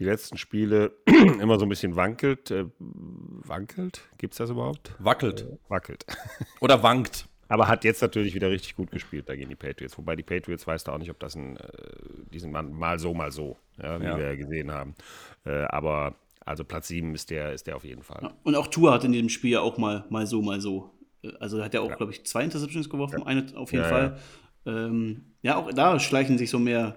die 0.00 0.04
letzten 0.04 0.38
Spiele 0.38 0.90
immer 1.40 1.60
so 1.60 1.66
ein 1.66 1.68
bisschen 1.68 1.94
wankelt. 1.94 2.50
Äh, 2.50 2.64
wankelt? 2.80 4.02
Gibt 4.18 4.34
es 4.34 4.38
das 4.38 4.50
überhaupt? 4.50 4.96
Wackelt. 4.98 5.42
Äh, 5.42 5.56
wackelt. 5.68 6.04
Oder 6.60 6.82
wankt. 6.82 7.28
Aber 7.48 7.68
hat 7.68 7.84
jetzt 7.84 8.02
natürlich 8.02 8.34
wieder 8.34 8.50
richtig 8.50 8.76
gut 8.76 8.90
gespielt 8.90 9.28
dagegen 9.28 9.48
die 9.48 9.56
Patriots. 9.56 9.96
Wobei 9.98 10.16
die 10.16 10.22
Patriots 10.22 10.66
weiß 10.66 10.84
da 10.84 10.92
auch 10.92 10.98
nicht, 10.98 11.10
ob 11.10 11.18
das 11.20 11.36
ein, 11.36 11.56
äh, 11.56 11.62
die 12.32 12.38
sind 12.38 12.52
mal 12.52 12.98
so, 12.98 13.14
mal 13.14 13.30
so, 13.30 13.56
ja, 13.80 14.00
wie 14.00 14.04
ja. 14.04 14.18
wir 14.18 14.24
ja 14.26 14.34
gesehen 14.34 14.72
haben. 14.72 14.94
Äh, 15.44 15.64
aber 15.64 16.14
also 16.44 16.64
Platz 16.64 16.88
7 16.88 17.14
ist 17.14 17.30
der, 17.30 17.52
ist 17.52 17.66
der 17.66 17.76
auf 17.76 17.84
jeden 17.84 18.02
Fall. 18.02 18.20
Ja. 18.22 18.32
Und 18.44 18.54
auch 18.54 18.68
Tour 18.68 18.92
hat 18.92 19.04
in 19.04 19.12
diesem 19.12 19.28
Spiel 19.28 19.50
ja 19.50 19.60
auch 19.60 19.78
mal, 19.78 20.04
mal 20.10 20.26
so, 20.26 20.42
mal 20.42 20.60
so. 20.60 20.90
Äh, 21.22 21.32
also 21.40 21.62
hat 21.62 21.74
er 21.74 21.82
auch, 21.82 21.96
glaube 21.96 22.12
ich, 22.12 22.24
zwei 22.24 22.44
Interceptions 22.44 22.88
geworfen, 22.88 23.22
eine 23.24 23.46
auf 23.56 23.72
jeden 23.72 23.84
Fall. 23.84 24.18
Ähm, 24.64 25.34
ja, 25.42 25.56
auch 25.56 25.72
da 25.72 25.98
schleichen 26.00 26.38
sich 26.38 26.50
so 26.50 26.58
mehr, 26.58 26.96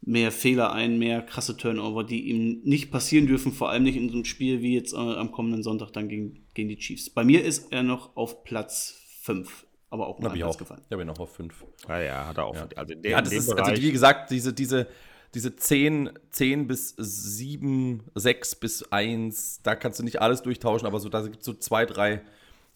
mehr 0.00 0.32
Fehler 0.32 0.72
ein, 0.72 0.98
mehr 0.98 1.22
krasse 1.22 1.56
Turnover, 1.56 2.04
die 2.04 2.28
ihm 2.28 2.60
nicht 2.64 2.90
passieren 2.90 3.26
dürfen, 3.26 3.52
vor 3.52 3.70
allem 3.70 3.84
nicht 3.84 3.96
in 3.96 4.08
so 4.08 4.14
einem 4.14 4.24
Spiel 4.24 4.62
wie 4.62 4.74
jetzt 4.74 4.92
äh, 4.92 4.96
am 4.96 5.32
kommenden 5.32 5.62
Sonntag 5.62 5.92
dann 5.92 6.08
gegen, 6.08 6.46
gegen 6.54 6.68
die 6.68 6.78
Chiefs. 6.78 7.10
Bei 7.10 7.24
mir 7.24 7.44
ist 7.44 7.72
er 7.72 7.82
noch 7.82 8.16
auf 8.16 8.44
Platz 8.44 9.00
5 9.22 9.63
aber 9.94 10.08
auch 10.08 10.18
mal 10.18 10.36
ich 10.36 10.58
gefallen. 10.58 10.82
Ich 10.84 10.92
habe 10.92 11.02
ihn 11.02 11.06
noch 11.06 11.20
auf 11.20 11.32
5. 11.34 11.64
Ah 11.86 12.00
ja, 12.00 12.26
hat 12.26 12.36
er 12.36 12.46
auch. 12.46 12.54
Ja. 12.56 12.66
Also, 12.74 12.94
der, 12.94 13.10
ja, 13.12 13.22
das 13.22 13.32
ist, 13.32 13.52
also 13.52 13.80
wie 13.80 13.92
gesagt, 13.92 14.30
diese, 14.30 14.52
diese, 14.52 14.88
diese 15.34 15.54
10, 15.54 16.10
10 16.30 16.66
bis 16.66 16.94
7, 16.98 18.02
6 18.14 18.56
bis 18.56 18.92
1, 18.92 19.62
da 19.62 19.76
kannst 19.76 20.00
du 20.00 20.02
nicht 20.02 20.20
alles 20.20 20.42
durchtauschen, 20.42 20.86
aber 20.86 20.98
so, 20.98 21.08
da 21.08 21.22
gibt 21.22 21.38
es 21.38 21.44
so 21.44 21.54
zwei, 21.54 21.86
drei 21.86 22.22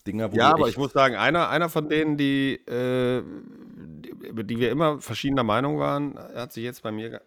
Dinger, 0.07 0.31
wo 0.31 0.37
Ja, 0.37 0.53
aber 0.53 0.69
ich 0.69 0.79
muss 0.79 0.93
sagen, 0.93 1.17
einer, 1.17 1.49
einer 1.49 1.69
von 1.69 1.89
denen, 1.89 2.17
die, 2.17 2.61
äh, 2.69 3.19
über 4.23 4.45
die 4.45 4.61
wir 4.61 4.71
immer 4.71 5.01
verschiedener 5.01 5.43
Meinung 5.43 5.81
waren, 5.81 6.17
hat 6.17 6.53
sich 6.53 6.63
jetzt 6.63 6.85
bei 6.85 6.93
mir 6.93 7.21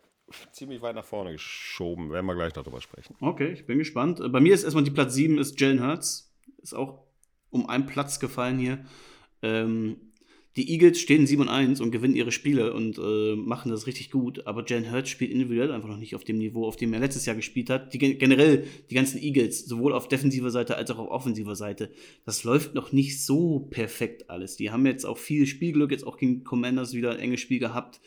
ziemlich 0.53 0.81
weit 0.81 0.95
nach 0.95 1.03
vorne 1.03 1.33
geschoben. 1.33 2.11
Werden 2.11 2.25
wir 2.25 2.35
gleich 2.35 2.53
darüber 2.53 2.79
sprechen. 2.79 3.15
Okay, 3.19 3.51
ich 3.51 3.65
bin 3.65 3.77
gespannt. 3.77 4.21
Bei 4.31 4.39
mir 4.39 4.53
ist 4.53 4.63
erstmal 4.63 4.85
die 4.85 4.91
Platz 4.91 5.15
7 5.15 5.37
ist 5.37 5.59
Jalen 5.59 5.85
Hurts. 5.85 6.33
Ist 6.61 6.73
auch 6.73 7.03
um 7.49 7.67
einen 7.67 7.85
Platz 7.85 8.21
gefallen 8.21 8.57
hier. 8.57 8.85
Ähm, 9.41 9.97
die 10.57 10.69
Eagles 10.69 10.99
stehen 10.99 11.25
7 11.25 11.43
und 11.43 11.47
1 11.47 11.79
und 11.79 11.91
gewinnen 11.91 12.15
ihre 12.15 12.33
Spiele 12.33 12.73
und 12.73 12.97
äh, 12.97 13.35
machen 13.37 13.71
das 13.71 13.87
richtig 13.87 14.11
gut, 14.11 14.45
aber 14.45 14.65
Jalen 14.67 14.91
Hurts 14.91 15.09
spielt 15.09 15.31
individuell 15.31 15.71
einfach 15.71 15.87
noch 15.87 15.97
nicht 15.97 16.13
auf 16.13 16.25
dem 16.25 16.39
Niveau, 16.39 16.67
auf 16.67 16.75
dem 16.75 16.91
er 16.91 16.99
letztes 16.99 17.25
Jahr 17.25 17.37
gespielt 17.37 17.69
hat. 17.69 17.93
Die, 17.93 17.99
generell 17.99 18.65
die 18.89 18.95
ganzen 18.95 19.21
Eagles, 19.21 19.65
sowohl 19.65 19.93
auf 19.93 20.09
defensiver 20.09 20.51
Seite 20.51 20.75
als 20.75 20.91
auch 20.91 20.99
auf 20.99 21.09
offensiver 21.09 21.55
Seite, 21.55 21.89
das 22.25 22.43
läuft 22.43 22.75
noch 22.75 22.91
nicht 22.91 23.23
so 23.23 23.61
perfekt 23.69 24.29
alles. 24.29 24.57
Die 24.57 24.71
haben 24.71 24.85
jetzt 24.85 25.05
auch 25.05 25.17
viel 25.17 25.45
Spielglück, 25.45 25.91
jetzt 25.91 26.05
auch 26.05 26.17
gegen 26.17 26.43
Commanders 26.43 26.93
wieder 26.93 27.11
ein 27.11 27.19
enges 27.19 27.39
Spiel 27.39 27.59
gehabt. 27.59 28.01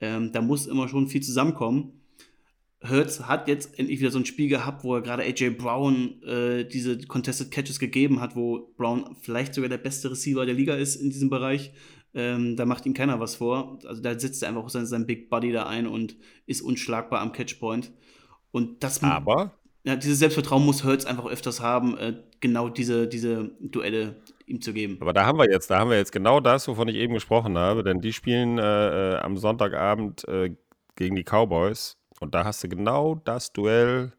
Ähm, 0.00 0.30
da 0.30 0.40
muss 0.40 0.68
immer 0.68 0.88
schon 0.88 1.08
viel 1.08 1.22
zusammenkommen. 1.22 2.00
Hurts 2.86 3.26
hat 3.26 3.48
jetzt 3.48 3.78
endlich 3.78 3.98
wieder 3.98 4.10
so 4.10 4.18
ein 4.18 4.24
Spiel 4.24 4.48
gehabt, 4.48 4.84
wo 4.84 4.94
er 4.94 5.02
gerade 5.02 5.24
AJ 5.24 5.50
Brown 5.50 6.22
äh, 6.22 6.64
diese 6.64 6.98
Contested 6.98 7.50
Catches 7.50 7.78
gegeben 7.80 8.20
hat, 8.20 8.36
wo 8.36 8.72
Brown 8.76 9.16
vielleicht 9.20 9.54
sogar 9.54 9.68
der 9.68 9.78
beste 9.78 10.10
Receiver 10.10 10.46
der 10.46 10.54
Liga 10.54 10.74
ist 10.74 10.96
in 10.96 11.10
diesem 11.10 11.28
Bereich. 11.28 11.72
Ähm, 12.14 12.56
da 12.56 12.66
macht 12.66 12.86
ihm 12.86 12.94
keiner 12.94 13.18
was 13.18 13.36
vor. 13.36 13.78
Also 13.84 14.00
da 14.00 14.18
setzt 14.18 14.42
er 14.42 14.50
einfach 14.50 14.68
sein, 14.68 14.86
sein 14.86 15.06
Big 15.06 15.28
Buddy 15.28 15.52
da 15.52 15.66
ein 15.66 15.86
und 15.86 16.16
ist 16.46 16.60
unschlagbar 16.60 17.20
am 17.20 17.32
Catchpoint. 17.32 17.90
Und 18.52 18.82
das 18.82 19.02
Aber 19.02 19.58
ja, 19.84 19.96
dieses 19.96 20.20
Selbstvertrauen 20.20 20.64
muss 20.64 20.84
Hurts 20.84 21.04
einfach 21.04 21.26
öfters 21.26 21.60
haben, 21.60 21.98
äh, 21.98 22.14
genau 22.40 22.68
diese, 22.68 23.08
diese 23.08 23.50
Duelle 23.60 24.22
ihm 24.46 24.60
zu 24.60 24.72
geben. 24.72 24.98
Aber 25.00 25.12
da 25.12 25.26
haben 25.26 25.38
wir 25.38 25.50
jetzt, 25.50 25.68
da 25.70 25.80
haben 25.80 25.90
wir 25.90 25.98
jetzt 25.98 26.12
genau 26.12 26.40
das, 26.40 26.68
wovon 26.68 26.88
ich 26.88 26.96
eben 26.96 27.14
gesprochen 27.14 27.58
habe, 27.58 27.82
denn 27.82 28.00
die 28.00 28.12
spielen 28.12 28.58
äh, 28.58 29.14
äh 29.14 29.16
am 29.18 29.36
Sonntagabend 29.36 30.26
äh, 30.28 30.54
gegen 30.96 31.16
die 31.16 31.24
Cowboys 31.24 31.97
und 32.20 32.34
da 32.34 32.44
hast 32.44 32.62
du 32.64 32.68
genau 32.68 33.16
das 33.24 33.52
Duell, 33.52 34.12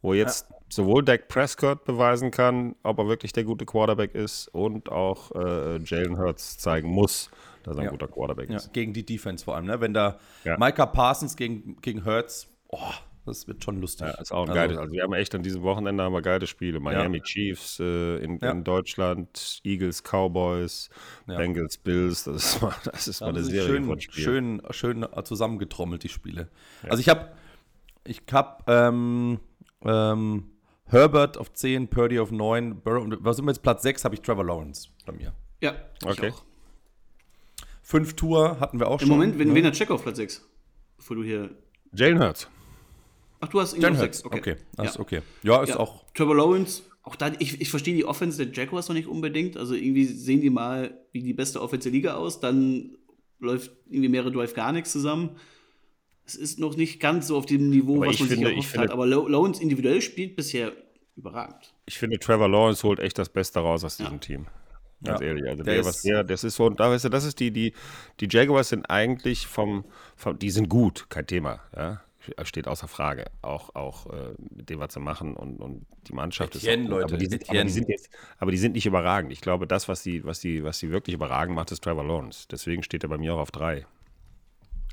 wo 0.00 0.14
jetzt 0.14 0.46
ja. 0.50 0.56
sowohl 0.68 1.04
Dak 1.04 1.28
Prescott 1.28 1.84
beweisen 1.84 2.30
kann, 2.30 2.74
ob 2.82 2.98
er 2.98 3.08
wirklich 3.08 3.32
der 3.32 3.44
gute 3.44 3.64
Quarterback 3.64 4.14
ist 4.14 4.48
und 4.48 4.90
auch 4.90 5.30
äh, 5.32 5.78
Jalen 5.84 6.18
Hurts 6.18 6.58
zeigen 6.58 6.88
muss, 6.88 7.30
dass 7.62 7.76
er 7.76 7.80
ein 7.80 7.84
ja. 7.84 7.90
guter 7.90 8.08
Quarterback 8.08 8.50
ist. 8.50 8.72
Gegen 8.72 8.92
die 8.92 9.04
Defense 9.04 9.44
vor 9.44 9.56
allem, 9.56 9.66
ne? 9.66 9.80
Wenn 9.80 9.94
da 9.94 10.18
Micah 10.44 10.86
Parsons 10.86 11.36
gegen, 11.36 11.76
gegen 11.80 12.04
Hurts, 12.04 12.48
oh, 12.68 12.78
das 13.24 13.46
wird 13.46 13.62
schon 13.62 13.80
lustig. 13.80 14.06
Ja, 14.06 14.20
ist 14.20 14.32
auch 14.32 14.42
ein 14.42 14.50
also, 14.50 14.54
geiles. 14.54 14.78
Also 14.78 14.92
wir 14.92 15.02
haben 15.02 15.12
echt 15.12 15.34
an 15.34 15.42
diesem 15.42 15.62
Wochenende 15.62 16.02
haben 16.02 16.12
wir 16.12 16.22
geile 16.22 16.46
Spiele. 16.46 16.80
Miami 16.80 17.18
ja. 17.18 17.24
Chiefs 17.24 17.78
äh, 17.80 18.16
in, 18.16 18.38
ja. 18.38 18.50
in, 18.50 18.64
Deutschland, 18.64 19.60
Eagles, 19.64 20.02
Cowboys, 20.02 20.90
Bengals, 21.26 21.78
Bills. 21.78 22.24
Das 22.24 22.54
ist 22.54 22.62
mal, 22.62 22.74
das 22.84 23.08
ist 23.08 23.20
mal 23.20 23.28
eine 23.28 23.44
Serie 23.44 23.68
schön, 23.68 23.84
von 23.84 24.00
Spielen. 24.00 24.62
Schön, 24.70 25.02
schön 25.02 25.24
zusammengetrommelt, 25.24 26.02
die 26.02 26.08
Spiele. 26.08 26.48
Also 26.82 27.00
ich 27.00 27.08
habe 27.08 27.32
ich 28.04 28.22
hab, 28.32 28.68
ähm, 28.68 29.38
ähm, 29.84 30.52
Herbert 30.86 31.38
auf 31.38 31.52
10, 31.52 31.88
Purdy 31.88 32.18
auf 32.18 32.30
9, 32.30 32.82
Burrow, 32.82 33.06
was 33.20 33.36
sind 33.36 33.46
wir 33.46 33.52
jetzt 33.52 33.62
Platz 33.62 33.82
6, 33.82 34.04
habe 34.04 34.14
ich 34.14 34.20
Trevor 34.20 34.44
Lawrence 34.44 34.88
bei 35.06 35.12
mir. 35.12 35.32
Ja, 35.60 35.74
okay. 36.04 36.32
Fünf 37.82 38.14
Tour 38.14 38.60
hatten 38.60 38.78
wir 38.78 38.88
auch 38.88 39.00
Im 39.00 39.06
schon. 39.06 39.14
Im 39.14 39.18
Moment, 39.18 39.38
wen, 39.38 39.48
ne? 39.48 39.54
wen 39.54 39.66
hat 39.66 39.74
Check 39.74 39.90
auf 39.90 40.02
Platz 40.02 40.16
6? 40.16 40.46
Bevor 40.96 41.16
du 41.16 41.24
hier. 41.24 41.50
Jalen 41.92 42.20
Hurts. 42.20 42.48
Ach, 43.42 43.48
du 43.48 43.60
hast 43.60 43.74
ihn 43.74 43.84
auf 43.84 43.98
6. 43.98 44.24
Okay. 44.24 44.38
Okay. 44.38 44.56
ja. 44.78 45.00
okay. 45.00 45.22
Ja, 45.42 45.62
ist 45.62 45.70
ja. 45.70 45.80
auch. 45.80 46.04
Trevor 46.14 46.36
Lawrence, 46.36 46.84
auch 47.02 47.16
da, 47.16 47.32
ich, 47.40 47.60
ich 47.60 47.68
verstehe 47.68 47.94
die 47.94 48.04
Offense 48.04 48.46
der 48.46 48.54
Jaguars 48.54 48.88
noch 48.88 48.94
nicht 48.94 49.08
unbedingt. 49.08 49.56
Also 49.56 49.74
irgendwie 49.74 50.04
sehen 50.04 50.40
die 50.40 50.48
mal 50.48 50.96
wie 51.10 51.22
die 51.22 51.34
beste 51.34 51.60
Offense 51.60 51.90
der 51.90 51.92
Liga 51.92 52.14
aus, 52.14 52.38
dann 52.38 52.96
läuft 53.40 53.72
irgendwie 53.90 54.08
mehrere 54.08 54.30
Drive 54.30 54.54
gar 54.54 54.72
nichts 54.72 54.92
zusammen. 54.92 55.36
Es 56.24 56.36
ist 56.36 56.60
noch 56.60 56.76
nicht 56.76 57.00
ganz 57.00 57.26
so 57.26 57.36
auf 57.36 57.44
dem 57.46 57.68
Niveau, 57.68 57.96
aber 57.96 58.06
was 58.06 58.20
man 58.20 58.28
finde, 58.28 58.46
sich 58.46 58.54
erhofft 58.54 58.70
finde, 58.70 58.86
hat. 58.86 58.92
Aber 58.92 59.06
Lawrence 59.06 59.60
individuell 59.60 60.00
spielt 60.00 60.36
bisher 60.36 60.72
überragend. 61.16 61.74
Ich 61.86 61.98
finde, 61.98 62.20
Trevor 62.20 62.48
Lawrence 62.48 62.84
holt 62.84 63.00
echt 63.00 63.18
das 63.18 63.28
Beste 63.28 63.58
raus 63.58 63.82
aus 63.82 63.96
diesem 63.96 64.12
ja. 64.14 64.18
Team. 64.18 64.46
Ganz 65.02 65.20
ja. 65.20 65.26
ehrlich. 65.26 65.48
Also 65.48 65.64
der, 65.64 65.74
der 65.74 65.84
was 65.84 66.02
der, 66.02 66.22
das 66.22 66.44
ist 66.44 66.54
so, 66.54 66.70
da 66.70 66.90
weißt 66.90 67.06
du, 67.06 67.08
das 67.08 67.24
ist 67.24 67.40
die, 67.40 67.50
die, 67.50 67.74
die 68.20 68.28
Jaguars 68.30 68.68
sind 68.68 68.88
eigentlich 68.88 69.48
vom, 69.48 69.84
vom 70.14 70.38
die 70.38 70.50
sind 70.50 70.68
gut, 70.68 71.06
kein 71.10 71.26
Thema. 71.26 71.58
Ja? 71.76 72.02
Steht 72.44 72.68
außer 72.68 72.88
Frage. 72.88 73.26
Auch, 73.42 73.74
auch 73.74 74.06
äh, 74.06 74.34
mit 74.50 74.70
dem, 74.70 74.80
was 74.80 74.94
sie 74.94 75.00
machen 75.00 75.34
und, 75.34 75.60
und 75.60 75.86
die 76.06 76.12
Mannschaft 76.12 76.54
Etienne, 76.54 76.82
ist 76.82 76.88
auch, 76.88 76.90
Leute, 76.90 77.04
aber 77.06 77.16
die, 77.16 77.26
sind, 77.26 77.48
aber 77.48 77.64
die, 77.64 77.70
sind, 77.70 77.88
jetzt, 77.88 78.10
aber 78.38 78.50
die 78.50 78.58
sind 78.58 78.72
nicht 78.72 78.86
überragend. 78.86 79.32
Ich 79.32 79.40
glaube, 79.40 79.66
das, 79.66 79.88
was 79.88 80.02
sie 80.02 80.24
was 80.24 80.40
die, 80.40 80.64
was 80.64 80.78
die 80.78 80.90
wirklich 80.90 81.14
überragend 81.14 81.54
macht, 81.54 81.72
ist 81.72 81.82
Trevor 81.82 82.04
Lawrence. 82.04 82.46
Deswegen 82.50 82.82
steht 82.82 83.02
er 83.04 83.08
bei 83.08 83.18
mir 83.18 83.34
auch 83.34 83.40
auf 83.40 83.50
drei. 83.50 83.86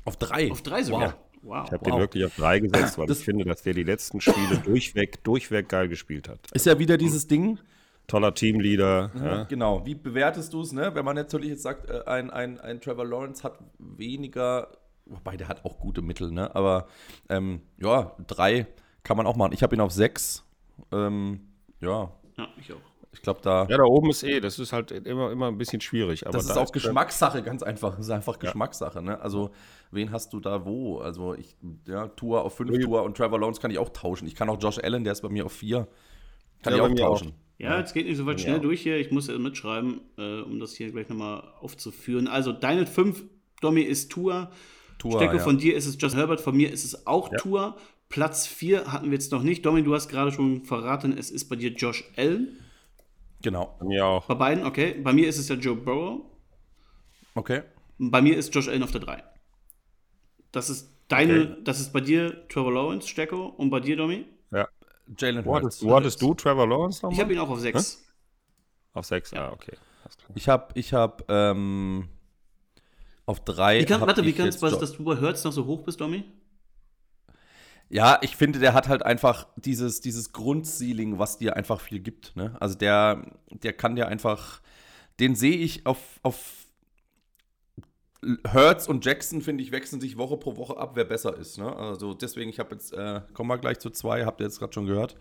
Auf 0.04 0.16
drei? 0.16 0.50
Auf 0.50 0.62
drei 0.62 0.82
sogar. 0.82 1.00
Wow. 1.10 1.14
Wow. 1.42 1.66
Ich 1.66 1.72
habe 1.72 1.84
wow. 1.84 1.92
den 1.92 2.00
wirklich 2.00 2.24
auf 2.24 2.36
drei 2.36 2.58
gesetzt, 2.60 2.98
weil 2.98 3.06
das 3.06 3.20
ich 3.20 3.24
finde, 3.24 3.44
dass 3.44 3.62
der 3.62 3.74
die 3.74 3.82
letzten 3.82 4.20
Spiele 4.20 4.58
durchweg, 4.64 5.24
durchweg 5.24 5.68
geil 5.68 5.88
gespielt 5.88 6.28
hat. 6.28 6.38
Ist 6.52 6.66
ja 6.66 6.78
wieder 6.78 6.98
dieses 6.98 7.26
Ding. 7.26 7.58
Toller 8.06 8.34
Teamleader. 8.34 9.10
Ja, 9.14 9.24
ja. 9.24 9.42
Genau. 9.44 9.86
Wie 9.86 9.94
bewertest 9.94 10.52
du 10.52 10.62
es, 10.62 10.72
ne? 10.72 10.94
Wenn 10.94 11.04
man 11.04 11.14
natürlich 11.14 11.50
jetzt 11.50 11.62
sagt, 11.62 11.88
äh, 11.88 12.02
ein, 12.06 12.30
ein, 12.30 12.60
ein 12.60 12.80
Trevor 12.80 13.06
Lawrence 13.06 13.44
hat 13.44 13.58
weniger 13.78 14.68
Wobei, 15.10 15.36
der 15.36 15.48
hat 15.48 15.64
auch 15.64 15.78
gute 15.78 16.02
Mittel, 16.02 16.30
ne? 16.30 16.54
Aber 16.54 16.86
ähm, 17.28 17.60
ja, 17.78 18.14
drei 18.26 18.66
kann 19.02 19.16
man 19.16 19.26
auch 19.26 19.36
machen. 19.36 19.52
Ich 19.52 19.62
habe 19.62 19.74
ihn 19.74 19.80
auf 19.80 19.92
sechs. 19.92 20.44
Ähm, 20.92 21.40
ja. 21.80 22.12
Ja, 22.38 22.48
ich 22.58 22.72
auch. 22.72 22.90
Ich 23.12 23.22
glaube, 23.22 23.40
da. 23.42 23.66
Ja, 23.68 23.76
da 23.76 23.82
oben 23.82 24.10
ist 24.10 24.22
eh, 24.22 24.40
das 24.40 24.58
ist 24.58 24.72
halt 24.72 24.92
immer, 24.92 25.32
immer 25.32 25.48
ein 25.48 25.58
bisschen 25.58 25.80
schwierig. 25.80 26.20
das 26.20 26.44
ist 26.44 26.54
da 26.54 26.60
auch 26.60 26.64
ist 26.64 26.72
Geschmackssache, 26.72 27.42
ganz 27.42 27.62
einfach. 27.62 27.96
Das 27.96 28.06
ist 28.06 28.10
einfach 28.10 28.34
ja. 28.34 28.40
Geschmackssache, 28.40 29.02
ne? 29.02 29.20
Also, 29.20 29.50
wen 29.90 30.12
hast 30.12 30.32
du 30.32 30.38
da 30.38 30.64
wo? 30.64 30.98
Also, 30.98 31.34
ich, 31.34 31.56
ja, 31.86 32.06
Tour 32.08 32.44
auf 32.44 32.54
fünf 32.56 32.78
Tour 32.84 33.02
und 33.02 33.16
Trevor 33.16 33.40
Lawrence 33.40 33.60
kann 33.60 33.72
ich 33.72 33.78
auch 33.78 33.88
tauschen. 33.88 34.28
Ich 34.28 34.36
kann 34.36 34.48
auch 34.48 34.62
Josh 34.62 34.78
Allen, 34.78 35.02
der 35.02 35.12
ist 35.12 35.22
bei 35.22 35.28
mir 35.28 35.46
auf 35.46 35.52
vier. 35.52 35.88
Kann 36.62 36.76
ja, 36.76 36.86
ich 36.86 36.92
auch 36.92 36.96
tauschen. 36.96 37.28
Auch. 37.28 37.58
Ja, 37.58 37.78
jetzt 37.78 37.92
geht 37.92 38.06
nicht 38.06 38.16
so 38.16 38.26
weit 38.26 38.40
schnell 38.40 38.54
ja. 38.54 38.60
durch 38.60 38.80
hier. 38.80 38.96
Ich 38.96 39.10
muss 39.10 39.26
ja 39.26 39.36
mitschreiben, 39.36 40.00
äh, 40.16 40.40
um 40.40 40.60
das 40.60 40.74
hier 40.74 40.90
gleich 40.92 41.08
nochmal 41.08 41.42
aufzuführen. 41.60 42.28
Also, 42.28 42.52
deine 42.52 42.86
fünf, 42.86 43.24
Domi, 43.60 43.82
ist 43.82 44.12
Tour. 44.12 44.50
Tour. 45.00 45.18
Stecke, 45.18 45.38
ja. 45.38 45.42
von 45.42 45.58
dir 45.58 45.74
ist 45.76 45.86
es 45.86 45.96
Justin 46.00 46.18
Herbert, 46.18 46.40
von 46.40 46.56
mir 46.56 46.70
ist 46.70 46.84
es 46.84 47.06
auch 47.06 47.32
ja. 47.32 47.38
Tour. 47.38 47.76
Platz 48.08 48.46
4 48.46 48.92
hatten 48.92 49.06
wir 49.06 49.12
jetzt 49.12 49.32
noch 49.32 49.42
nicht. 49.42 49.64
Domin, 49.64 49.84
du 49.84 49.94
hast 49.94 50.08
gerade 50.08 50.30
schon 50.30 50.64
verraten, 50.64 51.16
es 51.16 51.30
ist 51.30 51.48
bei 51.48 51.56
dir 51.56 51.70
Josh 51.70 52.04
Allen. 52.16 52.58
Genau. 53.42 53.76
Bei 53.78 53.86
mir 53.86 54.04
auch. 54.04 54.26
Bei 54.26 54.34
beiden, 54.34 54.66
okay. 54.66 55.00
Bei 55.02 55.12
mir 55.12 55.28
ist 55.28 55.38
es 55.38 55.48
ja 55.48 55.54
Joe 55.54 55.76
Burrow. 55.76 56.20
Okay. 57.34 57.62
Bei 57.98 58.20
mir 58.20 58.36
ist 58.36 58.54
Josh 58.54 58.68
Allen 58.68 58.82
auf 58.82 58.90
der 58.90 59.00
3. 59.00 59.24
Das 60.52 60.68
ist 60.68 60.90
deine, 61.08 61.42
okay. 61.42 61.56
das 61.64 61.80
ist 61.80 61.92
bei 61.92 62.00
dir 62.00 62.46
Trevor 62.48 62.72
Lawrence, 62.72 63.08
Stecko, 63.08 63.46
und 63.46 63.70
bei 63.70 63.80
dir, 63.80 63.96
Domi? 63.96 64.26
Ja. 64.50 64.68
Jalen 65.16 65.44
Hurts. 65.44 65.82
Wo 65.82 65.94
hattest 65.94 66.20
du 66.20 66.34
Trevor 66.34 66.68
Lawrence 66.68 66.98
nochmal? 66.98 67.14
Ich 67.14 67.20
habe 67.20 67.32
ihn 67.32 67.38
auch 67.38 67.48
auf 67.48 67.60
6. 67.60 68.04
Auf 68.92 69.06
6, 69.06 69.30
ja. 69.30 69.48
ah, 69.48 69.52
okay. 69.52 69.76
Ich 70.34 70.48
habe, 70.48 70.68
ich 70.74 70.92
habe, 70.92 71.24
ähm, 71.28 72.08
Auf 73.30 73.44
drei. 73.44 73.78
Wie 73.78 73.84
kann, 73.84 74.00
warte, 74.00 74.24
wie 74.24 74.32
kannst 74.32 74.60
du, 74.60 74.68
dass 74.68 74.92
du 74.96 75.04
bei 75.04 75.14
Hertz 75.14 75.44
noch 75.44 75.52
so 75.52 75.64
hoch 75.64 75.82
bist, 75.82 76.00
Domi? 76.00 76.24
Ja, 77.88 78.18
ich 78.22 78.34
finde, 78.34 78.58
der 78.58 78.74
hat 78.74 78.88
halt 78.88 79.04
einfach 79.04 79.46
dieses, 79.54 80.00
dieses 80.00 80.32
Grundceiling, 80.32 81.20
was 81.20 81.38
dir 81.38 81.54
einfach 81.54 81.80
viel 81.80 82.00
gibt. 82.00 82.34
Ne? 82.34 82.56
Also 82.58 82.76
der, 82.76 83.24
der 83.50 83.72
kann 83.72 83.94
dir 83.94 84.08
einfach, 84.08 84.60
den 85.20 85.36
sehe 85.36 85.58
ich 85.58 85.86
auf, 85.86 86.18
auf 86.24 86.66
Hertz 88.44 88.88
und 88.88 89.04
Jackson, 89.04 89.42
finde 89.42 89.62
ich, 89.62 89.70
wechseln 89.70 90.00
sich 90.00 90.18
Woche 90.18 90.36
pro 90.36 90.56
Woche 90.56 90.76
ab, 90.76 90.96
wer 90.96 91.04
besser 91.04 91.36
ist. 91.36 91.56
Ne? 91.56 91.72
Also 91.72 92.14
deswegen, 92.14 92.50
ich 92.50 92.58
habe 92.58 92.74
jetzt, 92.74 92.92
äh, 92.92 93.20
kommen 93.32 93.48
wir 93.48 93.58
gleich 93.58 93.78
zu 93.78 93.90
zwei, 93.90 94.24
habt 94.24 94.40
ihr 94.40 94.46
jetzt 94.46 94.58
gerade 94.58 94.72
schon 94.72 94.86
gehört. 94.86 95.14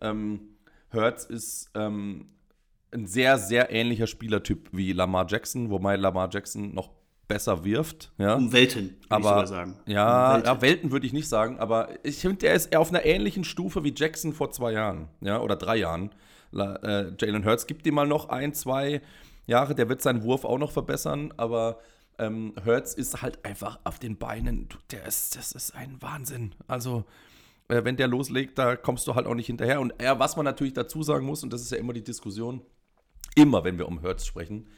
Ähm, 0.00 0.56
Hertz 0.90 1.26
ist 1.26 1.70
ähm, 1.76 2.26
ein 2.90 3.06
sehr, 3.06 3.38
sehr 3.38 3.70
ähnlicher 3.70 4.08
Spielertyp 4.08 4.68
wie 4.72 4.92
Lamar 4.92 5.26
Jackson, 5.28 5.70
wobei 5.70 5.94
Lamar 5.94 6.28
Jackson 6.28 6.74
noch 6.74 6.90
besser 7.32 7.64
wirft. 7.64 8.12
Ja? 8.18 8.34
Um 8.34 8.52
Welten, 8.52 8.82
würde 8.90 8.94
ich 9.00 9.10
Aber 9.10 9.28
sogar 9.28 9.46
sagen. 9.46 9.76
ja, 9.86 10.26
Um 10.28 10.34
Welten. 10.34 10.46
ja, 10.54 10.62
Welten 10.62 10.92
würde 10.92 11.06
ich 11.06 11.12
nicht 11.14 11.28
sagen, 11.28 11.58
aber 11.58 11.88
ich 12.02 12.18
finde, 12.18 12.36
der 12.38 12.54
ist 12.54 12.66
eher 12.66 12.80
auf 12.80 12.90
einer 12.90 13.04
ähnlichen 13.06 13.44
Stufe 13.44 13.84
wie 13.84 13.94
Jackson 13.96 14.32
vor 14.34 14.50
zwei 14.50 14.72
Jahren, 14.72 15.08
ja, 15.20 15.40
oder 15.40 15.56
drei 15.56 15.76
Jahren. 15.76 16.10
Äh, 16.54 17.12
Jalen 17.18 17.44
Hurts 17.46 17.66
gibt 17.66 17.86
ihm 17.86 17.94
mal 17.94 18.06
noch 18.06 18.28
ein, 18.28 18.52
zwei 18.52 19.00
Jahre, 19.46 19.74
der 19.74 19.88
wird 19.88 20.02
seinen 20.02 20.22
Wurf 20.22 20.44
auch 20.44 20.58
noch 20.58 20.70
verbessern, 20.72 21.32
aber 21.38 21.78
ähm, 22.18 22.52
Hurts 22.64 22.92
ist 22.92 23.22
halt 23.22 23.42
einfach 23.44 23.78
auf 23.84 23.98
den 23.98 24.18
Beinen, 24.18 24.68
der 24.90 25.06
ist, 25.06 25.34
das 25.36 25.52
ist 25.52 25.74
ein 25.74 25.96
Wahnsinn. 26.00 26.54
Also, 26.68 27.04
äh, 27.68 27.82
wenn 27.84 27.96
der 27.96 28.08
loslegt, 28.08 28.58
da 28.58 28.76
kommst 28.76 29.06
du 29.06 29.14
halt 29.14 29.26
auch 29.26 29.34
nicht 29.34 29.46
hinterher. 29.46 29.80
Und 29.80 29.94
er, 29.98 30.18
was 30.18 30.36
man 30.36 30.44
natürlich 30.44 30.74
dazu 30.74 31.02
sagen 31.02 31.24
muss, 31.24 31.42
und 31.42 31.52
das 31.52 31.62
ist 31.62 31.70
ja 31.72 31.78
immer 31.78 31.94
die 31.94 32.04
Diskussion, 32.04 32.60
immer 33.34 33.64
wenn 33.64 33.78
wir 33.78 33.88
um 33.88 34.02
Hurts 34.02 34.26
sprechen, 34.26 34.68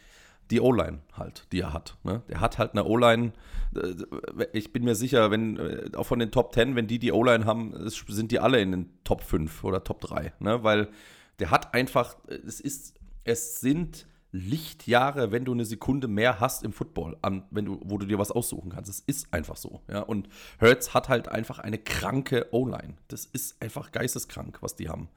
die 0.50 0.60
O-Line 0.60 1.00
halt, 1.14 1.46
die 1.52 1.60
er 1.60 1.72
hat. 1.72 1.96
Ne? 2.04 2.22
Der 2.28 2.40
hat 2.40 2.58
halt 2.58 2.72
eine 2.72 2.84
O-Line. 2.84 3.32
äh, 3.76 4.46
Ich 4.52 4.72
bin 4.72 4.84
mir 4.84 4.94
sicher, 4.94 5.30
wenn 5.30 5.56
äh, 5.58 5.90
auch 5.96 6.04
von 6.04 6.18
den 6.18 6.30
Top 6.30 6.52
10, 6.54 6.76
wenn 6.76 6.86
die 6.86 6.98
die 6.98 7.12
O-Line 7.12 7.44
haben, 7.46 7.74
sind 7.88 8.30
die 8.30 8.38
alle 8.40 8.60
in 8.60 8.70
den 8.72 8.90
Top 9.04 9.22
5 9.22 9.64
oder 9.64 9.82
Top 9.84 10.00
3. 10.00 10.32
Ne? 10.40 10.62
Weil 10.62 10.88
der 11.38 11.50
hat 11.50 11.74
einfach, 11.74 12.16
äh, 12.28 12.34
es 12.46 12.60
ist, 12.60 12.94
es 13.24 13.60
sind 13.60 14.06
Lichtjahre, 14.32 15.30
wenn 15.30 15.44
du 15.44 15.52
eine 15.52 15.64
Sekunde 15.64 16.08
mehr 16.08 16.40
hast 16.40 16.64
im 16.64 16.72
Football, 16.72 17.16
wenn 17.50 17.64
du, 17.64 17.80
wo 17.84 17.98
du 17.98 18.06
dir 18.06 18.18
was 18.18 18.32
aussuchen 18.32 18.70
kannst. 18.70 18.90
Es 18.90 18.98
ist 19.00 19.32
einfach 19.32 19.56
so. 19.56 19.80
Ja? 19.88 20.00
Und 20.00 20.28
Hurts 20.60 20.92
hat 20.92 21.08
halt 21.08 21.28
einfach 21.28 21.60
eine 21.60 21.78
kranke 21.78 22.48
O-Line. 22.50 22.94
Das 23.08 23.26
ist 23.26 23.62
einfach 23.62 23.92
geisteskrank, 23.92 24.58
was 24.60 24.74
die 24.74 24.88
haben. 24.88 25.08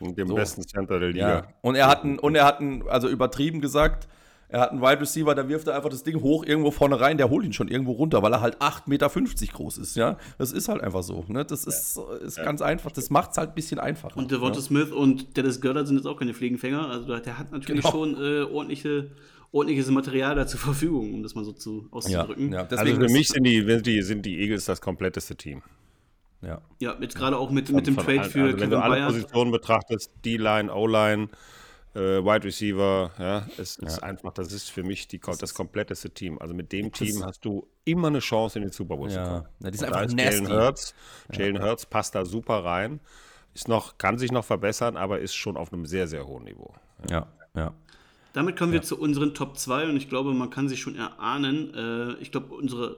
Und 0.00 0.18
dem 0.18 0.26
So. 0.26 0.34
besten 0.34 0.62
Center 0.66 0.98
der 0.98 1.10
Liga. 1.10 1.28
Ja. 1.28 1.46
Und 1.62 1.76
er 1.76 1.86
hat 1.86 2.02
einen, 2.02 2.18
und 2.18 2.34
er 2.34 2.44
hat 2.44 2.58
einen, 2.60 2.86
also 2.88 3.08
übertrieben 3.08 3.60
gesagt, 3.60 4.08
er 4.48 4.60
hat 4.60 4.70
einen 4.70 4.80
Wide 4.82 5.00
Receiver, 5.00 5.34
da 5.34 5.48
wirft 5.48 5.66
er 5.66 5.74
einfach 5.76 5.88
das 5.90 6.02
Ding 6.02 6.20
hoch 6.20 6.44
irgendwo 6.44 6.70
vorne 6.70 7.00
rein, 7.00 7.16
der 7.18 7.30
holt 7.30 7.44
ihn 7.44 7.52
schon 7.52 7.68
irgendwo 7.68 7.92
runter, 7.92 8.22
weil 8.22 8.32
er 8.32 8.40
halt 8.40 8.58
8,50 8.60 8.82
Meter 8.86 9.08
groß 9.52 9.78
ist, 9.78 9.96
ja. 9.96 10.16
Das 10.38 10.52
ist 10.52 10.68
halt 10.68 10.82
einfach 10.82 11.02
so. 11.02 11.24
Ne? 11.28 11.44
Das 11.44 11.64
ist, 11.64 11.98
ist 12.22 12.36
ganz 12.36 12.62
einfach. 12.62 12.92
Das 12.92 13.10
macht 13.10 13.32
es 13.32 13.38
halt 13.38 13.50
ein 13.50 13.54
bisschen 13.54 13.78
einfacher. 13.80 14.16
Und 14.16 14.30
Devonta 14.30 14.58
ja? 14.58 14.64
Smith 14.64 14.90
und 14.92 15.36
Dennis 15.36 15.60
Goddard 15.60 15.86
sind 15.88 15.96
jetzt 15.96 16.06
auch 16.06 16.18
keine 16.18 16.34
Fliegenfänger. 16.34 16.88
Also 16.88 17.18
der 17.18 17.38
hat 17.38 17.50
natürlich 17.52 17.82
Genau. 17.82 17.90
schon 17.92 18.14
äh, 18.22 18.42
ordentliche, 18.42 19.10
ordentliches 19.50 19.90
Material 19.90 20.34
da 20.34 20.46
zur 20.46 20.60
Verfügung, 20.60 21.14
um 21.14 21.22
das 21.22 21.34
mal 21.34 21.44
so 21.44 21.52
zu, 21.52 21.82
ja, 21.82 21.88
auszudrücken. 21.92 22.52
ja, 22.52 22.60
Also 22.60 22.76
deswegen 22.76 23.00
für 23.08 23.12
mich 23.12 23.28
sind 23.28 23.44
die, 23.44 23.60
sind, 23.62 23.86
die, 23.86 24.02
sind 24.02 24.26
die 24.26 24.38
Eagles 24.40 24.64
das 24.66 24.80
kompletteste 24.80 25.36
Team. 25.36 25.62
ja. 26.42 26.60
Ja, 26.80 26.94
jetzt 27.00 27.14
gerade 27.16 27.36
auch 27.38 27.50
mit, 27.50 27.70
mit 27.70 27.86
dem 27.86 27.96
Trade 27.96 28.24
für 28.24 28.42
also 28.42 28.52
wenn 28.52 28.56
Kevin 28.56 28.70
du 28.70 28.78
alle 28.82 28.94
Bayard. 28.96 29.12
Positionen 29.12 29.50
betrachtest, 29.52 30.10
D-Line, 30.24 30.72
O-Line, 30.72 31.28
äh, 31.94 32.24
Wide 32.24 32.44
Receiver, 32.44 33.12
ja, 33.18 33.46
es 33.56 33.76
ist 33.76 34.02
einfach, 34.02 34.32
das 34.32 34.52
ist 34.52 34.70
für 34.70 34.82
mich 34.82 35.06
die, 35.08 35.20
das 35.20 35.54
kompletteste 35.54 36.10
Team. 36.10 36.38
Also 36.38 36.54
mit 36.54 36.72
dem 36.72 36.92
Team 36.92 37.24
hast 37.24 37.44
du 37.44 37.68
immer 37.84 38.08
eine 38.08 38.18
Chance, 38.18 38.58
in 38.58 38.64
den 38.64 38.72
Super 38.72 38.96
Bowl 38.96 39.08
zu 39.08 39.16
Ja. 39.16 39.24
kommen. 39.24 39.46
Ja, 39.60 39.70
die 39.70 39.78
sind 39.78 39.86
einfach 39.86 40.02
ist 40.02 40.16
nasty. 40.16 40.42
Jalen 40.44 40.48
Hurts, 40.48 40.94
Jalen 41.32 41.62
Hurts 41.62 41.86
passt 41.86 42.14
da 42.14 42.24
super 42.24 42.64
rein, 42.64 43.00
ist 43.54 43.68
noch, 43.68 43.98
kann 43.98 44.18
sich 44.18 44.32
noch 44.32 44.44
verbessern, 44.44 44.96
aber 44.96 45.20
ist 45.20 45.34
schon 45.34 45.56
auf 45.56 45.72
einem 45.72 45.86
sehr, 45.86 46.08
sehr 46.08 46.26
hohen 46.26 46.44
Niveau. 46.44 46.74
ja, 47.10 47.26
ja. 47.54 47.72
Damit 48.32 48.58
kommen 48.58 48.72
wir 48.72 48.82
zu 48.82 48.98
unseren 48.98 49.32
Top 49.32 49.56
2 49.56 49.88
und 49.88 49.96
ich 49.96 50.08
glaube, 50.08 50.34
man 50.34 50.50
kann 50.50 50.68
sich 50.68 50.80
schon 50.80 50.96
erahnen. 50.96 51.72
Äh, 51.72 52.14
ich 52.20 52.32
glaube, 52.32 52.52
unsere, 52.52 52.96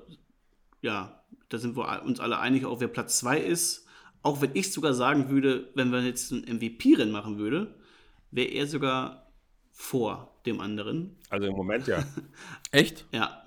ja, 0.81 1.23
da 1.51 1.59
sind 1.59 1.77
wir 1.77 2.03
uns 2.05 2.21
alle 2.21 2.39
einig, 2.39 2.65
auch 2.65 2.81
wer 2.81 2.89
Platz 2.89 3.19
2 3.19 3.41
ist. 3.41 3.85
Auch 4.23 4.41
wenn 4.41 4.53
ich 4.55 4.73
sogar 4.73 4.95
sagen 4.95 5.29
würde, 5.29 5.69
wenn 5.75 5.93
wir 5.93 6.01
jetzt 6.01 6.33
ein 6.33 6.41
MVP-Rennen 6.57 7.13
machen 7.13 7.37
würde, 7.37 7.75
wäre 8.37 8.49
er 8.51 8.67
sogar 8.67 9.27
vor 9.73 10.33
dem 10.47 10.61
anderen. 10.61 11.17
Also 11.29 11.47
im 11.49 11.55
Moment 11.55 11.87
ja. 11.89 12.05
Echt? 12.71 13.05
Ja, 13.13 13.43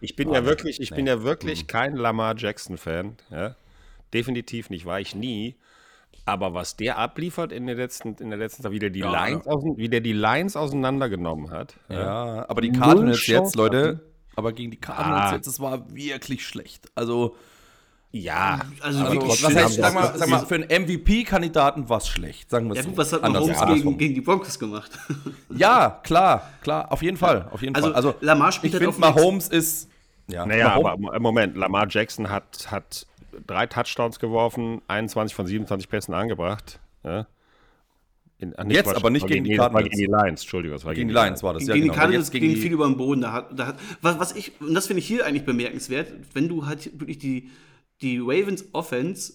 Ich 0.00 0.14
bin 0.16 0.28
Ah, 0.28 0.34
ja 0.34 0.44
wirklich, 0.44 0.80
ich 0.80 0.90
bin 0.90 1.04
nee. 1.04 1.10
ja 1.10 1.22
wirklich 1.22 1.66
kein 1.66 1.96
Lamar 1.96 2.36
Jackson-Fan. 2.36 3.16
Ja? 3.30 3.56
Definitiv 4.12 4.70
nicht, 4.70 4.84
war 4.86 5.00
ich 5.00 5.14
nie. 5.14 5.56
Aber 6.24 6.54
was 6.54 6.76
der 6.76 6.98
abliefert 6.98 7.52
in 7.52 7.66
der 7.66 7.76
letzten, 7.76 8.14
in 8.16 8.30
der 8.30 8.38
letzten 8.38 8.62
Zeit, 8.62 8.72
wie 8.72 8.78
der 8.78 8.90
die, 8.90 9.00
Ja, 9.00 9.10
Lines, 9.12 9.46
ausein- 9.46 9.76
wie 9.76 9.88
der 9.88 10.00
die 10.00 10.12
Lines 10.12 10.56
auseinandergenommen 10.56 11.50
hat. 11.50 11.76
Ja, 11.88 12.48
aber 12.48 12.60
die 12.60 12.72
Cardinals 12.72 13.26
jetzt, 13.26 13.54
Leute, 13.56 13.86
hatten. 13.88 14.00
aber 14.34 14.52
gegen 14.52 14.70
die 14.70 14.76
Cardinals 14.80 15.30
Ah. 15.32 15.34
jetzt, 15.36 15.46
das 15.46 15.60
war 15.60 15.92
wirklich 15.94 16.46
schlecht. 16.46 16.90
Also, 16.94 17.36
Ja, 18.12 18.60
also, 18.80 19.00
also 19.00 19.12
wirklich 19.12 19.42
was 19.44 19.54
heißt, 19.54 19.74
sag 19.74 19.92
mal, 19.94 20.12
sag 20.16 20.28
mal, 20.28 20.46
für 20.46 20.54
einen 20.54 20.84
MVP-Kandidaten 20.84 21.88
war 21.88 21.98
es 21.98 22.08
schlecht, 22.08 22.48
sagen 22.48 22.68
wir 22.68 22.76
Ja 22.76 22.82
so. 22.82 22.88
gut, 22.88 22.98
was 22.98 23.12
hat 23.12 23.22
Anders- 23.22 23.42
Mahomes 23.42 23.58
andersrum. 23.60 23.84
gegen, 23.92 23.98
gegen 23.98 24.14
die 24.14 24.20
Broncos 24.22 24.58
gemacht? 24.58 24.90
Ja, 25.56 26.00
klar, 26.02 26.50
klar, 26.62 26.90
auf 26.92 27.02
jeden 27.02 27.16
Fall, 27.16 27.48
auf 27.50 27.60
jeden 27.62 27.74
Also, 27.74 27.88
Fall. 27.88 27.96
Also, 27.96 28.14
Lamar 28.20 28.52
spielt 28.52 28.74
ich 28.74 28.80
halt 28.80 28.94
finde, 28.94 29.00
Mahomes 29.06 29.48
ist, 29.48 29.88
ja, 30.28 30.46
naja, 30.46 30.68
Mahomes, 30.78 31.08
aber 31.08 31.16
im 31.16 31.22
Moment, 31.22 31.56
Lamar 31.56 31.86
Jackson 31.90 32.30
hat, 32.30 32.68
hat 32.70 33.06
drei 33.46 33.66
Touchdowns 33.66 34.18
geworfen, 34.18 34.80
21 34.88 35.34
von 35.34 35.46
27 35.46 35.88
Pässen 35.88 36.14
angebracht. 36.14 36.80
Ja? 37.04 37.26
In, 38.38 38.54
ach, 38.56 38.64
Jetzt, 38.66 38.94
aber 38.94 39.08
nicht 39.10 39.22
war 39.22 39.28
gegen 39.28 39.44
die 39.44 39.50
das 39.56 39.58
war 39.60 39.70
Cardinals. 39.70 39.96
gegen 39.96 40.12
die 40.12 40.16
Lions, 40.18 40.40
Entschuldigung, 40.42 40.76
das 40.76 40.84
war 40.84 40.94
gegen 40.94 41.08
die 41.08 41.14
Lions 41.14 41.42
war 41.42 41.52
das, 41.54 41.60
Gegen 41.60 41.68
ja, 41.70 41.74
die 41.74 41.80
genau. 41.82 41.92
Aber 41.92 42.00
Cardinals 42.00 42.26
jetzt 42.28 42.32
gegen 42.32 42.46
ging 42.46 42.54
die- 42.54 42.60
viel 42.60 42.72
über 42.72 42.86
den 42.86 42.96
Boden. 42.96 43.20
Da 43.22 43.32
hat, 43.32 43.58
da 43.58 43.66
hat, 43.68 43.76
was, 44.02 44.18
was 44.18 44.36
ich, 44.36 44.52
und 44.60 44.74
das 44.74 44.86
finde 44.86 45.00
ich 45.00 45.06
hier 45.06 45.24
eigentlich 45.26 45.44
bemerkenswert, 45.44 46.12
wenn 46.34 46.48
du 46.48 46.66
halt 46.66 46.98
wirklich 46.98 47.18
die, 47.18 47.50
die 48.02 48.18
Ravens 48.18 48.64
Offense 48.72 49.34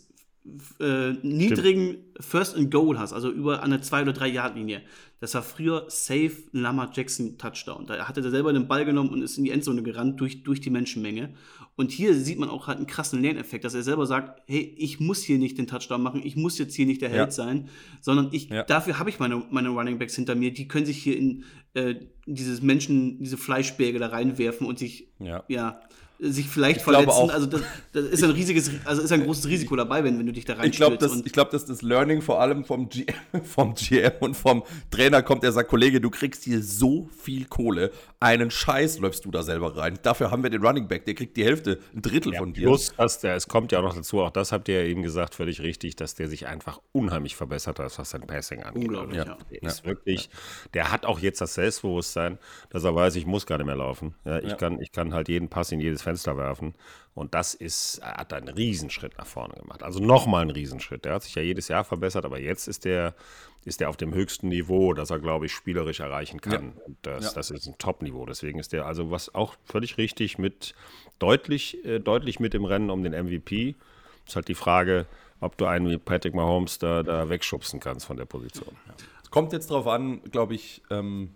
äh, 0.80 1.12
niedrigen 1.22 1.98
First 2.20 2.56
and 2.56 2.72
Goal 2.72 2.98
hast, 2.98 3.14
also 3.14 3.30
über 3.32 3.62
eine 3.62 3.82
2 3.82 4.02
oder 4.04 4.14
3 4.14 4.28
Yard 4.28 4.56
Linie. 4.56 4.82
Das 5.20 5.36
war 5.36 5.44
früher 5.44 5.86
safe 5.88 6.32
ein 6.52 6.62
Lamar 6.62 6.92
Jackson 6.96 7.38
Touchdown. 7.38 7.86
Da 7.86 8.08
hat 8.08 8.18
er 8.18 8.28
selber 8.28 8.52
den 8.52 8.68
Ball 8.68 8.84
genommen 8.84 9.10
und 9.12 9.22
ist 9.22 9.38
in 9.38 9.44
die 9.44 9.52
Endzone 9.52 9.84
gerannt 9.84 10.20
durch, 10.20 10.42
durch 10.42 10.60
die 10.60 10.72
Menschenmenge. 10.72 11.36
Und 11.76 11.92
hier 11.92 12.16
sieht 12.16 12.40
man 12.40 12.50
auch 12.50 12.66
halt 12.66 12.78
einen 12.80 12.88
krassen 12.88 13.22
Lerneffekt, 13.22 13.64
dass 13.66 13.76
er 13.76 13.84
selber 13.84 14.08
sagt, 14.08 14.42
hey, 14.48 14.74
ich 14.80 15.00
muss 15.00 15.22
hier 15.22 15.38
nicht 15.38 15.60
den 15.60 15.68
Touchdown 15.68 16.02
machen, 16.02 16.22
ich 16.24 16.36
muss 16.36 16.58
jetzt 16.58 16.74
hier 16.74 16.88
nicht 16.88 17.04
der 17.04 17.10
Ja. 17.12 17.18
Held 17.18 17.34
sein, 17.34 17.70
sondern 18.02 18.30
ich, 18.32 18.50
Ja. 18.50 18.64
dafür 18.64 18.98
habe 18.98 19.12
ich 19.12 19.20
meine, 19.20 19.44
meine 19.52 19.70
Running 19.70 20.00
Backs 20.00 20.16
hinter 20.16 20.34
mir, 20.34 20.52
die 20.52 20.68
können 20.68 20.88
sich 20.88 20.98
hier 20.98 21.18
in 21.18 21.44
äh, 21.76 21.96
dieses 22.26 22.62
Menschen, 22.64 23.22
diese 23.22 23.38
Fleischberge 23.38 24.00
da 24.00 24.08
reinwerfen 24.08 24.66
und 24.66 24.80
sich, 24.80 25.08
Ja. 25.20 25.44
ja, 25.48 25.82
sich 26.24 26.48
vielleicht 26.48 26.78
Ich 26.78 26.84
verletzen. 26.84 27.10
auch- 27.10 27.34
also 27.34 27.48
das, 27.48 27.62
das 27.94 28.06
ist 28.06 28.24
ein 28.24 28.30
riesiges, 28.30 28.70
also 28.86 29.02
ist 29.02 29.12
ein 29.12 29.24
großes 29.24 29.48
Risiko 29.48 29.76
dabei, 29.76 30.04
wenn, 30.04 30.20
wenn 30.20 30.26
du 30.28 30.32
dich 30.32 30.46
da 30.46 30.54
Ich 30.64 30.74
glaube, 30.78 30.94
reinstürzt. 30.94 31.02
das, 31.02 31.12
und- 31.14 31.26
ich 31.26 31.34
glaub, 31.34 31.50
dass 31.50 31.66
das 31.66 31.82
Learning 31.82 32.22
vor 32.22 32.40
allem 32.40 32.64
vom, 32.64 32.90
G 32.90 33.06
vom 33.44 33.74
GM 33.74 34.12
und 34.20 34.38
vom 34.38 34.64
Trainer 34.92 35.24
kommt, 35.24 35.42
der 35.42 35.52
sagt, 35.52 35.70
Kollege, 35.70 36.00
du 36.00 36.12
kriegst 36.12 36.44
hier 36.44 36.62
so 36.62 37.10
viel 37.24 37.46
Kohle, 37.46 37.92
einen 38.20 38.52
Scheiß 38.52 39.00
läufst 39.00 39.26
du 39.26 39.32
da 39.32 39.42
selber 39.42 39.76
rein. 39.76 39.98
Dafür 40.04 40.30
haben 40.30 40.44
wir 40.44 40.52
den 40.52 40.64
Running 40.64 40.88
Back, 40.88 41.06
der 41.06 41.16
kriegt 41.16 41.36
die 41.38 41.44
Hälfte, 41.44 41.80
ein 41.96 42.04
Drittel 42.04 42.36
von 42.36 42.54
dir. 42.54 42.68
Plus, 42.68 42.94
dass 42.96 43.20
der, 43.20 43.36
es 43.36 43.48
kommt 43.48 43.72
ja 43.72 43.80
auch 43.80 43.84
noch 43.84 43.96
dazu, 43.96 44.22
auch 44.22 44.30
das 44.30 44.52
habt 44.52 44.70
ihr 44.70 44.84
ja 44.84 44.88
eben 44.88 45.02
gesagt, 45.02 45.34
völlig 45.34 45.62
richtig, 45.62 45.96
dass 45.96 46.14
der 46.14 46.28
sich 46.28 46.46
einfach 46.46 46.80
unheimlich 46.92 47.36
verbessert 47.36 47.80
hat, 47.80 47.98
was 47.98 48.10
sein 48.12 48.22
Passing 48.22 48.62
angeht. 48.62 48.84
Unglaublich, 48.84 49.20
Also, 49.22 49.32
ja. 49.32 49.38
Der 49.52 49.64
ist 49.64 49.86
wirklich, 49.86 50.30
der 50.76 50.92
hat 50.92 51.06
auch 51.08 51.18
jetzt 51.20 51.42
das 51.42 51.56
Selbstbewusstsein, 51.56 52.38
dass 52.70 52.84
er 52.84 52.94
weiß, 52.94 53.16
ich 53.16 53.26
muss 53.26 53.48
gar 53.48 53.58
nicht 53.58 53.66
mehr 53.66 53.76
laufen. 53.76 54.14
Ja, 54.24 54.38
ich, 54.38 54.50
Ja. 54.52 54.56
Kann, 54.56 54.80
ich 54.80 54.92
kann 54.92 55.14
halt 55.16 55.28
jeden 55.30 55.50
Pass 55.50 55.72
in 55.72 55.80
jedes 55.80 56.02
Fenster 56.04 56.11
werfen. 56.26 56.76
Und 57.14 57.34
das 57.34 57.54
ist, 57.54 57.98
er 58.00 58.18
hat 58.18 58.34
einen 58.34 58.48
Riesenschritt 58.48 59.18
nach 59.18 59.26
vorne 59.28 59.56
gemacht. 59.56 59.84
Also 59.84 60.00
nochmal 60.00 60.44
einen 60.44 60.52
Riesenschritt. 60.52 61.04
Der 61.06 61.14
hat 61.16 61.24
sich 61.24 61.36
ja 61.36 61.42
jedes 61.42 61.68
Jahr 61.68 61.84
verbessert, 61.84 62.24
aber 62.26 62.40
jetzt 62.40 62.68
ist 62.68 62.86
der, 62.86 63.16
ist 63.66 63.80
der 63.82 63.90
auf 63.90 63.98
dem 63.98 64.14
höchsten 64.14 64.48
Niveau, 64.48 64.94
das 64.94 65.10
er, 65.10 65.20
glaube 65.20 65.46
ich, 65.48 65.52
spielerisch 65.54 66.00
erreichen 66.00 66.40
kann. 66.40 66.74
Und 66.86 66.98
das, 67.02 67.26
Ja. 67.26 67.32
das 67.34 67.52
ist 67.52 67.68
ein 67.68 67.78
Top-Niveau. 67.78 68.26
Deswegen 68.26 68.60
ist 68.60 68.72
der 68.74 68.86
also 68.86 69.12
was 69.12 69.36
auch 69.36 69.56
völlig 69.66 69.98
richtig 69.98 70.38
mit 70.38 70.74
deutlich, 71.20 71.84
äh, 71.86 72.00
deutlich 72.00 72.40
mit 72.40 72.54
im 72.56 72.66
Rennen 72.66 72.90
um 72.90 73.04
den 73.04 73.14
MVP. 73.14 73.76
Ist 74.26 74.36
halt 74.36 74.48
die 74.48 74.56
Frage, 74.56 75.06
ob 75.42 75.58
du 75.58 75.66
einen 75.66 75.90
wie 75.90 75.98
Patrick 75.98 76.34
Mahomes 76.34 76.80
da, 76.80 77.04
da 77.04 77.28
wegschubsen 77.30 77.80
kannst 77.80 78.06
von 78.06 78.16
der 78.18 78.26
Position. 78.26 78.76
Es 79.24 79.30
kommt 79.32 79.52
jetzt 79.54 79.70
darauf 79.70 79.88
an, 79.88 80.22
glaube 80.32 80.54
ich, 80.56 80.82
ähm, 80.90 81.32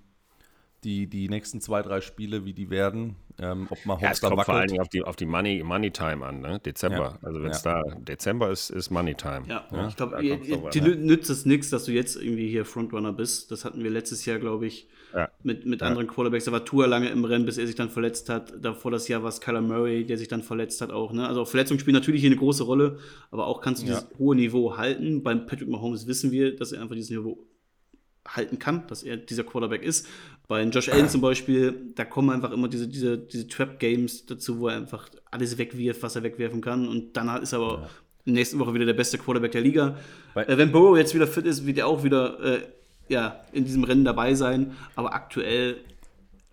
die, 0.86 1.08
die 1.08 1.28
nächsten 1.28 1.60
zwei, 1.60 1.82
drei 1.82 2.02
Spiele, 2.02 2.46
wie 2.46 2.54
die 2.54 2.70
werden. 2.70 3.16
Ähm, 3.38 3.68
ob 3.70 3.86
man 3.86 4.00
ja, 4.00 4.12
es 4.12 4.22
kommt 4.22 4.42
vor 4.46 4.54
allen 4.54 4.68
Dingen 4.68 4.80
auf 4.80 4.88
die, 4.88 5.04
auf 5.04 5.18
die 5.18 5.26
Money, 5.26 5.62
Money 5.64 5.92
Time 5.92 6.26
an, 6.26 6.40
ne? 6.40 6.60
Dezember. 6.60 7.20
Ja. 7.22 7.28
Also 7.28 7.44
wenn 7.44 7.52
es 7.52 7.64
ja. 7.64 7.84
da, 7.84 7.96
Dezember 7.96 8.50
ist, 8.50 8.70
ist 8.70 8.92
Money 8.92 9.16
Time. 9.16 9.44
Ja, 9.48 9.68
ja? 9.72 9.88
ich 9.90 9.96
glaube, 9.98 10.70
dir 10.72 10.82
nützt 10.96 11.30
es 11.30 11.46
nichts, 11.46 11.70
dass 11.70 11.86
du 11.86 11.92
jetzt 11.92 12.16
irgendwie 12.16 12.48
hier 12.48 12.64
Frontrunner 12.64 13.12
bist. 13.12 13.52
Das 13.52 13.66
hatten 13.66 13.84
wir 13.84 13.90
letztes 13.90 14.26
Jahr, 14.26 14.40
glaube 14.40 14.68
ich, 14.68 14.88
mit, 15.44 15.66
mit 15.66 15.82
anderen 15.82 16.08
Quarterbacks. 16.08 16.46
Da 16.46 16.52
war 16.52 16.66
Tour 16.66 16.88
lange 16.88 17.10
im 17.10 17.24
Rennen, 17.24 17.46
bis 17.46 17.58
er 17.58 17.66
sich 17.66 17.76
dann 17.76 17.90
verletzt 17.90 18.30
hat. 18.30 18.54
Davor 18.62 18.92
das 18.92 19.08
Jahr 19.08 19.24
war 19.24 19.30
es 19.30 19.40
Kyler 19.40 19.62
Murray, 19.62 20.06
der 20.06 20.18
sich 20.18 20.28
dann 20.28 20.44
verletzt 20.44 20.82
hat 20.82 20.92
auch. 20.92 21.14
Ne? 21.14 21.28
Also 21.28 21.46
Verletzungen 21.46 21.80
spielen 21.80 21.96
natürlich 21.96 22.22
hier 22.22 22.30
eine 22.30 22.40
große 22.40 22.64
Rolle, 22.64 23.00
aber 23.32 23.48
auch 23.48 23.62
kannst 23.62 23.82
du 23.82 23.86
dieses 23.86 24.08
hohe 24.18 24.36
Niveau 24.36 24.78
halten. 24.78 25.24
Beim 25.24 25.46
Patrick 25.48 25.70
Mahomes 25.70 26.08
wissen 26.08 26.32
wir, 26.32 26.56
dass 26.56 26.72
er 26.72 26.82
einfach 26.82 26.96
dieses 26.96 27.12
Niveau 27.12 27.38
halten 28.28 28.60
kann, 28.60 28.88
dass 28.88 29.04
er 29.04 29.18
dieser 29.18 29.44
Quarterback 29.44 29.84
ist. 29.84 30.08
Bei 30.48 30.62
Josh 30.64 30.90
Allen 30.90 31.10
zum 31.10 31.22
Beispiel, 31.22 31.92
da 31.96 32.06
kommen 32.06 32.30
einfach 32.30 32.52
immer 32.52 32.68
diese, 32.68 32.88
diese, 32.88 33.18
diese 33.18 33.48
Trap-Games 33.48 34.26
dazu, 34.28 34.60
wo 34.60 34.68
er 34.68 34.78
einfach 34.78 35.10
alles 35.32 35.58
wegwirft, 35.58 36.04
was 36.04 36.16
er 36.16 36.24
wegwerfen 36.24 36.62
kann. 36.62 36.88
Und 36.88 37.18
dann 37.18 37.42
ist 37.42 37.54
er 37.54 37.60
aber 37.60 37.82
ja. 37.82 37.90
nächste 38.26 38.60
Woche 38.60 38.74
wieder 38.74 38.86
der 38.86 38.94
beste 38.94 39.18
Quarterback 39.18 39.54
der 39.54 39.62
Liga. 39.62 39.98
Äh, 40.36 40.58
wenn 40.58 40.72
Burrow 40.72 40.98
jetzt 40.98 41.16
wieder 41.16 41.28
fit 41.28 41.46
ist, 41.46 41.66
wird 41.66 41.80
er 41.80 41.88
auch 41.88 42.04
wieder 42.04 42.40
äh, 42.40 42.62
ja, 43.08 43.42
in 43.52 43.66
diesem 43.66 43.84
Rennen 43.84 44.06
dabei 44.06 44.36
sein. 44.36 44.74
Aber 44.96 45.14
aktuell 45.14 45.78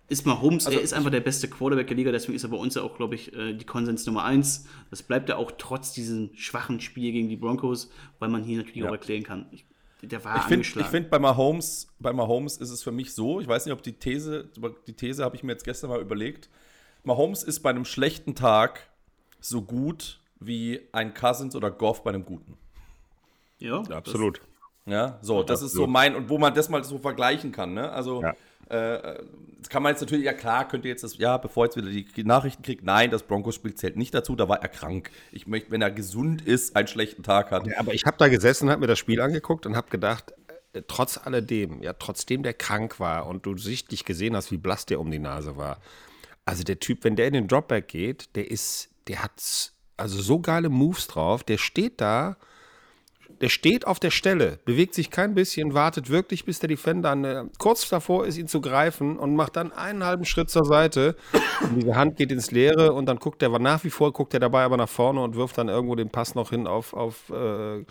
ist 0.09 0.25
Mahomes, 0.25 0.65
also, 0.65 0.77
er 0.77 0.83
ist 0.83 0.93
einfach 0.93 1.11
der 1.11 1.21
beste 1.21 1.47
Quarterback 1.47 1.87
der 1.87 1.97
Liga, 1.97 2.11
deswegen 2.11 2.35
ist 2.35 2.43
er 2.43 2.49
bei 2.49 2.57
uns 2.57 2.75
ja 2.75 2.81
auch, 2.81 2.95
glaube 2.97 3.15
ich, 3.15 3.33
äh, 3.33 3.53
die 3.53 3.65
Konsens 3.65 4.05
Nummer 4.05 4.23
1. 4.23 4.65
Das 4.89 5.03
bleibt 5.03 5.29
er 5.29 5.37
auch 5.37 5.51
trotz 5.57 5.93
diesem 5.93 6.31
schwachen 6.35 6.79
Spiel 6.79 7.11
gegen 7.11 7.29
die 7.29 7.37
Broncos, 7.37 7.89
weil 8.19 8.29
man 8.29 8.43
hier 8.43 8.57
natürlich 8.57 8.83
ja. 8.83 8.89
auch 8.89 8.93
erklären 8.93 9.23
kann. 9.23 9.45
Ich 9.51 9.65
der 10.07 10.23
war 10.23 10.37
ich 10.37 10.43
finde, 10.43 10.65
find, 10.65 11.09
bei 11.09 11.19
Mahomes, 11.19 11.87
bei 11.99 12.11
Mahomes 12.11 12.57
ist 12.57 12.69
es 12.69 12.83
für 12.83 12.91
mich 12.91 13.13
so, 13.13 13.39
ich 13.39 13.47
weiß 13.47 13.65
nicht, 13.65 13.73
ob 13.73 13.81
die 13.81 13.93
These, 13.93 14.49
die 14.87 14.93
These 14.93 15.23
habe 15.23 15.35
ich 15.35 15.43
mir 15.43 15.53
jetzt 15.53 15.63
gestern 15.63 15.89
mal 15.89 16.01
überlegt. 16.01 16.49
Mahomes 17.03 17.43
ist 17.43 17.61
bei 17.61 17.69
einem 17.69 17.85
schlechten 17.85 18.35
Tag 18.35 18.89
so 19.39 19.61
gut 19.61 20.19
wie 20.39 20.81
ein 20.91 21.13
Cousins 21.13 21.55
oder 21.55 21.71
Goff 21.71 22.03
bei 22.03 22.09
einem 22.09 22.25
guten. 22.25 22.57
Ja, 23.59 23.81
absolut. 23.81 24.39
Das, 24.85 24.93
ja, 24.93 25.19
so, 25.21 25.43
das 25.43 25.63
absolut. 25.63 25.71
ist 25.71 25.73
so 25.73 25.87
mein, 25.87 26.15
und 26.15 26.29
wo 26.29 26.37
man 26.37 26.53
das 26.53 26.69
mal 26.69 26.83
so 26.83 26.97
vergleichen 26.97 27.51
kann, 27.51 27.73
ne? 27.73 27.91
Also, 27.91 28.21
ja. 28.21 28.35
Äh, 28.69 29.19
das 29.59 29.69
kann 29.69 29.81
man 29.81 29.91
jetzt 29.91 30.01
natürlich, 30.01 30.25
ja 30.25 30.33
klar, 30.33 30.67
könnt 30.67 30.83
ihr 30.83 30.91
jetzt 30.91 31.03
das, 31.03 31.17
ja, 31.17 31.37
bevor 31.37 31.65
jetzt 31.65 31.77
wieder 31.77 31.89
die 31.89 32.23
Nachrichten 32.23 32.63
kriegt, 32.63 32.83
nein, 32.83 33.11
das 33.11 33.23
Broncos-Spiel 33.23 33.75
zählt 33.75 33.95
nicht 33.95 34.13
dazu, 34.13 34.35
da 34.35 34.49
war 34.49 34.61
er 34.61 34.67
krank. 34.67 35.09
Ich 35.31 35.47
möchte, 35.47 35.71
wenn 35.71 35.81
er 35.81 35.91
gesund 35.91 36.41
ist, 36.41 36.75
einen 36.75 36.87
schlechten 36.87 37.23
Tag 37.23 37.51
hat. 37.51 37.65
Ja, 37.65 37.79
aber 37.79 37.93
ich 37.93 38.05
habe 38.05 38.17
da 38.17 38.27
gesessen, 38.27 38.69
habe 38.69 38.81
mir 38.81 38.87
das 38.87 38.99
Spiel 38.99 39.21
angeguckt 39.21 39.65
und 39.65 39.75
habe 39.75 39.89
gedacht, 39.89 40.33
äh, 40.73 40.81
trotz 40.87 41.17
alledem, 41.17 41.81
ja, 41.81 41.93
trotzdem 41.93 42.43
der 42.43 42.53
krank 42.53 42.99
war 42.99 43.27
und 43.27 43.45
du 43.45 43.57
sichtlich 43.57 44.05
gesehen 44.05 44.35
hast, 44.35 44.51
wie 44.51 44.57
blass 44.57 44.85
der 44.85 44.99
um 44.99 45.09
die 45.11 45.19
Nase 45.19 45.55
war. 45.55 45.79
Also 46.45 46.63
der 46.63 46.79
Typ, 46.79 47.03
wenn 47.03 47.15
der 47.15 47.27
in 47.27 47.33
den 47.33 47.47
Dropback 47.47 47.87
geht, 47.87 48.35
der 48.35 48.51
ist, 48.51 48.89
der 49.07 49.23
hat 49.23 49.71
also 49.95 50.21
so 50.21 50.39
geile 50.39 50.69
Moves 50.69 51.07
drauf, 51.07 51.43
der 51.43 51.57
steht 51.57 52.01
da 52.01 52.37
der 53.41 53.49
steht 53.49 53.85
auf 53.87 53.99
der 53.99 54.11
Stelle, 54.11 54.59
bewegt 54.65 54.93
sich 54.93 55.09
kein 55.09 55.33
bisschen, 55.33 55.73
wartet 55.73 56.09
wirklich, 56.09 56.45
bis 56.45 56.59
der 56.59 56.69
Defender 56.69 57.11
eine, 57.11 57.49
kurz 57.59 57.87
davor 57.89 58.25
ist, 58.25 58.37
ihn 58.37 58.47
zu 58.47 58.61
greifen 58.61 59.17
und 59.17 59.35
macht 59.35 59.55
dann 59.55 59.71
einen 59.71 60.03
halben 60.03 60.25
Schritt 60.25 60.49
zur 60.49 60.65
Seite. 60.65 61.15
Und 61.61 61.75
diese 61.75 61.95
Hand 61.95 62.17
geht 62.17 62.31
ins 62.31 62.51
Leere 62.51 62.93
und 62.93 63.05
dann 63.05 63.17
guckt 63.17 63.41
er, 63.41 63.57
nach 63.59 63.83
wie 63.83 63.89
vor 63.89 64.13
guckt 64.13 64.33
er 64.33 64.39
dabei 64.39 64.63
aber 64.63 64.77
nach 64.77 64.89
vorne 64.89 65.21
und 65.21 65.35
wirft 65.35 65.57
dann 65.57 65.69
irgendwo 65.69 65.95
den 65.95 66.09
Pass 66.09 66.35
noch 66.35 66.49
hin 66.49 66.67
auf, 66.67 66.93
auf 66.93 67.29
äh, 67.29 67.85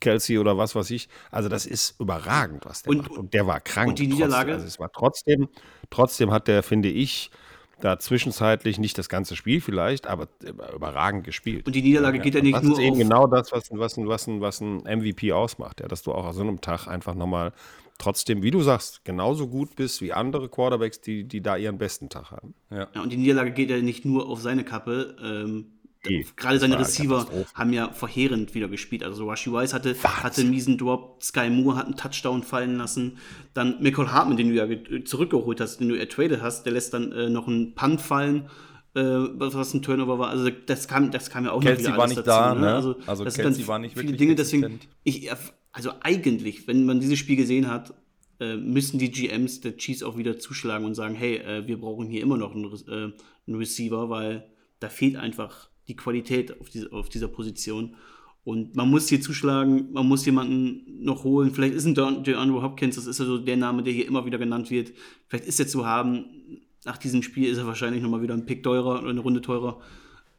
Kelsey 0.00 0.38
oder 0.38 0.58
was 0.58 0.74
weiß 0.74 0.90
ich. 0.90 1.08
Also 1.30 1.48
das 1.48 1.66
ist 1.66 2.00
überragend, 2.00 2.64
was 2.64 2.82
der 2.82 2.90
und, 2.90 2.98
macht. 2.98 3.10
Und 3.10 3.34
der 3.34 3.46
war 3.46 3.60
krank. 3.60 3.90
Und 3.90 3.98
die 3.98 4.08
Niederlage? 4.08 4.52
Trotzdem, 4.52 4.54
also 4.54 4.66
es 4.66 4.78
war 4.78 4.92
trotzdem, 4.92 5.48
trotzdem 5.90 6.32
hat 6.32 6.48
der, 6.48 6.62
finde 6.62 6.88
ich, 6.88 7.30
da 7.80 7.98
zwischenzeitlich 7.98 8.78
nicht 8.78 8.98
das 8.98 9.08
ganze 9.08 9.36
Spiel 9.36 9.60
vielleicht, 9.60 10.06
aber 10.06 10.28
überragend 10.74 11.24
gespielt. 11.24 11.66
Und 11.66 11.74
die 11.74 11.82
Niederlage 11.82 12.18
ja, 12.18 12.22
geht 12.22 12.34
ja 12.34 12.42
nicht 12.42 12.56
das 12.56 12.62
nur 12.62 12.72
Das 12.72 12.78
ist 12.80 12.84
eben 12.84 12.98
genau 12.98 13.26
das, 13.26 13.52
was, 13.52 13.70
was, 13.70 13.96
was, 13.98 14.28
was 14.28 14.60
ein 14.60 14.78
MVP 14.78 15.32
ausmacht, 15.32 15.80
ja, 15.80 15.88
dass 15.88 16.02
du 16.02 16.12
auch 16.12 16.26
an 16.26 16.32
so 16.32 16.42
einem 16.42 16.60
Tag 16.60 16.88
einfach 16.88 17.14
nochmal 17.14 17.52
trotzdem, 17.98 18.42
wie 18.42 18.50
du 18.50 18.62
sagst, 18.62 19.04
genauso 19.04 19.48
gut 19.48 19.76
bist 19.76 20.00
wie 20.00 20.12
andere 20.12 20.48
Quarterbacks, 20.48 21.00
die, 21.00 21.24
die 21.24 21.40
da 21.40 21.56
ihren 21.56 21.78
besten 21.78 22.08
Tag 22.08 22.30
haben. 22.30 22.54
Ja. 22.70 22.88
ja 22.94 23.02
und 23.02 23.12
die 23.12 23.16
Niederlage 23.16 23.50
geht 23.50 23.70
ja 23.70 23.78
nicht 23.78 24.04
nur 24.04 24.28
auf 24.28 24.40
seine 24.40 24.64
Kappe. 24.64 25.16
Ähm, 25.22 25.77
Gerade 26.02 26.58
seine 26.58 26.78
Receiver 26.78 27.26
haben 27.54 27.72
ja 27.72 27.92
verheerend 27.92 28.54
wieder 28.54 28.68
gespielt. 28.68 29.02
Also 29.02 29.26
Washi 29.26 29.52
Wise 29.52 29.74
hatte, 29.74 29.96
hatte 30.02 30.42
einen 30.42 30.50
miesen 30.50 30.78
Drop, 30.78 31.22
Sky 31.22 31.50
Moore 31.50 31.76
hat 31.76 31.86
einen 31.86 31.96
Touchdown 31.96 32.42
fallen 32.42 32.76
lassen. 32.76 33.18
Dann 33.54 33.80
Michael 33.80 34.08
Hartman, 34.08 34.36
den 34.36 34.50
du 34.50 34.54
ja 34.54 35.04
zurückgeholt 35.04 35.60
hast, 35.60 35.78
den 35.78 35.88
du 35.88 35.98
ertradet 35.98 36.40
hast, 36.40 36.64
der 36.64 36.72
lässt 36.72 36.94
dann 36.94 37.12
äh, 37.12 37.28
noch 37.28 37.48
einen 37.48 37.74
Punt 37.74 38.00
fallen, 38.00 38.48
äh, 38.94 39.00
was 39.02 39.74
ein 39.74 39.82
Turnover 39.82 40.18
war. 40.18 40.30
Also 40.30 40.50
das 40.50 40.86
kam, 40.88 41.10
das 41.10 41.30
kam 41.30 41.44
ja 41.44 41.52
auch 41.52 41.60
Kelsey 41.60 41.84
noch 41.84 41.90
wieder 41.90 41.98
war 41.98 42.06
nicht 42.06 42.18
dazu, 42.18 42.28
da, 42.28 42.54
ne? 42.54 42.74
Also, 42.74 42.96
also 43.06 43.24
das 43.24 43.34
Kelsey 43.34 43.66
war 43.66 43.78
nicht 43.78 43.96
wirklich 43.96 44.16
Dinge, 44.16 44.34
deswegen, 44.34 44.80
ich, 45.02 45.30
also 45.72 45.92
eigentlich, 46.00 46.66
wenn 46.68 46.86
man 46.86 47.00
dieses 47.00 47.18
Spiel 47.18 47.36
gesehen 47.36 47.68
hat, 47.68 47.92
äh, 48.40 48.56
müssen 48.56 48.98
die 48.98 49.10
GMs 49.10 49.60
der 49.60 49.76
Chiefs 49.76 50.02
auch 50.02 50.16
wieder 50.16 50.38
zuschlagen 50.38 50.84
und 50.84 50.94
sagen, 50.94 51.14
hey, 51.14 51.38
äh, 51.38 51.66
wir 51.66 51.80
brauchen 51.80 52.06
hier 52.08 52.22
immer 52.22 52.36
noch 52.36 52.54
äh, 52.54 52.92
einen 52.94 53.14
Receiver, 53.48 54.10
weil 54.10 54.48
da 54.80 54.88
fehlt 54.88 55.16
einfach 55.16 55.68
die 55.88 55.96
Qualität 55.96 56.60
auf, 56.60 56.68
diese, 56.68 56.92
auf 56.92 57.08
dieser 57.08 57.28
Position. 57.28 57.96
Und 58.44 58.76
man 58.76 58.88
muss 58.88 59.08
hier 59.08 59.20
zuschlagen, 59.20 59.92
man 59.92 60.06
muss 60.06 60.24
jemanden 60.24 61.04
noch 61.04 61.24
holen. 61.24 61.52
Vielleicht 61.52 61.74
ist 61.74 61.84
ein 61.84 61.94
DeAndre 61.94 62.62
Hopkins, 62.62 62.96
das 62.96 63.06
ist 63.06 63.20
also 63.20 63.38
der 63.38 63.56
Name, 63.56 63.82
der 63.82 63.92
hier 63.92 64.06
immer 64.06 64.24
wieder 64.24 64.38
genannt 64.38 64.70
wird. 64.70 64.92
Vielleicht 65.26 65.46
ist 65.46 65.60
er 65.60 65.68
zu 65.68 65.84
haben. 65.84 66.60
Nach 66.84 66.96
diesem 66.96 67.22
Spiel 67.22 67.50
ist 67.50 67.58
er 67.58 67.66
wahrscheinlich 67.66 68.02
nochmal 68.02 68.22
wieder 68.22 68.34
ein 68.34 68.46
Pick 68.46 68.62
teurer 68.62 69.00
oder 69.00 69.10
eine 69.10 69.20
Runde 69.20 69.42
teurer 69.42 69.80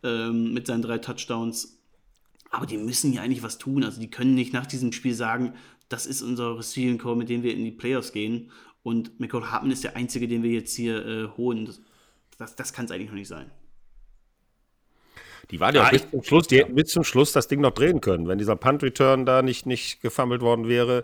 ähm, 0.04 0.54
mit 0.54 0.66
seinen 0.66 0.82
drei 0.82 0.98
Touchdowns. 0.98 1.80
Aber 2.50 2.66
die 2.66 2.78
müssen 2.78 3.14
ja 3.14 3.22
eigentlich 3.22 3.44
was 3.44 3.60
tun. 3.60 3.84
Also 3.84 4.00
die 4.02 4.10
können 4.10 4.34
nicht 4.34 4.54
nach 4.54 4.66
diesem 4.66 4.92
Spiel 4.92 5.14
sagen, 5.14 5.54
das 5.88 6.06
ist 6.06 6.22
unser 6.22 6.58
Receiving 6.58 6.98
Core, 6.98 7.18
mit 7.18 7.30
dem 7.30 7.44
wir 7.44 7.54
in 7.54 7.64
die 7.64 7.72
Playoffs 7.72 8.12
gehen. 8.12 8.50
Und 8.82 9.20
Michael 9.20 9.44
Hartman 9.44 9.72
ist 9.72 9.84
der 9.84 9.96
Einzige, 9.96 10.28
den 10.28 10.42
wir 10.42 10.52
jetzt 10.52 10.76
hier 10.76 11.06
äh, 11.06 11.28
holen. 11.38 11.66
Das, 11.66 11.82
das, 12.38 12.56
das 12.56 12.74
kann 12.74 12.86
es 12.86 12.92
eigentlich 12.92 13.10
noch 13.10 13.16
nicht 13.16 13.28
sein. 13.28 13.52
Die 15.52 15.60
waren 15.60 15.76
ja, 15.76 15.84
ja 15.84 15.90
bis, 15.90 16.10
zum 16.10 16.24
Schluss, 16.24 16.48
die 16.48 16.60
hätten 16.60 16.76
bis 16.76 16.92
zum 16.92 17.04
Schluss 17.04 17.32
das 17.32 17.48
Ding 17.48 17.62
noch 17.62 17.72
drehen 17.72 18.02
können, 18.02 18.28
wenn 18.28 18.38
dieser 18.38 18.56
Punt-Return 18.56 19.26
da 19.26 19.42
nicht, 19.42 19.66
nicht 19.66 20.02
gefummelt 20.02 20.42
worden 20.42 20.68
wäre. 20.68 21.04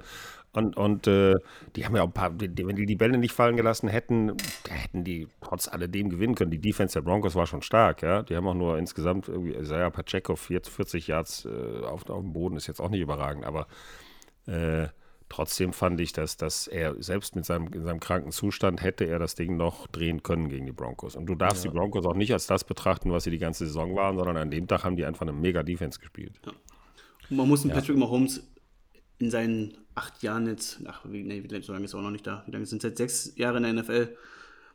Und, 0.53 0.77
und 0.77 1.05
äh, 1.07 1.33
die 1.75 1.85
haben 1.85 1.97
ja 1.97 2.03
auch 2.03 2.07
ein 2.07 2.13
paar, 2.13 2.29
die, 2.29 2.65
wenn 2.65 2.77
die 2.77 2.85
die 2.85 2.95
Bälle 2.95 3.17
nicht 3.17 3.33
fallen 3.33 3.57
gelassen 3.57 3.89
hätten, 3.89 4.37
hätten 4.69 5.03
die 5.03 5.27
trotz 5.41 5.67
alledem 5.67 6.09
gewinnen 6.09 6.35
können. 6.35 6.51
Die 6.51 6.61
Defense 6.61 6.93
der 6.93 7.01
Broncos 7.01 7.35
war 7.35 7.45
schon 7.45 7.61
stark, 7.61 8.03
ja. 8.03 8.23
Die 8.23 8.37
haben 8.37 8.47
auch 8.47 8.53
nur 8.53 8.77
insgesamt 8.77 9.27
irgendwie, 9.27 9.53
Isaiah 9.53 9.89
Pacheco 9.89 10.37
40 10.37 11.07
Yards 11.07 11.45
äh, 11.45 11.83
auf, 11.83 12.09
auf 12.09 12.21
dem 12.21 12.31
Boden, 12.31 12.55
ist 12.55 12.67
jetzt 12.67 12.79
auch 12.79 12.89
nicht 12.89 13.01
überragend, 13.01 13.43
aber 13.43 13.67
äh, 14.47 14.87
Trotzdem 15.27 15.73
fand 15.73 15.99
ich, 15.99 16.13
dass, 16.13 16.37
dass 16.37 16.67
er 16.67 17.01
selbst 17.01 17.35
mit 17.35 17.45
seinem, 17.45 17.67
in 17.73 17.83
seinem 17.83 17.99
kranken 17.99 18.31
Zustand 18.31 18.83
hätte 18.83 19.05
er 19.05 19.17
das 19.17 19.33
Ding 19.35 19.57
noch 19.57 19.87
drehen 19.87 20.21
können 20.21 20.49
gegen 20.49 20.67
die 20.67 20.71
Broncos. 20.71 21.15
Und 21.15 21.25
du 21.25 21.35
darfst 21.35 21.65
ja. 21.65 21.71
die 21.71 21.77
Broncos 21.77 22.05
auch 22.05 22.13
nicht 22.13 22.31
als 22.31 22.45
das 22.45 22.63
betrachten, 22.63 23.11
was 23.11 23.23
sie 23.23 23.31
die 23.31 23.39
ganze 23.39 23.65
Saison 23.65 23.95
waren, 23.95 24.17
sondern 24.17 24.37
an 24.37 24.51
dem 24.51 24.67
Tag 24.67 24.83
haben 24.83 24.95
die 24.95 25.05
einfach 25.05 25.23
eine 25.23 25.33
mega 25.33 25.63
Defense 25.63 25.99
gespielt. 25.99 26.39
Ja. 26.45 26.51
man 27.29 27.49
muss 27.49 27.61
einen 27.61 27.71
ja. 27.71 27.77
Patrick 27.77 27.97
Mahomes 27.97 28.47
in 29.17 29.31
seinen 29.31 29.77
acht 29.95 30.21
Jahren 30.21 30.45
jetzt, 30.47 30.81
ach, 30.85 31.01
wie, 31.05 31.23
nee, 31.23 31.43
so 31.61 31.73
lange 31.73 31.85
ist 31.85 31.93
er 31.93 31.99
auch 31.99 32.03
noch 32.03 32.11
nicht 32.11 32.27
da, 32.27 32.43
wie 32.45 32.51
lange 32.51 32.65
sind 32.65 32.83
es 32.83 32.89
jetzt 32.89 32.97
sechs 32.97 33.37
Jahre 33.37 33.57
in 33.57 33.63
der 33.63 33.73
NFL, 33.73 34.15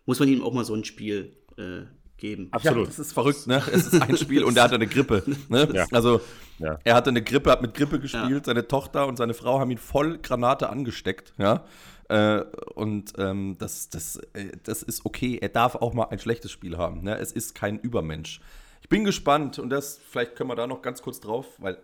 muss 0.06 0.18
man 0.18 0.28
ihm 0.28 0.42
auch 0.42 0.52
mal 0.52 0.64
so 0.64 0.74
ein 0.74 0.84
Spiel 0.84 1.36
äh, 1.58 1.82
geben. 2.20 2.48
Absolut. 2.52 2.84
Ja, 2.84 2.86
das 2.86 2.98
ist 2.98 3.12
verrückt, 3.12 3.46
ne? 3.46 3.62
Es 3.72 3.86
ist 3.86 4.00
ein 4.00 4.16
Spiel 4.16 4.44
und 4.44 4.56
er 4.56 4.64
hatte 4.64 4.76
eine 4.76 4.86
Grippe. 4.86 5.24
Ne? 5.48 5.68
Ja. 5.72 5.86
Also 5.90 6.20
ja. 6.58 6.78
er 6.84 6.94
hatte 6.94 7.10
eine 7.10 7.22
Grippe, 7.22 7.50
hat 7.50 7.62
mit 7.62 7.74
Grippe 7.74 7.98
gespielt, 7.98 8.46
seine 8.46 8.68
Tochter 8.68 9.06
und 9.06 9.16
seine 9.16 9.34
Frau 9.34 9.58
haben 9.58 9.70
ihn 9.70 9.78
voll 9.78 10.18
Granate 10.18 10.68
angesteckt, 10.70 11.32
ja. 11.38 11.64
Äh, 12.08 12.44
und 12.74 13.12
ähm, 13.18 13.56
das, 13.58 13.88
das, 13.88 14.16
äh, 14.32 14.50
das 14.64 14.82
ist 14.82 15.06
okay. 15.06 15.38
Er 15.40 15.48
darf 15.48 15.76
auch 15.76 15.94
mal 15.94 16.08
ein 16.10 16.18
schlechtes 16.18 16.50
Spiel 16.50 16.76
haben. 16.76 17.02
Ne? 17.04 17.16
Es 17.16 17.30
ist 17.30 17.54
kein 17.54 17.78
Übermensch. 17.78 18.40
Ich 18.82 18.88
bin 18.88 19.04
gespannt 19.04 19.60
und 19.60 19.70
das, 19.70 19.96
vielleicht 19.96 20.34
können 20.34 20.50
wir 20.50 20.56
da 20.56 20.66
noch 20.66 20.82
ganz 20.82 21.02
kurz 21.02 21.20
drauf, 21.20 21.46
weil 21.58 21.78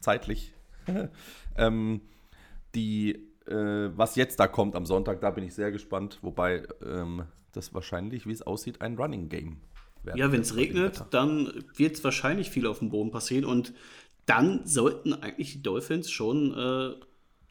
zeitlich. 0.00 0.52
ähm, 1.56 2.02
die, 2.74 3.12
äh, 3.46 3.90
was 3.96 4.14
jetzt 4.16 4.38
da 4.38 4.46
kommt 4.46 4.76
am 4.76 4.84
Sonntag, 4.84 5.22
da 5.22 5.30
bin 5.30 5.44
ich 5.44 5.54
sehr 5.54 5.72
gespannt. 5.72 6.18
Wobei 6.20 6.62
ähm, 6.84 7.24
das 7.56 7.74
wahrscheinlich, 7.74 8.26
wie 8.26 8.32
es 8.32 8.42
aussieht, 8.42 8.80
ein 8.80 8.96
Running 8.96 9.28
Game 9.28 9.58
werden. 10.02 10.18
Ja, 10.18 10.32
wenn 10.32 10.40
es 10.42 10.56
regnet, 10.56 11.04
dann 11.10 11.64
wird 11.74 11.96
es 11.96 12.04
wahrscheinlich 12.04 12.50
viel 12.50 12.66
auf 12.66 12.78
dem 12.78 12.90
Boden 12.90 13.10
passieren 13.10 13.44
und 13.44 13.72
dann 14.26 14.66
sollten 14.66 15.14
eigentlich 15.14 15.52
die 15.52 15.62
Dolphins 15.62 16.10
schon 16.10 16.52
äh, 16.52 16.94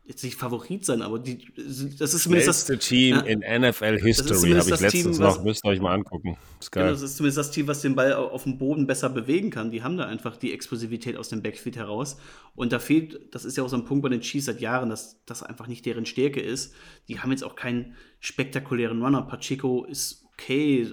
jetzt 0.08 0.24
nicht 0.24 0.36
Favorit 0.36 0.86
sein, 0.86 1.02
aber 1.02 1.18
die, 1.18 1.40
das 1.56 2.14
ist 2.14 2.24
zumindest 2.24 2.48
das 2.48 2.68
beste 2.68 2.78
Team 2.78 3.16
ja, 3.16 3.22
in 3.22 3.40
NFL 3.40 4.00
History, 4.00 4.52
habe 4.52 4.70
ich 4.70 4.80
letztens 4.80 4.92
Team, 4.92 5.12
noch, 5.12 5.44
müsst 5.44 5.66
ihr 5.66 5.70
euch 5.70 5.80
mal 5.80 5.94
angucken. 5.94 6.38
Das 6.58 6.68
ist, 6.68 6.72
geil. 6.72 6.84
Genau, 6.84 6.94
das 6.94 7.02
ist 7.02 7.18
zumindest 7.18 7.38
das 7.40 7.52
Team, 7.52 7.68
was 7.68 7.82
den 7.82 7.96
Ball 7.96 8.14
auf 8.14 8.44
dem 8.44 8.58
Boden 8.58 8.86
besser 8.86 9.10
bewegen 9.10 9.50
kann. 9.50 9.72
Die 9.72 9.82
haben 9.82 9.98
da 9.98 10.06
einfach 10.06 10.38
die 10.38 10.54
Explosivität 10.54 11.18
aus 11.18 11.30
dem 11.30 11.42
Backfield 11.42 11.78
heraus. 11.78 12.18
Und 12.56 12.72
da 12.72 12.80
fehlt, 12.80 13.34
das 13.34 13.46
ist 13.46 13.58
ja 13.58 13.64
auch 13.64 13.70
so 13.70 13.78
ein 13.78 13.86
Punkt 13.86 14.04
bei 14.04 14.10
den 14.10 14.22
Chiefs 14.22 14.46
seit 14.46 14.62
Jahren, 14.62 14.90
dass 14.90 15.24
das 15.26 15.42
einfach 15.42 15.68
nicht 15.68 15.86
deren 15.86 16.06
Stärke 16.06 16.40
ist. 16.40 16.76
Die 17.08 17.20
haben 17.20 17.32
jetzt 17.32 17.44
auch 17.44 17.56
keinen 17.56 17.96
spektakulären 18.20 19.02
Runner. 19.02 19.24
Pacheco 19.24 19.86
ist 19.86 20.24
okay, 20.34 20.88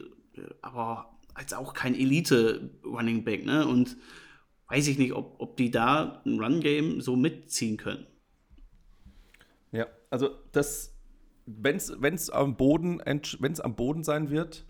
aber 0.63 1.19
als 1.35 1.53
auch 1.53 1.75
kein 1.75 1.95
Elite-Running 1.95 3.25
Back, 3.25 3.45
ne? 3.45 3.67
Und 3.67 3.97
weiß 4.69 4.89
ich 4.89 4.99
nicht, 4.99 5.13
ob, 5.13 5.37
ob 5.39 5.57
die 5.59 5.71
da 5.71 6.23
ein 6.25 6.41
Run-Game 6.41 7.03
so 7.03 7.15
mitziehen 7.15 7.77
können. 7.77 8.07
Also 10.13 10.29
das, 10.53 10.95
wenn 11.47 11.77
es 11.77 12.31
am 12.31 12.57
Boden, 12.57 13.01
wenn 13.01 13.53
es 13.53 13.61
am 13.61 13.75
Boden 13.75 14.05
sein 14.05 14.29
wird, 14.29 14.67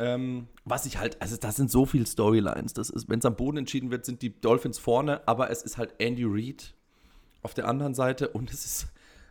ähm, 0.00 0.48
was 0.64 0.86
ich 0.86 0.98
halt, 0.98 1.22
also 1.22 1.36
das 1.36 1.54
sind 1.54 1.70
so 1.70 1.86
viele 1.86 2.04
Storylines. 2.04 2.72
Das 2.72 2.90
ist, 2.90 3.08
wenn 3.08 3.20
es 3.20 3.24
am 3.26 3.36
Boden 3.36 3.58
entschieden 3.58 3.92
wird, 3.92 4.04
sind 4.04 4.22
die 4.22 4.40
Dolphins 4.40 4.78
vorne, 4.78 5.26
aber 5.28 5.50
es 5.50 5.62
ist 5.62 5.78
halt 5.78 5.94
Andy 5.98 6.24
Reid 6.26 6.74
auf 7.42 7.54
der 7.54 7.68
anderen 7.68 7.94
Seite 7.94 8.28
und 8.28 8.52
es 8.52 8.64
ist 8.64 8.88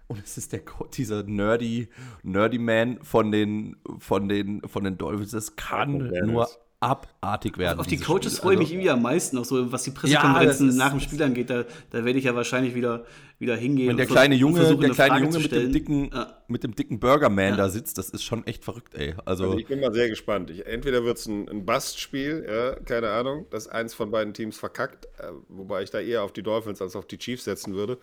und 0.08 0.24
es 0.24 0.38
ist 0.38 0.54
der 0.54 0.62
dieser 0.94 1.24
nerdy 1.24 1.90
nerdy 2.24 2.60
Man 2.60 3.04
von 3.04 3.30
den 3.30 3.76
von 4.00 4.30
den 4.30 4.62
von 4.62 4.86
den 4.86 4.98
Dolphins. 4.98 5.32
Das 5.32 5.58
kann 5.58 5.98
nur 5.98 6.48
abartig 6.84 7.58
werden. 7.58 7.80
Auf 7.80 7.88
die 7.88 7.98
Coaches 7.98 8.40
freue 8.40 8.56
ich 8.56 8.60
mich 8.60 8.68
also, 8.68 8.74
irgendwie 8.76 8.90
am 8.90 9.02
meisten, 9.02 9.38
auch 9.38 9.46
so 9.46 9.72
was 9.72 9.84
die 9.84 9.92
Pressekonferenzen 9.92 10.70
ja, 10.70 10.76
nach 10.76 10.92
dem 10.92 11.00
Spiel 11.00 11.22
angeht. 11.24 11.50
Da, 11.50 11.64
da 11.92 12.04
werde 12.06 12.20
ich 12.20 12.26
ja 12.26 12.36
wahrscheinlich 12.36 12.76
wieder, 12.76 13.06
wieder 13.40 13.56
hingehen. 13.56 13.90
Wenn 13.90 13.98
der 13.98 14.06
kleine 14.06 14.36
Junge, 14.36 14.76
der 14.76 14.90
kleine 14.90 15.20
Junge 15.20 15.40
mit 15.40 15.52
dem 15.52 15.72
dicken, 15.72 16.10
ja. 16.14 16.38
mit 16.48 16.64
dem 16.64 16.76
dicken 16.76 17.00
Burgerman 17.00 17.52
ja. 17.52 17.56
da 17.56 17.70
sitzt, 17.70 17.98
das 17.98 18.10
ist 18.10 18.24
schon 18.24 18.46
echt 18.46 18.66
verrückt, 18.66 18.96
ey. 18.96 19.16
Also, 19.26 19.46
also 19.46 19.58
ich 19.58 19.68
bin 19.68 19.80
mal 19.80 19.94
sehr 19.94 20.10
gespannt. 20.10 20.50
Ich, 20.50 20.66
entweder 20.66 21.04
wird 21.06 21.18
es 21.18 21.26
ein, 21.26 21.48
ein 21.48 21.66
Bust-Spiel, 21.66 22.46
ja, 22.48 22.76
keine 22.82 23.12
Ahnung, 23.12 23.46
dass 23.50 23.68
eins 23.68 23.94
von 23.94 24.12
beiden 24.12 24.34
Teams 24.34 24.58
verkackt, 24.58 25.06
äh, 25.18 25.32
wobei 25.48 25.84
ich 25.84 25.90
da 25.90 26.00
eher 26.00 26.24
auf 26.24 26.34
die 26.34 26.44
Dolphins 26.44 26.82
als 26.82 26.96
auf 26.96 27.06
die 27.06 27.18
Chiefs 27.18 27.46
setzen 27.46 27.74
würde. 27.74 27.98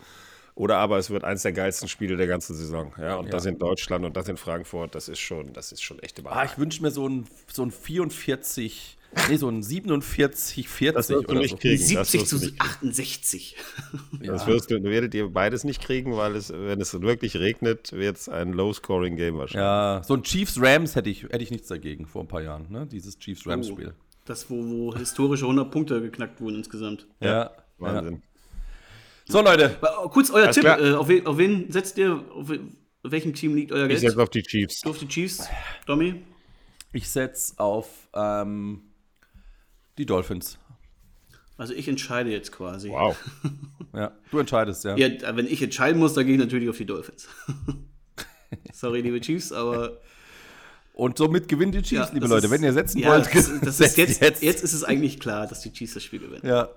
Oder 0.61 0.77
aber 0.77 0.99
es 0.99 1.09
wird 1.09 1.25
eins 1.25 1.41
der 1.41 1.53
geilsten 1.53 1.89
Spiele 1.89 2.19
der 2.19 2.27
ganzen 2.27 2.55
Saison. 2.55 2.93
Ja, 2.99 3.17
und 3.17 3.25
ja. 3.25 3.31
das 3.31 3.47
in 3.47 3.59
Deutschland 3.59 4.05
und 4.05 4.15
das 4.15 4.29
in 4.29 4.37
Frankfurt, 4.37 4.95
das 4.95 5.09
ist 5.09 5.19
schon, 5.19 5.55
das 5.55 5.73
ist 5.73 5.83
schon 5.83 5.99
echt 6.01 6.19
überragend. 6.19 6.43
Ah, 6.43 6.53
ich 6.53 6.59
wünsche 6.59 6.83
mir 6.83 6.91
so 6.91 7.09
ein, 7.09 7.25
so 7.51 7.63
ein 7.63 7.71
44 7.71 8.99
Nee, 9.29 9.37
so 9.37 9.49
ein 9.49 9.63
47, 9.63 10.69
40 10.69 10.95
das 10.95 11.09
wirst 11.09 11.31
du 11.31 11.35
nicht 11.35 11.51
so. 11.51 11.57
kriegen. 11.57 11.83
70 11.83 12.27
zu 12.27 12.37
68. 12.59 13.57
Das 14.23 14.47
wirst 14.47 14.71
du, 14.71 14.83
werdet 14.83 15.15
ihr 15.15 15.31
beides 15.31 15.65
nicht 15.65 15.83
kriegen, 15.83 16.15
weil 16.19 16.37
es, 16.37 16.53
wenn 16.53 16.81
es 16.81 17.01
wirklich 17.01 17.39
regnet, 17.39 17.93
wird 17.93 18.19
es 18.19 18.29
ein 18.29 18.53
Low-Scoring-Game 18.53 19.39
wahrscheinlich. 19.39 19.65
Ja, 19.65 20.03
so 20.05 20.15
ein 20.15 20.23
Chiefs-Rams 20.23 20.95
hätte 20.95 21.09
ich, 21.09 21.23
hätte 21.23 21.43
ich 21.43 21.51
nichts 21.51 21.69
dagegen 21.69 22.07
vor 22.07 22.23
ein 22.23 22.29
paar 22.29 22.43
Jahren, 22.43 22.67
ne? 22.69 22.87
Dieses 22.87 23.19
Chiefs-Rams-Spiel. 23.19 23.95
Oh, 23.99 24.21
das, 24.27 24.51
wo, 24.51 24.63
wo 24.63 24.95
historische 24.95 25.45
100 25.45 25.71
Punkte 25.71 26.03
geknackt 26.03 26.41
wurden 26.41 26.57
insgesamt. 26.57 27.07
Ja, 27.21 27.29
ja. 27.29 27.51
Wahnsinn. 27.79 28.15
Ja. 28.15 28.30
So, 29.31 29.41
Leute. 29.43 29.79
Kurz 30.11 30.31
euer 30.31 30.51
Tipp. 30.51 30.65
Äh, 30.65 30.95
auf, 30.95 31.07
wen, 31.07 31.25
auf, 31.25 31.39
wen, 31.39 31.71
setzt 31.71 31.97
ihr, 31.99 32.25
auf 32.35 32.51
welchem 33.05 33.33
Team 33.33 33.55
liegt 33.55 33.71
euer 33.71 33.87
Geld? 33.87 34.03
Ich 34.03 34.09
setze 34.09 34.21
auf 34.21 34.31
die 34.31 34.43
Chiefs. 34.43 34.81
Du 34.81 34.91
auf 34.91 34.99
die 34.99 35.07
Chiefs, 35.07 35.49
Domi? 35.87 36.23
Ich 36.93 37.09
setze 37.09 37.55
auf 37.59 38.09
ähm, 38.13 38.83
die 39.99 40.05
Dolphins. 40.05 40.59
Also 41.57 41.75
ich 41.75 41.87
entscheide 41.87 42.31
jetzt 42.31 42.51
quasi. 42.51 42.89
Wow. 42.89 43.17
ja, 43.95 44.11
du 44.33 44.39
entscheidest, 44.41 44.83
ja. 44.83 44.97
ja. 44.97 45.37
Wenn 45.37 45.47
ich 45.47 45.63
entscheiden 45.63 46.01
muss, 46.01 46.15
dann 46.15 46.27
gehe 46.27 46.35
ich 46.35 46.41
natürlich 46.41 46.69
auf 46.69 46.79
die 46.79 46.87
Dolphins. 46.87 47.29
Sorry, 48.73 49.01
liebe 49.01 49.21
Chiefs, 49.21 49.53
aber. 49.53 50.01
Und 50.93 51.19
somit 51.19 51.47
gewinnen 51.47 51.71
die 51.71 51.83
Chiefs, 51.83 52.09
ja, 52.09 52.15
liebe 52.15 52.27
Leute. 52.27 52.47
Ist, 52.47 52.53
Wenn 52.53 52.65
ihr 52.65 52.73
setzen 52.73 52.99
ja, 52.99 53.11
wollt, 53.11 53.33
das, 53.33 53.61
das 53.61 53.79
ist 53.79 53.97
jetzt, 53.97 54.21
jetzt. 54.21 54.43
Jetzt 54.43 54.65
ist 54.65 54.73
es 54.73 54.83
eigentlich 54.83 55.21
klar, 55.21 55.47
dass 55.47 55.61
die 55.61 55.73
Chiefs 55.73 55.95
das 55.95 56.03
Spiel 56.03 56.19
gewinnen. 56.19 56.45
Ja. 56.45 56.69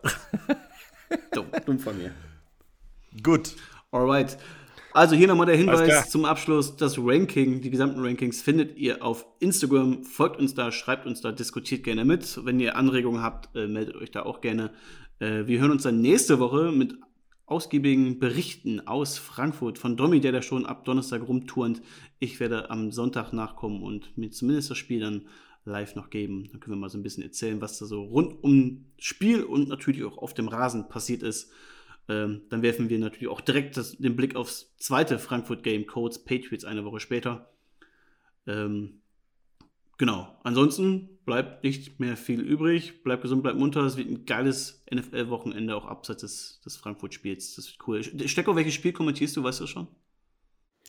dumm, 1.31 1.47
dumm 1.65 1.80
von 1.80 1.97
mir. 1.97 2.11
Gut. 3.22 3.56
Alright. 3.91 4.38
Also 4.94 5.15
hier 5.15 5.27
nochmal 5.27 5.48
der 5.48 5.57
Hinweis 5.57 6.10
zum 6.10 6.26
Abschluss. 6.26 6.77
Das 6.77 6.98
Ranking, 6.99 7.61
die 7.61 7.69
gesamten 7.69 7.99
Rankings 7.99 8.41
findet 8.41 8.77
ihr 8.77 9.03
auf 9.03 9.26
Instagram. 9.40 10.03
Folgt 10.03 10.40
uns 10.40 10.53
da, 10.53 10.72
schreibt 10.72 11.06
uns 11.06 11.22
da, 11.22 11.31
diskutiert 11.31 11.84
gerne 11.84 12.06
mit. 12.06 12.40
Wenn 12.45 12.60
ihr 12.60 12.76
Anregungen 12.76 13.22
habt, 13.22 13.56
äh, 13.56 13.68
meldet 13.68 13.95
euch 13.95 14.11
da 14.11 14.23
auch 14.23 14.41
gerne. 14.41 14.72
Äh, 15.19 15.48
wir 15.48 15.60
hören 15.60 15.72
uns 15.72 15.84
dann 15.84 16.02
nächste 16.02 16.40
Woche 16.40 16.72
mit 16.72 16.95
ausgiebigen 17.45 18.19
Berichten 18.19 18.88
aus 18.88 19.18
Frankfurt 19.18 19.77
von 19.77 19.98
Domi, 19.98 20.22
der 20.22 20.31
da 20.31 20.41
schon 20.41 20.65
ab 20.65 20.85
Donnerstag 20.85 21.27
rumturnt. 21.27 21.81
Ich 22.19 22.40
werde 22.40 22.69
am 22.69 22.91
Sonntag 22.91 23.34
nachkommen 23.34 23.84
und 23.84 24.18
mir 24.18 24.31
zumindest 24.31 24.69
das 24.69 24.77
Spiel 24.77 25.02
dann 25.02 25.27
live 25.65 25.95
noch 25.95 26.10
geben. 26.10 26.49
Dann 26.52 26.60
können 26.60 26.76
wir 26.76 26.80
mal 26.80 26.90
so 26.90 26.98
ein 26.98 27.03
bisschen 27.03 27.23
erzählen, 27.23 27.61
was 27.61 27.80
da 27.80 27.85
so 27.85 28.03
rund 28.03 28.44
um 28.44 28.85
Spiel 28.98 29.44
und 29.44 29.69
natürlich 29.69 30.03
auch 30.03 30.18
auf 30.18 30.34
dem 30.34 30.48
Rasen 30.48 30.88
passiert 30.88 31.23
ist. 31.23 31.52
Ähm, 32.09 32.41
dann 32.49 32.61
werfen 32.61 32.89
wir 32.89 32.99
natürlich 32.99 33.30
auch 33.30 33.41
direkt 33.41 33.77
das, 33.77 33.97
den 33.97 34.15
Blick 34.15 34.35
aufs 34.35 34.75
zweite 34.77 35.19
Frankfurt-Game, 35.19 35.88
Codes 35.88 36.23
Patriots, 36.23 36.65
eine 36.65 36.84
Woche 36.84 36.99
später. 36.99 37.49
Ähm, 38.45 39.01
genau. 39.97 40.38
Ansonsten 40.43 41.19
bleibt 41.25 41.63
nicht 41.63 41.99
mehr 41.99 42.17
viel 42.17 42.41
übrig. 42.41 43.03
Bleibt 43.03 43.21
gesund, 43.21 43.43
bleibt 43.43 43.57
munter. 43.57 43.81
Es 43.85 43.95
wird 43.95 44.09
ein 44.09 44.25
geiles 44.25 44.84
NFL-Wochenende, 44.93 45.75
auch 45.75 45.85
abseits 45.85 46.21
des, 46.21 46.61
des 46.65 46.75
Frankfurt-Spiels. 46.75 47.55
Das 47.55 47.67
wird 47.67 47.88
cool. 47.88 48.27
Stecko, 48.27 48.55
welches 48.55 48.73
Spiel 48.73 48.91
kommentierst 48.91 49.38
du? 49.38 49.43
Weißt 49.43 49.59
du 49.59 49.63
das 49.63 49.69
schon? 49.69 49.88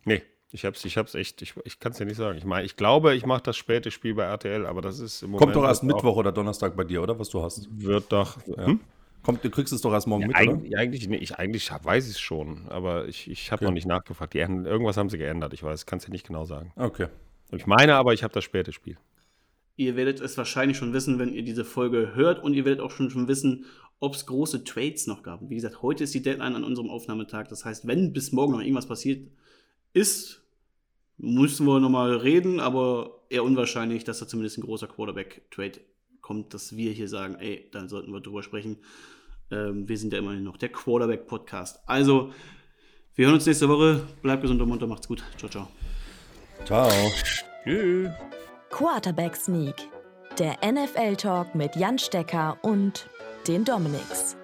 Nee. 0.04 0.22
Ich 0.50 0.64
hab's, 0.64 0.84
ich 0.84 0.96
hab's 0.96 1.16
echt, 1.16 1.42
ich, 1.42 1.54
ich 1.64 1.80
kann 1.80 1.90
es 1.90 1.98
dir 1.98 2.04
nicht 2.04 2.16
sagen. 2.16 2.38
Ich 2.38 2.44
meine, 2.44 2.64
ich 2.64 2.76
glaube, 2.76 3.16
ich 3.16 3.26
mache 3.26 3.42
das 3.42 3.56
späte 3.56 3.90
Spiel 3.90 4.14
bei 4.14 4.22
RTL, 4.22 4.66
aber 4.66 4.82
das 4.82 5.00
ist 5.00 5.22
im 5.22 5.30
Moment. 5.30 5.42
Kommt 5.42 5.56
doch 5.56 5.64
erst 5.64 5.82
Mittwoch 5.82 6.14
oder 6.14 6.30
Donnerstag 6.30 6.76
bei 6.76 6.84
dir, 6.84 7.02
oder? 7.02 7.18
Was 7.18 7.28
du 7.30 7.42
hast. 7.42 7.66
Wird 7.72 8.12
doch. 8.12 8.36
Ja. 8.46 8.66
Hm? 8.66 8.80
Kommt, 9.24 9.42
du 9.42 9.50
kriegst 9.50 9.72
es 9.72 9.80
doch 9.80 9.92
erst 9.92 10.06
morgen 10.06 10.22
ja, 10.22 10.28
mit, 10.28 10.36
eigentlich, 10.36 10.72
oder? 10.72 10.80
Eigentlich, 10.80 11.08
nee, 11.08 11.16
ich, 11.16 11.36
eigentlich 11.36 11.70
weiß 11.70 12.06
ich 12.06 12.12
es 12.12 12.20
schon, 12.20 12.68
aber 12.68 13.08
ich, 13.08 13.28
ich 13.30 13.50
habe 13.50 13.60
okay. 13.60 13.64
noch 13.64 13.72
nicht 13.74 13.86
nachgefragt. 13.86 14.34
Die, 14.34 14.38
irgendwas 14.38 14.98
haben 14.98 15.08
sie 15.08 15.18
geändert, 15.18 15.54
ich 15.54 15.62
weiß, 15.62 15.86
kann 15.86 15.98
es 15.98 16.04
ja 16.04 16.10
nicht 16.10 16.26
genau 16.26 16.44
sagen. 16.44 16.72
Okay. 16.76 17.08
Ich 17.50 17.66
meine 17.66 17.94
aber, 17.94 18.12
ich 18.12 18.22
habe 18.22 18.34
das 18.34 18.44
späte 18.44 18.72
Spiel. 18.72 18.98
Ihr 19.76 19.96
werdet 19.96 20.20
es 20.20 20.36
wahrscheinlich 20.36 20.76
schon 20.76 20.92
wissen, 20.92 21.18
wenn 21.18 21.32
ihr 21.32 21.42
diese 21.42 21.64
Folge 21.64 22.14
hört 22.14 22.42
und 22.42 22.54
ihr 22.54 22.64
werdet 22.64 22.80
auch 22.80 22.90
schon, 22.90 23.10
schon 23.10 23.26
wissen, 23.26 23.64
ob 23.98 24.14
es 24.14 24.26
große 24.26 24.64
Trades 24.64 25.06
noch 25.06 25.22
gab. 25.22 25.40
Wie 25.48 25.54
gesagt, 25.54 25.80
heute 25.80 26.04
ist 26.04 26.14
die 26.14 26.22
Deadline 26.22 26.54
an 26.54 26.64
unserem 26.64 26.90
Aufnahmetag. 26.90 27.48
Das 27.48 27.64
heißt, 27.64 27.86
wenn 27.86 28.12
bis 28.12 28.30
morgen 28.32 28.52
noch 28.52 28.60
irgendwas 28.60 28.86
passiert 28.86 29.26
ist, 29.94 30.42
müssen 31.16 31.66
wir 31.66 31.80
nochmal 31.80 32.14
reden, 32.16 32.60
aber 32.60 33.22
eher 33.30 33.44
unwahrscheinlich, 33.44 34.04
dass 34.04 34.18
da 34.18 34.28
zumindest 34.28 34.58
ein 34.58 34.62
großer 34.62 34.86
Quarterback-Trade 34.86 35.80
kommt, 36.24 36.54
dass 36.54 36.74
wir 36.74 36.90
hier 36.90 37.08
sagen, 37.08 37.36
ey, 37.38 37.68
dann 37.70 37.88
sollten 37.88 38.10
wir 38.10 38.20
drüber 38.20 38.42
sprechen. 38.42 38.78
Ähm, 39.50 39.86
wir 39.86 39.98
sind 39.98 40.12
ja 40.12 40.18
immerhin 40.18 40.42
noch 40.42 40.56
der 40.56 40.70
Quarterback-Podcast. 40.70 41.80
Also, 41.86 42.32
wir 43.14 43.26
hören 43.26 43.34
uns 43.34 43.46
nächste 43.46 43.68
Woche. 43.68 44.00
Bleibt 44.22 44.40
gesund 44.40 44.60
und 44.62 44.68
munter, 44.68 44.86
macht's 44.86 45.06
gut. 45.06 45.22
Ciao, 45.36 45.50
ciao. 45.50 45.68
Ciao. 46.64 46.90
Tschüss. 47.62 48.08
Quarterback 48.70 49.36
Sneak. 49.36 49.76
Der 50.38 50.56
NFL-Talk 50.64 51.54
mit 51.54 51.76
Jan 51.76 51.98
Stecker 51.98 52.58
und 52.62 53.08
den 53.46 53.64
Dominics. 53.64 54.36